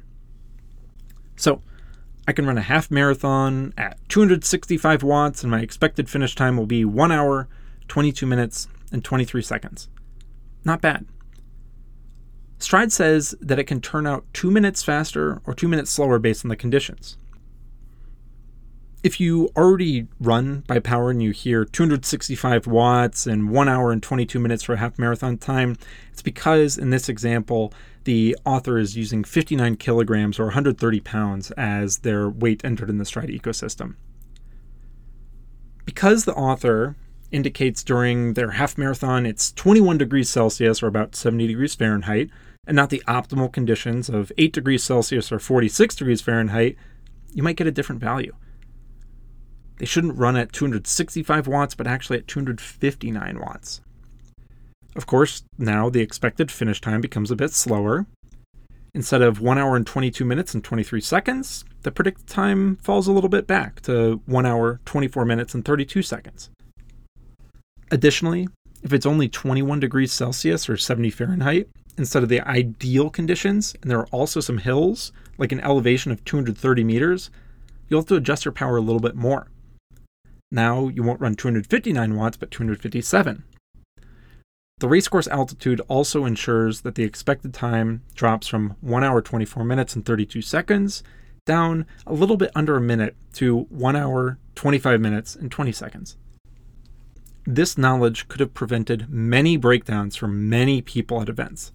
So, 1.36 1.64
I 2.28 2.34
can 2.34 2.46
run 2.46 2.58
a 2.58 2.62
half 2.62 2.92
marathon 2.92 3.74
at 3.78 3.98
265 4.10 5.04
watts, 5.04 5.44
and 5.44 5.52
my 5.52 5.62
expected 5.62 6.10
finish 6.10 6.36
time 6.36 6.58
will 6.58 6.66
be 6.66 6.86
1 6.86 7.12
hour, 7.12 7.48
22 7.88 8.26
minutes, 8.26 8.68
and 8.92 9.04
23 9.04 9.42
seconds. 9.42 9.90
Not 10.64 10.82
bad. 10.82 11.06
Stryd 12.60 12.92
says 12.92 13.34
that 13.42 13.58
it 13.58 13.64
can 13.64 13.82
turn 13.82 14.06
out 14.06 14.26
2 14.34 14.52
minutes 14.52 14.84
faster 14.84 15.42
or 15.46 15.54
2 15.54 15.68
minutes 15.68 15.90
slower 15.90 16.20
based 16.20 16.46
on 16.46 16.50
the 16.50 16.56
conditions 16.56 17.18
if 19.04 19.20
you 19.20 19.50
already 19.56 20.08
run 20.20 20.64
by 20.68 20.80
power 20.80 21.10
and 21.10 21.24
you 21.24 21.32
hear 21.32 21.66
265 21.66 22.68
watts 22.68 23.26
and 23.26 23.50
1 23.50 23.70
hour 23.70 23.92
and 23.92 24.04
22 24.04 24.40
minutes 24.40 24.64
for 24.64 24.74
a 24.74 24.78
half 24.78 25.00
marathon 25.00 25.38
time, 25.38 25.76
it's 26.12 26.22
because 26.22 26.78
in 26.78 26.92
this 26.92 27.10
example, 27.10 27.74
the 28.04 28.36
author 28.46 28.78
is 28.78 28.98
using 28.98 29.24
59 29.24 29.76
kilograms 29.78 30.40
or 30.40 30.46
130 30.46 31.00
pounds 31.02 31.52
as 31.52 32.00
their 32.00 32.30
weight 32.30 32.62
entered 32.64 32.90
in 32.90 32.98
the 32.98 33.04
Stryd 33.04 33.30
ecosystem. 33.38 33.96
Because 35.86 36.26
the 36.26 36.34
author 36.34 36.96
indicates 37.32 37.84
during 37.84 38.34
their 38.34 38.52
half 38.52 38.78
marathon 38.78 39.26
it's 39.26 39.52
21 39.52 39.98
degrees 39.98 40.30
Celsius 40.30 40.84
or 40.84 40.88
about 40.88 41.16
70 41.16 41.48
degrees 41.48 41.76
Fahrenheit, 41.76 42.30
and 42.68 42.76
not 42.76 42.90
the 42.90 43.04
optimal 43.08 43.52
conditions 43.52 44.10
of 44.10 44.32
8 44.38 44.54
degrees 44.54 44.84
Celsius 44.84 45.32
or 45.32 45.40
46 45.40 45.96
degrees 45.96 46.22
Fahrenheit, 46.22 46.76
you 47.34 47.42
might 47.42 47.56
get 47.56 47.68
a 47.68 47.72
different 47.72 48.02
value. 48.02 48.36
They 49.78 49.86
shouldn't 49.86 50.18
run 50.18 50.36
at 50.36 50.54
265 50.54 51.48
watts, 51.48 51.74
but 51.74 51.88
actually 51.88 52.20
at 52.20 52.28
259 52.28 53.40
watts. 53.40 53.82
Of 54.96 55.06
course, 55.06 55.44
now 55.58 55.90
the 55.90 56.02
expected 56.02 56.52
finish 56.52 56.82
time 56.82 57.02
becomes 57.02 57.32
a 57.32 57.36
bit 57.36 57.52
slower. 57.52 58.08
Instead 58.94 59.22
of 59.22 59.40
1 59.40 59.58
hour 59.58 59.78
and 59.78 59.88
22 59.88 60.26
minutes 60.26 60.54
and 60.54 60.64
23 60.64 61.00
seconds, 61.00 61.64
the 61.84 61.92
predicted 61.92 62.28
time 62.28 62.76
falls 62.78 63.08
a 63.08 63.12
little 63.14 63.30
bit 63.30 63.48
back 63.48 63.82
to 63.82 64.22
1 64.26 64.46
hour, 64.46 64.82
24 64.86 65.24
minutes, 65.24 65.54
and 65.54 65.64
32 65.64 66.02
seconds. 66.02 66.50
Additionally, 67.90 68.50
if 68.84 68.92
it's 68.92 69.06
only 69.06 69.30
21 69.30 69.80
degrees 69.80 70.12
Celsius 70.12 70.70
or 70.70 70.76
70 70.76 71.10
Fahrenheit, 71.10 71.70
instead 71.98 72.24
of 72.24 72.30
the 72.30 72.42
ideal 72.42 73.10
conditions, 73.10 73.76
and 73.82 73.90
there 73.90 74.00
are 74.00 74.08
also 74.08 74.40
some 74.42 74.58
hills, 74.58 75.14
like 75.38 75.52
an 75.52 75.62
elevation 75.62 76.12
of 76.12 76.24
230 76.26 76.84
meters, 76.84 77.30
you'll 77.88 78.02
have 78.02 78.08
to 78.08 78.16
adjust 78.16 78.44
your 78.44 78.52
power 78.52 78.78
a 78.78 78.82
little 78.82 79.00
bit 79.00 79.16
more. 79.16 79.48
Now 80.52 80.90
you 80.90 81.04
won't 81.04 81.22
run 81.22 81.36
259 81.36 82.16
watts, 82.16 82.36
but 82.36 82.52
257. 82.52 83.44
The 84.82 84.90
racecourse 84.90 85.28
altitude 85.28 85.80
also 85.88 86.26
ensures 86.26 86.82
that 86.82 86.96
the 86.96 87.04
expected 87.04 87.54
time 87.54 88.02
drops 88.16 88.48
from 88.48 88.76
1 88.82 89.04
hour 89.04 89.22
24 89.22 89.64
minutes 89.64 89.96
and 89.96 90.04
32 90.04 90.42
seconds 90.42 91.04
down 91.46 91.86
a 92.08 92.14
little 92.14 92.36
bit 92.36 92.50
under 92.56 92.76
a 92.76 92.82
minute 92.82 93.16
to 93.34 93.68
1 93.70 93.96
hour 93.96 94.40
25 94.56 95.00
minutes 95.00 95.36
and 95.36 95.52
20 95.52 95.72
seconds. 95.72 96.18
This 97.46 97.78
knowledge 97.78 98.28
could 98.28 98.40
have 98.40 98.56
prevented 98.56 99.08
many 99.08 99.56
breakdowns 99.56 100.16
for 100.16 100.28
many 100.28 100.82
people 100.82 101.22
at 101.22 101.30
events. 101.30 101.72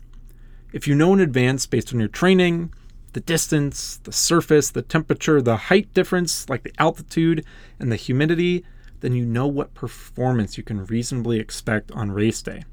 If 0.73 0.89
you 0.89 0.97
know 0.97 1.13
in 1.15 1.21
advance 1.21 1.65
based 1.65 1.95
on 1.95 2.01
your 2.01 2.09
training, 2.09 2.75
the 3.13 3.21
distance, 3.21 4.01
the 4.03 4.11
surface, 4.11 4.71
the 4.71 4.83
temperature, 4.83 5.41
the 5.41 5.57
height 5.57 5.95
difference, 5.95 6.49
like 6.49 6.65
the 6.65 6.75
altitude 6.77 7.45
and 7.79 7.93
the 7.93 7.95
humidity, 7.95 8.65
then 8.99 9.15
you 9.15 9.25
know 9.25 9.47
what 9.47 9.75
performance 9.75 10.59
you 10.59 10.65
can 10.65 10.85
reasonably 10.87 11.39
expect 11.39 11.93
on 11.93 12.11
race 12.11 12.43
day. 12.43 12.65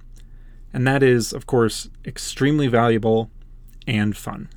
And 0.73 0.87
that 0.87 1.03
is, 1.03 1.31
of 1.31 1.45
course, 1.45 1.89
extremely 2.03 2.67
valuable 2.67 3.29
and 3.87 4.17
fun. 4.17 4.49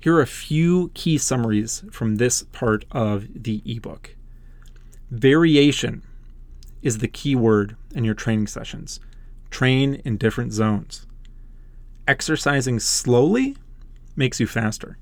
Here 0.00 0.16
are 0.16 0.22
a 0.22 0.26
few 0.26 0.90
key 0.94 1.18
summaries 1.18 1.84
from 1.90 2.16
this 2.16 2.44
part 2.44 2.84
of 2.90 3.26
the 3.34 3.62
ebook. 3.66 4.16
Variation 5.10 6.02
is 6.80 6.98
the 6.98 7.08
key 7.08 7.34
word 7.34 7.76
in 7.94 8.04
your 8.04 8.14
training 8.14 8.46
sessions. 8.46 9.00
Train 9.50 9.96
in 10.04 10.16
different 10.16 10.52
zones. 10.52 11.06
Exercising 12.08 12.78
slowly 12.78 13.56
makes 14.14 14.38
you 14.40 14.46
faster. 14.46 14.96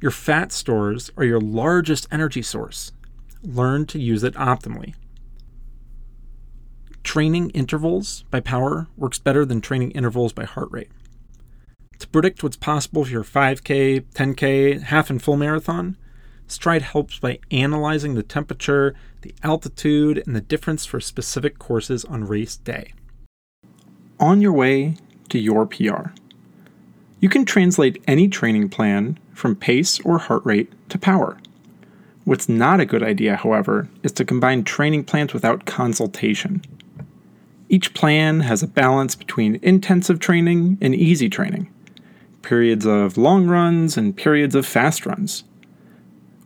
Your 0.00 0.10
fat 0.10 0.52
stores 0.52 1.10
are 1.16 1.24
your 1.24 1.40
largest 1.40 2.06
energy 2.10 2.42
source. 2.42 2.92
Learn 3.42 3.86
to 3.86 3.98
use 3.98 4.22
it 4.22 4.34
optimally. 4.34 4.94
Training 7.02 7.50
intervals 7.50 8.24
by 8.30 8.40
power 8.40 8.86
works 8.96 9.18
better 9.18 9.44
than 9.44 9.60
training 9.60 9.90
intervals 9.90 10.32
by 10.32 10.44
heart 10.44 10.68
rate. 10.70 10.90
To 11.98 12.08
predict 12.08 12.42
what's 12.42 12.56
possible 12.56 13.04
for 13.04 13.10
your 13.10 13.24
5K, 13.24 14.04
10K, 14.14 14.82
half 14.82 15.10
and 15.10 15.22
full 15.22 15.36
marathon, 15.36 15.96
Stryd 16.48 16.82
helps 16.82 17.18
by 17.18 17.38
analyzing 17.50 18.14
the 18.14 18.22
temperature, 18.22 18.94
the 19.22 19.34
altitude, 19.42 20.22
and 20.26 20.36
the 20.36 20.40
difference 20.40 20.84
for 20.84 21.00
specific 21.00 21.58
courses 21.58 22.04
on 22.04 22.24
race 22.24 22.56
day. 22.56 22.92
On 24.20 24.40
your 24.40 24.52
way 24.52 24.96
to 25.28 25.38
your 25.38 25.66
PR. 25.66 26.10
You 27.20 27.28
can 27.28 27.44
translate 27.44 28.02
any 28.06 28.28
training 28.28 28.68
plan 28.68 29.18
from 29.32 29.56
pace 29.56 30.00
or 30.00 30.18
heart 30.18 30.44
rate 30.44 30.72
to 30.88 30.98
power. 30.98 31.38
What's 32.24 32.48
not 32.48 32.80
a 32.80 32.86
good 32.86 33.02
idea, 33.02 33.36
however, 33.36 33.88
is 34.02 34.12
to 34.12 34.24
combine 34.24 34.64
training 34.64 35.04
plans 35.04 35.32
without 35.32 35.64
consultation. 35.64 36.62
Each 37.72 37.94
plan 37.94 38.40
has 38.40 38.62
a 38.62 38.68
balance 38.68 39.14
between 39.14 39.58
intensive 39.62 40.20
training 40.20 40.76
and 40.82 40.94
easy 40.94 41.30
training, 41.30 41.72
periods 42.42 42.84
of 42.84 43.16
long 43.16 43.46
runs 43.46 43.96
and 43.96 44.14
periods 44.14 44.54
of 44.54 44.66
fast 44.66 45.06
runs. 45.06 45.44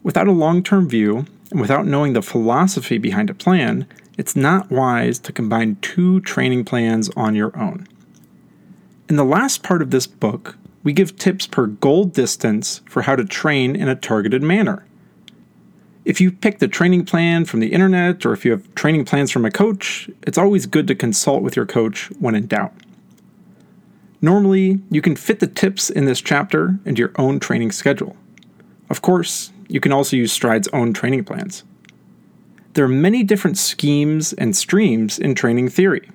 Without 0.04 0.28
a 0.28 0.32
long 0.32 0.62
term 0.62 0.88
view, 0.88 1.26
and 1.50 1.60
without 1.60 1.84
knowing 1.84 2.12
the 2.12 2.22
philosophy 2.22 2.96
behind 2.96 3.28
a 3.28 3.34
plan, 3.34 3.88
it's 4.16 4.36
not 4.36 4.70
wise 4.70 5.18
to 5.18 5.32
combine 5.32 5.78
two 5.82 6.20
training 6.20 6.64
plans 6.64 7.10
on 7.16 7.34
your 7.34 7.58
own. 7.58 7.88
In 9.08 9.16
the 9.16 9.24
last 9.24 9.64
part 9.64 9.82
of 9.82 9.90
this 9.90 10.06
book, 10.06 10.56
we 10.84 10.92
give 10.92 11.16
tips 11.16 11.48
per 11.48 11.66
goal 11.66 12.04
distance 12.04 12.82
for 12.88 13.02
how 13.02 13.16
to 13.16 13.24
train 13.24 13.74
in 13.74 13.88
a 13.88 13.96
targeted 13.96 14.44
manner. 14.44 14.86
If 16.06 16.20
you 16.20 16.30
pick 16.30 16.60
the 16.60 16.68
training 16.68 17.04
plan 17.04 17.46
from 17.46 17.58
the 17.58 17.72
internet 17.72 18.24
or 18.24 18.32
if 18.32 18.44
you 18.44 18.52
have 18.52 18.72
training 18.76 19.06
plans 19.06 19.32
from 19.32 19.44
a 19.44 19.50
coach, 19.50 20.08
it's 20.22 20.38
always 20.38 20.64
good 20.64 20.86
to 20.86 20.94
consult 20.94 21.42
with 21.42 21.56
your 21.56 21.66
coach 21.66 22.12
when 22.20 22.36
in 22.36 22.46
doubt. 22.46 22.72
Normally, 24.22 24.78
you 24.88 25.02
can 25.02 25.16
fit 25.16 25.40
the 25.40 25.48
tips 25.48 25.90
in 25.90 26.04
this 26.04 26.20
chapter 26.20 26.78
into 26.84 27.00
your 27.00 27.10
own 27.16 27.40
training 27.40 27.72
schedule. 27.72 28.14
Of 28.88 29.02
course, 29.02 29.50
you 29.66 29.80
can 29.80 29.90
also 29.90 30.16
use 30.16 30.32
Stryd's 30.32 30.68
own 30.72 30.92
training 30.92 31.24
plans. 31.24 31.64
There 32.74 32.84
are 32.84 32.88
many 32.88 33.24
different 33.24 33.58
schemes 33.58 34.32
and 34.32 34.54
streams 34.54 35.18
in 35.18 35.34
training 35.34 35.70
theory. 35.70 36.08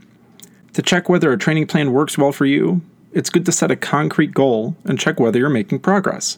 To 0.72 0.82
check 0.82 1.10
whether 1.10 1.34
a 1.34 1.38
training 1.38 1.68
plan 1.68 1.92
works 1.92 2.18
well 2.18 2.32
for 2.32 2.46
you, 2.46 2.80
it's 3.12 3.30
good 3.30 3.46
to 3.46 3.52
set 3.52 3.72
a 3.72 3.76
concrete 3.76 4.34
goal 4.34 4.78
and 4.86 4.98
check 4.98 5.20
whether 5.20 5.38
you're 5.38 5.50
making 5.50 5.80
progress. 5.80 6.38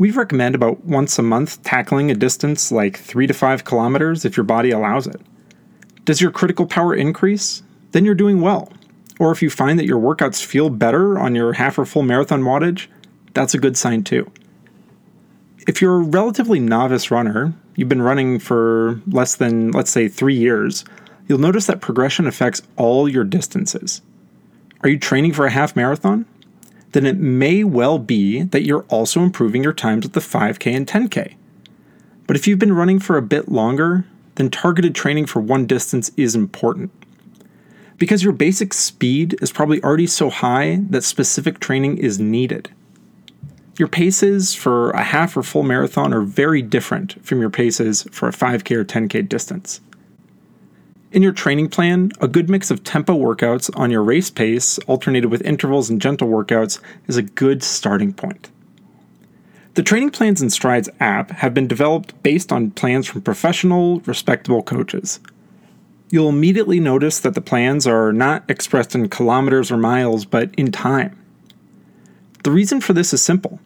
We 0.00 0.10
recommend 0.12 0.54
about 0.54 0.86
once 0.86 1.18
a 1.18 1.22
month 1.22 1.62
tackling 1.62 2.10
a 2.10 2.14
distance 2.14 2.72
like 2.72 2.96
3 2.96 3.26
to 3.26 3.34
5 3.34 3.64
kilometers 3.64 4.24
if 4.24 4.34
your 4.34 4.44
body 4.44 4.70
allows 4.70 5.06
it. 5.06 5.20
Does 6.06 6.22
your 6.22 6.30
critical 6.30 6.64
power 6.64 6.94
increase? 6.94 7.62
Then 7.90 8.06
you're 8.06 8.14
doing 8.14 8.40
well. 8.40 8.72
Or 9.18 9.30
if 9.30 9.42
you 9.42 9.50
find 9.50 9.78
that 9.78 9.84
your 9.84 10.00
workouts 10.00 10.42
feel 10.42 10.70
better 10.70 11.18
on 11.18 11.34
your 11.34 11.52
half 11.52 11.78
or 11.78 11.84
full 11.84 12.00
marathon 12.00 12.44
wattage, 12.44 12.86
that's 13.34 13.52
a 13.52 13.58
good 13.58 13.76
sign 13.76 14.02
too. 14.02 14.32
If 15.68 15.82
you're 15.82 15.96
a 15.96 16.04
relatively 16.04 16.60
novice 16.60 17.10
runner, 17.10 17.52
you've 17.76 17.90
been 17.90 18.00
running 18.00 18.38
for 18.38 19.02
less 19.06 19.34
than, 19.34 19.70
let's 19.70 19.90
say, 19.90 20.08
three 20.08 20.34
years, 20.34 20.82
you'll 21.28 21.36
notice 21.36 21.66
that 21.66 21.82
progression 21.82 22.26
affects 22.26 22.62
all 22.78 23.06
your 23.06 23.24
distances. 23.24 24.00
Are 24.82 24.88
you 24.88 24.98
training 24.98 25.34
for 25.34 25.44
a 25.44 25.50
half 25.50 25.76
marathon? 25.76 26.24
Then 26.92 27.06
it 27.06 27.16
may 27.16 27.62
well 27.64 27.98
be 27.98 28.42
that 28.42 28.62
you're 28.62 28.84
also 28.88 29.22
improving 29.22 29.62
your 29.62 29.72
times 29.72 30.06
at 30.06 30.12
the 30.12 30.20
5K 30.20 30.74
and 30.74 30.86
10K. 30.86 31.34
But 32.26 32.36
if 32.36 32.46
you've 32.46 32.58
been 32.58 32.72
running 32.72 32.98
for 32.98 33.16
a 33.16 33.22
bit 33.22 33.50
longer, 33.50 34.04
then 34.36 34.50
targeted 34.50 34.94
training 34.94 35.26
for 35.26 35.40
one 35.40 35.66
distance 35.66 36.10
is 36.16 36.34
important. 36.34 36.90
Because 37.98 38.22
your 38.22 38.32
basic 38.32 38.72
speed 38.72 39.36
is 39.42 39.52
probably 39.52 39.82
already 39.82 40.06
so 40.06 40.30
high 40.30 40.80
that 40.88 41.04
specific 41.04 41.60
training 41.60 41.98
is 41.98 42.18
needed. 42.18 42.70
Your 43.78 43.88
paces 43.88 44.54
for 44.54 44.90
a 44.92 45.02
half 45.02 45.36
or 45.36 45.42
full 45.42 45.62
marathon 45.62 46.12
are 46.12 46.22
very 46.22 46.62
different 46.62 47.24
from 47.24 47.40
your 47.40 47.50
paces 47.50 48.06
for 48.10 48.28
a 48.28 48.32
5K 48.32 48.76
or 48.76 48.84
10K 48.84 49.28
distance. 49.28 49.80
In 51.12 51.22
your 51.22 51.32
training 51.32 51.70
plan, 51.70 52.12
a 52.20 52.28
good 52.28 52.48
mix 52.48 52.70
of 52.70 52.84
tempo 52.84 53.16
workouts 53.16 53.68
on 53.76 53.90
your 53.90 54.04
race 54.04 54.30
pace, 54.30 54.78
alternated 54.80 55.28
with 55.28 55.42
intervals 55.42 55.90
and 55.90 56.00
gentle 56.00 56.28
workouts, 56.28 56.80
is 57.08 57.16
a 57.16 57.22
good 57.22 57.64
starting 57.64 58.12
point. 58.12 58.48
The 59.74 59.82
Training 59.82 60.10
Plans 60.10 60.40
and 60.40 60.52
Stryd's 60.52 60.88
app 61.00 61.32
have 61.32 61.52
been 61.52 61.66
developed 61.66 62.20
based 62.22 62.52
on 62.52 62.70
plans 62.70 63.08
from 63.08 63.22
professional, 63.22 63.98
respectable 64.00 64.62
coaches. 64.62 65.18
You'll 66.10 66.28
immediately 66.28 66.78
notice 66.78 67.18
that 67.20 67.34
the 67.34 67.40
plans 67.40 67.88
are 67.88 68.12
not 68.12 68.48
expressed 68.48 68.94
in 68.94 69.08
kilometers 69.08 69.72
or 69.72 69.76
miles, 69.76 70.24
but 70.24 70.54
in 70.54 70.70
time. 70.70 71.16
The 72.44 72.52
reason 72.52 72.80
for 72.80 72.92
this 72.92 73.12
is 73.12 73.20
simple. 73.20 73.58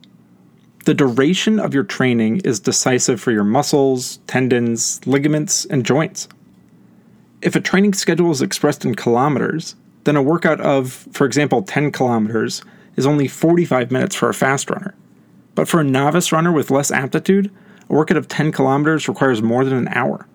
The 0.87 0.95
duration 0.95 1.61
of 1.61 1.75
your 1.75 1.85
training 1.85 2.41
is 2.45 2.61
decisive 2.61 3.21
for 3.21 3.33
your 3.33 3.45
muscles, 3.45 4.19
tendons, 4.27 5.07
ligaments, 5.07 5.67
and 5.67 5.85
joints. 5.85 6.27
If 7.45 7.55
a 7.55 7.61
training 7.61 7.93
schedule 7.93 8.31
is 8.31 8.41
expressed 8.41 8.87
in 8.87 8.95
kilometers, 8.95 9.77
then 10.05 10.17
a 10.17 10.23
workout 10.23 10.63
of, 10.63 11.07
for 11.13 11.27
example, 11.27 11.63
10 11.63 11.93
kilometers 11.93 12.63
is 12.97 13.05
only 13.05 13.29
45 13.29 13.91
minutes 13.91 14.17
for 14.17 14.31
a 14.31 14.35
fast 14.35 14.71
runner. 14.71 14.95
But 15.55 15.69
for 15.69 15.79
a 15.79 15.85
novice 15.85 16.33
runner 16.33 16.51
with 16.51 16.71
less 16.71 16.91
aptitude, 16.91 17.53
a 17.91 17.93
workout 17.93 18.17
of 18.17 18.29
10 18.29 18.51
kilometers 18.51 19.09
requires 19.09 19.43
more 19.43 19.63
than 19.63 19.77
an 19.77 19.89
hour. 19.89 20.27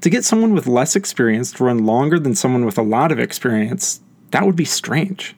To 0.00 0.10
get 0.10 0.24
someone 0.24 0.54
with 0.54 0.66
less 0.66 0.96
experience 0.96 1.52
to 1.52 1.64
run 1.64 1.86
longer 1.86 2.18
than 2.18 2.34
someone 2.34 2.66
with 2.66 2.78
a 2.78 2.82
lot 2.82 3.12
of 3.12 3.20
experience, 3.20 4.00
that 4.32 4.44
would 4.44 4.56
be 4.56 4.64
strange. 4.64 5.36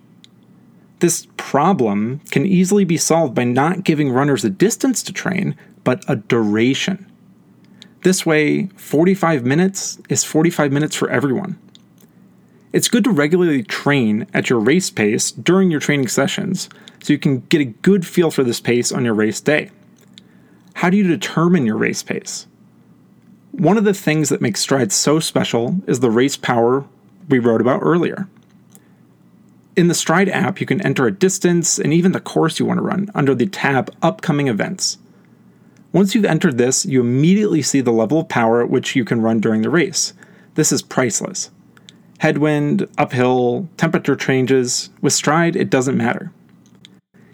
This 1.01 1.27
problem 1.37 2.21
can 2.31 2.47
easily 2.47 2.87
be 2.87 2.97
solved 2.97 3.35
by 3.35 3.45
not 3.45 3.85
giving 3.85 4.11
runners 4.11 4.47
a 4.47 4.51
distance 4.51 5.03
to 5.03 5.13
train, 5.13 5.57
but 5.85 6.05
a 6.09 6.17
duration. 6.17 7.05
This 8.09 8.25
way, 8.25 8.69
45 8.69 9.45
minutes 9.45 9.99
is 10.09 10.25
45 10.25 10.73
minutes 10.73 10.97
for 10.97 11.11
everyone. 11.11 11.59
It's 12.73 12.89
good 12.89 13.05
to 13.05 13.11
regularly 13.11 13.63
train 13.63 14.27
at 14.33 14.49
your 14.49 14.61
race 14.61 14.89
pace 14.89 15.31
during 15.31 15.71
your 15.71 15.79
training 15.79 16.09
sessions 16.09 16.71
so 17.03 17.13
you 17.13 17.19
can 17.19 17.41
get 17.51 17.61
a 17.61 17.67
good 17.67 18.07
feel 18.07 18.31
for 18.31 18.43
this 18.43 18.61
pace 18.61 18.93
on 18.93 19.05
your 19.05 19.13
race 19.13 19.43
day. 19.43 19.71
How 20.73 20.89
do 20.89 20.97
you 20.97 21.07
determine 21.07 21.67
your 21.67 21.77
race 21.77 22.03
pace? 22.03 22.47
One 23.53 23.77
of 23.77 23.85
the 23.85 23.93
things 23.93 24.31
that 24.31 24.41
makes 24.41 24.65
Stryd 24.65 24.91
so 24.91 25.21
special 25.21 25.77
is 25.87 26.01
the 26.01 26.11
race 26.11 26.39
power 26.39 26.87
we 27.29 27.39
wrote 27.39 27.61
about 27.61 27.83
earlier. 27.83 28.27
In 29.77 29.89
the 29.89 29.95
Stryd 29.95 30.31
app, 30.31 30.63
you 30.63 30.67
can 30.67 30.81
enter 30.81 31.07
a 31.07 31.13
distance 31.13 31.79
and 31.79 31.93
even 31.93 32.13
the 32.13 32.21
course 32.21 32.59
you 32.59 32.65
want 32.65 32.79
to 32.79 32.87
run 32.87 33.11
under 33.15 33.35
the 33.35 33.45
tab 33.45 33.95
Upcoming 34.01 34.49
Events. 34.49 34.97
Once 35.93 36.15
you've 36.15 36.25
entered 36.25 36.59
this, 36.59 36.85
you 36.85 37.01
immediately 37.01 37.63
see 37.63 37.81
the 37.81 37.93
level 37.93 38.21
of 38.21 38.29
power 38.29 38.63
at 38.63 38.69
which 38.69 38.95
you 38.95 39.05
can 39.05 39.23
run 39.23 39.41
during 39.41 39.63
the 39.63 39.71
race. 39.71 40.13
This 40.55 40.71
is 40.71 40.83
priceless. 40.83 41.51
Headwind, 42.19 42.87
uphill, 42.99 43.69
temperature 43.77 44.17
changes, 44.17 44.91
with 45.01 45.15
Stryd, 45.15 45.57
it 45.57 45.71
doesn't 45.71 45.97
matter. 45.97 46.33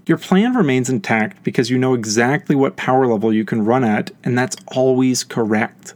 Your 0.06 0.18
plan 0.18 0.54
remains 0.54 0.90
intact 0.90 1.42
because 1.42 1.70
you 1.70 1.78
know 1.78 1.94
exactly 1.94 2.54
what 2.54 2.76
power 2.76 3.06
level 3.06 3.32
you 3.32 3.44
can 3.44 3.64
run 3.64 3.82
at, 3.82 4.10
and 4.22 4.36
that's 4.36 4.56
always 4.68 5.24
correct. 5.24 5.94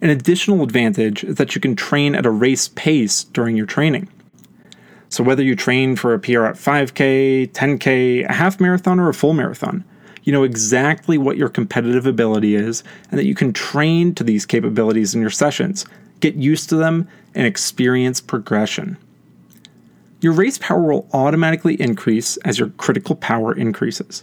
An 0.00 0.10
additional 0.10 0.64
advantage 0.64 1.22
is 1.22 1.36
that 1.36 1.54
you 1.54 1.60
can 1.60 1.76
train 1.76 2.16
at 2.16 2.26
a 2.26 2.30
race 2.30 2.68
pace 2.68 3.22
during 3.22 3.56
your 3.56 3.66
training. 3.66 4.08
So, 5.08 5.22
whether 5.22 5.44
you 5.44 5.54
train 5.54 5.94
for 5.94 6.12
a 6.12 6.18
PR 6.18 6.46
at 6.46 6.56
5K, 6.56 7.52
10K, 7.52 8.28
a 8.28 8.32
half 8.32 8.58
marathon, 8.60 8.98
or 8.98 9.08
a 9.08 9.14
full 9.14 9.34
marathon, 9.34 9.84
you 10.24 10.32
know 10.32 10.44
exactly 10.44 11.18
what 11.18 11.36
your 11.36 11.48
competitive 11.48 12.06
ability 12.06 12.54
is 12.54 12.84
and 13.10 13.18
that 13.18 13.26
you 13.26 13.34
can 13.34 13.52
train 13.52 14.14
to 14.14 14.24
these 14.24 14.46
capabilities 14.46 15.14
in 15.14 15.20
your 15.20 15.30
sessions, 15.30 15.84
get 16.20 16.34
used 16.34 16.68
to 16.68 16.76
them, 16.76 17.08
and 17.34 17.46
experience 17.46 18.20
progression. 18.20 18.96
Your 20.20 20.32
race 20.32 20.58
power 20.58 20.92
will 20.92 21.08
automatically 21.12 21.80
increase 21.80 22.36
as 22.38 22.58
your 22.58 22.68
critical 22.70 23.16
power 23.16 23.52
increases. 23.52 24.22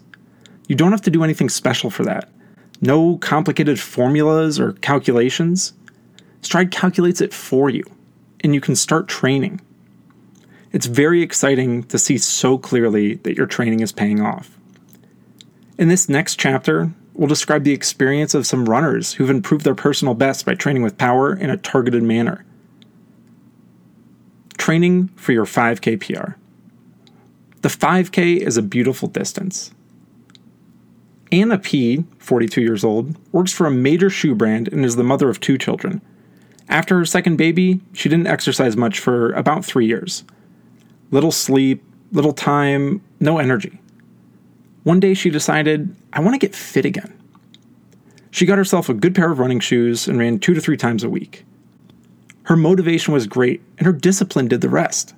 You 0.67 0.76
don't 0.76 0.91
have 0.91 1.01
to 1.01 1.11
do 1.11 1.23
anything 1.23 1.49
special 1.49 1.89
for 1.89 2.03
that. 2.05 2.30
No 2.80 3.17
complicated 3.17 3.80
formulas 3.80 4.59
or 4.59 4.73
calculations. 4.73 5.73
Stryd 6.41 6.71
calculates 6.71 7.19
it 7.19 7.34
for 7.34 7.69
you, 7.69 7.84
and 8.41 8.53
you 8.53 8.61
can 8.61 8.76
start 8.76 9.09
training. 9.09 9.59
It's 10.71 10.85
very 10.85 11.21
exciting 11.21 11.84
to 11.85 11.99
see 11.99 12.17
so 12.17 12.57
clearly 12.57 13.15
that 13.15 13.35
your 13.35 13.47
training 13.47 13.81
is 13.81 13.91
paying 13.91 14.21
off. 14.21 14.59
In 15.80 15.88
this 15.88 16.10
next 16.10 16.38
chapter, 16.38 16.91
we'll 17.14 17.30
describe 17.30 17.64
the 17.64 17.72
experience 17.72 18.34
of 18.34 18.45
some 18.45 18.68
runners 18.68 19.14
who've 19.14 19.30
improved 19.30 19.64
their 19.64 19.73
personal 19.73 20.14
best 20.14 20.45
by 20.45 20.53
training 20.53 20.84
with 20.84 20.97
power 20.97 21.34
in 21.34 21.49
a 21.49 21.56
targeted 21.56 22.03
manner. 22.03 22.43
Training 24.57 25.07
for 25.15 25.31
your 25.31 25.45
5K 25.45 26.01
PR. 26.01 26.34
The 27.61 27.69
5K 27.69 28.39
is 28.41 28.57
a 28.57 28.61
beautiful 28.61 29.07
distance. 29.07 29.72
Anna 31.31 31.57
P., 31.57 32.03
42 32.18 32.60
years 32.60 32.84
old, 32.84 33.15
works 33.31 33.53
for 33.53 33.65
a 33.65 33.72
major 33.72 34.10
shoe 34.10 34.35
brand 34.35 34.68
and 34.68 34.84
is 34.84 34.97
the 34.97 35.03
mother 35.06 35.30
of 35.30 35.39
two 35.39 35.57
children. 35.57 36.01
After 36.68 36.97
her 36.97 37.06
second 37.06 37.38
baby, 37.38 37.80
she 37.93 38.10
didn't 38.10 38.27
exercise 38.27 38.76
much 38.76 38.99
for 38.99 39.31
about 39.31 39.64
three 39.64 39.85
years 39.85 40.26
little 41.11 41.31
sleep, 41.31 41.81
little 42.11 42.34
time, 42.34 43.01
no 43.22 43.38
energy. 43.38 43.80
One 44.89 44.99
day 44.99 45.13
she 45.13 45.29
decided, 45.29 45.95
I 46.13 46.19
want 46.19 46.33
to 46.33 46.39
get 46.39 46.55
fit 46.55 46.83
again. 46.83 47.13
She 48.31 48.47
got 48.47 48.57
herself 48.57 48.89
a 48.89 48.95
good 48.95 49.13
pair 49.13 49.31
of 49.31 49.37
running 49.37 49.59
shoes 49.59 50.07
and 50.07 50.17
ran 50.17 50.39
two 50.39 50.55
to 50.55 50.59
three 50.59 50.77
times 50.77 51.03
a 51.03 51.11
week. 51.11 51.45
Her 52.45 52.55
motivation 52.55 53.13
was 53.13 53.27
great, 53.27 53.61
and 53.77 53.85
her 53.85 53.93
discipline 53.93 54.47
did 54.47 54.61
the 54.61 54.67
rest. 54.67 55.13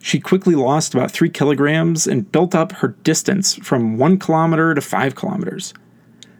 She 0.00 0.20
quickly 0.20 0.54
lost 0.54 0.94
about 0.94 1.10
three 1.10 1.28
kilograms 1.28 2.06
and 2.06 2.30
built 2.30 2.54
up 2.54 2.70
her 2.70 2.94
distance 3.02 3.56
from 3.56 3.98
one 3.98 4.16
kilometer 4.16 4.76
to 4.76 4.80
five 4.80 5.16
kilometers. 5.16 5.74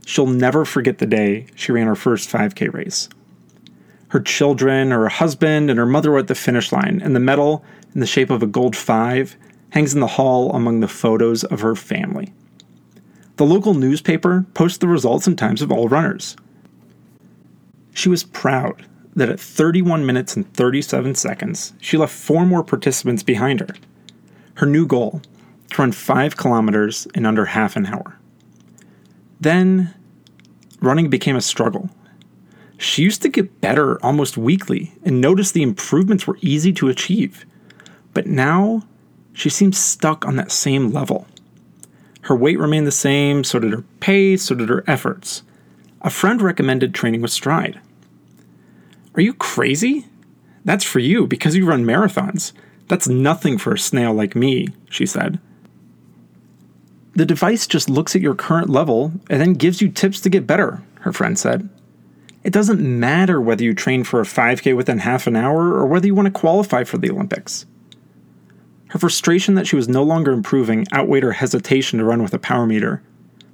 She'll 0.07 0.29
never 0.29 0.65
forget 0.65 0.99
the 0.99 1.07
day 1.07 1.47
she 1.57 1.73
ran 1.73 1.89
her 1.89 1.97
first 1.97 2.31
5K 2.31 2.73
race. 2.73 3.09
Her 4.11 4.21
children, 4.21 4.93
her 4.93 5.09
husband, 5.09 5.71
and 5.71 5.79
her 5.81 5.87
mother 5.87 6.13
were 6.13 6.21
at 6.21 6.29
the 6.29 6.37
finish 6.37 6.71
line, 6.71 7.01
and 7.03 7.17
the 7.17 7.21
medal 7.21 7.65
in 7.97 8.01
the 8.01 8.07
shape 8.07 8.31
of 8.31 8.45
a 8.45 8.47
gold 8.47 8.77
five 8.77 9.35
hangs 9.71 9.93
in 9.93 9.99
the 9.99 10.07
hall 10.07 10.53
among 10.53 10.79
the 10.79 10.87
photos 10.87 11.43
of 11.43 11.63
her 11.63 11.75
family. 11.75 12.33
The 13.41 13.47
local 13.47 13.73
newspaper 13.73 14.45
posts 14.53 14.77
the 14.77 14.87
results 14.87 15.27
and 15.27 15.39
times 15.39 15.63
of 15.63 15.73
all 15.73 15.89
runners. 15.89 16.37
She 17.95 18.11
was 18.11 18.23
proud 18.23 18.85
that 19.17 19.31
at 19.31 19.41
31 19.41 20.05
minutes 20.05 20.37
and 20.37 20.53
37 20.53 21.15
seconds, 21.15 21.73
she 21.81 21.97
left 21.97 22.13
four 22.13 22.45
more 22.45 22.63
participants 22.63 23.23
behind 23.23 23.61
her. 23.61 23.75
Her 24.57 24.67
new 24.67 24.87
goal 24.87 25.23
to 25.71 25.81
run 25.81 25.91
5 25.91 26.37
kilometers 26.37 27.07
in 27.15 27.25
under 27.25 27.47
half 27.47 27.77
an 27.77 27.87
hour. 27.87 28.19
Then, 29.41 29.95
running 30.83 31.09
became 31.09 31.37
a 31.37 31.41
struggle. 31.41 31.89
She 32.77 33.01
used 33.01 33.23
to 33.23 33.31
get 33.31 33.63
better 33.63 33.99
almost 34.05 34.37
weekly 34.37 34.93
and 35.03 35.19
noticed 35.19 35.55
the 35.55 35.63
improvements 35.63 36.27
were 36.27 36.37
easy 36.43 36.75
to 36.75 36.91
achieve. 36.91 37.47
But 38.13 38.27
now, 38.27 38.83
she 39.33 39.49
seems 39.49 39.79
stuck 39.79 40.27
on 40.27 40.37
that 40.37 40.53
same 40.53 40.91
level. 40.91 41.27
Her 42.23 42.37
weight 42.37 42.59
remained 42.59 42.87
the 42.87 42.93
same, 42.93 43.45
so 43.45 43.59
did 43.59 43.73
her 43.73 43.85
pace, 44.01 44.45
so 44.45 44.55
did 44.55 44.69
her 44.69 44.85
efforts. 44.87 45.43
A 46.03 46.11
friend 46.11 46.41
recommended 46.41 46.95
training 46.95 47.23
with 47.23 47.31
Stryd. 47.31 47.79
Are 49.15 49.23
you 49.23 49.35
crazy? 49.35 50.07
That's 50.65 50.85
for 50.85 50.99
you 50.99 51.27
because 51.27 51.57
you 51.57 51.67
run 51.67 51.85
marathons. 51.85 52.53
That's 52.89 53.09
nothing 53.09 53.59
for 53.59 53.73
a 53.73 53.79
snail 53.79 54.13
like 54.13 54.35
me, 54.35 54.69
she 54.89 55.07
said. 55.07 55.39
The 57.15 57.27
device 57.27 57.67
just 57.67 57.91
looks 57.91 58.15
at 58.15 58.23
your 58.23 58.35
current 58.35 58.71
level 58.71 59.13
and 59.29 59.41
then 59.41 59.55
gives 59.55 59.83
you 59.83 59.89
tips 59.89 60.21
to 60.21 60.31
get 60.31 60.47
better, 60.47 60.83
her 61.01 61.13
friend 61.13 61.39
said. 61.39 61.69
It 62.43 62.53
doesn't 62.53 62.81
matter 62.81 63.41
whether 63.41 63.63
you 63.63 63.75
train 63.75 64.05
for 64.05 64.21
a 64.21 64.25
5K 64.25 64.75
within 64.75 64.99
half 64.99 65.27
an 65.27 65.37
hour 65.37 65.75
or 65.75 65.87
whether 65.87 66.07
you 66.07 66.15
want 66.15 66.27
to 66.27 66.41
qualify 66.41 66.85
for 66.85 66.99
the 66.99 67.11
Olympics. 67.11 67.67
Her 68.91 68.99
frustration 68.99 69.55
that 69.55 69.69
she 69.69 69.77
was 69.77 69.89
no 69.89 70.03
longer 70.03 70.33
improving 70.33 70.85
outweighed 70.93 71.23
her 71.23 71.33
hesitation 71.33 72.01
to 72.01 72.05
run 72.05 72.25
with 72.25 72.35
a 72.35 72.41
power 72.41 72.67
meter, 72.67 73.03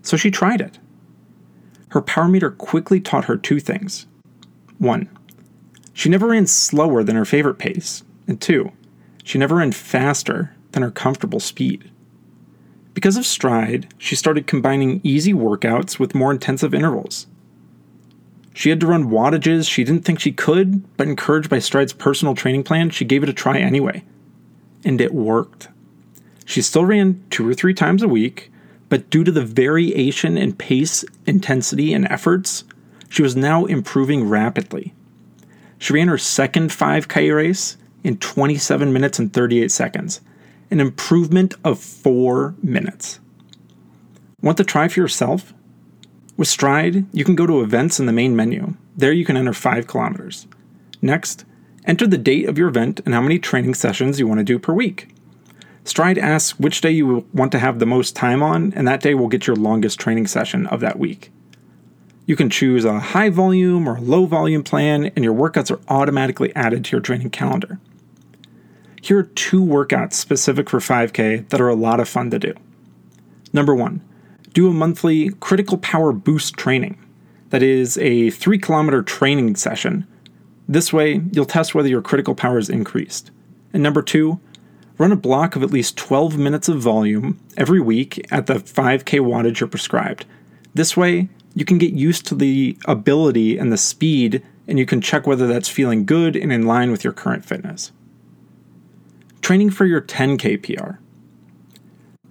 so 0.01 0.17
she 0.17 0.31
tried 0.31 0.63
it. 0.63 0.79
Her 1.91 2.01
power 2.01 2.27
meter 2.27 2.51
quickly 2.51 3.01
taught 3.01 3.27
her 3.27 3.37
two 3.37 3.61
things. 3.61 4.07
One, 4.79 5.11
she 5.93 6.09
never 6.09 6.29
ran 6.29 6.47
slower 6.47 7.05
than 7.05 7.17
her 7.17 7.27
favorite 7.27 7.59
pace, 7.59 8.03
and 8.27 8.41
two, 8.41 8.73
she 9.25 9.37
never 9.37 9.57
ran 9.57 9.73
faster 9.73 10.57
than 10.73 10.83
her 10.83 10.91
comfortable 10.91 11.41
speed. 11.41 11.91
Because 12.95 13.19
of 13.19 13.25
Stryd, 13.25 13.91
she 13.99 14.17
started 14.17 14.47
combining 14.47 15.03
easy 15.03 15.35
workouts 15.35 15.99
with 15.99 16.15
more 16.15 16.31
intensive 16.31 16.73
intervals. 16.73 17.27
She 18.55 18.71
had 18.71 18.81
to 18.81 18.87
run 18.87 19.11
wattages 19.11 19.69
she 19.69 19.85
didn't 19.85 20.07
think 20.07 20.19
she 20.19 20.33
could, 20.33 20.97
but 20.97 21.07
encouraged 21.09 21.51
by 21.51 21.59
Stryd's 21.59 21.93
personal 21.93 22.35
training 22.35 22.63
plan, 22.63 22.89
she 22.89 23.05
gave 23.05 23.23
it 23.23 23.29
a 23.29 23.35
try 23.35 23.59
anyway. 23.59 24.03
And 24.87 25.01
it 25.01 25.13
worked. 25.13 25.69
She 26.47 26.63
still 26.63 26.85
ran 26.85 27.23
two 27.29 27.47
or 27.47 27.55
three 27.55 27.75
times 27.75 28.03
a 28.03 28.09
week, 28.09 28.53
but 28.89 29.11
due 29.11 29.25
to 29.25 29.33
the 29.33 29.45
variation 29.45 30.39
in 30.39 30.55
pace, 30.55 31.05
intensity, 31.27 31.93
and 31.93 32.07
efforts, 32.07 32.65
she 33.09 33.23
was 33.23 33.35
now 33.35 33.65
improving 33.65 34.29
rapidly. 34.29 34.95
She 35.79 35.93
ran 35.93 36.09
her 36.09 36.17
second 36.17 36.71
5K 36.71 37.35
race 37.35 37.77
in 38.05 38.19
27 38.19 38.93
minutes 38.93 39.19
and 39.19 39.33
38 39.33 39.73
seconds, 39.73 40.21
an 40.71 40.79
improvement 40.79 41.55
of 41.65 41.81
four 41.81 42.55
minutes. 42.63 43.19
Want 44.41 44.57
to 44.59 44.65
try 44.65 44.87
for 44.87 45.01
yourself? 45.01 45.53
With 46.37 46.49
Stryd, 46.49 47.07
you 47.13 47.25
can 47.25 47.35
go 47.35 47.47
to 47.47 47.63
events 47.63 47.99
in 47.99 48.07
the 48.07 48.13
main 48.13 48.37
menu. 48.37 48.75
There 48.97 49.13
you 49.13 49.25
can 49.25 49.37
enter 49.37 49.53
5 49.53 49.87
kilometers. 49.89 50.47
Next, 51.03 51.45
enter 51.87 52.07
the 52.07 52.19
date 52.19 52.49
of 52.49 52.59
your 52.59 52.69
event 52.69 53.01
and 53.05 53.15
how 53.15 53.21
many 53.21 53.39
training 53.39 53.75
sessions 53.75 54.19
you 54.19 54.27
want 54.27 54.39
to 54.39 54.45
do 54.45 54.59
per 54.59 54.73
week. 54.73 55.09
Stryd 55.85 56.19
asks 56.19 56.59
which 56.59 56.81
day 56.81 56.91
you 56.91 57.27
want 57.33 57.53
to 57.53 57.61
have 57.61 57.79
the 57.79 57.87
most 57.87 58.17
time 58.17 58.43
on, 58.43 58.73
and 58.75 58.89
that 58.89 59.01
day 59.01 59.15
will 59.15 59.29
get 59.29 59.47
your 59.47 59.55
longest 59.55 60.01
training 60.01 60.27
session 60.27 60.67
of 60.67 60.81
that 60.81 60.99
week. 60.99 61.31
You 62.27 62.35
can 62.35 62.51
choose 62.51 62.85
a 62.85 62.99
high 62.99 63.31
volume 63.31 63.89
or 63.89 64.01
low 64.01 64.27
volume 64.27 64.65
plan, 64.65 65.07
and 65.15 65.25
your 65.25 65.35
workouts 65.35 65.71
are 65.71 65.81
automatically 65.89 66.55
added 66.57 66.85
to 66.85 66.97
your 66.97 67.01
training 67.01 67.31
calendar. 67.31 67.79
Here 69.01 69.21
are 69.21 69.23
two 69.23 69.65
workouts 69.65 70.15
specific 70.15 70.69
for 70.69 70.81
5K 70.81 71.49
that 71.51 71.61
are 71.61 71.69
a 71.69 71.77
lot 71.77 72.01
of 72.01 72.09
fun 72.09 72.31
to 72.31 72.41
do. 72.41 72.55
Number 73.53 73.73
one, 73.73 74.03
do 74.53 74.69
a 74.69 74.73
monthly 74.73 75.31
critical 75.31 75.79
power 75.79 76.13
boost 76.13 76.57
training. 76.57 76.99
That 77.51 77.63
is 77.63 77.97
a 77.99 78.31
three 78.31 78.59
kilometer 78.59 79.05
training 79.05 79.55
session. 79.55 80.09
This 80.69 80.93
way, 80.93 81.21
you'll 81.33 81.45
test 81.45 81.75
whether 81.75 81.89
your 81.89 82.03
critical 82.03 82.35
power 82.35 82.59
is 82.59 82.69
increased. 82.69 83.31
And 83.73 83.83
number 83.83 84.03
two, 84.03 84.41
run 84.99 85.13
a 85.13 85.17
block 85.17 85.55
of 85.55 85.63
at 85.63 85.71
least 85.71 85.97
12 85.97 86.37
minutes 86.37 86.69
of 86.69 86.81
volume 86.81 87.39
every 87.57 87.81
week 87.81 88.27
at 88.33 88.47
the 88.47 88.55
5K 88.55 89.21
wattage 89.21 89.61
you're 89.61 89.69
prescribed. 89.69 90.25
This 90.75 90.97
way, 90.97 91.29
you 91.55 91.65
can 91.65 91.79
get 91.79 91.93
used 91.93 92.27
to 92.27 92.35
the 92.35 92.77
ability 92.87 93.57
and 93.59 93.73
the 93.73 93.79
speed, 93.79 94.43
and 94.67 94.79
you 94.79 94.87
can 94.87 95.01
check 95.01 95.27
whether 95.27 95.47
that's 95.47 95.69
feeling 95.69 96.05
good 96.05 96.37
and 96.37 96.53
in 96.53 96.67
line 96.67 96.91
with 96.91 97.05
your 97.05 97.13
current 97.13 97.45
fitness. 97.45 97.93
Training 99.41 99.71
for 99.71 99.87
your 99.87 100.01
10K 100.01 100.63
PR. 100.63 100.99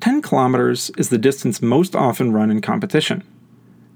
10 0.02 0.22
kilometers 0.22 0.92
is 0.98 1.10
the 1.10 1.18
distance 1.18 1.62
most 1.62 1.96
often 1.96 2.34
run 2.34 2.52
in 2.52 2.62
competition. 2.62 3.24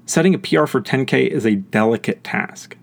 Setting 0.06 0.34
a 0.34 0.38
PR 0.38 0.66
for 0.66 0.80
10K 0.80 1.28
is 1.28 1.46
a 1.46 1.56
delicate 1.56 2.24
task. 2.24 2.76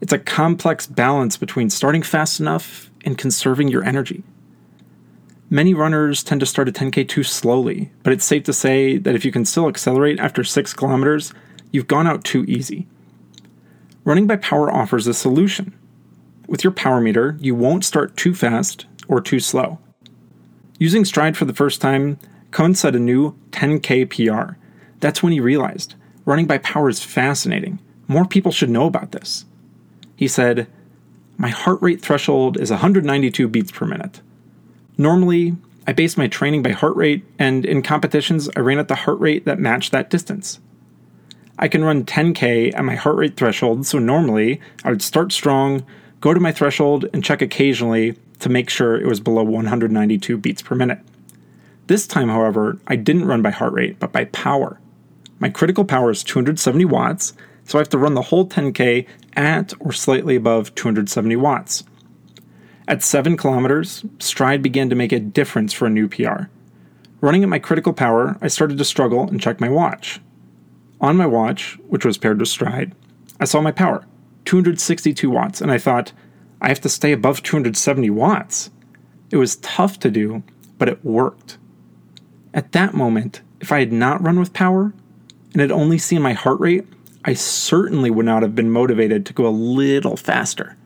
It's 0.00 0.12
a 0.12 0.18
complex 0.18 0.86
balance 0.86 1.36
between 1.36 1.68
starting 1.68 2.02
fast 2.02 2.40
enough 2.40 2.90
and 3.04 3.18
conserving 3.18 3.68
your 3.68 3.84
energy. 3.84 4.22
Many 5.50 5.74
runners 5.74 6.22
tend 6.22 6.40
to 6.40 6.46
start 6.46 6.68
a 6.68 6.72
10K 6.72 7.08
too 7.08 7.22
slowly, 7.22 7.90
but 8.02 8.12
it's 8.12 8.24
safe 8.24 8.44
to 8.44 8.52
say 8.52 8.96
that 8.96 9.14
if 9.14 9.24
you 9.24 9.32
can 9.32 9.44
still 9.44 9.68
accelerate 9.68 10.20
after 10.20 10.44
6 10.44 10.72
kilometers, 10.74 11.34
you've 11.70 11.88
gone 11.88 12.06
out 12.06 12.24
too 12.24 12.44
easy. 12.44 12.86
Running 14.04 14.26
by 14.26 14.36
power 14.36 14.72
offers 14.72 15.06
a 15.06 15.12
solution. 15.12 15.76
With 16.46 16.64
your 16.64 16.72
power 16.72 17.00
meter, 17.00 17.36
you 17.40 17.54
won't 17.54 17.84
start 17.84 18.16
too 18.16 18.34
fast 18.34 18.86
or 19.08 19.20
too 19.20 19.40
slow. 19.40 19.78
Using 20.78 21.02
Stryd 21.02 21.36
for 21.36 21.44
the 21.44 21.52
first 21.52 21.80
time, 21.80 22.18
Koen 22.52 22.74
set 22.74 22.96
a 22.96 22.98
new 22.98 23.36
10K 23.50 24.08
PR. 24.08 24.56
That's 25.00 25.22
when 25.22 25.32
he 25.32 25.40
realized 25.40 25.94
running 26.24 26.46
by 26.46 26.58
power 26.58 26.88
is 26.88 27.02
fascinating. 27.02 27.80
More 28.06 28.24
people 28.24 28.52
should 28.52 28.70
know 28.70 28.86
about 28.86 29.12
this. 29.12 29.46
He 30.20 30.28
said, 30.28 30.66
My 31.38 31.48
heart 31.48 31.80
rate 31.80 32.02
threshold 32.02 32.60
is 32.60 32.70
192 32.70 33.48
beats 33.48 33.72
per 33.72 33.86
minute. 33.86 34.20
Normally, 34.98 35.56
I 35.86 35.94
base 35.94 36.18
my 36.18 36.28
training 36.28 36.62
by 36.62 36.72
heart 36.72 36.94
rate, 36.94 37.24
and 37.38 37.64
in 37.64 37.80
competitions, 37.80 38.46
I 38.54 38.60
ran 38.60 38.78
at 38.78 38.88
the 38.88 38.96
heart 38.96 39.18
rate 39.18 39.46
that 39.46 39.58
matched 39.58 39.92
that 39.92 40.10
distance. 40.10 40.60
I 41.58 41.68
can 41.68 41.82
run 41.82 42.04
10K 42.04 42.74
at 42.74 42.84
my 42.84 42.96
heart 42.96 43.16
rate 43.16 43.38
threshold, 43.38 43.86
so 43.86 43.98
normally 43.98 44.60
I 44.84 44.90
would 44.90 45.00
start 45.00 45.32
strong, 45.32 45.86
go 46.20 46.34
to 46.34 46.38
my 46.40 46.52
threshold, 46.52 47.06
and 47.14 47.24
check 47.24 47.40
occasionally 47.40 48.14
to 48.40 48.50
make 48.50 48.68
sure 48.68 49.00
it 49.00 49.06
was 49.06 49.20
below 49.20 49.42
192 49.42 50.36
beats 50.36 50.60
per 50.60 50.74
minute. 50.74 50.98
This 51.86 52.06
time, 52.06 52.28
however, 52.28 52.78
I 52.86 52.96
didn't 52.96 53.24
run 53.24 53.40
by 53.40 53.52
heart 53.52 53.72
rate, 53.72 53.98
but 53.98 54.12
by 54.12 54.26
power. 54.26 54.78
My 55.38 55.48
critical 55.48 55.86
power 55.86 56.10
is 56.10 56.22
270 56.22 56.84
watts, 56.84 57.32
so 57.64 57.78
I 57.78 57.80
have 57.80 57.88
to 57.90 57.98
run 57.98 58.14
the 58.14 58.22
whole 58.22 58.46
10K 58.46 59.06
at 59.36 59.72
or 59.80 59.92
slightly 59.92 60.36
above 60.36 60.74
270 60.74 61.36
watts. 61.36 61.84
At 62.88 63.02
7 63.02 63.36
kilometers, 63.36 64.02
Stryd 64.18 64.62
began 64.62 64.90
to 64.90 64.96
make 64.96 65.12
a 65.12 65.20
difference 65.20 65.72
for 65.72 65.86
a 65.86 65.90
new 65.90 66.08
PR. 66.08 66.44
Running 67.20 67.42
at 67.42 67.48
my 67.48 67.58
critical 67.58 67.92
power, 67.92 68.36
I 68.40 68.48
started 68.48 68.78
to 68.78 68.84
struggle 68.84 69.28
and 69.28 69.40
check 69.40 69.60
my 69.60 69.68
watch. 69.68 70.20
On 71.00 71.16
my 71.16 71.26
watch, 71.26 71.78
which 71.88 72.04
was 72.04 72.18
paired 72.18 72.38
to 72.40 72.44
Stryd, 72.44 72.92
I 73.38 73.44
saw 73.44 73.60
my 73.60 73.72
power 73.72 74.04
262 74.44 75.30
watts, 75.30 75.60
and 75.60 75.70
I 75.70 75.78
thought, 75.78 76.12
I 76.60 76.68
have 76.68 76.80
to 76.80 76.88
stay 76.88 77.12
above 77.12 77.42
270 77.42 78.10
watts. 78.10 78.70
It 79.30 79.36
was 79.36 79.56
tough 79.56 79.98
to 80.00 80.10
do, 80.10 80.42
but 80.78 80.88
it 80.88 81.04
worked. 81.04 81.58
At 82.52 82.72
that 82.72 82.94
moment, 82.94 83.42
if 83.60 83.70
I 83.70 83.78
had 83.78 83.92
not 83.92 84.22
run 84.22 84.40
with 84.40 84.52
power 84.52 84.92
and 85.52 85.60
had 85.60 85.70
only 85.70 85.98
seen 85.98 86.22
my 86.22 86.32
heart 86.32 86.58
rate, 86.58 86.86
I 87.24 87.34
certainly 87.34 88.10
would 88.10 88.26
not 88.26 88.42
have 88.42 88.54
been 88.54 88.70
motivated 88.70 89.26
to 89.26 89.32
go 89.32 89.46
a 89.46 89.50
little 89.50 90.16
faster. 90.16 90.76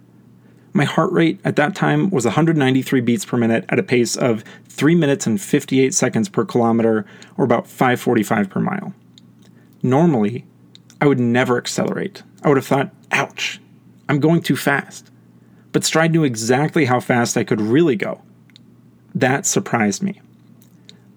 My 0.72 0.84
heart 0.84 1.12
rate 1.12 1.40
at 1.44 1.56
that 1.56 1.76
time 1.76 2.10
was 2.10 2.24
193 2.24 3.00
beats 3.00 3.24
per 3.24 3.36
minute 3.36 3.64
at 3.68 3.78
a 3.78 3.84
pace 3.84 4.16
of 4.16 4.42
3 4.68 4.94
minutes 4.96 5.26
and 5.26 5.40
58 5.40 5.94
seconds 5.94 6.28
per 6.28 6.44
kilometer, 6.44 7.06
or 7.36 7.44
about 7.44 7.68
545 7.68 8.50
per 8.50 8.60
mile. 8.60 8.92
Normally, 9.82 10.44
I 11.00 11.06
would 11.06 11.20
never 11.20 11.56
accelerate. 11.58 12.22
I 12.42 12.48
would 12.48 12.56
have 12.56 12.66
thought, 12.66 12.90
ouch, 13.12 13.60
I'm 14.08 14.18
going 14.18 14.42
too 14.42 14.56
fast 14.56 15.10
but 15.74 15.82
Stryd 15.82 16.12
knew 16.12 16.22
exactly 16.22 16.84
how 16.84 17.00
fast 17.00 17.36
I 17.36 17.42
could 17.42 17.60
really 17.60 17.96
go. 17.96 18.22
That 19.12 19.44
surprised 19.44 20.04
me. 20.04 20.20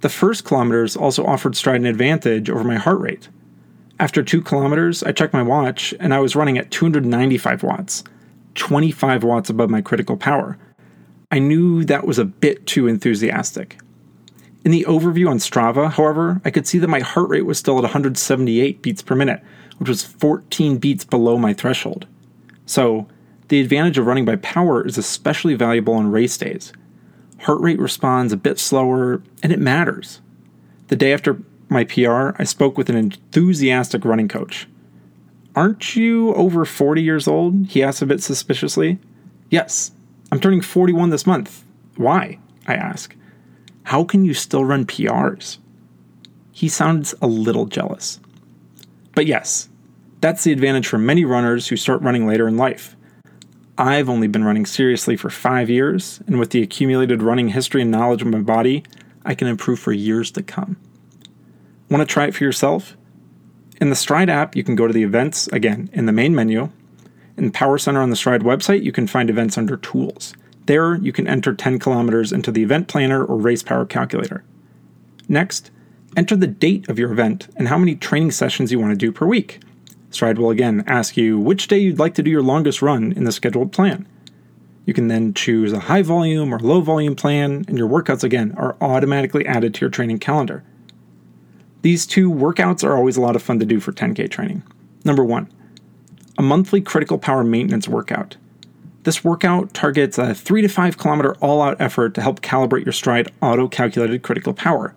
The 0.02 0.10
first 0.10 0.46
kilometers 0.46 0.98
also 0.98 1.24
offered 1.24 1.54
Stryd 1.54 1.76
an 1.76 1.86
advantage 1.86 2.50
over 2.50 2.64
my 2.64 2.78
heart 2.78 3.00
rate. 3.00 3.30
After 4.00 4.22
two 4.22 4.42
kilometers, 4.42 5.02
I 5.02 5.12
checked 5.12 5.34
my 5.34 5.42
watch 5.42 5.94
and 6.00 6.14
I 6.14 6.20
was 6.20 6.36
running 6.36 6.58
at 6.58 6.70
295 6.70 7.64
watts, 7.64 8.04
25 8.56 9.24
watts 9.24 9.50
above 9.50 9.70
my 9.70 9.82
critical 9.82 10.18
power. 10.18 10.58
I 11.32 11.40
knew 11.40 11.84
that 11.84 12.06
was 12.06 12.20
a 12.20 12.26
bit 12.26 12.68
too 12.68 12.88
enthusiastic. 12.88 13.80
In 14.64 14.72
the 14.72 14.86
overview 14.88 15.30
on 15.30 15.40
Strava, 15.40 15.92
however, 15.92 16.42
I 16.46 16.52
could 16.52 16.68
see 16.68 16.78
that 16.78 16.90
my 16.90 17.00
heart 17.00 17.30
rate 17.30 17.46
was 17.46 17.58
still 17.58 17.78
at 17.78 17.84
178 17.84 18.82
beats 18.82 19.02
per 19.02 19.16
minute, 19.16 19.42
which 19.78 19.90
was 19.90 20.04
14 20.04 20.78
beats 20.78 21.04
below 21.04 21.38
my 21.38 21.54
threshold. 21.54 22.06
So, 22.66 23.08
the 23.48 23.62
advantage 23.62 23.98
of 23.98 24.06
running 24.06 24.26
by 24.26 24.36
power 24.38 24.86
is 24.86 24.98
especially 24.98 25.56
valuable 25.56 25.94
on 25.94 26.12
race 26.12 26.38
days. 26.38 26.74
Heart 27.40 27.62
rate 27.62 27.80
responds 27.80 28.34
a 28.34 28.38
bit 28.38 28.60
slower, 28.60 29.24
and 29.42 29.54
it 29.54 29.60
matters. 29.60 30.22
The 30.90 30.98
day 30.98 31.14
after 31.14 31.42
my 31.70 31.84
PR, 31.84 32.32
I 32.40 32.44
spoke 32.44 32.78
with 32.78 32.90
an 32.90 32.96
enthusiastic 32.96 34.06
running 34.06 34.28
coach. 34.28 34.68
Aren't 35.56 35.96
you 35.96 36.34
over 36.36 36.66
40 36.66 37.02
years 37.02 37.28
old? 37.28 37.68
He 37.68 37.84
asked 37.84 38.02
a 38.02 38.06
bit 38.06 38.22
suspiciously. 38.22 39.00
Yes, 39.50 39.92
I'm 40.32 40.40
turning 40.40 40.62
41 40.62 41.10
this 41.10 41.26
month. 41.26 41.64
Why? 41.96 42.40
I 42.68 42.76
ask. 42.76 43.16
How 43.84 44.04
can 44.04 44.24
you 44.24 44.34
still 44.34 44.66
run 44.66 44.86
PRs? 44.86 45.58
He 46.52 46.70
sounds 46.70 47.16
a 47.22 47.28
little 47.28 47.66
jealous. 47.66 48.20
But 49.16 49.26
yes, 49.26 49.70
that's 50.22 50.44
the 50.44 50.52
advantage 50.52 50.88
for 50.88 50.98
many 50.98 51.26
runners 51.26 51.68
who 51.68 51.76
start 51.76 52.02
running 52.02 52.28
later 52.28 52.48
in 52.48 52.58
life. 52.58 52.96
I've 53.78 54.10
only 54.10 54.28
been 54.28 54.44
running 54.44 54.66
seriously 54.66 55.16
for 55.16 55.30
five 55.30 55.70
years, 55.70 56.22
and 56.28 56.40
with 56.40 56.50
the 56.50 56.64
accumulated 56.64 57.22
running 57.22 57.50
history 57.50 57.82
and 57.84 57.92
knowledge 57.92 58.22
of 58.22 58.28
my 58.28 58.40
body, 58.40 58.84
I 59.24 59.36
can 59.36 59.48
improve 59.48 59.80
for 59.80 59.92
years 59.92 60.32
to 60.32 60.44
come. 60.44 60.78
Want 61.90 62.08
to 62.08 62.14
try 62.14 62.26
it 62.26 62.36
for 62.36 62.44
yourself? 62.44 62.98
In 63.80 63.90
the 63.90 63.96
Stryd 63.96 64.30
app, 64.30 64.56
you 64.56 64.64
can 64.64 64.76
go 64.76 64.88
to 64.88 64.94
the 64.94 65.04
events, 65.04 65.48
again, 65.48 65.90
in 65.94 66.06
the 66.06 66.12
main 66.12 66.36
menu, 66.36 66.70
In 67.38 67.52
Power 67.52 67.78
Center 67.78 68.02
on 68.02 68.10
the 68.10 68.16
Stryd 68.16 68.42
website, 68.42 68.84
you 68.84 68.92
can 68.92 69.08
find 69.08 69.30
events 69.30 69.58
under 69.58 69.78
Tools. 69.78 70.34
There, 70.66 70.96
you 70.96 71.14
can 71.14 71.28
enter 71.28 71.54
10 71.54 71.80
kilometers 71.80 72.34
into 72.34 72.52
the 72.52 72.64
event 72.64 72.90
planner 72.90 73.24
or 73.24 73.38
race 73.38 73.64
power 73.64 73.86
calculator. 73.86 74.44
Next, 75.30 75.72
enter 76.18 76.36
the 76.36 76.48
date 76.48 76.90
of 76.90 77.00
your 77.00 77.12
event 77.12 77.48
and 77.56 77.70
how 77.70 77.78
many 77.78 77.96
training 77.96 78.32
sessions 78.32 78.72
you 78.72 78.80
want 78.80 78.92
to 78.92 78.98
do 78.98 79.14
per 79.14 79.26
week. 79.26 79.62
Stryd 80.12 80.38
will 80.38 80.50
again 80.50 80.84
ask 80.88 81.16
you 81.16 81.40
which 81.40 81.68
day 81.68 81.78
you'd 81.78 82.00
like 82.00 82.16
to 82.16 82.24
do 82.24 82.32
your 82.32 82.42
longest 82.42 82.82
run 82.82 83.14
in 83.14 83.24
the 83.24 83.32
scheduled 83.32 83.72
plan. 83.72 84.06
You 84.86 84.94
can 84.94 85.08
then 85.08 85.34
choose 85.34 85.72
a 85.72 85.82
high 85.82 86.02
volume 86.02 86.54
or 86.54 86.60
low 86.60 86.82
volume 86.82 87.16
plan, 87.16 87.64
and 87.68 87.78
your 87.78 87.90
workouts 87.90 88.24
again 88.24 88.54
are 88.58 88.76
automatically 88.82 89.46
added 89.46 89.74
to 89.76 89.82
your 89.82 89.90
training 89.90 90.20
calendar. 90.20 90.64
These 91.88 92.06
two 92.06 92.30
workouts 92.30 92.84
are 92.84 92.98
always 92.98 93.16
a 93.16 93.22
lot 93.22 93.38
of 93.38 93.42
fun 93.42 93.60
to 93.60 93.66
do 93.66 93.80
for 93.80 93.94
10K 93.94 94.30
training. 94.30 94.62
Number 95.06 95.24
one, 95.24 95.50
a 96.38 96.42
monthly 96.42 96.82
critical 96.82 97.18
power 97.18 97.46
maintenance 97.46 97.88
workout. 97.88 98.36
This 99.04 99.24
workout 99.24 99.74
targets 99.74 100.18
a 100.18 100.36
3 100.36 100.64
to 100.64 100.68
5 100.68 100.98
kilometer 100.98 101.36
all 101.36 101.62
out 101.62 101.80
effort 101.80 102.14
to 102.16 102.22
help 102.22 102.42
calibrate 102.42 102.84
your 102.84 102.92
Stryd 102.92 103.30
auto 103.42 103.70
calculated 103.70 104.22
critical 104.22 104.54
power. 104.54 104.96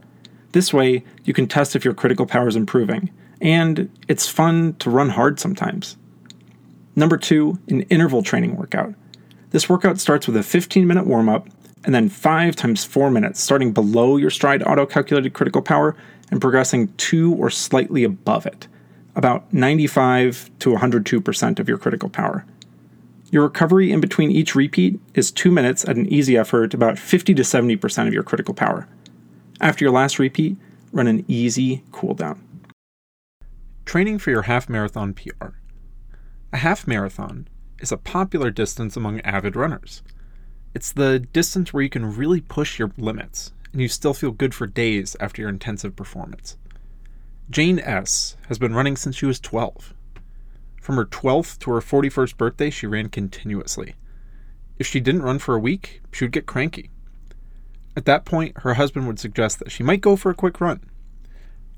This 0.50 0.74
way, 0.74 1.04
you 1.22 1.32
can 1.32 1.46
test 1.46 1.76
if 1.76 1.84
your 1.84 1.94
critical 1.94 2.26
power 2.26 2.48
is 2.48 2.56
improving, 2.56 3.08
and 3.40 3.88
it's 4.08 4.26
fun 4.26 4.74
to 4.80 4.90
run 4.90 5.10
hard 5.10 5.38
sometimes. 5.38 5.96
Number 6.96 7.16
two, 7.16 7.60
an 7.68 7.82
interval 7.82 8.24
training 8.24 8.56
workout. 8.56 8.94
This 9.50 9.68
workout 9.68 10.00
starts 10.00 10.26
with 10.26 10.36
a 10.36 10.42
15 10.42 10.88
minute 10.88 11.06
warm 11.06 11.28
up 11.28 11.46
and 11.84 11.94
then 11.94 12.08
5 12.08 12.56
times 12.56 12.84
4 12.84 13.12
minutes, 13.12 13.40
starting 13.40 13.72
below 13.72 14.16
your 14.16 14.30
Stryd 14.30 14.66
auto 14.66 14.86
calculated 14.86 15.34
critical 15.34 15.62
power 15.62 15.96
and 16.30 16.40
progressing 16.40 16.88
to 16.94 17.34
or 17.34 17.50
slightly 17.50 18.04
above 18.04 18.46
it, 18.46 18.68
about 19.16 19.52
95 19.52 20.50
to 20.60 20.70
102% 20.70 21.58
of 21.58 21.68
your 21.68 21.78
critical 21.78 22.08
power. 22.08 22.44
Your 23.30 23.44
recovery 23.44 23.92
in 23.92 24.00
between 24.00 24.30
each 24.30 24.54
repeat 24.54 24.98
is 25.14 25.30
2 25.30 25.50
minutes 25.50 25.84
at 25.84 25.96
an 25.96 26.06
easy 26.06 26.36
effort, 26.36 26.74
about 26.74 26.98
50 26.98 27.34
to 27.34 27.42
70% 27.42 28.08
of 28.08 28.12
your 28.12 28.24
critical 28.24 28.54
power. 28.54 28.88
After 29.60 29.84
your 29.84 29.92
last 29.92 30.18
repeat, 30.18 30.56
run 30.92 31.06
an 31.06 31.24
easy 31.28 31.84
cool 31.92 32.14
down. 32.14 32.42
Training 33.84 34.18
for 34.18 34.30
your 34.30 34.42
half 34.42 34.68
marathon 34.68 35.14
PR. 35.14 35.48
A 36.52 36.58
half 36.58 36.86
marathon 36.86 37.46
is 37.78 37.92
a 37.92 37.96
popular 37.96 38.50
distance 38.50 38.96
among 38.96 39.20
avid 39.20 39.54
runners. 39.54 40.02
It's 40.74 40.92
the 40.92 41.18
distance 41.18 41.72
where 41.72 41.82
you 41.82 41.90
can 41.90 42.16
really 42.16 42.40
push 42.40 42.78
your 42.78 42.92
limits 42.96 43.52
and 43.72 43.80
you 43.80 43.88
still 43.88 44.14
feel 44.14 44.30
good 44.30 44.54
for 44.54 44.66
days 44.66 45.16
after 45.20 45.42
your 45.42 45.48
intensive 45.48 45.94
performance. 45.96 46.56
Jane 47.48 47.78
S. 47.80 48.36
has 48.48 48.58
been 48.58 48.74
running 48.74 48.96
since 48.96 49.16
she 49.16 49.26
was 49.26 49.40
12. 49.40 49.94
From 50.80 50.96
her 50.96 51.04
12th 51.04 51.58
to 51.60 51.72
her 51.72 51.80
41st 51.80 52.36
birthday, 52.36 52.70
she 52.70 52.86
ran 52.86 53.08
continuously. 53.08 53.94
If 54.78 54.86
she 54.86 55.00
didn't 55.00 55.22
run 55.22 55.38
for 55.38 55.54
a 55.54 55.60
week, 55.60 56.00
she 56.12 56.24
would 56.24 56.32
get 56.32 56.46
cranky. 56.46 56.90
At 57.96 58.04
that 58.06 58.24
point, 58.24 58.58
her 58.58 58.74
husband 58.74 59.06
would 59.06 59.18
suggest 59.18 59.58
that 59.58 59.70
she 59.70 59.82
might 59.82 60.00
go 60.00 60.16
for 60.16 60.30
a 60.30 60.34
quick 60.34 60.60
run. 60.60 60.88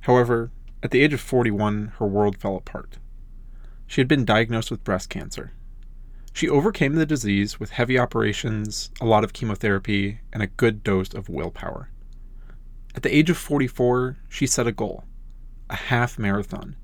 However, 0.01 0.51
at 0.82 0.90
the 0.90 1.01
age 1.01 1.12
of 1.12 1.20
41, 1.20 1.94
her 1.98 2.06
world 2.06 2.36
fell 2.36 2.56
apart. 2.56 2.98
She 3.86 4.01
had 4.01 4.09
been 4.09 4.24
diagnosed 4.24 4.70
with 4.70 4.85
breast 4.85 5.09
cancer. 5.09 5.52
She 6.32 6.48
overcame 6.48 6.94
the 6.94 7.06
disease 7.06 7.60
with 7.60 7.70
heavy 7.70 7.98
operations, 7.98 8.90
a 9.00 9.06
lot 9.06 9.24
of 9.24 9.32
chemotherapy, 9.32 10.20
and 10.32 10.42
a 10.42 10.46
good 10.46 10.82
dose 10.82 11.12
of 11.12 11.28
willpower. 11.28 11.90
At 12.94 13.02
the 13.02 13.14
age 13.14 13.30
of 13.30 13.36
44, 13.36 14.18
she 14.28 14.46
set 14.46 14.66
a 14.66 14.72
goal 14.72 15.04
a 15.70 15.76
half 15.76 16.18
marathon. 16.18 16.76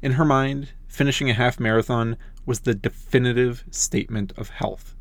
In 0.00 0.12
her 0.12 0.24
mind, 0.24 0.70
finishing 0.88 1.28
a 1.28 1.34
half 1.34 1.60
marathon 1.60 2.16
was 2.46 2.60
the 2.60 2.74
definitive 2.74 3.64
statement 3.70 4.32
of 4.38 4.48
health. 4.48 4.94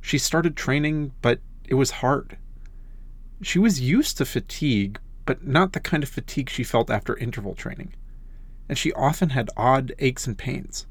She 0.00 0.18
started 0.18 0.56
training, 0.56 1.12
but 1.22 1.40
it 1.68 1.74
was 1.74 2.02
hard. 2.02 2.36
She 3.42 3.58
was 3.58 3.80
used 3.80 4.18
to 4.18 4.24
fatigue, 4.24 4.98
but 5.24 5.46
not 5.46 5.72
the 5.72 5.80
kind 5.80 6.02
of 6.02 6.08
fatigue 6.08 6.50
she 6.50 6.64
felt 6.64 6.90
after 6.90 7.16
interval 7.16 7.54
training, 7.54 7.94
and 8.68 8.76
she 8.76 8.92
often 8.92 9.30
had 9.30 9.50
odd 9.56 9.92
aches 9.98 10.26
and 10.26 10.36
pains. 10.36 10.86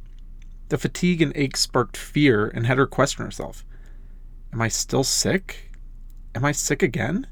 The 0.70 0.78
fatigue 0.78 1.22
and 1.22 1.32
ache 1.36 1.58
sparked 1.58 1.96
fear 1.96 2.48
and 2.48 2.66
had 2.66 2.78
her 2.78 2.88
question 2.88 3.24
herself 3.24 3.66
Am 4.52 4.62
I 4.62 4.68
still 4.68 5.04
sick? 5.04 5.72
Am 6.34 6.44
I 6.44 6.52
sick 6.52 6.82
again? 6.82 7.28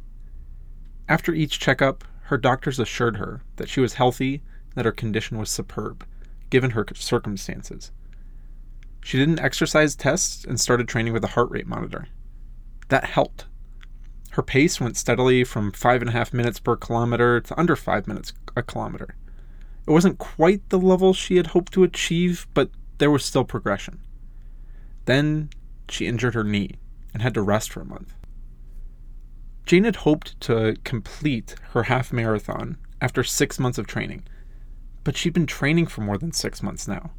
After 1.09 1.33
each 1.33 1.59
checkup, 1.59 2.03
her 2.23 2.37
doctors 2.37 2.79
assured 2.79 3.17
her 3.17 3.41
that 3.57 3.69
she 3.69 3.81
was 3.81 3.95
healthy 3.95 4.35
and 4.35 4.75
that 4.75 4.85
her 4.85 4.91
condition 4.91 5.37
was 5.37 5.49
superb, 5.49 6.05
given 6.49 6.71
her 6.71 6.85
circumstances. 6.93 7.91
She 9.03 9.17
did 9.17 9.27
an 9.27 9.39
exercise 9.39 9.95
test 9.95 10.45
and 10.45 10.59
started 10.59 10.87
training 10.87 11.13
with 11.13 11.23
a 11.23 11.29
heart 11.29 11.49
rate 11.49 11.67
monitor. 11.67 12.07
That 12.89 13.05
helped. 13.05 13.45
Her 14.31 14.41
pace 14.41 14.79
went 14.79 14.97
steadily 14.97 15.43
from 15.43 15.71
five 15.71 16.01
and 16.01 16.09
a 16.09 16.13
half 16.13 16.33
minutes 16.33 16.59
per 16.59 16.75
kilometer 16.75 17.41
to 17.41 17.59
under 17.59 17.75
five 17.75 18.07
minutes 18.07 18.33
a 18.55 18.63
kilometer. 18.63 19.15
It 19.85 19.91
wasn't 19.91 20.17
quite 20.17 20.69
the 20.69 20.79
level 20.79 21.13
she 21.13 21.35
had 21.35 21.47
hoped 21.47 21.73
to 21.73 21.83
achieve, 21.83 22.47
but 22.53 22.69
there 23.03 23.11
was 23.11 23.25
still 23.25 23.43
progression. 23.43 23.99
Then 25.03 25.49
she 25.89 26.07
injured 26.07 26.35
her 26.35 26.43
knee 26.45 26.75
and 27.11 27.21
had 27.21 27.33
to 27.33 27.41
rest 27.41 27.69
for 27.69 27.81
a 27.81 27.85
month. 27.85 28.15
Jane 29.65 29.83
had 29.83 29.97
hoped 29.97 30.39
to 30.39 30.77
complete 30.85 31.55
her 31.71 31.83
half 31.83 32.13
marathon 32.13 32.77
after 33.01 33.21
six 33.21 33.59
months 33.59 33.77
of 33.77 33.87
training, 33.87 34.23
but 35.03 35.17
she'd 35.17 35.33
been 35.33 35.45
training 35.45 35.87
for 35.87 35.99
more 35.99 36.17
than 36.17 36.31
six 36.31 36.63
months 36.63 36.87
now, 36.87 37.11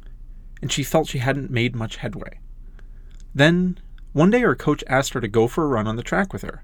and 0.59 0.71
she 0.71 0.81
felt 0.81 1.07
she 1.07 1.19
hadn't 1.19 1.51
made 1.51 1.75
much 1.75 1.97
headway. 1.97 2.39
Then, 3.35 3.77
one 4.11 4.31
day 4.31 4.39
her 4.39 4.55
coach 4.55 4.83
asked 4.87 5.13
her 5.13 5.21
to 5.21 5.27
go 5.27 5.47
for 5.47 5.65
a 5.65 5.67
run 5.67 5.85
on 5.85 5.97
the 5.97 6.01
track 6.01 6.33
with 6.33 6.41
her. 6.41 6.63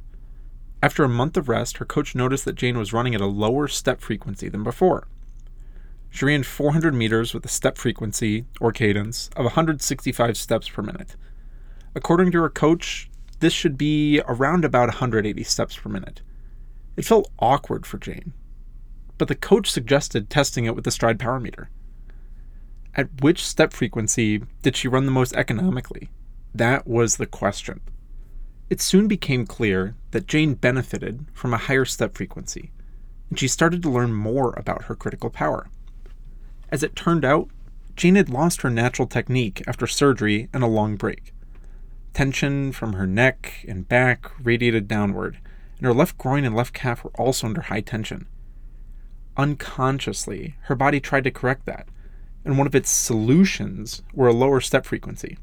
After 0.81 1.03
a 1.03 1.07
month 1.07 1.37
of 1.37 1.47
rest, 1.47 1.77
her 1.77 1.85
coach 1.85 2.15
noticed 2.15 2.45
that 2.45 2.55
Jane 2.55 2.79
was 2.79 2.91
running 2.91 3.13
at 3.13 3.21
a 3.21 3.27
lower 3.27 3.67
step 3.67 4.01
frequency 4.01 4.49
than 4.49 4.63
before. 4.63 5.07
She 6.11 6.25
ran 6.25 6.43
400 6.43 6.93
meters 6.93 7.33
with 7.33 7.45
a 7.45 7.49
step 7.49 7.77
frequency, 7.77 8.45
or 8.59 8.73
cadence, 8.73 9.29
of 9.35 9.45
165 9.45 10.37
steps 10.37 10.67
per 10.67 10.81
minute. 10.81 11.15
According 11.95 12.31
to 12.33 12.41
her 12.41 12.49
coach, 12.49 13.09
this 13.39 13.53
should 13.53 13.77
be 13.77 14.21
around 14.27 14.65
about 14.65 14.89
180 14.89 15.43
steps 15.43 15.75
per 15.75 15.89
minute. 15.89 16.21
It 16.97 17.05
felt 17.05 17.31
awkward 17.39 17.85
for 17.85 17.97
Jane, 17.97 18.33
but 19.17 19.29
the 19.29 19.35
coach 19.35 19.71
suggested 19.71 20.29
testing 20.29 20.65
it 20.65 20.75
with 20.75 20.83
the 20.83 20.91
Stryd 20.91 21.17
power 21.17 21.39
meter. 21.39 21.69
At 22.93 23.21
which 23.21 23.47
step 23.47 23.71
frequency 23.71 24.43
did 24.61 24.75
she 24.75 24.89
run 24.89 25.05
the 25.05 25.11
most 25.11 25.33
economically? 25.33 26.09
That 26.53 26.85
was 26.85 27.15
the 27.15 27.25
question. 27.25 27.79
It 28.69 28.81
soon 28.81 29.07
became 29.07 29.45
clear 29.45 29.95
that 30.11 30.27
Jane 30.27 30.55
benefited 30.55 31.25
from 31.33 31.53
a 31.53 31.57
higher 31.57 31.85
step 31.85 32.15
frequency, 32.15 32.71
and 33.29 33.39
she 33.39 33.47
started 33.47 33.81
to 33.83 33.89
learn 33.89 34.13
more 34.13 34.53
about 34.57 34.83
her 34.83 34.95
critical 34.95 35.29
power. 35.29 35.69
As 36.71 36.83
it 36.83 36.95
turned 36.95 37.25
out, 37.25 37.49
Jane 37.95 38.15
had 38.15 38.29
lost 38.29 38.61
her 38.61 38.69
natural 38.69 39.07
technique 39.07 39.61
after 39.67 39.85
surgery 39.85 40.47
and 40.53 40.63
a 40.63 40.67
long 40.67 40.95
break. 40.95 41.33
Tension 42.13 42.71
from 42.71 42.93
her 42.93 43.05
neck 43.05 43.65
and 43.67 43.87
back 43.87 44.31
radiated 44.41 44.87
downward, 44.87 45.37
and 45.77 45.85
her 45.85 45.93
left 45.93 46.17
groin 46.17 46.45
and 46.45 46.55
left 46.55 46.73
calf 46.73 47.03
were 47.03 47.11
also 47.11 47.47
under 47.47 47.61
high 47.61 47.81
tension. 47.81 48.27
Unconsciously, 49.35 50.55
her 50.63 50.75
body 50.75 50.99
tried 50.99 51.23
to 51.25 51.31
correct 51.31 51.65
that, 51.65 51.87
and 52.45 52.57
one 52.57 52.67
of 52.67 52.75
its 52.75 52.89
solutions 52.89 54.01
were 54.13 54.27
a 54.27 54.33
lower 54.33 54.61
step 54.61 54.85
frequency. 54.85 55.37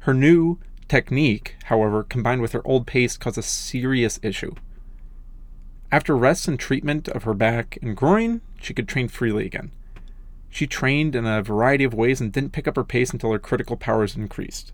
Her 0.00 0.14
new 0.14 0.58
technique, 0.88 1.56
however, 1.64 2.02
combined 2.02 2.40
with 2.40 2.52
her 2.52 2.66
old 2.66 2.86
pace, 2.86 3.16
caused 3.16 3.38
a 3.38 3.42
serious 3.42 4.18
issue. 4.22 4.54
After 5.92 6.16
rest 6.16 6.48
and 6.48 6.58
treatment 6.58 7.08
of 7.08 7.24
her 7.24 7.34
back 7.34 7.78
and 7.82 7.96
groin, 7.96 8.40
she 8.60 8.74
could 8.74 8.88
train 8.88 9.08
freely 9.08 9.46
again. 9.46 9.70
She 10.50 10.66
trained 10.66 11.14
in 11.14 11.26
a 11.26 11.42
variety 11.42 11.84
of 11.84 11.94
ways 11.94 12.20
and 12.20 12.32
didn't 12.32 12.52
pick 12.52 12.66
up 12.66 12.76
her 12.76 12.84
pace 12.84 13.10
until 13.10 13.32
her 13.32 13.38
critical 13.38 13.76
powers 13.76 14.16
increased. 14.16 14.72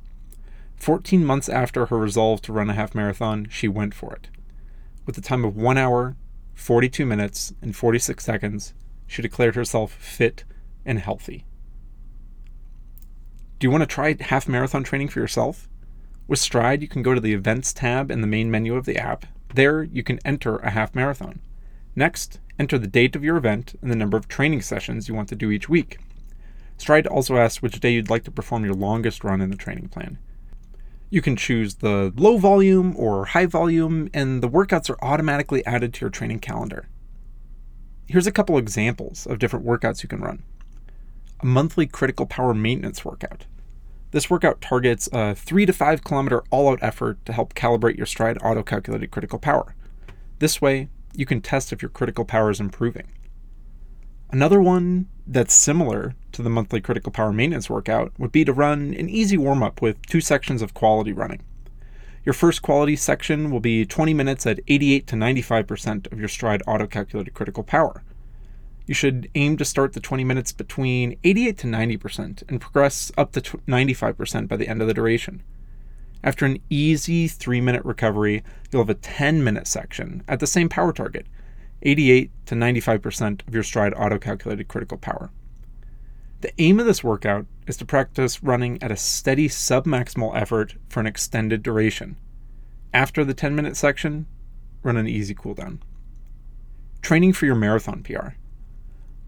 14 0.76 1.24
months 1.24 1.48
after 1.48 1.86
her 1.86 1.98
resolve 1.98 2.42
to 2.42 2.52
run 2.52 2.70
a 2.70 2.74
half 2.74 2.94
marathon, 2.94 3.46
she 3.50 3.68
went 3.68 3.94
for 3.94 4.12
it. 4.14 4.28
With 5.06 5.16
a 5.18 5.20
time 5.20 5.44
of 5.44 5.56
1 5.56 5.78
hour, 5.78 6.16
42 6.54 7.06
minutes, 7.06 7.52
and 7.62 7.74
46 7.74 8.24
seconds, 8.24 8.74
she 9.06 9.22
declared 9.22 9.54
herself 9.54 9.92
fit 9.92 10.44
and 10.84 10.98
healthy. 10.98 11.44
Do 13.58 13.66
you 13.66 13.70
want 13.70 13.82
to 13.82 13.86
try 13.86 14.16
half 14.18 14.48
marathon 14.48 14.82
training 14.82 15.08
for 15.08 15.20
yourself? 15.20 15.68
With 16.26 16.40
Stryd, 16.40 16.80
you 16.80 16.88
can 16.88 17.02
go 17.02 17.14
to 17.14 17.20
the 17.20 17.32
Events 17.32 17.72
tab 17.72 18.10
in 18.10 18.20
the 18.20 18.26
main 18.26 18.50
menu 18.50 18.74
of 18.74 18.84
the 18.84 18.96
app. 18.96 19.26
There, 19.54 19.82
you 19.82 20.02
can 20.02 20.18
enter 20.24 20.56
a 20.56 20.70
half 20.70 20.94
marathon. 20.94 21.40
Next, 21.94 22.40
enter 22.58 22.78
the 22.78 22.86
date 22.86 23.14
of 23.14 23.24
your 23.24 23.36
event 23.36 23.74
and 23.82 23.90
the 23.90 23.96
number 23.96 24.16
of 24.16 24.28
training 24.28 24.62
sessions 24.62 25.08
you 25.08 25.14
want 25.14 25.28
to 25.28 25.36
do 25.36 25.50
each 25.50 25.68
week. 25.68 25.98
Stryd 26.78 27.06
also 27.10 27.36
asks 27.36 27.62
which 27.62 27.78
day 27.80 27.92
you'd 27.92 28.10
like 28.10 28.24
to 28.24 28.30
perform 28.30 28.64
your 28.64 28.74
longest 28.74 29.24
run 29.24 29.40
in 29.40 29.50
the 29.50 29.56
training 29.56 29.88
plan. 29.88 30.18
You 31.10 31.20
can 31.20 31.36
choose 31.36 31.74
the 31.76 32.12
low 32.16 32.38
volume 32.38 32.94
or 32.96 33.26
high 33.26 33.46
volume, 33.46 34.08
and 34.14 34.42
the 34.42 34.48
workouts 34.48 34.88
are 34.88 35.04
automatically 35.04 35.64
added 35.66 35.92
to 35.94 36.00
your 36.00 36.10
training 36.10 36.40
calendar. 36.40 36.88
Here's 38.06 38.26
a 38.26 38.32
couple 38.32 38.56
examples 38.56 39.26
of 39.26 39.38
different 39.38 39.66
workouts 39.66 40.02
you 40.02 40.08
can 40.08 40.20
run 40.20 40.42
a 41.40 41.46
monthly 41.46 41.86
critical 41.86 42.24
power 42.24 42.54
maintenance 42.54 43.04
workout. 43.04 43.46
This 44.12 44.30
workout 44.30 44.60
targets 44.60 45.08
a 45.12 45.34
3 45.34 45.66
to 45.66 45.72
5 45.72 46.04
kilometer 46.04 46.44
all 46.50 46.70
out 46.70 46.78
effort 46.82 47.24
to 47.26 47.32
help 47.32 47.54
calibrate 47.54 47.96
your 47.96 48.06
Stryd 48.06 48.38
auto 48.42 48.62
calculated 48.62 49.10
critical 49.10 49.38
power. 49.38 49.74
This 50.38 50.62
way, 50.62 50.88
you 51.14 51.26
can 51.26 51.40
test 51.40 51.72
if 51.72 51.82
your 51.82 51.88
critical 51.88 52.24
power 52.24 52.50
is 52.50 52.60
improving. 52.60 53.08
Another 54.30 54.62
one 54.62 55.08
that's 55.26 55.52
similar 55.52 56.14
to 56.32 56.42
the 56.42 56.50
monthly 56.50 56.80
critical 56.80 57.12
power 57.12 57.32
maintenance 57.32 57.68
workout 57.68 58.12
would 58.18 58.32
be 58.32 58.44
to 58.44 58.52
run 58.52 58.94
an 58.94 59.08
easy 59.08 59.36
warm 59.36 59.62
up 59.62 59.82
with 59.82 60.04
two 60.06 60.20
sections 60.20 60.62
of 60.62 60.74
quality 60.74 61.12
running. 61.12 61.42
Your 62.24 62.32
first 62.32 62.62
quality 62.62 62.96
section 62.96 63.50
will 63.50 63.60
be 63.60 63.84
20 63.84 64.14
minutes 64.14 64.46
at 64.46 64.60
88 64.68 65.06
to 65.08 65.16
95% 65.16 66.12
of 66.12 66.18
your 66.18 66.28
Stryd 66.28 66.62
auto 66.66 66.86
calculated 66.86 67.34
critical 67.34 67.62
power. 67.62 68.02
You 68.86 68.94
should 68.94 69.28
aim 69.34 69.56
to 69.56 69.64
start 69.64 69.92
the 69.92 70.00
20 70.00 70.24
minutes 70.24 70.52
between 70.52 71.18
88 71.24 71.58
to 71.58 71.66
90% 71.66 72.42
and 72.48 72.60
progress 72.60 73.12
up 73.18 73.32
to 73.32 73.40
95% 73.40 74.48
by 74.48 74.56
the 74.56 74.68
end 74.68 74.80
of 74.80 74.88
the 74.88 74.94
duration. 74.94 75.42
After 76.24 76.46
an 76.46 76.58
easy 76.70 77.26
3 77.26 77.60
minute 77.60 77.84
recovery, 77.84 78.44
you'll 78.70 78.82
have 78.82 78.90
a 78.90 78.94
10 78.94 79.42
minute 79.42 79.66
section 79.66 80.22
at 80.28 80.40
the 80.40 80.46
same 80.46 80.68
power 80.68 80.92
target 80.92 81.26
88 81.82 82.30
to 82.46 82.54
95% 82.54 83.46
of 83.46 83.54
your 83.54 83.64
Stryd 83.64 83.92
auto 83.98 84.18
calculated 84.18 84.68
critical 84.68 84.98
power. 84.98 85.30
The 86.42 86.52
aim 86.60 86.78
of 86.80 86.86
this 86.86 87.04
workout 87.04 87.46
is 87.66 87.76
to 87.78 87.84
practice 87.84 88.42
running 88.42 88.80
at 88.82 88.92
a 88.92 88.96
steady 88.96 89.48
submaximal 89.48 90.36
effort 90.36 90.76
for 90.88 91.00
an 91.00 91.06
extended 91.06 91.62
duration. 91.62 92.16
After 92.94 93.24
the 93.24 93.34
10 93.34 93.54
minute 93.54 93.76
section, 93.76 94.26
run 94.82 94.96
an 94.96 95.08
easy 95.08 95.34
cooldown. 95.34 95.78
Training 97.00 97.32
for 97.32 97.46
your 97.46 97.56
marathon 97.56 98.02
PR. 98.02 98.30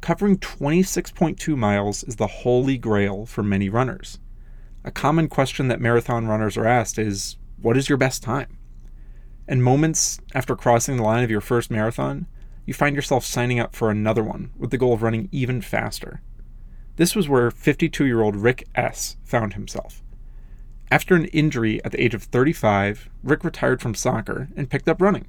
Covering 0.01 0.39
26.2 0.39 1.57
miles 1.57 2.05
is 2.05 2.16
the 2.16 2.27
holy 2.27 2.79
grail 2.79 3.27
for 3.27 3.43
many 3.43 3.69
runners. 3.69 4.19
A 4.86 4.90
common 4.90 5.28
question 5.28 5.69
that 5.69 5.81
marathon 5.81 6.27
runners 6.27 6.59
are 6.59 6.66
asked 6.66 6.98
is 6.98 7.39
What 7.61 7.78
is 7.78 7.89
your 7.89 7.97
best 7.97 8.23
time? 8.23 8.59
And 9.48 9.65
moments 9.65 10.20
after 10.35 10.55
crossing 10.55 10.98
the 10.98 11.02
line 11.02 11.24
of 11.24 11.31
your 11.31 11.40
first 11.40 11.70
marathon, 11.70 12.27
you 12.66 12.74
find 12.74 12.94
yourself 12.94 13.24
signing 13.24 13.59
up 13.59 13.74
for 13.74 13.90
another 13.90 14.23
one 14.23 14.51
with 14.59 14.70
the 14.70 14.77
goal 14.77 14.93
of 14.93 15.02
running 15.02 15.31
even 15.32 15.62
faster. 15.62 16.20
This 16.97 17.16
was 17.16 17.31
where 17.31 17.51
52 17.51 18.05
year 18.05 18.20
old 18.20 18.36
Rick 18.36 18.69
S. 18.74 19.16
found 19.24 19.55
himself. 19.55 20.02
After 20.90 21.15
an 21.15 21.24
injury 21.27 21.82
at 21.82 21.93
the 21.93 22.02
age 22.02 22.15
of 22.15 22.24
35, 22.24 23.09
Rick 23.23 23.43
retired 23.43 23.81
from 23.81 23.94
soccer 23.94 24.48
and 24.55 24.69
picked 24.69 24.89
up 24.89 25.01
running. 25.01 25.27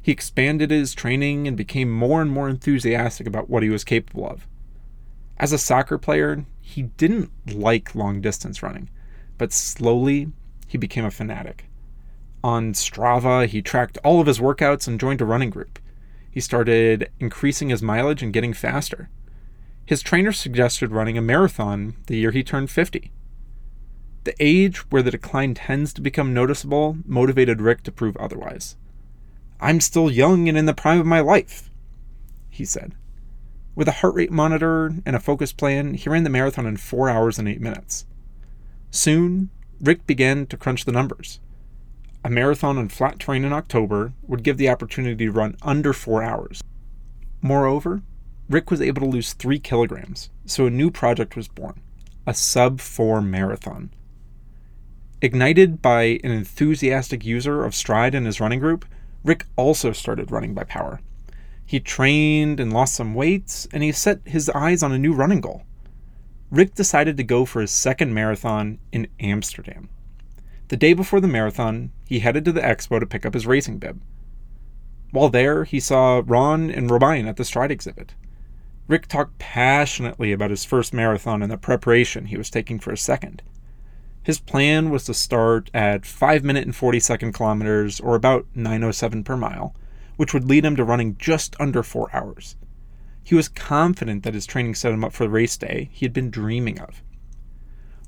He 0.00 0.12
expanded 0.12 0.70
his 0.70 0.94
training 0.94 1.48
and 1.48 1.56
became 1.56 1.90
more 1.90 2.22
and 2.22 2.30
more 2.30 2.48
enthusiastic 2.48 3.26
about 3.26 3.50
what 3.50 3.64
he 3.64 3.68
was 3.68 3.82
capable 3.82 4.28
of. 4.28 4.46
As 5.40 5.54
a 5.54 5.58
soccer 5.58 5.96
player, 5.96 6.44
he 6.60 6.82
didn't 6.82 7.30
like 7.50 7.94
long 7.94 8.20
distance 8.20 8.62
running, 8.62 8.90
but 9.38 9.54
slowly 9.54 10.30
he 10.66 10.76
became 10.76 11.06
a 11.06 11.10
fanatic. 11.10 11.64
On 12.44 12.74
Strava, 12.74 13.46
he 13.46 13.62
tracked 13.62 13.96
all 14.04 14.20
of 14.20 14.26
his 14.26 14.38
workouts 14.38 14.86
and 14.86 15.00
joined 15.00 15.22
a 15.22 15.24
running 15.24 15.48
group. 15.48 15.78
He 16.30 16.40
started 16.40 17.10
increasing 17.18 17.70
his 17.70 17.80
mileage 17.80 18.22
and 18.22 18.34
getting 18.34 18.52
faster. 18.52 19.08
His 19.86 20.02
trainer 20.02 20.30
suggested 20.30 20.92
running 20.92 21.16
a 21.16 21.22
marathon 21.22 21.94
the 22.06 22.18
year 22.18 22.32
he 22.32 22.44
turned 22.44 22.70
50. 22.70 23.10
The 24.24 24.34
age 24.38 24.90
where 24.90 25.02
the 25.02 25.10
decline 25.10 25.54
tends 25.54 25.94
to 25.94 26.02
become 26.02 26.34
noticeable 26.34 26.98
motivated 27.06 27.62
Rick 27.62 27.82
to 27.84 27.92
prove 27.92 28.16
otherwise. 28.18 28.76
I'm 29.58 29.80
still 29.80 30.10
young 30.10 30.50
and 30.50 30.58
in 30.58 30.66
the 30.66 30.74
prime 30.74 31.00
of 31.00 31.06
my 31.06 31.20
life, 31.20 31.70
he 32.50 32.66
said. 32.66 32.94
With 33.74 33.88
a 33.88 33.92
heart 33.92 34.14
rate 34.14 34.30
monitor 34.30 34.94
and 35.06 35.16
a 35.16 35.20
focus 35.20 35.52
plan, 35.52 35.94
he 35.94 36.08
ran 36.08 36.24
the 36.24 36.30
marathon 36.30 36.66
in 36.66 36.76
4 36.76 37.08
hours 37.08 37.38
and 37.38 37.48
8 37.48 37.60
minutes. 37.60 38.06
Soon, 38.90 39.50
Rick 39.80 40.06
began 40.06 40.46
to 40.46 40.56
crunch 40.56 40.84
the 40.84 40.92
numbers. 40.92 41.40
A 42.24 42.30
marathon 42.30 42.76
on 42.76 42.88
flat 42.88 43.18
terrain 43.18 43.44
in 43.44 43.52
October 43.52 44.12
would 44.26 44.42
give 44.42 44.58
the 44.58 44.68
opportunity 44.68 45.24
to 45.26 45.32
run 45.32 45.56
under 45.62 45.92
4 45.92 46.22
hours. 46.22 46.62
Moreover, 47.40 48.02
Rick 48.48 48.70
was 48.70 48.82
able 48.82 49.02
to 49.02 49.08
lose 49.08 49.32
3 49.32 49.58
kilograms, 49.60 50.30
so 50.44 50.66
a 50.66 50.70
new 50.70 50.90
project 50.90 51.36
was 51.36 51.48
born 51.48 51.80
a 52.26 52.34
sub 52.34 52.80
4 52.80 53.22
marathon. 53.22 53.90
Ignited 55.22 55.82
by 55.82 56.20
an 56.22 56.30
enthusiastic 56.30 57.24
user 57.24 57.64
of 57.64 57.72
Stryd 57.72 58.14
in 58.14 58.24
his 58.24 58.40
running 58.40 58.60
group, 58.60 58.84
Rick 59.24 59.46
also 59.56 59.92
started 59.92 60.30
running 60.30 60.54
by 60.54 60.64
power. 60.64 61.00
He 61.70 61.78
trained 61.78 62.58
and 62.58 62.72
lost 62.72 62.96
some 62.96 63.14
weight, 63.14 63.68
and 63.72 63.84
he 63.84 63.92
set 63.92 64.22
his 64.24 64.50
eyes 64.50 64.82
on 64.82 64.90
a 64.90 64.98
new 64.98 65.12
running 65.12 65.40
goal. 65.40 65.62
Rick 66.50 66.74
decided 66.74 67.16
to 67.16 67.22
go 67.22 67.44
for 67.44 67.60
his 67.60 67.70
second 67.70 68.12
marathon 68.12 68.80
in 68.90 69.06
Amsterdam. 69.20 69.88
The 70.66 70.76
day 70.76 70.94
before 70.94 71.20
the 71.20 71.28
marathon, 71.28 71.92
he 72.04 72.18
headed 72.18 72.44
to 72.46 72.50
the 72.50 72.60
expo 72.60 72.98
to 72.98 73.06
pick 73.06 73.24
up 73.24 73.34
his 73.34 73.46
racing 73.46 73.78
bib. 73.78 74.02
While 75.12 75.28
there, 75.28 75.62
he 75.62 75.78
saw 75.78 76.24
Ron 76.26 76.72
and 76.72 76.90
Robijn 76.90 77.28
at 77.28 77.36
the 77.36 77.44
Stryd 77.44 77.70
exhibit. 77.70 78.16
Rick 78.88 79.06
talked 79.06 79.38
passionately 79.38 80.32
about 80.32 80.50
his 80.50 80.64
first 80.64 80.92
marathon 80.92 81.40
and 81.40 81.52
the 81.52 81.56
preparation 81.56 82.26
he 82.26 82.36
was 82.36 82.50
taking 82.50 82.80
for 82.80 82.90
his 82.90 83.00
second. 83.00 83.42
His 84.24 84.40
plan 84.40 84.90
was 84.90 85.04
to 85.04 85.14
start 85.14 85.70
at 85.72 86.04
5 86.04 86.42
minute 86.42 86.64
and 86.64 86.74
40 86.74 86.98
second 86.98 87.32
kilometers, 87.32 88.00
or 88.00 88.16
about 88.16 88.46
907 88.56 89.22
per 89.22 89.36
mile, 89.36 89.76
which 90.20 90.34
would 90.34 90.44
lead 90.44 90.66
him 90.66 90.76
to 90.76 90.84
running 90.84 91.16
just 91.16 91.56
under 91.58 91.82
4 91.82 92.14
hours. 92.14 92.54
He 93.24 93.34
was 93.34 93.48
confident 93.48 94.22
that 94.22 94.34
his 94.34 94.44
training 94.44 94.74
set 94.74 94.92
him 94.92 95.02
up 95.02 95.14
for 95.14 95.24
the 95.24 95.30
race 95.30 95.56
day 95.56 95.88
he 95.94 96.04
had 96.04 96.12
been 96.12 96.30
dreaming 96.30 96.78
of. 96.78 97.02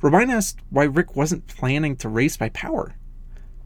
Robijn 0.02 0.28
asked 0.28 0.60
why 0.68 0.84
Rick 0.84 1.16
wasn't 1.16 1.47
planning 1.47 1.97
to 1.97 2.10
race 2.10 2.36
by 2.36 2.51
power. 2.51 2.97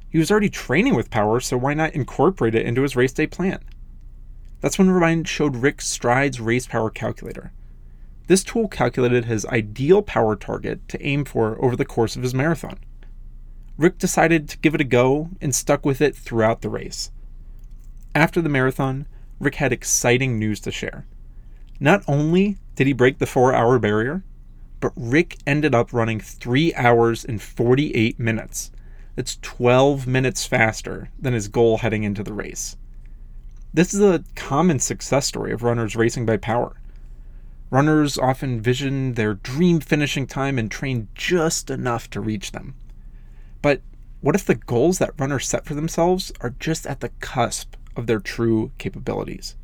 He 0.09 0.19
was 0.19 0.31
already 0.31 0.49
training 0.49 0.95
with 0.95 1.11
power, 1.11 1.41
so 1.41 1.57
why 1.57 1.75
not 1.75 1.97
incorporate 1.97 2.55
it 2.55 2.65
into 2.65 2.83
his 2.83 2.95
race 2.95 3.13
day 3.13 3.27
plan? 3.27 3.65
That's 4.61 4.79
when 4.79 4.91
Robijn 4.91 5.27
showed 5.27 5.57
Rick 5.57 5.79
Stryd's 5.79 6.41
race 6.41 6.69
power 6.69 6.89
calculator. 6.89 7.51
This 8.29 8.45
tool 8.45 8.69
calculated 8.69 9.25
his 9.25 9.45
ideal 9.47 10.03
power 10.03 10.37
target 10.37 10.89
to 10.91 11.05
aim 11.05 11.25
for 11.25 11.61
over 11.61 11.75
the 11.75 11.85
course 11.85 12.15
of 12.15 12.23
his 12.23 12.33
marathon. 12.33 12.79
Rick 13.77 13.99
decided 13.99 14.49
to 14.49 14.59
give 14.59 14.77
it 14.77 14.81
a 14.81 14.85
go 14.85 15.31
and 15.41 15.53
stuck 15.53 15.85
with 15.85 16.01
it 16.01 16.15
throughout 16.15 16.63
the 16.63 16.69
race. 16.69 17.11
After 18.17 18.41
the 18.41 18.49
marathon, 18.49 19.07
Rick 19.39 19.57
had 19.57 19.75
exciting 19.75 20.39
news 20.39 20.59
to 20.61 20.71
share. 20.71 21.05
Not 21.79 22.03
only 22.09 22.57
did 22.75 22.87
he 22.87 22.95
break 22.95 23.19
the 23.19 23.27
four 23.27 23.55
hour 23.55 23.79
barrier, 23.79 24.25
but 24.81 24.95
Rick 24.97 25.37
ended 25.47 25.75
up 25.75 25.93
running 25.93 26.19
3 26.19 26.73
hours 26.77 27.27
and 27.27 27.43
48 27.43 28.19
minutes. 28.19 28.71
That's 29.17 29.37
12 29.43 30.07
minutes 30.07 30.47
faster 30.47 31.11
than 31.21 31.35
his 31.35 31.49
goal 31.49 31.77
heading 31.77 32.05
into 32.05 32.23
the 32.23 32.33
race. 32.33 32.79
This 33.75 33.93
is 33.93 34.01
a 34.01 34.25
common 34.35 34.79
success 34.79 35.27
story 35.27 35.53
of 35.53 35.63
runners 35.63 35.95
racing 35.95 36.25
by 36.25 36.39
power. 36.39 36.81
Runners 37.69 38.17
often 38.17 38.63
vision 38.63 39.13
their 39.13 39.35
dream 39.35 39.79
finishing 39.79 40.27
time 40.27 40.59
and 40.59 40.71
train 40.71 41.09
just 41.15 41.69
enough 41.69 42.09
to 42.09 42.23
reach 42.23 42.53
them. 42.53 42.77
But 43.61 43.83
what 44.23 44.35
if 44.35 44.47
the 44.47 44.55
goals 44.55 45.01
that 45.01 45.21
runners 45.21 45.47
set 45.47 45.67
for 45.67 45.75
themselves 45.75 46.33
are 46.41 46.55
just 46.59 46.87
at 46.87 47.01
the 47.01 47.11
cusp 47.21 47.76
of 47.97 48.07
their 48.07 48.21
true 48.21 48.73
capabilities? 48.79 49.57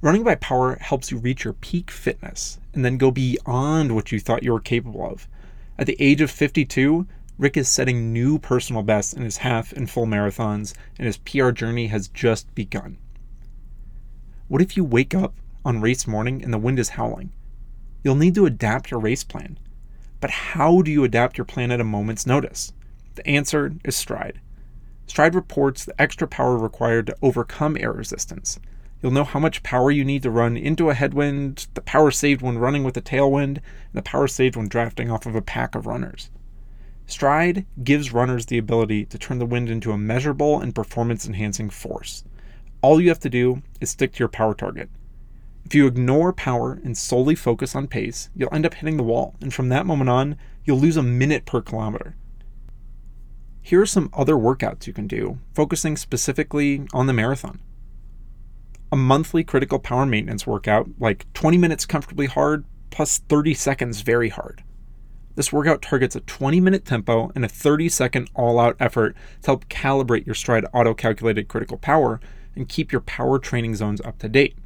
Running 0.00 0.24
by 0.24 0.36
power 0.36 0.76
helps 0.80 1.10
you 1.10 1.18
reach 1.18 1.44
your 1.44 1.52
peak 1.52 1.90
fitness 1.90 2.58
and 2.72 2.84
then 2.84 2.98
go 2.98 3.10
beyond 3.10 3.94
what 3.94 4.12
you 4.12 4.20
thought 4.20 4.42
you 4.42 4.52
were 4.52 4.60
capable 4.60 5.04
of. 5.04 5.28
At 5.78 5.86
the 5.86 5.96
age 6.00 6.20
of 6.20 6.30
52, 6.30 7.06
Rick 7.36 7.56
is 7.56 7.68
setting 7.68 8.12
new 8.12 8.38
personal 8.38 8.82
bests 8.82 9.12
in 9.12 9.22
his 9.22 9.38
half 9.38 9.72
and 9.72 9.88
full 9.88 10.06
marathons, 10.06 10.74
and 10.98 11.06
his 11.06 11.18
PR 11.18 11.50
journey 11.50 11.88
has 11.88 12.08
just 12.08 12.52
begun. 12.54 12.98
What 14.48 14.62
if 14.62 14.76
you 14.76 14.84
wake 14.84 15.14
up 15.14 15.34
on 15.68 15.82
race 15.82 16.06
morning 16.06 16.42
and 16.42 16.52
the 16.52 16.58
wind 16.58 16.78
is 16.78 16.90
howling. 16.90 17.30
You'll 18.02 18.14
need 18.14 18.34
to 18.36 18.46
adapt 18.46 18.90
your 18.90 19.00
race 19.00 19.22
plan. 19.22 19.58
But 20.18 20.30
how 20.30 20.82
do 20.82 20.90
you 20.90 21.04
adapt 21.04 21.36
your 21.36 21.44
plan 21.44 21.70
at 21.70 21.80
a 21.80 21.84
moment's 21.84 22.26
notice? 22.26 22.72
The 23.16 23.26
answer 23.26 23.74
is 23.84 23.94
Stryd. 23.94 24.36
Stryd 25.08 25.34
reports 25.34 25.84
the 25.84 26.00
extra 26.00 26.28
power 26.28 26.58
required 26.58 27.06
to 27.06 27.16
overcome 27.22 27.76
air 27.80 27.92
resistance. 27.92 28.60
You'll 29.02 29.12
know 29.12 29.24
how 29.24 29.40
much 29.40 29.62
power 29.62 29.90
you 29.90 30.04
need 30.04 30.22
to 30.24 30.30
run 30.30 30.56
into 30.56 30.90
a 30.90 30.94
headwind, 30.94 31.66
the 31.74 31.80
power 31.80 32.10
saved 32.10 32.42
when 32.42 32.58
running 32.58 32.84
with 32.84 32.96
a 32.96 33.00
tailwind, 33.00 33.56
and 33.56 33.94
the 33.94 34.02
power 34.02 34.28
saved 34.28 34.54
when 34.54 34.68
drafting 34.68 35.10
off 35.10 35.24
of 35.24 35.34
a 35.34 35.40
pack 35.40 35.74
of 35.74 35.86
runners. 35.86 36.30
Stryd 37.06 37.64
gives 37.82 38.12
runners 38.12 38.46
the 38.46 38.58
ability 38.58 39.06
to 39.06 39.18
turn 39.18 39.38
the 39.38 39.46
wind 39.46 39.70
into 39.70 39.92
a 39.92 39.98
measurable 39.98 40.60
and 40.60 40.74
performance 40.74 41.26
enhancing 41.26 41.70
force. 41.70 42.22
All 42.82 43.00
you 43.00 43.08
have 43.08 43.20
to 43.20 43.30
do 43.30 43.62
is 43.80 43.88
stick 43.88 44.12
to 44.12 44.18
your 44.18 44.28
power 44.28 44.52
target. 44.52 44.90
If 45.64 45.74
you 45.74 45.86
ignore 45.86 46.34
power 46.34 46.80
and 46.84 46.98
solely 46.98 47.34
focus 47.34 47.74
on 47.74 47.88
pace, 47.88 48.28
you'll 48.34 48.52
end 48.52 48.66
up 48.66 48.74
hitting 48.74 48.98
the 48.98 49.02
wall, 49.02 49.36
and 49.40 49.54
from 49.54 49.70
that 49.70 49.86
moment 49.86 50.10
on, 50.10 50.36
you'll 50.64 50.78
lose 50.78 50.98
a 50.98 51.02
minute 51.02 51.46
per 51.46 51.62
kilometer. 51.62 52.14
Here 53.68 53.82
are 53.82 53.86
some 53.86 54.08
other 54.14 54.32
workouts 54.32 54.86
you 54.86 54.94
can 54.94 55.06
do, 55.06 55.40
focusing 55.52 55.98
specifically 55.98 56.86
on 56.94 57.06
the 57.06 57.12
marathon. 57.12 57.60
A 58.90 58.96
monthly 58.96 59.44
critical 59.44 59.78
power 59.78 60.06
maintenance 60.06 60.46
workout, 60.46 60.88
like 60.98 61.30
20 61.34 61.58
minutes 61.58 61.84
comfortably 61.84 62.24
hard 62.24 62.64
plus 62.88 63.18
30 63.18 63.52
seconds 63.52 64.00
very 64.00 64.30
hard. 64.30 64.64
This 65.34 65.52
workout 65.52 65.82
targets 65.82 66.16
a 66.16 66.20
20 66.20 66.60
minute 66.60 66.86
tempo 66.86 67.30
and 67.34 67.44
a 67.44 67.48
30 67.48 67.90
second 67.90 68.30
all 68.34 68.58
out 68.58 68.74
effort 68.80 69.14
to 69.42 69.46
help 69.48 69.68
calibrate 69.68 70.24
your 70.24 70.34
Stryd 70.34 70.64
auto 70.72 70.94
calculated 70.94 71.48
critical 71.48 71.76
power 71.76 72.20
and 72.56 72.70
keep 72.70 72.90
your 72.90 73.02
power 73.02 73.38
training 73.38 73.74
zones 73.74 74.00
up 74.00 74.18
to 74.20 74.30
date. 74.30 74.56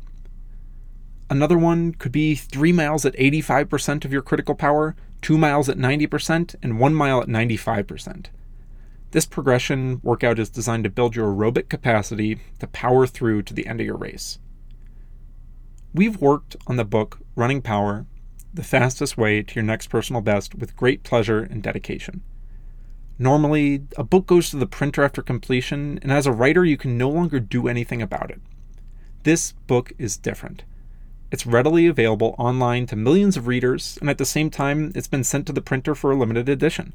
Another 1.28 1.58
one 1.58 1.92
could 1.94 2.12
be 2.12 2.36
3 2.36 2.70
miles 2.70 3.04
at 3.04 3.16
85% 3.16 4.04
of 4.04 4.12
your 4.12 4.22
critical 4.22 4.54
power, 4.54 4.94
2 5.22 5.36
miles 5.36 5.68
at 5.68 5.76
90%, 5.76 6.54
and 6.62 6.78
1 6.78 6.94
mile 6.94 7.20
at 7.20 7.26
95%. 7.26 8.26
This 9.12 9.26
progression 9.26 10.00
workout 10.02 10.38
is 10.38 10.48
designed 10.48 10.84
to 10.84 10.90
build 10.90 11.14
your 11.14 11.30
aerobic 11.30 11.68
capacity 11.68 12.38
to 12.60 12.66
power 12.66 13.06
through 13.06 13.42
to 13.42 13.52
the 13.52 13.66
end 13.66 13.78
of 13.78 13.86
your 13.86 13.96
race. 13.96 14.38
We've 15.92 16.16
worked 16.16 16.56
on 16.66 16.76
the 16.76 16.84
book 16.86 17.18
Running 17.36 17.60
Power 17.60 18.06
the 18.54 18.62
fastest 18.62 19.18
way 19.18 19.42
to 19.42 19.54
your 19.54 19.64
next 19.64 19.88
personal 19.88 20.22
best 20.22 20.54
with 20.54 20.76
great 20.76 21.02
pleasure 21.02 21.40
and 21.40 21.62
dedication. 21.62 22.22
Normally, 23.18 23.84
a 23.98 24.04
book 24.04 24.26
goes 24.26 24.48
to 24.50 24.56
the 24.56 24.66
printer 24.66 25.02
after 25.02 25.20
completion, 25.20 25.98
and 26.00 26.10
as 26.10 26.26
a 26.26 26.32
writer, 26.32 26.64
you 26.64 26.78
can 26.78 26.96
no 26.96 27.10
longer 27.10 27.38
do 27.38 27.68
anything 27.68 28.00
about 28.00 28.30
it. 28.30 28.40
This 29.24 29.52
book 29.52 29.92
is 29.98 30.16
different. 30.16 30.64
It's 31.30 31.46
readily 31.46 31.86
available 31.86 32.34
online 32.38 32.86
to 32.86 32.96
millions 32.96 33.36
of 33.36 33.46
readers, 33.46 33.98
and 34.00 34.08
at 34.08 34.16
the 34.16 34.24
same 34.24 34.48
time, 34.48 34.90
it's 34.94 35.06
been 35.06 35.24
sent 35.24 35.46
to 35.46 35.52
the 35.52 35.60
printer 35.60 35.94
for 35.94 36.12
a 36.12 36.16
limited 36.16 36.48
edition. 36.48 36.94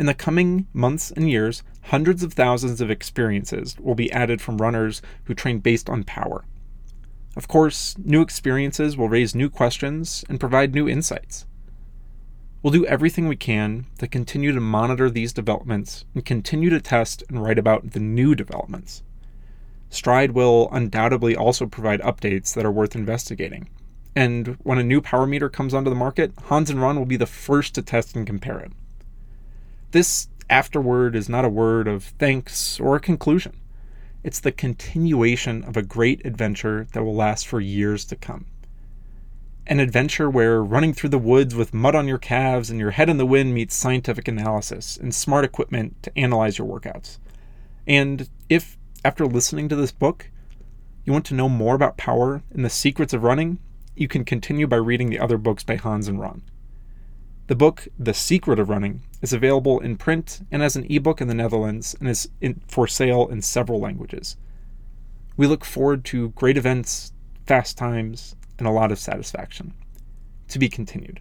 In 0.00 0.06
the 0.06 0.14
coming 0.14 0.66
months 0.72 1.10
and 1.10 1.28
years, 1.28 1.62
hundreds 1.82 2.22
of 2.22 2.32
thousands 2.32 2.80
of 2.80 2.90
experiences 2.90 3.76
will 3.78 3.94
be 3.94 4.10
added 4.10 4.40
from 4.40 4.56
runners 4.56 5.02
who 5.24 5.34
train 5.34 5.58
based 5.58 5.90
on 5.90 6.04
power. 6.04 6.46
Of 7.36 7.48
course, 7.48 7.94
new 7.98 8.22
experiences 8.22 8.96
will 8.96 9.10
raise 9.10 9.34
new 9.34 9.50
questions 9.50 10.24
and 10.26 10.40
provide 10.40 10.74
new 10.74 10.88
insights. 10.88 11.44
We'll 12.62 12.72
do 12.72 12.86
everything 12.86 13.28
we 13.28 13.36
can 13.36 13.88
to 13.98 14.08
continue 14.08 14.52
to 14.52 14.60
monitor 14.62 15.10
these 15.10 15.34
developments 15.34 16.06
and 16.14 16.24
continue 16.24 16.70
to 16.70 16.80
test 16.80 17.22
and 17.28 17.42
write 17.42 17.58
about 17.58 17.90
the 17.90 18.00
new 18.00 18.34
developments. 18.34 19.02
Stryd 19.90 20.30
will 20.30 20.70
undoubtedly 20.72 21.36
also 21.36 21.66
provide 21.66 22.00
updates 22.00 22.54
that 22.54 22.64
are 22.64 22.72
worth 22.72 22.96
investigating. 22.96 23.68
And 24.16 24.56
when 24.62 24.78
a 24.78 24.82
new 24.82 25.02
power 25.02 25.26
meter 25.26 25.50
comes 25.50 25.74
onto 25.74 25.90
the 25.90 25.94
market, 25.94 26.32
Hans 26.44 26.70
and 26.70 26.80
Ron 26.80 26.96
will 26.98 27.04
be 27.04 27.18
the 27.18 27.26
first 27.26 27.74
to 27.74 27.82
test 27.82 28.16
and 28.16 28.26
compare 28.26 28.60
it. 28.60 28.72
This 29.92 30.28
afterword 30.48 31.16
is 31.16 31.28
not 31.28 31.44
a 31.44 31.48
word 31.48 31.88
of 31.88 32.04
thanks 32.04 32.78
or 32.78 32.94
a 32.94 33.00
conclusion. 33.00 33.60
It's 34.22 34.38
the 34.38 34.52
continuation 34.52 35.64
of 35.64 35.76
a 35.76 35.82
great 35.82 36.24
adventure 36.24 36.86
that 36.92 37.02
will 37.02 37.14
last 37.14 37.46
for 37.46 37.60
years 37.60 38.04
to 38.06 38.16
come. 38.16 38.46
An 39.66 39.80
adventure 39.80 40.30
where 40.30 40.62
running 40.62 40.92
through 40.92 41.10
the 41.10 41.18
woods 41.18 41.56
with 41.56 41.74
mud 41.74 41.96
on 41.96 42.06
your 42.06 42.18
calves 42.18 42.70
and 42.70 42.78
your 42.78 42.92
head 42.92 43.08
in 43.08 43.16
the 43.16 43.26
wind 43.26 43.52
meets 43.52 43.74
scientific 43.74 44.28
analysis 44.28 44.96
and 44.96 45.12
smart 45.12 45.44
equipment 45.44 46.00
to 46.04 46.16
analyze 46.16 46.56
your 46.56 46.68
workouts. 46.68 47.18
And 47.84 48.28
if, 48.48 48.76
after 49.04 49.26
listening 49.26 49.68
to 49.70 49.76
this 49.76 49.92
book, 49.92 50.30
you 51.04 51.12
want 51.12 51.26
to 51.26 51.34
know 51.34 51.48
more 51.48 51.74
about 51.74 51.96
power 51.96 52.42
and 52.52 52.64
the 52.64 52.70
secrets 52.70 53.12
of 53.12 53.24
running, 53.24 53.58
you 53.96 54.06
can 54.06 54.24
continue 54.24 54.68
by 54.68 54.76
reading 54.76 55.10
the 55.10 55.18
other 55.18 55.38
books 55.38 55.64
by 55.64 55.74
Hans 55.74 56.06
and 56.06 56.20
Ron. 56.20 56.42
The 57.50 57.56
book, 57.56 57.88
The 57.98 58.14
Secret 58.14 58.60
of 58.60 58.68
Running, 58.68 59.02
is 59.22 59.32
available 59.32 59.80
in 59.80 59.96
print 59.96 60.46
and 60.52 60.62
as 60.62 60.76
an 60.76 60.86
ebook 60.88 61.20
in 61.20 61.26
the 61.26 61.34
Netherlands 61.34 61.96
and 61.98 62.08
is 62.08 62.28
in, 62.40 62.62
for 62.68 62.86
sale 62.86 63.26
in 63.26 63.42
several 63.42 63.80
languages. 63.80 64.36
We 65.36 65.48
look 65.48 65.64
forward 65.64 66.04
to 66.04 66.28
great 66.28 66.56
events, 66.56 67.12
fast 67.46 67.76
times, 67.76 68.36
and 68.58 68.68
a 68.68 68.70
lot 68.70 68.92
of 68.92 69.00
satisfaction. 69.00 69.74
To 70.46 70.60
be 70.60 70.68
continued. 70.68 71.20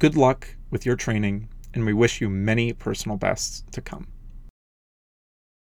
Good 0.00 0.16
luck 0.16 0.56
with 0.72 0.84
your 0.84 0.96
training, 0.96 1.48
and 1.72 1.86
we 1.86 1.92
wish 1.92 2.20
you 2.20 2.28
many 2.28 2.72
personal 2.72 3.16
bests 3.16 3.62
to 3.70 3.80
come. 3.80 4.08